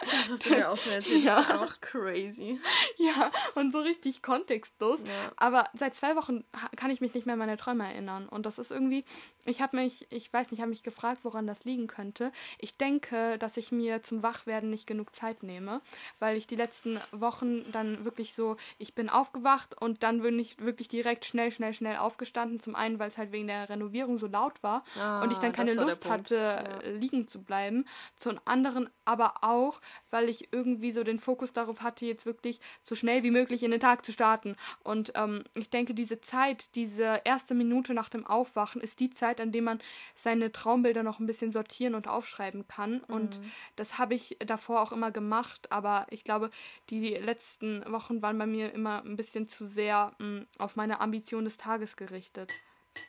Das 0.00 0.30
hast 0.30 0.46
du 0.46 0.50
mir 0.50 0.70
auch 0.70 0.76
schon 0.76 0.92
erzählt. 0.92 1.22
Ja. 1.22 1.36
Das 1.36 1.44
ist 1.44 1.50
einfach 1.52 1.80
crazy. 1.80 2.58
Ja, 2.96 3.30
und 3.54 3.72
so 3.72 3.78
richtig 3.78 4.22
kontextlos. 4.22 5.00
Ja. 5.00 5.32
Aber 5.36 5.70
seit 5.74 5.94
zwei 5.94 6.16
Wochen 6.16 6.44
kann 6.76 6.90
ich 6.90 7.00
mich 7.00 7.14
nicht 7.14 7.26
mehr 7.26 7.34
an 7.34 7.38
meine 7.38 7.56
Träume 7.56 7.84
erinnern. 7.84 8.28
Und 8.28 8.44
das 8.44 8.58
ist 8.58 8.70
irgendwie, 8.70 9.04
ich 9.48 9.60
habe 9.60 9.76
mich, 9.76 10.06
ich 10.12 10.32
weiß 10.32 10.50
nicht, 10.50 10.60
habe 10.60 10.70
mich 10.70 10.82
gefragt, 10.82 11.20
woran 11.24 11.46
das 11.46 11.64
liegen 11.64 11.86
könnte. 11.86 12.32
Ich 12.58 12.76
denke, 12.76 13.38
dass 13.38 13.56
ich 13.56 13.72
mir 13.72 14.02
zum 14.02 14.22
Wachwerden 14.22 14.70
nicht 14.70 14.86
genug 14.86 15.14
Zeit 15.14 15.42
nehme, 15.42 15.80
weil 16.18 16.36
ich 16.36 16.46
die 16.46 16.56
letzten 16.56 16.98
Wochen 17.12 17.70
dann 17.72 18.04
wirklich 18.04 18.34
so, 18.34 18.56
ich 18.78 18.94
bin 18.94 19.08
aufgewacht 19.08 19.80
und 19.80 20.02
dann 20.02 20.22
bin 20.22 20.38
ich 20.38 20.58
wirklich 20.58 20.88
direkt 20.88 21.24
schnell, 21.24 21.50
schnell, 21.50 21.74
schnell 21.74 21.96
aufgestanden. 21.98 22.60
Zum 22.60 22.74
einen, 22.74 22.98
weil 22.98 23.08
es 23.08 23.18
halt 23.18 23.32
wegen 23.32 23.46
der 23.46 23.68
Renovierung 23.68 24.18
so 24.18 24.26
laut 24.26 24.62
war 24.62 24.84
Ah, 24.98 25.22
und 25.22 25.30
ich 25.32 25.38
dann 25.38 25.52
das 25.52 25.56
keine 25.56 25.74
Lust 25.74 26.04
hatte, 26.08 26.34
Ja. 26.34 26.90
liegen 26.90 27.28
zu 27.28 27.42
bleiben. 27.42 27.84
Zum 28.16 28.38
anderen 28.44 28.90
aber 29.04 29.42
auch, 29.42 29.80
weil 30.10 30.28
ich 30.28 30.52
irgendwie 30.52 30.92
so 30.92 31.02
den 31.04 31.18
Fokus 31.18 31.52
darauf 31.52 31.80
hatte, 31.80 32.04
jetzt 32.04 32.26
wirklich 32.26 32.60
so 32.82 32.94
schnell 32.94 33.22
wie 33.22 33.30
möglich 33.30 33.62
in 33.62 33.70
den 33.70 33.80
Tag 33.80 34.04
zu 34.04 34.12
starten. 34.12 34.56
Und 34.84 35.12
ähm, 35.14 35.44
ich 35.54 35.70
denke, 35.70 35.94
diese 35.94 36.20
Zeit, 36.20 36.74
diese 36.74 37.22
erste 37.24 37.54
Minute 37.54 37.94
nach 37.94 38.10
dem 38.10 38.26
Aufwachen, 38.26 38.80
ist 38.82 39.00
die 39.00 39.10
Zeit, 39.10 39.37
an 39.40 39.52
der 39.52 39.62
man 39.62 39.80
seine 40.14 40.52
Traumbilder 40.52 41.02
noch 41.02 41.18
ein 41.20 41.26
bisschen 41.26 41.52
sortieren 41.52 41.94
und 41.94 42.08
aufschreiben 42.08 42.66
kann. 42.68 43.00
Und 43.00 43.40
das 43.76 43.98
habe 43.98 44.14
ich 44.14 44.36
davor 44.46 44.80
auch 44.82 44.92
immer 44.92 45.10
gemacht, 45.10 45.70
aber 45.70 46.06
ich 46.10 46.24
glaube, 46.24 46.50
die 46.90 47.14
letzten 47.14 47.84
Wochen 47.90 48.22
waren 48.22 48.38
bei 48.38 48.46
mir 48.46 48.72
immer 48.72 49.04
ein 49.04 49.16
bisschen 49.16 49.48
zu 49.48 49.66
sehr 49.66 50.12
mh, 50.18 50.46
auf 50.58 50.76
meine 50.76 51.00
Ambition 51.00 51.44
des 51.44 51.56
Tages 51.56 51.96
gerichtet. 51.96 52.52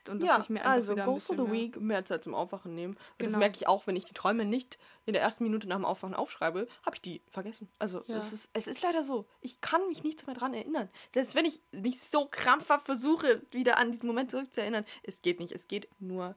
Und 0.10 0.24
Ja, 0.24 0.44
also 0.64 0.96
go 0.96 1.20
for 1.20 1.36
the 1.36 1.44
mehr- 1.44 1.52
week, 1.52 1.80
mehr 1.80 2.06
Zeit 2.06 2.24
zum 2.24 2.34
Aufwachen 2.34 2.74
nehmen. 2.76 2.94
Und 2.94 3.00
Das 3.20 3.28
Genau. 3.28 3.40
merke 3.40 3.56
ich 3.58 3.68
auch, 3.68 3.88
wenn 3.88 3.96
ich 3.96 4.06
die 4.06 4.14
Träume 4.14 4.46
nicht 4.46 4.78
in 5.06 5.14
der 5.14 5.22
ersten 5.22 5.44
Minute 5.44 5.68
nach 5.68 5.76
dem 5.78 5.86
Aufwachen 5.86 6.16
aufschreibe, 6.16 6.68
habe 6.86 6.96
ich 6.96 7.02
die 7.02 7.22
vergessen. 7.30 7.70
Also 7.80 8.04
Ja. 8.08 8.18
es, 8.18 8.34
ist, 8.34 8.50
es 8.54 8.68
ist 8.68 8.82
leider 8.84 9.04
so. 9.04 9.26
Ich 9.42 9.62
kann 9.62 9.88
mich 9.88 10.04
nicht 10.04 10.26
mehr 10.28 10.36
dran 10.36 10.54
erinnern. 10.54 10.90
Selbst 11.14 11.36
wenn 11.36 11.46
ich 11.46 11.62
nicht 11.72 12.00
so 12.02 12.28
krampfhaft 12.30 12.86
versuche, 12.86 13.42
wieder 13.52 13.78
an 13.78 13.92
diesen 13.92 14.08
Moment 14.08 14.32
zurückzuerinnern, 14.32 14.86
es 15.04 15.22
geht 15.22 15.40
nicht. 15.40 15.52
Es 15.54 15.68
geht 15.68 15.88
nur 16.00 16.36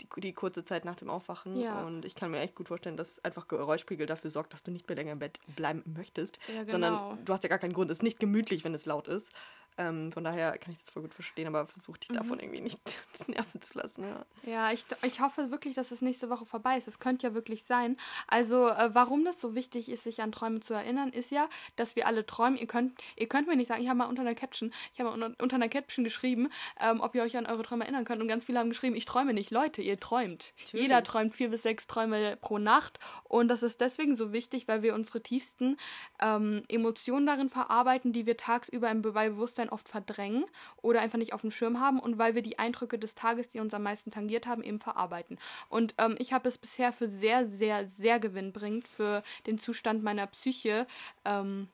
die, 0.00 0.20
die 0.20 0.32
kurze 0.32 0.64
Zeit 0.64 0.84
nach 0.84 0.94
dem 0.94 1.10
Aufwachen. 1.10 1.56
Ja. 1.58 1.84
Und 1.84 2.04
ich 2.04 2.14
kann 2.14 2.30
mir 2.30 2.38
echt 2.38 2.54
gut 2.54 2.68
vorstellen, 2.68 2.96
dass 2.96 3.18
einfach 3.24 3.48
Geräuschpegel 3.48 4.06
dafür 4.06 4.30
sorgt, 4.30 4.52
dass 4.52 4.62
du 4.62 4.70
nicht 4.70 4.86
mehr 4.88 4.94
länger 4.94 5.10
im 5.10 5.18
Bett 5.18 5.40
bleiben 5.56 5.82
möchtest. 5.86 6.38
Ja, 6.46 6.60
genau. 6.62 6.70
Sondern 6.70 7.24
du 7.24 7.32
hast 7.32 7.42
ja 7.42 7.48
gar 7.48 7.58
keinen 7.58 7.72
Grund. 7.72 7.90
Es 7.90 7.98
ist 7.98 8.02
nicht 8.04 8.20
gemütlich, 8.20 8.62
wenn 8.62 8.74
es 8.74 8.86
laut 8.86 9.08
ist. 9.08 9.32
Ähm, 9.78 10.10
von 10.12 10.24
daher 10.24 10.58
kann 10.58 10.72
ich 10.74 10.80
das 10.80 10.90
voll 10.90 11.02
gut 11.02 11.14
verstehen, 11.14 11.46
aber 11.46 11.66
versuch 11.66 11.94
Mhm. 11.94 12.00
dich 12.00 12.08
davon 12.08 12.40
irgendwie 12.40 12.60
nicht 12.60 12.78
nerven 13.28 13.62
zu 13.62 13.78
lassen. 13.78 14.04
Ja. 14.04 14.26
Ja, 14.42 14.72
ich, 14.72 14.84
ich 15.02 15.20
hoffe 15.20 15.50
wirklich, 15.50 15.74
dass 15.74 15.92
es 15.92 16.02
nächste 16.02 16.28
Woche 16.30 16.44
vorbei 16.46 16.76
ist. 16.76 16.88
Es 16.88 16.98
könnte 16.98 17.26
ja 17.28 17.34
wirklich 17.34 17.62
sein. 17.64 17.96
Also, 18.26 18.68
äh, 18.68 18.90
warum 18.94 19.24
das 19.24 19.40
so 19.40 19.54
wichtig 19.54 19.88
ist, 19.88 20.02
sich 20.02 20.20
an 20.20 20.32
Träume 20.32 20.60
zu 20.60 20.74
erinnern, 20.74 21.10
ist 21.10 21.30
ja, 21.30 21.48
dass 21.76 21.94
wir 21.96 22.06
alle 22.06 22.26
träumen. 22.26 22.58
Ihr 22.58 22.66
könnt, 22.66 22.98
ihr 23.16 23.28
könnt 23.28 23.46
mir 23.48 23.56
nicht 23.56 23.68
sagen, 23.68 23.80
ich 23.82 23.88
habe 23.88 23.98
mal 23.98 24.06
unter 24.06 24.22
einer 24.22 24.34
Caption, 24.34 24.72
ich 24.92 25.00
habe 25.00 25.10
mal 25.16 25.22
unter, 25.24 25.42
unter 25.42 25.56
einer 25.56 25.68
Caption 25.68 26.04
geschrieben, 26.04 26.48
ähm, 26.80 27.00
ob 27.00 27.14
ihr 27.14 27.22
euch 27.22 27.36
an 27.36 27.46
eure 27.46 27.62
Träume 27.62 27.84
erinnern 27.84 28.04
könnt. 28.04 28.20
Und 28.20 28.28
ganz 28.28 28.44
viele 28.44 28.58
haben 28.58 28.70
geschrieben, 28.70 28.96
ich 28.96 29.04
träume 29.04 29.32
nicht. 29.32 29.50
Leute, 29.50 29.80
ihr 29.80 30.00
träumt. 30.00 30.52
Natürlich. 30.58 30.82
Jeder 30.82 31.04
träumt 31.04 31.34
vier 31.34 31.50
bis 31.50 31.62
sechs 31.62 31.86
Träume 31.86 32.36
pro 32.40 32.58
Nacht. 32.58 32.98
Und 33.24 33.48
das 33.48 33.62
ist 33.62 33.80
deswegen 33.80 34.16
so 34.16 34.32
wichtig, 34.32 34.66
weil 34.66 34.82
wir 34.82 34.94
unsere 34.94 35.22
tiefsten 35.22 35.76
ähm, 36.20 36.62
Emotionen 36.68 37.26
darin 37.26 37.48
verarbeiten, 37.48 38.12
die 38.12 38.26
wir 38.26 38.36
tagsüber 38.36 38.90
im 38.90 39.02
Be- 39.02 39.12
bei 39.12 39.36
Bewusstsein 39.68 39.70
oft 39.70 39.88
verdrängen 39.88 40.44
oder 40.82 41.00
einfach 41.00 41.18
nicht 41.18 41.32
auf 41.32 41.42
dem 41.42 41.50
Schirm 41.50 41.80
haben 41.80 42.00
und 42.00 42.18
weil 42.18 42.34
wir 42.34 42.42
die 42.42 42.58
Eindrücke 42.58 42.98
des 42.98 43.14
Tages, 43.14 43.50
die 43.50 43.60
uns 43.60 43.74
am 43.74 43.82
meisten 43.82 44.10
tangiert 44.10 44.46
haben, 44.46 44.62
eben 44.62 44.80
verarbeiten. 44.80 45.38
Und 45.68 45.94
ähm, 45.98 46.16
ich 46.18 46.32
habe 46.32 46.48
es 46.48 46.58
bisher 46.58 46.92
für 46.92 47.08
sehr, 47.08 47.46
sehr, 47.46 47.86
sehr 47.86 48.18
gewinnbringend 48.18 48.88
für 48.88 49.22
den 49.46 49.58
Zustand 49.58 50.02
meiner 50.02 50.26
Psyche 50.26 50.86
ähm, 51.24 51.68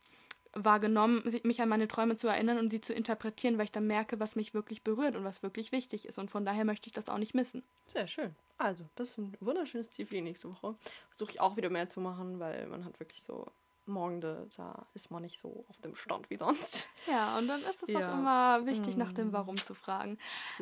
wahrgenommen, 0.57 1.25
mich 1.43 1.61
an 1.61 1.69
meine 1.69 1.89
Träume 1.89 2.15
zu 2.15 2.29
erinnern 2.29 2.59
und 2.59 2.71
sie 2.71 2.81
zu 2.81 2.93
interpretieren, 2.95 3.59
weil 3.59 3.65
ich 3.65 3.73
dann 3.73 3.89
merke, 3.89 4.21
was 4.21 4.37
mich 4.37 4.55
wirklich 4.55 4.83
berührt 4.85 5.17
und 5.17 5.25
was 5.25 5.43
wirklich 5.43 5.73
wichtig 5.73 6.07
ist. 6.07 6.19
Und 6.19 6.31
von 6.31 6.45
daher 6.45 6.65
möchte 6.65 6.87
ich 6.87 6.93
das 6.93 7.09
auch 7.09 7.19
nicht 7.19 7.35
missen. 7.35 7.65
Sehr 7.87 8.07
schön. 8.07 8.37
Also, 8.57 8.85
das 8.95 9.11
ist 9.11 9.19
ein 9.19 9.37
wunderschönes 9.41 9.91
Ziel 9.91 10.07
für 10.07 10.15
die 10.15 10.21
nächste 10.21 10.49
Woche. 10.49 10.77
Versuche 11.09 11.33
ich 11.33 11.41
auch 11.41 11.57
wieder 11.57 11.71
mehr 11.71 11.89
zu 11.89 12.01
machen, 12.01 12.39
weil 12.39 12.69
man 12.69 12.85
hat 12.85 13.01
wirklich 13.01 13.25
so 13.25 13.51
Morgende, 13.87 14.49
da 14.57 14.87
ist 14.95 15.11
man 15.11 15.23
nicht 15.23 15.39
so 15.41 15.65
auf 15.69 15.77
dem 15.83 15.95
Stand 15.97 16.31
wie 16.31 16.37
sonst. 16.37 16.89
Ja, 17.07 17.37
und 17.39 17.49
dann 17.49 17.61
ist 17.61 17.83
es 17.83 17.89
Ja. 17.91 18.11
auch 18.11 18.15
immer 18.15 18.67
wichtig, 18.67 18.97
nach 18.97 19.13
dem 19.13 19.33
Warum 19.33 19.57
zu 19.57 19.75
fragen. 19.75 20.19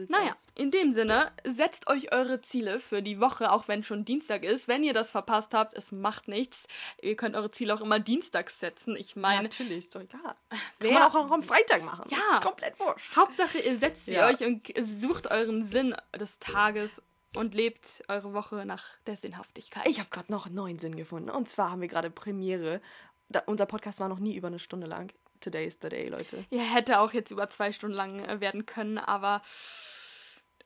Naja, 0.09 0.33
aus. 0.33 0.47
in 0.57 0.71
dem 0.71 0.93
Sinne, 0.93 1.31
setzt 1.45 1.87
euch 1.89 2.13
eure 2.13 2.41
Ziele 2.41 2.81
für 2.81 3.03
die 3.03 3.21
Woche, 3.21 3.53
auch 3.53 3.69
wenn 3.69 3.83
schon 3.85 4.05
Dienstag 4.05 4.43
ist. 4.45 4.67
Wenn 4.69 4.83
ihr 4.85 4.93
das 4.95 5.11
verpasst 5.11 5.55
habt, 5.55 5.75
es 5.75 5.93
macht 5.93 6.27
nichts. 6.29 6.65
Ihr 7.01 7.15
könnt 7.17 7.37
eure 7.37 7.51
Ziele 7.51 7.75
auch 7.75 7.81
immer 7.81 8.01
dienstags 8.01 8.59
setzen. 8.59 8.97
Ich 8.97 9.15
meine, 9.17 9.45
Natürlich, 9.45 9.79
ist 9.79 9.95
doch 9.95 10.01
egal. 10.01 10.35
Kann 10.81 10.93
man 10.93 11.03
auch 11.03 11.31
am 11.31 11.43
Freitag 11.43 11.83
machen. 11.85 12.05
Ja. 12.11 12.19
Das 12.19 12.35
ist 12.39 12.43
komplett 12.45 12.79
wurscht. 12.81 13.17
Hauptsache, 13.17 13.59
ihr 13.59 13.79
setzt 13.79 14.07
sie 14.07 14.15
Ja. 14.15 14.27
euch 14.27 14.41
und 14.45 14.67
sucht 15.01 15.31
euren 15.31 15.65
Sinn 15.65 15.95
des 16.19 16.39
Tages 16.39 17.01
und 17.35 17.55
lebt 17.55 18.03
eure 18.09 18.35
Woche 18.35 18.67
nach 18.67 18.85
der 19.07 19.17
Sinnhaftigkeit. 19.17 19.87
Ich 19.87 20.01
habe 20.01 20.11
gerade 20.11 20.31
noch 20.31 20.45
einen 20.47 20.55
neuen 20.55 20.79
Sinn 20.79 20.97
gefunden. 20.97 21.31
Und 21.31 21.49
zwar 21.49 21.71
haben 21.71 21.81
wir 21.81 21.89
gerade 21.89 22.11
Premiere. 22.11 22.83
Da, 23.33 23.43
unser 23.47 23.67
Podcast 23.67 24.01
war 24.01 24.09
noch 24.09 24.19
nie 24.19 24.37
über 24.37 24.49
eine 24.49 24.59
Stunde 24.59 24.87
lang. 24.87 25.13
Today 25.41 25.67
is 25.67 25.79
the 25.83 25.89
day, 25.89 26.09
Leute. 26.09 26.45
Ja, 26.51 26.63
hätte 26.63 27.01
auch 27.01 27.13
jetzt 27.13 27.31
über 27.33 27.51
zwei 27.51 27.73
Stunden 27.73 27.97
lang 27.97 28.25
äh, 28.25 28.41
werden 28.41 28.65
können, 28.67 28.99
aber 28.99 29.43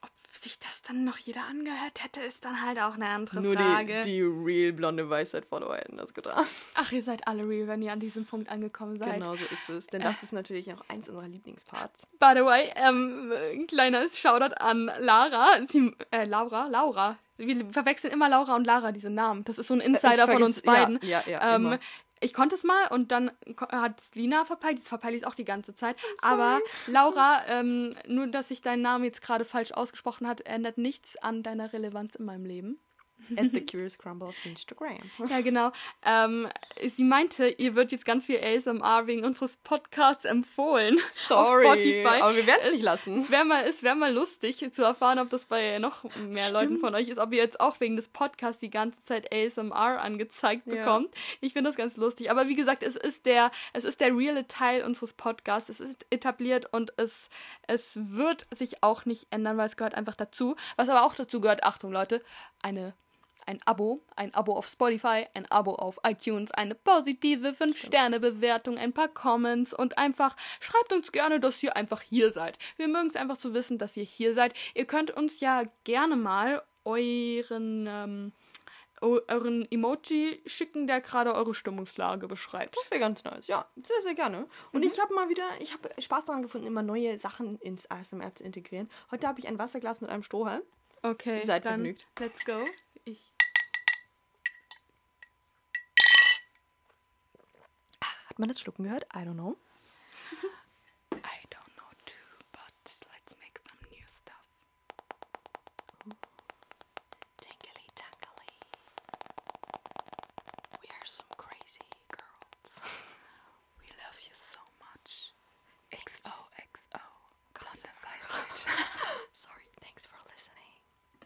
ob 0.02 0.10
sich 0.38 0.58
das 0.58 0.82
dann 0.82 1.04
noch 1.04 1.16
jeder 1.16 1.44
angehört 1.44 2.04
hätte, 2.04 2.20
ist 2.20 2.44
dann 2.44 2.60
halt 2.64 2.78
auch 2.78 2.94
eine 2.94 3.08
andere 3.08 3.40
Nur 3.40 3.54
Frage. 3.54 4.02
die, 4.02 4.10
die 4.16 4.20
real 4.22 4.72
blonde 4.74 5.08
Weisheit-Follower 5.08 5.76
hätten 5.76 5.96
das 5.96 6.12
getan. 6.12 6.44
Ach, 6.74 6.92
ihr 6.92 7.02
seid 7.02 7.26
alle 7.26 7.48
real, 7.48 7.68
wenn 7.68 7.80
ihr 7.80 7.90
an 7.92 8.00
diesem 8.00 8.26
Punkt 8.26 8.50
angekommen 8.50 8.98
seid. 8.98 9.14
Genau 9.14 9.34
so 9.34 9.44
ist 9.46 9.68
es. 9.70 9.86
Denn 9.86 10.02
das 10.02 10.22
ist 10.22 10.32
natürlich 10.34 10.70
auch 10.74 10.84
eins 10.88 11.08
unserer 11.08 11.26
Lieblingsparts. 11.28 12.06
By 12.20 12.32
the 12.36 12.44
way, 12.44 12.70
ähm, 12.76 13.32
ein 13.54 13.66
kleines 13.66 14.18
Shoutout 14.18 14.54
an 14.58 14.90
Lara. 14.98 15.48
Sie, 15.68 15.96
äh, 16.10 16.24
Laura? 16.24 16.66
Laura. 16.68 17.18
Wir 17.38 17.70
verwechseln 17.72 18.12
immer 18.12 18.28
Laura 18.28 18.56
und 18.56 18.64
Lara, 18.66 18.92
diese 18.92 19.10
Namen. 19.10 19.44
Das 19.44 19.58
ist 19.58 19.68
so 19.68 19.74
ein 19.74 19.80
Insider 19.80 20.24
Ich 20.24 20.30
von 20.30 20.42
uns 20.42 20.62
vergiss- 20.62 20.66
ja, 20.66 20.72
beiden. 20.84 20.98
ja, 21.02 21.22
ja, 21.26 21.56
ähm. 21.56 21.78
Ich 22.20 22.32
konnte 22.32 22.54
es 22.54 22.64
mal 22.64 22.88
und 22.90 23.12
dann 23.12 23.30
hat 23.70 24.02
Lina 24.14 24.44
verpeilt. 24.44 24.78
Jetzt 24.78 24.88
verpeile 24.88 25.16
ich 25.16 25.22
es 25.22 25.28
auch 25.28 25.34
die 25.34 25.44
ganze 25.44 25.74
Zeit. 25.74 25.96
Aber 26.22 26.60
Laura, 26.86 27.42
ähm, 27.46 27.94
nur 28.06 28.26
dass 28.26 28.50
ich 28.50 28.62
deinen 28.62 28.82
Namen 28.82 29.04
jetzt 29.04 29.22
gerade 29.22 29.44
falsch 29.44 29.72
ausgesprochen 29.72 30.26
hat, 30.26 30.40
ändert 30.42 30.78
nichts 30.78 31.16
an 31.18 31.42
deiner 31.42 31.72
Relevanz 31.72 32.14
in 32.14 32.24
meinem 32.24 32.44
Leben. 32.44 32.80
At 33.36 33.50
the 33.52 33.60
Curious 33.66 33.98
Crumble 33.98 34.28
auf 34.28 34.46
Instagram. 34.46 34.98
Ja, 35.28 35.40
genau. 35.40 35.72
Ähm, 36.04 36.48
sie 36.86 37.04
meinte, 37.04 37.48
ihr 37.48 37.74
wird 37.74 37.92
jetzt 37.92 38.04
ganz 38.04 38.26
viel 38.26 38.38
ASMR 38.42 39.06
wegen 39.06 39.24
unseres 39.24 39.56
Podcasts 39.56 40.24
empfohlen. 40.24 40.98
Sorry, 41.28 41.66
Auf 41.66 41.72
Spotify. 41.74 42.20
aber 42.22 42.36
wir 42.36 42.46
werden's 42.46 42.66
Es- 42.68 42.72
nicht 42.74 42.82
lassen. 42.84 43.18
Es 43.18 43.30
wäre 43.30 43.44
mal, 43.44 43.64
es 43.64 43.82
wär 43.82 43.94
mal 43.94 44.12
lustig 44.12 44.64
zu 44.72 44.82
erfahren, 44.82 45.18
ob 45.18 45.30
das 45.30 45.46
bei 45.46 45.78
noch 45.78 46.04
mehr 46.28 46.50
Leuten 46.52 46.78
von 46.78 46.94
euch 46.94 47.08
ist, 47.08 47.18
ob 47.18 47.32
ihr 47.32 47.38
jetzt 47.42 47.60
auch 47.60 47.80
wegen 47.80 47.96
des 47.96 48.08
Podcasts 48.08 48.60
die 48.60 48.70
ganze 48.70 49.02
Zeit 49.02 49.32
ASMR 49.32 50.00
angezeigt 50.00 50.66
Ja. 50.66 50.74
bekommt. 50.74 51.14
Ich 51.40 51.52
finde 51.52 51.70
das 51.70 51.76
ganz 51.76 51.96
lustig. 51.96 52.30
Aber 52.30 52.48
wie 52.48 52.54
gesagt, 52.56 52.82
es 52.82 52.96
ist 52.96 53.26
der, 53.26 53.50
es 53.72 53.84
ist 53.84 54.00
der 54.00 54.16
reale 54.16 54.46
Teil 54.46 54.82
unseres 54.84 55.12
Podcasts. 55.14 55.68
Es 55.68 55.80
ist 55.80 56.06
etabliert 56.10 56.66
und 56.72 56.92
es, 56.96 57.30
es 57.66 57.92
wird 57.94 58.46
sich 58.54 58.82
auch 58.82 59.04
nicht 59.04 59.26
ändern, 59.30 59.56
weil 59.56 59.66
es 59.66 59.76
gehört 59.76 59.94
einfach 59.94 60.14
dazu. 60.14 60.56
Was 60.76 60.88
aber 60.88 61.04
auch 61.04 61.14
dazu 61.14 61.40
gehört, 61.40 61.64
Achtung 61.64 61.92
Leute, 61.92 62.22
eine 62.62 62.94
ein 63.46 63.58
Abo, 63.64 64.00
ein 64.16 64.34
Abo 64.34 64.52
auf 64.54 64.66
Spotify, 64.66 65.26
ein 65.34 65.46
Abo 65.50 65.74
auf 65.74 65.98
iTunes, 66.04 66.50
eine 66.52 66.74
positive 66.74 67.48
5-Sterne-Bewertung, 67.52 68.78
ein 68.78 68.92
paar 68.92 69.08
Comments 69.08 69.72
und 69.72 69.98
einfach 69.98 70.36
schreibt 70.60 70.92
uns 70.92 71.12
gerne, 71.12 71.40
dass 71.40 71.62
ihr 71.62 71.76
einfach 71.76 72.02
hier 72.02 72.32
seid. 72.32 72.58
Wir 72.76 72.88
mögen 72.88 73.08
es 73.08 73.16
einfach 73.16 73.38
zu 73.38 73.54
wissen, 73.54 73.78
dass 73.78 73.96
ihr 73.96 74.04
hier 74.04 74.34
seid. 74.34 74.52
Ihr 74.74 74.84
könnt 74.86 75.10
uns 75.10 75.40
ja 75.40 75.62
gerne 75.84 76.16
mal 76.16 76.62
euren, 76.84 77.86
ähm, 77.88 78.32
eu- 79.00 79.20
euren 79.28 79.70
Emoji 79.70 80.40
schicken, 80.46 80.86
der 80.86 81.00
gerade 81.00 81.34
eure 81.34 81.54
Stimmungslage 81.54 82.26
beschreibt. 82.28 82.76
Das 82.76 82.90
wäre 82.90 83.00
ganz 83.00 83.24
nice. 83.24 83.46
Ja, 83.46 83.66
sehr, 83.76 84.00
sehr 84.02 84.14
gerne. 84.14 84.46
Und 84.72 84.84
ich 84.84 84.98
habe 85.00 85.14
mal 85.14 85.28
wieder, 85.28 85.48
ich 85.60 85.72
habe 85.72 85.90
Spaß 86.00 86.24
daran 86.24 86.42
gefunden, 86.42 86.66
immer 86.66 86.82
neue 86.82 87.18
Sachen 87.18 87.58
ins 87.60 87.90
ASMR 87.90 88.34
zu 88.34 88.44
integrieren. 88.44 88.88
Heute 89.10 89.26
habe 89.28 89.38
ich 89.40 89.46
ein 89.48 89.58
Wasserglas 89.58 90.00
mit 90.00 90.10
einem 90.10 90.22
Strohhalm. 90.22 90.62
Okay, 91.02 91.44
Seid 91.44 91.64
dann 91.64 91.74
vergnügt. 91.82 92.06
let's 92.18 92.44
go. 92.44 92.58
Ich 93.04 93.32
Man 98.38 98.48
das 98.48 98.60
Schlucken 98.60 98.84
gehört? 98.84 99.04
I 99.14 99.20
don't 99.20 99.34
know. 99.34 99.56